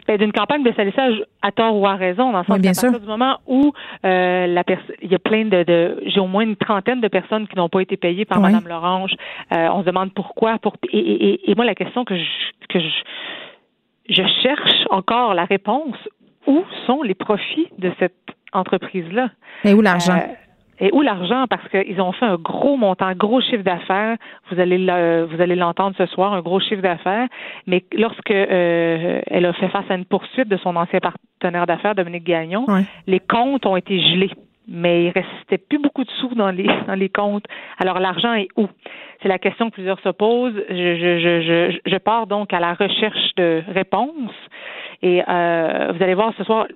Ben, 0.08 0.18
d'une 0.18 0.34
campagne 0.34 0.64
de 0.64 0.72
salissage 0.74 1.24
à 1.42 1.52
tort 1.52 1.78
ou 1.78 1.88
à 1.88 1.96
raison, 1.96 2.32
dans 2.32 2.40
le 2.40 2.46
sens 2.46 2.60
bien 2.60 3.00
du 3.00 3.08
moment 3.08 3.38
où 3.48 3.72
euh, 4.06 4.48
la 4.48 4.64
il 5.02 5.12
y 5.12 5.16
a 5.16 5.20
plein 5.20 5.46
de, 5.46 5.98
j'ai 6.06 6.20
au 6.20 6.28
moins 6.28 6.44
une 6.44 6.58
trentaine 6.58 7.00
de 7.00 7.08
personnes 7.08 7.48
qui 7.48 7.56
n'ont 7.56 7.70
pas 7.70 7.80
été 7.80 7.96
payées 7.96 8.26
par 8.26 8.40
Mme 8.40 8.68
Lorange. 8.68 9.14
Euh, 9.54 9.70
on 9.74 9.82
se 9.82 9.86
demande 9.86 10.14
pourquoi. 10.14 10.60
Pour, 10.60 10.76
et, 10.92 11.54
moi, 11.56 11.66
la 11.66 11.76
question 11.76 12.04
que 12.04 12.18
je, 12.18 12.24
que 12.70 12.80
je, 12.80 12.90
je 14.10 14.24
cherche 14.42 14.86
encore 14.90 15.34
la 15.34 15.46
réponse, 15.46 15.96
où 16.48 16.64
sont 16.86 17.02
les 17.02 17.16
profits 17.16 17.70
de 17.78 17.92
cette 18.00 18.14
entreprise-là? 18.52 19.30
Et 19.64 19.74
où 19.74 19.82
l'argent? 19.82 20.22
Et 20.84 20.90
où 20.92 21.02
l'argent? 21.02 21.46
Parce 21.50 21.66
qu'ils 21.70 22.02
ont 22.02 22.12
fait 22.12 22.26
un 22.26 22.36
gros 22.36 22.76
montant, 22.76 23.06
un 23.06 23.16
gros 23.16 23.40
chiffre 23.40 23.64
d'affaires. 23.64 24.18
Vous 24.52 24.60
allez 24.60 24.78
vous 24.78 25.42
allez 25.42 25.56
l'entendre 25.56 25.96
ce 25.98 26.06
soir, 26.08 26.34
un 26.34 26.42
gros 26.42 26.60
chiffre 26.60 26.82
d'affaires. 26.82 27.30
Mais 27.68 27.86
lorsque 27.94 28.32
euh, 28.32 29.22
elle 29.26 29.46
a 29.46 29.54
fait 29.54 29.70
face 29.70 29.90
à 29.90 29.96
une 29.96 30.04
poursuite 30.04 30.50
de 30.50 30.58
son 30.58 30.76
ancien 30.76 31.00
partenaire 31.00 31.66
d'affaires, 31.68 31.96
Dominique 31.96 32.26
Gagnon, 32.26 32.66
les 33.08 33.22
comptes 33.22 33.66
ont 33.66 33.78
été 33.78 33.98
gelés. 33.98 34.32
Mais 34.68 35.06
il 35.06 35.10
restait 35.12 35.58
plus 35.58 35.80
beaucoup 35.80 36.04
de 36.04 36.12
sous 36.20 36.36
dans 36.36 36.52
les 36.52 36.68
dans 36.88 36.96
les 36.96 37.10
comptes. 37.10 37.46
Alors 37.80 38.00
l'argent 38.00 38.34
est 38.34 38.50
où? 38.58 38.68
C'est 39.22 39.30
la 39.30 39.40
question 39.40 39.70
que 39.70 39.76
plusieurs 39.76 40.02
se 40.02 40.10
posent. 40.10 40.66
Je, 40.70 40.76
je, 40.76 41.20
je, 41.20 41.80
je, 41.86 41.98
pars 41.98 42.28
donc 42.28 42.52
à 42.52 42.60
la 42.60 42.74
recherche 42.74 43.36
de 43.38 43.64
réponses. 43.70 44.36
Et 45.02 45.24
euh, 45.30 45.94
vous 45.96 46.04
allez 46.04 46.14
voir 46.14 46.34
ce 46.38 46.44
soir, 46.44 46.68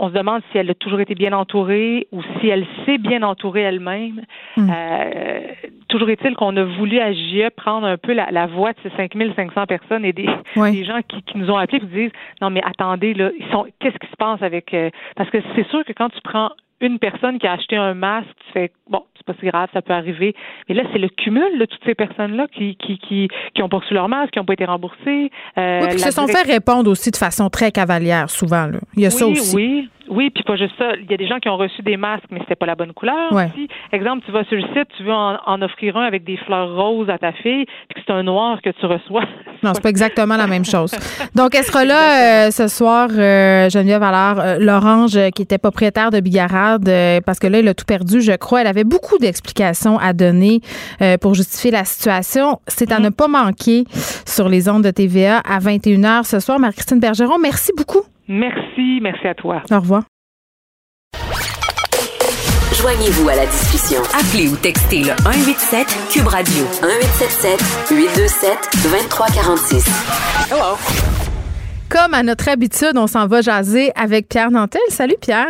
on 0.00 0.08
se 0.08 0.14
demande 0.14 0.42
si 0.50 0.58
elle 0.58 0.70
a 0.70 0.74
toujours 0.74 1.00
été 1.00 1.14
bien 1.14 1.32
entourée 1.32 2.08
ou 2.12 2.22
si 2.40 2.48
elle 2.48 2.66
s'est 2.84 2.98
bien 2.98 3.22
entourée 3.22 3.62
elle-même. 3.62 4.22
Hmm. 4.56 4.70
Euh, 4.70 5.40
toujours 5.88 6.10
est-il 6.10 6.34
qu'on 6.34 6.56
a 6.56 6.64
voulu 6.64 6.98
à 6.98 7.12
GIE 7.12 7.48
prendre 7.56 7.86
un 7.86 7.96
peu 7.96 8.12
la, 8.12 8.46
voix 8.46 8.72
de 8.72 8.78
ces 8.82 8.90
5500 8.96 9.66
personnes 9.66 10.04
et 10.04 10.12
des, 10.12 10.26
gens 10.84 11.00
qui, 11.06 11.22
nous 11.36 11.50
ont 11.50 11.56
appelés 11.56 11.78
et 11.78 11.80
qui 11.80 11.86
disent 11.86 12.12
non 12.40 12.50
mais 12.50 12.62
attendez 12.64 13.14
là, 13.14 13.30
ils 13.38 13.46
sont 13.50 13.66
qu'est-ce 13.80 13.98
qui 13.98 14.06
se 14.10 14.16
passe 14.16 14.42
avec 14.42 14.72
euh, 14.74 14.90
parce 15.16 15.30
que 15.30 15.38
c'est 15.54 15.66
sûr 15.68 15.84
que 15.84 15.92
quand 15.92 16.08
tu 16.10 16.20
prends 16.22 16.50
une 16.80 16.98
personne 16.98 17.38
qui 17.38 17.46
a 17.46 17.52
acheté 17.52 17.76
un 17.76 17.94
masque, 17.94 18.28
tu 18.46 18.52
fais 18.52 18.72
bon, 18.88 19.02
c'est 19.16 19.26
pas 19.26 19.34
si 19.40 19.46
grave, 19.46 19.68
ça 19.72 19.82
peut 19.82 19.92
arriver. 19.92 20.34
Mais 20.68 20.74
là, 20.74 20.84
c'est 20.92 20.98
le 20.98 21.08
cumul 21.08 21.58
de 21.58 21.64
toutes 21.64 21.84
ces 21.84 21.94
personnes-là 21.94 22.46
qui, 22.52 22.76
qui, 22.76 22.98
qui, 22.98 23.28
qui 23.54 23.62
ont 23.62 23.68
poursu 23.68 23.94
leur 23.94 24.08
masque, 24.08 24.32
qui 24.32 24.38
n'ont 24.38 24.44
pas 24.44 24.52
été 24.52 24.64
remboursées. 24.64 25.30
Euh, 25.58 25.80
oui, 25.82 25.88
qui 25.90 25.98
se 25.98 26.10
sont 26.10 26.26
fait 26.26 26.42
répondre 26.42 26.90
aussi 26.90 27.10
de 27.10 27.16
façon 27.16 27.50
très 27.50 27.72
cavalière, 27.72 28.30
souvent. 28.30 28.66
Là. 28.66 28.78
Il 28.96 29.02
y 29.02 29.06
a 29.06 29.10
ça 29.10 29.26
aussi. 29.26 29.56
Oui, 29.56 29.88
oui, 30.10 30.30
puis 30.30 30.42
pas 30.44 30.56
juste 30.56 30.74
ça. 30.78 30.92
Il 31.00 31.10
y 31.10 31.14
a 31.14 31.16
des 31.16 31.26
gens 31.26 31.38
qui 31.38 31.48
ont 31.48 31.56
reçu 31.56 31.82
des 31.82 31.96
masques, 31.96 32.26
mais 32.30 32.40
c'était 32.40 32.54
pas 32.54 32.66
la 32.66 32.74
bonne 32.74 32.92
couleur. 32.92 33.32
Aussi. 33.32 33.68
Exemple, 33.92 34.24
tu 34.24 34.32
vas 34.32 34.44
sur 34.44 34.56
le 34.56 34.62
site, 34.74 34.88
tu 34.96 35.04
veux 35.04 35.12
en, 35.12 35.62
offrir 35.62 35.96
un 35.96 36.04
avec 36.04 36.24
des 36.24 36.36
fleurs 36.38 36.74
roses 36.74 37.10
à 37.10 37.18
ta 37.18 37.32
fille, 37.32 37.66
puis 37.88 37.94
que 37.94 38.00
c'est 38.06 38.12
un 38.12 38.22
noir 38.22 38.60
que 38.62 38.70
tu 38.70 38.86
reçois. 38.86 39.24
Non, 39.60 39.72
c'est 39.74 39.82
pas 39.82 39.88
exactement 39.88 40.36
la 40.36 40.46
même 40.46 40.64
chose. 40.64 40.94
Donc, 41.34 41.52
elle 41.56 41.64
sera 41.64 41.84
là 41.84 42.46
euh, 42.46 42.50
ce 42.52 42.68
soir, 42.68 43.08
euh, 43.10 43.68
Geneviève 43.68 44.04
Allard, 44.04 44.38
euh, 44.38 44.58
l'Orange, 44.60 45.18
qui 45.34 45.42
était 45.42 45.58
propriétaire 45.58 46.12
de 46.12 46.20
Bigarade, 46.20 46.88
parce 47.26 47.40
que 47.40 47.48
là, 47.48 47.58
elle 47.58 47.66
a 47.66 47.74
tout 47.74 47.84
perdu, 47.84 48.20
je 48.20 48.36
crois. 48.36 48.60
Elle 48.60 48.68
avait 48.68 48.84
beaucoup 48.84 49.18
d'explications 49.18 49.98
à 49.98 50.12
donner 50.12 50.60
pour 51.20 51.34
justifier 51.34 51.72
la 51.72 51.84
situation. 51.84 52.60
C'est 52.68 52.92
à 52.92 52.98
mm-hmm. 52.98 53.02
ne 53.02 53.08
pas 53.08 53.26
manquer 53.26 53.84
sur 54.24 54.48
les 54.48 54.68
ondes 54.68 54.84
de 54.84 54.92
TVA 54.92 55.38
à 55.38 55.58
21h 55.58 56.22
ce 56.22 56.38
soir. 56.38 56.60
Marie-Christine 56.60 57.00
Bergeron, 57.00 57.38
merci 57.38 57.72
beaucoup. 57.76 58.02
Merci, 58.28 59.00
merci 59.00 59.26
à 59.26 59.34
toi. 59.34 59.62
Au 59.70 59.80
revoir. 59.80 60.02
Joignez-vous 62.74 63.26
à 63.30 63.36
la 63.36 63.46
discussion. 63.46 64.02
Appelez 64.12 64.52
ou 64.52 64.56
textez 64.56 64.98
le 64.98 65.16
187 65.24 65.86
Cube 66.12 66.28
Radio 66.28 66.62
1877 66.84 67.88
827 67.90 68.52
2346. 68.84 70.52
Hello. 70.52 70.76
Comme 71.88 72.12
à 72.12 72.22
notre 72.22 72.50
habitude, 72.50 72.96
on 72.96 73.06
s'en 73.06 73.26
va 73.26 73.40
jaser 73.40 73.92
avec 73.96 74.28
Pierre 74.28 74.50
Nantel. 74.50 74.82
Salut 74.88 75.16
Pierre. 75.18 75.48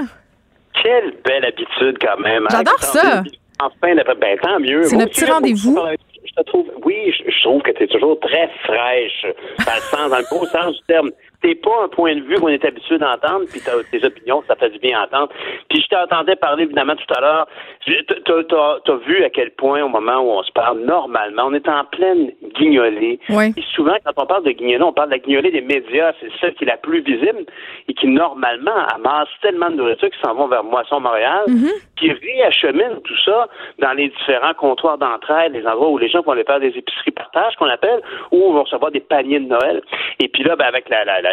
Quelle 0.80 1.16
belle 1.24 1.46
habitude 1.46 1.98
quand 2.00 2.20
même. 2.22 2.44
Hein. 2.44 2.48
J'adore 2.62 2.78
ça. 2.78 3.24
Enfin, 3.60 3.94
ben, 4.20 4.38
tant 4.40 4.60
mieux. 4.60 4.84
C'est 4.84 4.96
notre 4.96 5.10
petit 5.10 5.24
rendez-vous. 5.24 5.76
Je 6.24 6.32
te 6.32 6.46
trouve, 6.46 6.70
oui, 6.84 7.12
je, 7.12 7.42
trouve 7.42 7.60
que 7.62 7.72
tu 7.72 7.82
es 7.82 7.86
toujours 7.88 8.20
très 8.20 8.48
fraîche, 8.62 9.26
dans 9.66 9.74
le 9.74 9.80
sens, 9.80 10.10
dans 10.10 10.18
le 10.18 10.24
beau 10.30 10.46
sens 10.46 10.76
du 10.76 10.82
terme 10.86 11.10
t'es 11.42 11.54
pas 11.54 11.84
un 11.84 11.88
point 11.88 12.14
de 12.14 12.22
vue 12.22 12.36
qu'on 12.36 12.48
est 12.48 12.64
habitué 12.64 12.98
d'entendre, 12.98 13.44
puis 13.50 13.60
t'as 13.64 13.72
tes 13.90 14.04
opinions, 14.04 14.42
ça 14.46 14.56
fait 14.56 14.70
du 14.70 14.78
bien 14.78 15.02
entendre. 15.02 15.28
Puis 15.68 15.82
je 15.82 15.88
t'entendais 15.88 16.36
parler 16.36 16.64
évidemment 16.64 16.96
tout 16.96 17.14
à 17.14 17.20
l'heure. 17.20 17.48
T'as 17.86 18.92
as 18.92 18.96
vu 19.06 19.24
à 19.24 19.30
quel 19.30 19.50
point 19.52 19.82
au 19.82 19.88
moment 19.88 20.20
où 20.20 20.30
on 20.30 20.42
se 20.42 20.52
parle 20.52 20.80
normalement, 20.80 21.44
on 21.46 21.54
est 21.54 21.68
en 21.68 21.84
pleine 21.84 22.32
guignolée. 22.56 23.20
Oui. 23.30 23.52
Et 23.56 23.62
souvent, 23.74 23.94
quand 24.04 24.22
on 24.22 24.26
parle 24.26 24.44
de 24.44 24.50
guignolée, 24.50 24.82
on 24.82 24.92
parle 24.92 25.08
de 25.08 25.14
la 25.14 25.18
guignolée 25.18 25.50
des 25.50 25.60
médias, 25.60 26.12
c'est 26.20 26.30
celle 26.40 26.54
qui 26.54 26.64
est 26.64 26.68
la 26.68 26.76
plus 26.76 27.00
visible 27.00 27.44
et 27.88 27.94
qui 27.94 28.06
normalement 28.08 28.86
amasse 28.94 29.28
tellement 29.40 29.70
de 29.70 29.76
nourriture 29.76 30.10
qui 30.10 30.18
s'en 30.22 30.34
vont 30.34 30.48
vers 30.48 30.64
Moisson 30.64 31.00
Montréal, 31.00 31.44
mm-hmm. 31.46 31.72
qui 31.98 32.12
réachemine 32.12 33.00
tout 33.04 33.16
ça 33.24 33.48
dans 33.78 33.92
les 33.92 34.08
différents 34.08 34.54
comptoirs 34.54 34.98
d'entraide, 34.98 35.52
les 35.52 35.66
endroits 35.66 35.90
où 35.90 35.98
les 35.98 36.08
gens 36.08 36.22
vont 36.22 36.32
aller 36.32 36.44
faire 36.44 36.60
des 36.60 36.76
épiceries 36.76 37.12
partage 37.12 37.54
qu'on 37.56 37.68
appelle, 37.68 38.00
ou 38.32 38.52
vont 38.52 38.64
recevoir 38.64 38.90
des 38.90 39.00
paniers 39.00 39.40
de 39.40 39.46
Noël. 39.46 39.82
Et 40.20 40.28
puis 40.28 40.42
là, 40.42 40.56
ben, 40.56 40.66
avec 40.66 40.88
la 40.88 41.04
la, 41.04 41.27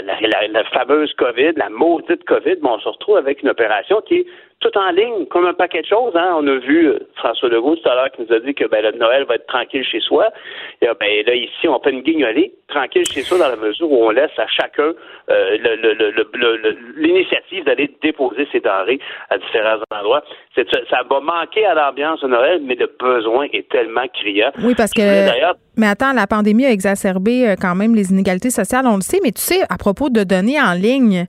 fameuse 0.72 1.14
COVID, 1.14 1.54
la 1.58 1.70
maudite 1.70 2.24
COVID, 2.26 2.58
on 2.64 2.80
se 2.80 2.90
retrouve 2.90 3.18
avec 3.18 3.42
une 3.42 3.50
opération 3.50 4.02
qui 4.02 4.16
est 4.16 4.26
tout 4.62 4.78
en 4.78 4.90
ligne, 4.92 5.26
comme 5.28 5.46
un 5.46 5.54
paquet 5.54 5.82
de 5.82 5.88
choses. 5.88 6.16
Hein. 6.16 6.34
On 6.38 6.48
a 6.48 6.56
vu 6.56 6.88
euh, 6.88 7.00
François 7.16 7.50
Legault 7.50 7.76
tout 7.76 7.90
à 7.90 7.96
l'heure 7.96 8.12
qui 8.12 8.22
nous 8.22 8.34
a 8.34 8.40
dit 8.40 8.56
que 8.56 8.66
ben, 8.66 8.82
le 8.82 8.98
Noël 8.98 9.26
va 9.26 9.36
être 9.36 9.46
tranquille 9.48 9.84
chez 9.84 10.00
soi. 10.00 10.30
Et, 10.82 10.88
ben, 11.00 11.26
là, 11.26 11.36
ici, 11.36 11.68
on 11.68 11.80
fait 11.82 11.92
une 11.92 12.02
guignolée, 12.02 12.54
tranquille 12.68 13.06
chez 13.06 13.22
soi, 13.22 13.38
dans 13.38 13.50
la 13.50 13.58
mesure 13.58 13.92
où 13.92 14.04
on 14.04 14.10
laisse 14.10 14.32
à 14.38 14.48
chacun 14.48 14.94
euh, 15.30 15.58
l'initiative 16.96 17.66
d'aller 17.66 17.92
déposer 18.02 18.48
ses 18.52 18.60
denrées 18.60 19.00
à 19.30 19.38
différents 19.38 19.82
endroits. 19.92 20.24
Ça 20.56 20.98
va 21.10 21.20
manquer 21.20 21.66
à 21.66 21.74
l'ambiance 21.74 22.22
de 22.22 22.28
Noël, 22.28 22.62
mais 22.64 22.76
le 22.76 22.90
besoin 23.00 23.48
est 23.52 23.68
tellement 23.70 24.06
criant. 24.14 24.52
Oui, 24.64 24.74
parce 24.76 24.92
que... 24.92 25.02
Mais 25.78 25.88
attends, 25.88 26.14
la 26.14 26.26
pandémie 26.26 26.66
a 26.66 26.72
exacerbé 26.72 27.50
euh, 27.50 27.56
quand 27.60 27.76
même 27.76 27.96
les 27.96 28.12
inégalités 28.12 28.50
sociales, 28.50 28.88
on 28.88 28.96
le 28.96 29.02
sait, 29.02 29.20
mais 29.22 29.32
tu 29.32 29.42
sais, 29.42 29.62
à 29.68 29.78
propos 29.78 30.10
de 30.10 30.24
données 30.24 30.62
en 30.62 30.72
ligne, 30.72 31.26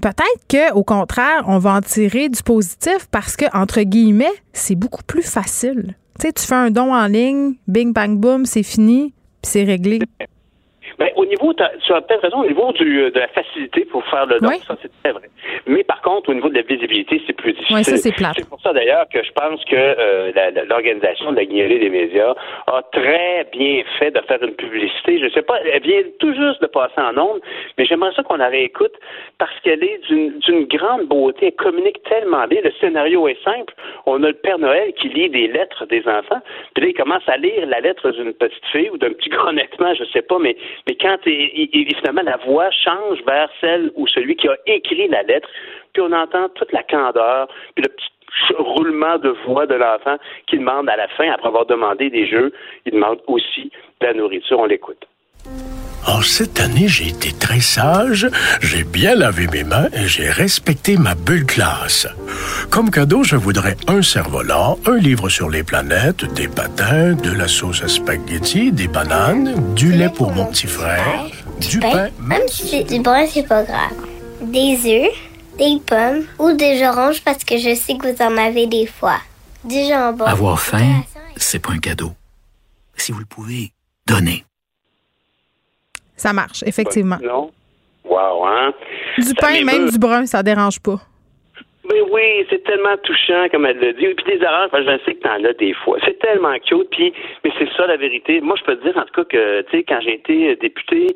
peut-être 0.00 0.72
qu'au 0.72 0.82
contraire, 0.82 1.44
on 1.46 1.58
va 1.58 1.74
en 1.74 1.80
tirer 1.82 2.30
du 2.30 2.42
positif 2.42 3.06
parce 3.10 3.36
que, 3.36 3.44
entre 3.54 3.82
guillemets, 3.82 4.32
c'est 4.54 4.76
beaucoup 4.76 5.02
plus 5.02 5.22
facile. 5.22 5.94
Tu 6.18 6.26
sais, 6.26 6.32
tu 6.32 6.46
fais 6.46 6.54
un 6.54 6.70
don 6.70 6.94
en 6.94 7.06
ligne, 7.06 7.56
bing, 7.68 7.92
bang, 7.92 8.18
boom, 8.18 8.46
c'est 8.46 8.62
fini, 8.62 9.12
puis 9.42 9.50
c'est 9.50 9.64
réglé. 9.64 9.98
Ben, 11.02 11.10
au 11.16 11.26
niveau, 11.26 11.52
tu 11.52 11.62
as 11.62 12.00
peut-être 12.00 12.22
raison, 12.22 12.42
au 12.42 12.46
niveau 12.46 12.70
du, 12.72 13.02
euh, 13.02 13.10
de 13.10 13.18
la 13.18 13.26
facilité 13.26 13.84
pour 13.86 14.04
faire 14.06 14.26
le 14.26 14.38
don, 14.38 14.52
ça 14.66 14.76
c'est 14.80 14.92
très 15.02 15.10
vrai. 15.10 15.28
Mais 15.66 15.82
par 15.82 16.00
contre, 16.00 16.30
au 16.30 16.34
niveau 16.34 16.48
de 16.48 16.54
la 16.54 16.62
visibilité, 16.62 17.20
c'est 17.26 17.32
plus 17.32 17.54
difficile. 17.54 17.76
Oui, 17.76 17.82
ça 17.82 17.96
c'est 17.96 18.14
C'est 18.16 18.48
pour 18.48 18.60
ça 18.60 18.72
d'ailleurs 18.72 19.06
que 19.12 19.20
je 19.20 19.32
pense 19.32 19.64
que 19.64 19.74
euh, 19.74 20.30
l'organisation 20.68 21.32
de 21.32 21.36
la 21.38 21.44
guignolée 21.44 21.80
des 21.80 21.90
médias 21.90 22.34
a 22.68 22.82
très 22.92 23.48
bien 23.50 23.82
fait 23.98 24.12
de 24.12 24.20
faire 24.20 24.40
une 24.44 24.54
publicité. 24.54 25.18
Je 25.18 25.28
sais 25.30 25.42
pas, 25.42 25.58
elle 25.64 25.82
vient 25.82 26.02
tout 26.20 26.34
juste 26.34 26.62
de 26.62 26.68
passer 26.68 27.00
en 27.00 27.18
ondes, 27.18 27.40
mais 27.78 27.84
j'aimerais 27.84 28.12
ça 28.14 28.22
qu'on 28.22 28.36
la 28.36 28.48
réécoute 28.48 28.94
parce 29.38 29.58
qu'elle 29.64 29.82
est 29.82 30.00
d'une 30.08 30.66
grande 30.66 31.06
beauté. 31.06 31.46
Elle 31.46 31.56
communique 31.56 32.00
tellement 32.04 32.46
bien. 32.46 32.60
Le 32.62 32.70
scénario 32.80 33.26
est 33.26 33.42
simple. 33.42 33.74
On 34.06 34.22
a 34.22 34.28
le 34.28 34.34
Père 34.34 34.58
Noël 34.58 34.92
qui 34.94 35.08
lit 35.08 35.30
des 35.30 35.48
lettres 35.48 35.84
des 35.86 36.06
enfants, 36.06 36.40
puis 36.74 36.84
là, 36.84 36.90
il 36.90 36.94
commence 36.94 37.28
à 37.28 37.36
lire 37.38 37.66
la 37.66 37.80
lettre 37.80 38.10
d'une 38.12 38.32
petite 38.32 38.64
fille 38.70 38.90
ou 38.90 38.98
d'un 38.98 39.12
petit 39.12 39.30
gars, 39.30 39.44
honnêtement, 39.48 39.94
je 39.94 40.04
sais 40.12 40.22
pas, 40.22 40.38
mais 40.38 40.56
mais 40.86 40.91
quand 41.00 41.18
finalement 41.22 42.22
la 42.22 42.36
voix 42.38 42.70
change 42.70 43.22
vers 43.26 43.48
celle 43.60 43.90
ou 43.94 44.06
celui 44.06 44.36
qui 44.36 44.48
a 44.48 44.56
écrit 44.66 45.08
la 45.08 45.22
lettre, 45.22 45.48
puis 45.92 46.02
on 46.02 46.12
entend 46.12 46.48
toute 46.50 46.72
la 46.72 46.82
candeur, 46.82 47.48
puis 47.74 47.84
le 47.84 47.88
petit 47.88 48.08
roulement 48.58 49.18
de 49.18 49.30
voix 49.46 49.66
de 49.66 49.74
l'enfant 49.74 50.16
qui 50.46 50.58
demande 50.58 50.88
à 50.88 50.96
la 50.96 51.08
fin, 51.08 51.30
après 51.30 51.48
avoir 51.48 51.66
demandé 51.66 52.10
des 52.10 52.26
jeux, 52.26 52.52
il 52.86 52.92
demande 52.92 53.20
aussi 53.26 53.70
de 54.00 54.06
la 54.06 54.14
nourriture. 54.14 54.58
On 54.58 54.64
l'écoute. 54.64 55.06
En 56.06 56.20
cette 56.20 56.60
année, 56.60 56.88
j'ai 56.88 57.08
été 57.08 57.32
très 57.32 57.60
sage, 57.60 58.28
j'ai 58.60 58.82
bien 58.82 59.14
lavé 59.14 59.46
mes 59.46 59.62
mains 59.62 59.88
et 59.92 60.08
j'ai 60.08 60.30
respecté 60.30 60.96
ma 60.96 61.14
bulle 61.14 61.46
classe. 61.46 62.08
Comme 62.70 62.90
cadeau, 62.90 63.22
je 63.22 63.36
voudrais 63.36 63.76
un 63.86 64.02
cerf-volant, 64.02 64.78
un 64.86 64.96
livre 64.96 65.28
sur 65.28 65.48
les 65.48 65.62
planètes, 65.62 66.24
des 66.34 66.48
patins, 66.48 67.12
de 67.12 67.30
la 67.30 67.46
sauce 67.46 67.82
à 67.82 67.88
spaghetti, 67.88 68.72
des 68.72 68.88
bananes, 68.88 69.74
du 69.74 69.92
lait 69.92 70.08
pour 70.08 70.32
mon 70.32 70.46
petit 70.46 70.66
frère, 70.66 71.26
du 71.60 71.78
pain, 71.78 72.08
même 72.18 72.48
si 72.48 72.68
c'est 72.68 72.84
du 72.84 73.00
brun, 73.00 73.26
c'est 73.26 73.46
pas 73.46 73.62
grave. 73.62 73.92
Des 74.40 74.78
œufs, 74.86 75.10
des 75.58 75.80
pommes 75.86 76.24
ou 76.38 76.52
des 76.52 76.84
oranges 76.84 77.22
parce 77.22 77.44
que 77.44 77.58
je 77.58 77.76
sais 77.76 77.96
que 77.96 78.12
vous 78.12 78.22
en 78.22 78.36
avez 78.36 78.66
des 78.66 78.86
fois. 78.86 79.20
Du 79.64 79.76
jambon. 79.88 80.24
Avoir 80.24 80.60
faim, 80.60 81.04
c'est 81.36 81.60
pas 81.60 81.72
un 81.72 81.78
cadeau. 81.78 82.12
Si 82.96 83.12
vous 83.12 83.20
le 83.20 83.24
pouvez, 83.26 83.72
donnez. 84.06 84.44
Ça 86.22 86.32
marche, 86.32 86.62
effectivement. 86.64 87.18
Non? 87.20 87.50
Wow, 88.04 88.46
hein? 88.46 88.72
Du 89.18 89.34
pain, 89.34 89.64
même 89.64 89.90
du 89.90 89.98
brun, 89.98 90.24
ça 90.24 90.40
dérange 90.40 90.78
pas. 90.78 91.00
Mais 91.90 92.00
oui, 92.12 92.46
c'est 92.48 92.62
tellement 92.62 92.96
touchant, 93.02 93.48
comme 93.50 93.66
elle 93.66 93.78
le 93.78 93.92
dit. 93.94 94.06
Puis 94.14 94.38
des 94.38 94.46
oranges, 94.46 94.70
je 94.72 95.04
sais 95.04 95.14
que 95.16 95.22
t'en 95.22 95.42
as 95.42 95.52
des 95.54 95.74
fois. 95.74 95.98
C'est 96.04 96.16
tellement 96.20 96.54
cute. 96.60 96.90
Puis, 96.92 97.12
mais 97.42 97.50
c'est 97.58 97.68
ça 97.76 97.88
la 97.88 97.96
vérité. 97.96 98.40
Moi, 98.40 98.54
je 98.56 98.62
peux 98.62 98.76
te 98.76 98.84
dire, 98.84 98.96
en 98.96 99.02
tout 99.02 99.14
cas, 99.14 99.24
que, 99.24 99.62
tu 99.62 99.70
sais, 99.72 99.82
quand 99.82 99.98
j'ai 100.00 100.14
été 100.14 100.54
député, 100.54 101.08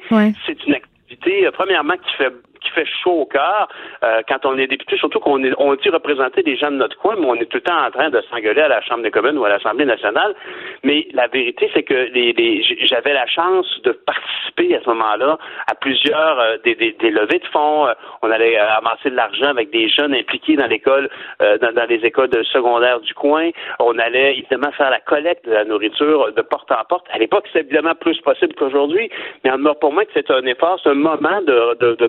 c'est 0.45 0.67
une 0.67 0.75
activité, 0.75 1.47
euh, 1.47 1.53
premièrement, 1.53 1.95
qui 1.95 2.17
fait 2.19 2.33
qui 2.67 2.73
fait 2.73 2.87
chaud 3.03 3.23
au 3.23 3.27
cœur 3.27 3.69
euh, 4.03 4.23
quand 4.29 4.45
on 4.45 4.59
est 4.59 4.67
député, 4.67 4.97
surtout 4.97 5.21
qu'on 5.21 5.43
est, 5.45 5.53
on 5.59 5.75
dit 5.75 5.89
représenter 5.89 6.43
des 6.43 6.57
gens 6.57 6.71
de 6.71 6.77
notre 6.77 6.97
coin, 6.99 7.15
mais 7.19 7.27
on 7.27 7.35
est 7.35 7.47
tout 7.47 7.59
le 7.59 7.63
temps 7.63 7.79
en 7.87 7.91
train 7.91 8.11
de 8.11 8.21
s'engueuler 8.31 8.63
à 8.63 8.69
la 8.69 8.81
Chambre 8.83 9.03
des 9.03 9.11
communes 9.11 9.39
ou 9.39 9.45
à 9.45 9.49
l'Assemblée 9.49 9.85
nationale. 9.85 10.35
Mais 10.83 11.07
la 11.13 11.29
vérité, 11.29 11.71
c'est 11.75 11.83
que 11.83 11.95
les, 11.95 12.33
les, 12.33 12.63
j'avais 12.87 13.13
la 13.13 13.27
chance 13.27 13.67
de 13.83 13.93
participer 13.93 14.77
à 14.77 14.81
ce 14.83 14.89
moment-là 14.91 15.39
à 15.69 15.75
plusieurs 15.75 16.39
euh, 16.41 16.57
des, 16.65 16.75
des, 16.75 16.93
des, 16.93 17.11
levées 17.11 17.39
de 17.39 17.47
fonds. 17.47 17.87
Euh, 17.87 17.95
on 18.23 18.31
allait 18.31 18.57
amasser 18.57 19.11
de 19.11 19.17
l'argent 19.17 19.49
avec 19.49 19.71
des 19.71 19.89
jeunes 19.89 20.15
impliqués 20.15 20.57
dans 20.57 20.67
l'école, 20.67 21.09
dans, 21.41 21.73
dans, 21.73 21.87
les 21.89 22.05
écoles 22.05 22.29
de 22.29 22.43
secondaire 22.45 23.01
du 23.01 23.15
coin. 23.15 23.51
On 23.79 23.99
allait 23.99 24.39
évidemment 24.39 24.73
faire 24.73 24.91
la 24.91 25.01
collecte 25.01 25.47
de 25.47 25.53
la 25.53 25.65
nourriture 25.65 26.33
de 26.33 26.43
porte 26.43 26.71
en 26.73 26.85
porte. 26.89 27.07
À 27.11 27.19
l'époque, 27.19 27.47
c'est 27.53 27.61
évidemment 27.61 27.95
plus 27.95 28.21
possible 28.21 28.55
qu'aujourd'hui, 28.55 29.11
mais 29.45 29.51
pour 29.81 29.93
moi 29.93 30.05
c'est 30.15 30.31
un 30.31 30.45
effort, 30.47 30.79
c'est 30.83 30.91
un 30.91 30.95
moment 30.95 31.41
de, 31.43 31.77
de, 31.81 31.95
de 31.95 32.07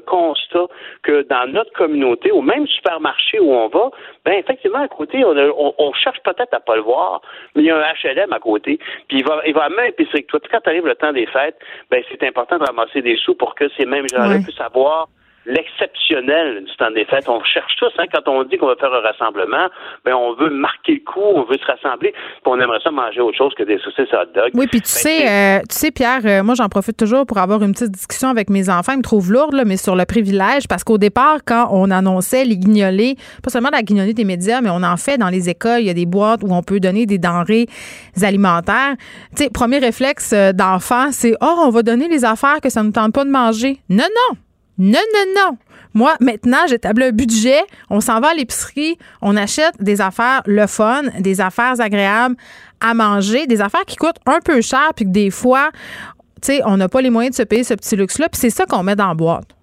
que 1.03 1.23
dans 1.23 1.51
notre 1.51 1.71
communauté, 1.73 2.31
au 2.31 2.41
même 2.41 2.67
supermarché 2.67 3.39
où 3.39 3.51
on 3.53 3.67
va, 3.67 3.91
ben 4.25 4.33
effectivement, 4.33 4.79
à 4.79 4.87
côté, 4.87 5.23
on, 5.25 5.93
cherche 5.93 6.19
peut-être 6.23 6.53
à 6.53 6.59
pas 6.59 6.75
le 6.75 6.81
voir, 6.81 7.21
mais 7.55 7.63
il 7.63 7.65
y 7.65 7.71
a 7.71 7.77
un 7.77 7.93
HLM 8.03 8.33
à 8.33 8.39
côté, 8.39 8.79
puis 9.07 9.19
il 9.19 9.25
va, 9.25 9.41
il 9.45 9.53
va 9.53 9.69
même 9.69 9.87
épicerie 9.87 10.23
que 10.23 10.37
toi. 10.37 10.39
Quand 10.51 10.67
arrive 10.67 10.85
le 10.85 10.95
temps 10.95 11.13
des 11.13 11.25
fêtes, 11.25 11.57
ben 11.89 12.03
c'est 12.09 12.23
important 12.23 12.57
de 12.57 12.63
ramasser 12.63 13.01
des 13.01 13.17
sous 13.17 13.35
pour 13.35 13.55
que 13.55 13.69
ces 13.77 13.85
mêmes 13.85 14.07
gens-là 14.09 14.39
puissent 14.39 14.61
avoir 14.61 15.07
l'exceptionnel 15.47 16.63
du 16.65 16.75
temps 16.75 16.91
des 16.91 17.05
fêtes. 17.05 17.27
On 17.29 17.43
cherche 17.43 17.75
tous, 17.77 17.91
hein, 17.97 18.05
quand 18.13 18.27
on 18.27 18.43
dit 18.43 18.57
qu'on 18.57 18.67
va 18.67 18.75
faire 18.75 18.93
un 18.93 18.99
rassemblement, 18.99 19.67
ben 20.05 20.13
on 20.13 20.33
veut 20.33 20.49
marquer 20.49 20.93
le 20.93 21.11
coup, 21.11 21.21
on 21.21 21.43
veut 21.43 21.57
se 21.57 21.65
rassembler, 21.65 22.11
puis 22.11 22.41
on 22.45 22.59
aimerait 22.59 22.79
ça 22.83 22.91
manger 22.91 23.21
autre 23.21 23.37
chose 23.37 23.53
que 23.55 23.63
des 23.63 23.79
saucisses 23.79 24.13
hot 24.13 24.31
dog. 24.35 24.51
Oui, 24.53 24.67
puis 24.67 24.81
tu 24.81 24.93
ben, 24.93 24.99
sais, 25.01 25.27
euh, 25.27 25.59
tu 25.69 25.75
sais, 25.75 25.91
Pierre, 25.91 26.21
euh, 26.25 26.43
moi 26.43 26.55
j'en 26.55 26.67
profite 26.67 26.97
toujours 26.97 27.25
pour 27.25 27.37
avoir 27.37 27.63
une 27.63 27.71
petite 27.71 27.91
discussion 27.91 28.29
avec 28.29 28.49
mes 28.49 28.69
enfants. 28.69 28.93
Ils 28.93 28.99
me 28.99 29.03
trouvent 29.03 29.31
lourde, 29.31 29.53
là, 29.53 29.63
mais 29.65 29.77
sur 29.77 29.95
le 29.95 30.05
privilège, 30.05 30.67
parce 30.67 30.83
qu'au 30.83 30.97
départ, 30.97 31.39
quand 31.45 31.69
on 31.71 31.89
annonçait 31.91 32.43
les 32.43 32.57
guignolés, 32.57 33.15
pas 33.43 33.49
seulement 33.49 33.69
la 33.71 33.81
guignolée 33.81 34.13
des 34.13 34.25
médias, 34.25 34.61
mais 34.61 34.69
on 34.69 34.83
en 34.83 34.97
fait 34.97 35.17
dans 35.17 35.29
les 35.29 35.49
écoles, 35.49 35.79
il 35.79 35.87
y 35.87 35.89
a 35.89 35.93
des 35.93 36.05
boîtes 36.05 36.41
où 36.43 36.53
on 36.53 36.61
peut 36.61 36.79
donner 36.79 37.05
des 37.05 37.17
denrées 37.17 37.67
alimentaires. 38.21 38.95
Tu 39.35 39.43
sais, 39.43 39.49
premier 39.49 39.79
réflexe 39.79 40.33
euh, 40.33 40.51
d'enfant, 40.51 41.11
c'est 41.11 41.33
oh, 41.41 41.63
on 41.65 41.69
va 41.69 41.83
donner 41.83 42.07
les 42.07 42.25
affaires 42.25 42.59
que 42.61 42.69
ça 42.69 42.81
ne 42.81 42.87
nous 42.87 42.91
tente 42.91 43.13
pas 43.13 43.23
de 43.23 43.29
manger. 43.29 43.77
Non, 43.89 44.03
non, 44.03 44.37
non, 44.77 44.99
non, 45.13 45.33
non. 45.35 45.57
Moi, 45.93 46.15
maintenant, 46.19 46.67
j'établis 46.67 47.05
un 47.05 47.11
budget. 47.11 47.61
On 47.89 48.01
s'en 48.01 48.19
va 48.19 48.29
à 48.29 48.33
l'épicerie. 48.33 48.97
On 49.21 49.35
achète 49.35 49.73
des 49.79 50.01
affaires 50.01 50.43
le 50.45 50.67
fun, 50.67 51.03
des 51.19 51.41
affaires 51.41 51.79
agréables 51.79 52.35
à 52.79 52.93
manger, 52.93 53.47
des 53.47 53.61
affaires 53.61 53.85
qui 53.85 53.95
coûtent 53.95 54.19
un 54.27 54.39
peu 54.39 54.61
cher, 54.61 54.91
puis 54.95 55.05
que 55.05 55.09
des 55.09 55.31
fois, 55.31 55.71
tu 56.41 56.53
sais, 56.53 56.61
on 56.65 56.77
n'a 56.77 56.87
pas 56.87 57.01
les 57.01 57.09
moyens 57.09 57.35
de 57.35 57.41
se 57.41 57.47
payer 57.47 57.63
ce 57.63 57.73
petit 57.73 57.95
luxe-là. 57.95 58.29
Puis 58.29 58.39
c'est 58.39 58.51
ça 58.51 58.65
qu'on 58.65 58.83
met 58.83 58.95
dans 58.95 59.07
la 59.07 59.15
boîte. 59.15 59.56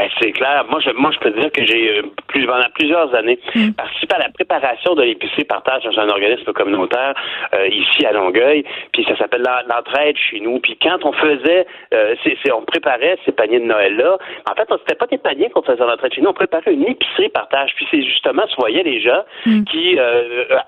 Ben, 0.00 0.08
c'est 0.18 0.32
clair. 0.32 0.64
Moi, 0.70 0.80
je, 0.80 0.92
moi, 0.92 1.10
je 1.10 1.18
peux 1.18 1.30
dire 1.38 1.52
que 1.52 1.62
j'ai 1.62 1.98
euh, 1.98 2.02
plus, 2.28 2.46
pendant 2.46 2.70
plusieurs 2.74 3.14
années 3.14 3.38
mm. 3.54 3.72
participé 3.72 4.14
à 4.14 4.20
la 4.20 4.30
préparation 4.30 4.94
de 4.94 5.02
l'épicerie 5.02 5.44
partage 5.44 5.84
dans 5.84 6.00
un 6.00 6.08
organisme 6.08 6.50
communautaire 6.54 7.12
euh, 7.52 7.68
ici 7.68 8.06
à 8.06 8.12
Longueuil. 8.12 8.64
Puis 8.94 9.04
ça 9.04 9.14
s'appelle 9.18 9.42
l'entraide 9.42 10.16
chez 10.16 10.40
nous. 10.40 10.58
Puis 10.60 10.78
quand 10.80 11.04
on 11.04 11.12
faisait, 11.12 11.66
euh, 11.92 12.14
c'est, 12.24 12.50
on 12.50 12.62
préparait 12.62 13.18
ces 13.26 13.32
paniers 13.32 13.60
de 13.60 13.66
Noël 13.66 13.94
là. 13.94 14.16
En 14.50 14.54
fait, 14.54 14.66
c'était 14.78 14.94
pas 14.94 15.06
des 15.06 15.18
paniers 15.18 15.50
qu'on 15.50 15.60
faisait 15.60 15.84
l'entraide 15.84 16.14
chez 16.14 16.22
nous. 16.22 16.30
On 16.30 16.32
préparait 16.32 16.72
une 16.72 16.86
épicerie 16.86 17.28
partage. 17.28 17.74
Puis 17.76 17.86
c'est 17.90 18.02
justement, 18.02 18.46
tu 18.46 18.56
voyais 18.56 18.82
les 18.82 19.02
gens 19.02 19.22
mm. 19.44 19.64
qui 19.64 19.98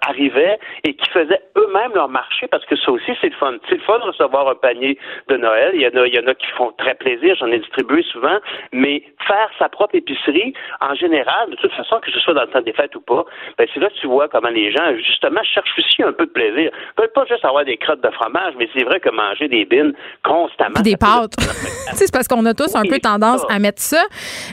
arrivaient 0.06 0.58
et 0.84 0.92
qui 0.92 1.08
faisaient 1.08 1.40
eux-mêmes 1.56 1.92
leur 1.94 2.10
marché 2.10 2.48
parce 2.48 2.66
que 2.66 2.76
ça 2.76 2.92
aussi 2.92 3.12
c'est 3.22 3.30
le 3.30 3.36
fun. 3.36 3.54
C'est 3.70 3.76
le 3.76 3.80
fun 3.80 3.98
de 3.98 4.04
recevoir 4.04 4.46
un 4.48 4.56
panier 4.56 4.98
de 5.28 5.38
Noël. 5.38 5.70
Il 5.72 5.80
y 5.80 5.86
en 5.86 6.02
a, 6.02 6.06
il 6.06 6.14
y 6.14 6.18
en 6.18 6.26
a 6.26 6.34
qui 6.34 6.48
font 6.58 6.72
très 6.76 6.94
plaisir. 6.94 7.34
J'en 7.36 7.46
ai 7.46 7.60
distribué 7.60 8.02
souvent, 8.12 8.38
mais 8.72 9.02
faire 9.26 9.48
sa 9.58 9.68
propre 9.68 9.94
épicerie, 9.94 10.54
en 10.80 10.94
général, 10.94 11.50
de 11.50 11.56
toute 11.56 11.72
façon, 11.72 12.00
que 12.00 12.10
ce 12.10 12.18
soit 12.20 12.34
dans 12.34 12.42
le 12.42 12.48
temps 12.48 12.60
des 12.60 12.72
fêtes 12.72 12.94
ou 12.96 13.00
pas, 13.00 13.24
ben 13.58 13.66
c'est 13.72 13.80
là 13.80 13.88
que 13.88 14.00
tu 14.00 14.06
vois 14.06 14.28
comment 14.28 14.48
les 14.48 14.72
gens, 14.72 14.96
justement, 14.96 15.42
cherchent 15.42 15.78
aussi 15.78 16.02
un 16.02 16.12
peu 16.12 16.26
de 16.26 16.30
plaisir. 16.30 16.70
Ils 16.72 17.00
veulent 17.00 17.12
pas 17.12 17.24
juste 17.26 17.44
avoir 17.44 17.64
des 17.64 17.76
crottes 17.76 18.02
de 18.02 18.10
fromage, 18.10 18.54
mais 18.58 18.68
c'est 18.74 18.84
vrai 18.84 19.00
que 19.00 19.10
manger 19.10 19.48
des 19.48 19.64
bines 19.64 19.94
constamment. 20.24 20.80
des 20.80 20.96
pâtes. 20.96 21.34
c'est 21.94 22.10
parce 22.12 22.28
qu'on 22.28 22.44
a 22.46 22.54
tous 22.54 22.74
un 22.74 22.82
peu 22.82 22.98
tendance 22.98 23.42
à 23.48 23.58
mettre 23.58 23.82
ça. 23.82 24.02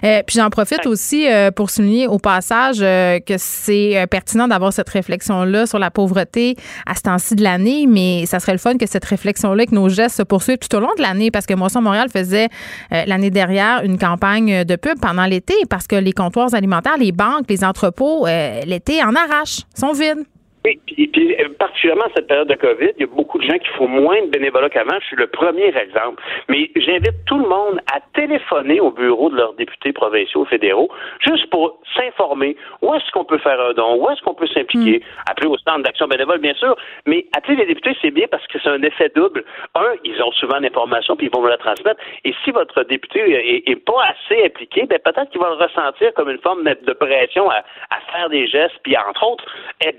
Euh, 0.03 0.21
puis 0.25 0.37
j'en 0.37 0.49
profite 0.49 0.85
aussi 0.85 1.27
euh, 1.27 1.51
pour 1.51 1.69
souligner 1.69 2.07
au 2.07 2.19
passage 2.19 2.77
euh, 2.81 3.19
que 3.19 3.35
c'est 3.37 4.05
pertinent 4.09 4.47
d'avoir 4.47 4.73
cette 4.73 4.89
réflexion-là 4.89 5.65
sur 5.65 5.79
la 5.79 5.91
pauvreté 5.91 6.55
à 6.85 6.95
ce 6.95 7.01
temps-ci 7.03 7.35
de 7.35 7.43
l'année, 7.43 7.85
mais 7.87 8.25
ça 8.25 8.39
serait 8.39 8.53
le 8.53 8.57
fun 8.57 8.77
que 8.77 8.85
cette 8.85 9.05
réflexion-là, 9.05 9.65
que 9.65 9.75
nos 9.75 9.89
gestes 9.89 10.17
se 10.17 10.23
poursuivent 10.23 10.57
tout 10.57 10.75
au 10.75 10.79
long 10.79 10.93
de 10.97 11.01
l'année, 11.01 11.31
parce 11.31 11.45
que 11.45 11.53
Moisson 11.53 11.81
Montréal 11.81 12.07
faisait 12.13 12.47
l'année 12.91 13.29
dernière 13.29 13.83
une 13.83 13.97
campagne 13.97 14.48
de 14.63 14.75
pub 14.75 14.99
pendant 14.99 15.25
l'été 15.25 15.53
parce 15.69 15.87
que 15.87 15.95
les 15.95 16.13
comptoirs 16.13 16.53
alimentaires, 16.53 16.97
les 16.97 17.11
banques, 17.11 17.45
les 17.49 17.63
entrepôts, 17.63 18.27
euh, 18.27 18.61
l'été 18.65 19.03
en 19.03 19.15
arrache, 19.15 19.61
sont 19.73 19.93
vides. 19.93 20.25
Oui, 20.65 20.77
puis, 20.85 21.07
puis 21.07 21.35
euh, 21.39 21.49
particulièrement 21.57 22.05
cette 22.13 22.27
période 22.27 22.49
de 22.49 22.55
COVID, 22.55 22.91
il 22.97 23.01
y 23.01 23.03
a 23.03 23.07
beaucoup 23.07 23.37
de 23.37 23.43
gens 23.43 23.57
qui 23.57 23.69
font 23.77 23.87
moins 23.87 24.21
de 24.23 24.27
bénévolat 24.27 24.69
qu'avant. 24.69 24.99
Je 24.99 25.05
suis 25.05 25.15
le 25.15 25.27
premier 25.27 25.67
exemple. 25.75 26.21
Mais 26.49 26.69
j'invite 26.75 27.25
tout 27.25 27.37
le 27.37 27.47
monde 27.47 27.79
à 27.93 27.99
téléphoner 28.13 28.81
au 28.81 28.91
bureau 28.91 29.29
de 29.29 29.37
leurs 29.37 29.53
députés 29.53 29.93
provinciaux 29.93 30.43
fédéraux, 30.45 30.89
juste 31.21 31.49
pour 31.49 31.79
s'informer 31.95 32.57
où 32.81 32.93
est-ce 32.93 33.09
qu'on 33.11 33.23
peut 33.23 33.37
faire 33.37 33.59
un 33.61 33.73
don, 33.73 33.95
où 33.95 34.09
est-ce 34.09 34.21
qu'on 34.21 34.33
peut 34.33 34.47
s'impliquer. 34.47 34.99
Mm. 34.99 35.31
Appeler 35.31 35.47
au 35.47 35.57
centre 35.57 35.83
d'action 35.83 36.07
bénévole, 36.07 36.39
bien 36.39 36.53
sûr, 36.55 36.75
mais 37.05 37.25
appeler 37.35 37.55
les 37.55 37.65
députés, 37.65 37.95
c'est 38.01 38.11
bien 38.11 38.27
parce 38.29 38.45
que 38.47 38.59
c'est 38.61 38.69
un 38.69 38.83
effet 38.83 39.11
double. 39.15 39.45
Un, 39.75 39.93
ils 40.03 40.21
ont 40.21 40.31
souvent 40.33 40.59
l'information, 40.59 41.15
puis 41.15 41.27
ils 41.27 41.33
vont 41.33 41.41
me 41.41 41.49
la 41.49 41.57
transmettre. 41.57 42.01
Et 42.25 42.33
si 42.43 42.51
votre 42.51 42.83
député 42.83 43.63
est, 43.65 43.75
pas 43.85 44.03
assez 44.09 44.43
impliqué, 44.43 44.85
ben 44.87 44.99
peut-être 44.99 45.29
qu'il 45.29 45.39
va 45.39 45.49
le 45.49 45.55
ressentir 45.55 46.13
comme 46.15 46.29
une 46.29 46.39
forme 46.39 46.63
de 46.63 46.93
pression 46.93 47.49
à, 47.49 47.63
à 47.91 47.99
faire 48.11 48.29
des 48.29 48.45
gestes, 48.47 48.75
puis 48.83 48.95
entre 48.97 49.25
autres, 49.25 49.45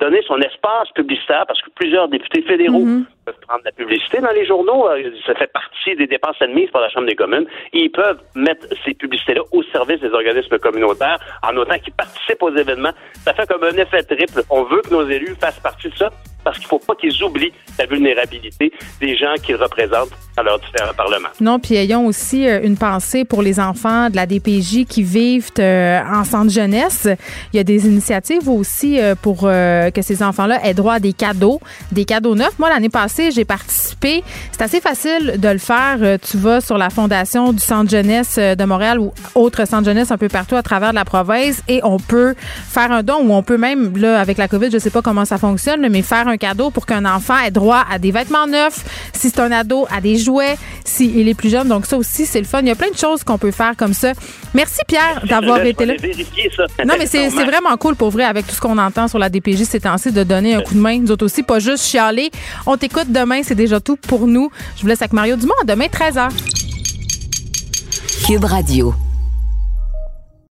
donner 0.01 0.23
son 0.27 0.41
espace 0.51 0.90
publicitaire, 0.94 1.44
parce 1.47 1.60
que 1.62 1.70
plusieurs 1.70 2.09
députés 2.09 2.43
fédéraux 2.43 2.85
mhm. 2.85 3.06
Peuvent 3.31 3.47
prendre 3.47 3.62
la 3.65 3.73
publicité 3.73 4.20
dans 4.20 4.31
les 4.31 4.47
journaux. 4.47 4.89
Euh, 4.89 5.11
ça 5.27 5.35
fait 5.35 5.51
partie 5.52 5.97
des 5.97 6.07
dépenses 6.07 6.40
admises 6.40 6.70
par 6.70 6.82
la 6.82 6.89
Chambre 6.89 7.07
des 7.07 7.15
communes. 7.15 7.47
ils 7.73 7.90
peuvent 7.90 8.20
mettre 8.35 8.66
ces 8.85 8.94
publicités-là 8.94 9.43
au 9.52 9.62
service 9.65 10.01
des 10.01 10.11
organismes 10.11 10.59
communautaires 10.59 11.19
en 11.43 11.57
autant 11.57 11.78
qu'ils 11.78 11.93
participent 11.93 12.43
aux 12.43 12.55
événements. 12.55 12.93
Ça 13.24 13.35
fait 13.35 13.47
comme 13.47 13.65
un 13.65 13.77
effet 13.77 14.02
triple. 14.02 14.43
On 14.51 14.65
veut 14.65 14.82
que 14.82 14.90
nos 14.90 15.09
élus 15.09 15.35
fassent 15.40 15.61
partie 15.61 15.89
de 15.89 15.97
ça 15.97 16.11
parce 16.43 16.57
qu'il 16.57 16.65
ne 16.66 16.70
faut 16.70 16.78
pas 16.78 16.94
qu'ils 16.94 17.23
oublient 17.23 17.52
la 17.78 17.85
vulnérabilité 17.85 18.73
des 18.98 19.15
gens 19.15 19.35
qu'ils 19.43 19.57
représentent 19.57 20.09
dans 20.39 20.43
leurs 20.43 20.59
différents 20.59 20.94
parlements. 20.94 21.28
Non, 21.39 21.59
puis 21.59 21.74
ayons 21.74 22.07
aussi 22.07 22.48
euh, 22.48 22.61
une 22.62 22.78
pensée 22.78 23.27
pour 23.27 23.43
les 23.43 23.61
enfants 23.61 24.09
de 24.09 24.16
la 24.16 24.24
DPJ 24.24 24.86
qui 24.89 25.02
vivent 25.02 25.51
euh, 25.59 26.01
en 26.11 26.24
centre 26.24 26.51
jeunesse. 26.51 27.07
Il 27.52 27.59
y 27.59 27.61
a 27.61 27.65
des 27.65 27.86
initiatives 27.86 28.48
aussi 28.48 28.98
pour 29.23 29.43
que 29.43 30.02
ces 30.02 30.23
enfants-là 30.23 30.65
aient 30.65 30.74
droit 30.74 30.94
à 30.94 31.01
des 31.01 31.12
cadeaux, 31.12 31.61
des 31.93 32.05
cadeaux 32.05 32.35
neufs. 32.35 32.59
Moi, 32.59 32.70
l'année 32.70 32.89
passée, 32.89 33.19
j'ai 33.30 33.44
participé. 33.44 34.24
C'est 34.52 34.62
assez 34.62 34.80
facile 34.80 35.34
de 35.38 35.48
le 35.48 35.59
faire. 35.59 35.98
Tu 36.20 36.36
vas 36.36 36.60
sur 36.60 36.78
la 36.78 36.90
fondation 36.90 37.52
du 37.52 37.60
centre 37.60 37.90
jeunesse 37.90 38.36
de 38.36 38.64
Montréal 38.64 38.98
ou 38.98 39.12
autre 39.34 39.66
centre 39.66 39.84
jeunesse 39.84 40.10
un 40.10 40.18
peu 40.18 40.28
partout 40.28 40.56
à 40.56 40.62
travers 40.62 40.92
la 40.92 41.05
province 41.05 41.62
et 41.68 41.80
on 41.84 41.98
peut 41.98 42.34
faire 42.68 42.90
un 42.92 43.02
don 43.02 43.18
ou 43.26 43.32
on 43.32 43.42
peut 43.42 43.59
même, 43.59 43.97
là, 43.97 44.20
avec 44.20 44.38
la 44.38 44.48
COVID, 44.48 44.70
je 44.70 44.76
ne 44.76 44.80
sais 44.80 44.90
pas 44.90 45.02
comment 45.02 45.24
ça 45.24 45.38
fonctionne, 45.38 45.86
mais 45.88 46.02
faire 46.02 46.28
un 46.28 46.36
cadeau 46.36 46.70
pour 46.70 46.86
qu'un 46.86 47.05
enfant 47.05 47.38
ait 47.38 47.51
droit 47.51 47.84
à 47.90 47.98
des 47.98 48.10
vêtements 48.10 48.47
neufs, 48.47 48.84
si 49.12 49.30
c'est 49.30 49.40
un 49.40 49.52
ado, 49.52 49.86
à 49.90 50.01
des 50.01 50.16
jouets, 50.16 50.56
s'il 50.84 51.16
il 51.18 51.28
est 51.28 51.34
plus 51.34 51.51
jeune. 51.51 51.68
Donc 51.68 51.86
ça 51.86 51.97
aussi, 51.97 52.26
c'est 52.26 52.40
le 52.40 52.47
fun. 52.47 52.60
Il 52.60 52.68
y 52.68 52.70
a 52.70 52.74
plein 52.74 52.90
de 52.90 52.97
choses 52.97 53.24
qu'on 53.24 53.38
peut 53.38 53.51
faire 53.51 53.76
comme 53.76 53.94
ça. 53.94 54.12
Merci 54.55 54.80
Pierre 54.86 55.22
d'avoir 55.28 55.64
été 55.64 55.86
là. 55.86 55.94
Non, 56.86 56.94
mais 56.98 57.06
c'est 57.06 57.28
vraiment 57.28 57.76
cool 57.78 57.97
pour 57.97 58.10
vrai 58.10 58.24
avec 58.24 58.47
tout 58.47 58.55
ce 58.55 58.60
qu'on 58.60 58.78
entend 58.78 59.09
sur 59.09 59.18
la 59.18 59.28
DPJ 59.28 59.64
ces 59.64 59.80
temps-ci 59.80 60.12
de 60.12 60.22
donner 60.22 60.55
un 60.55 60.62
coup 60.62 60.74
de 60.74 60.80
main. 60.80 60.98
Nous 60.98 61.10
autres 61.10 61.24
aussi, 61.24 61.42
pas 61.42 61.59
juste 61.59 61.84
chialer. 61.84 62.30
On 62.66 62.76
t'écoute 62.76 62.99
demain, 63.09 63.43
c'est 63.43 63.55
déjà 63.55 63.81
tout 63.81 63.97
pour 63.97 64.27
nous. 64.27 64.51
Je 64.77 64.82
vous 64.82 64.89
laisse 64.89 65.02
avec 65.02 65.12
Mario 65.12 65.36
Dumont. 65.36 65.55
Demain, 65.66 65.86
13h. 65.86 66.31
Cube 68.27 68.44
Radio. 68.44 68.94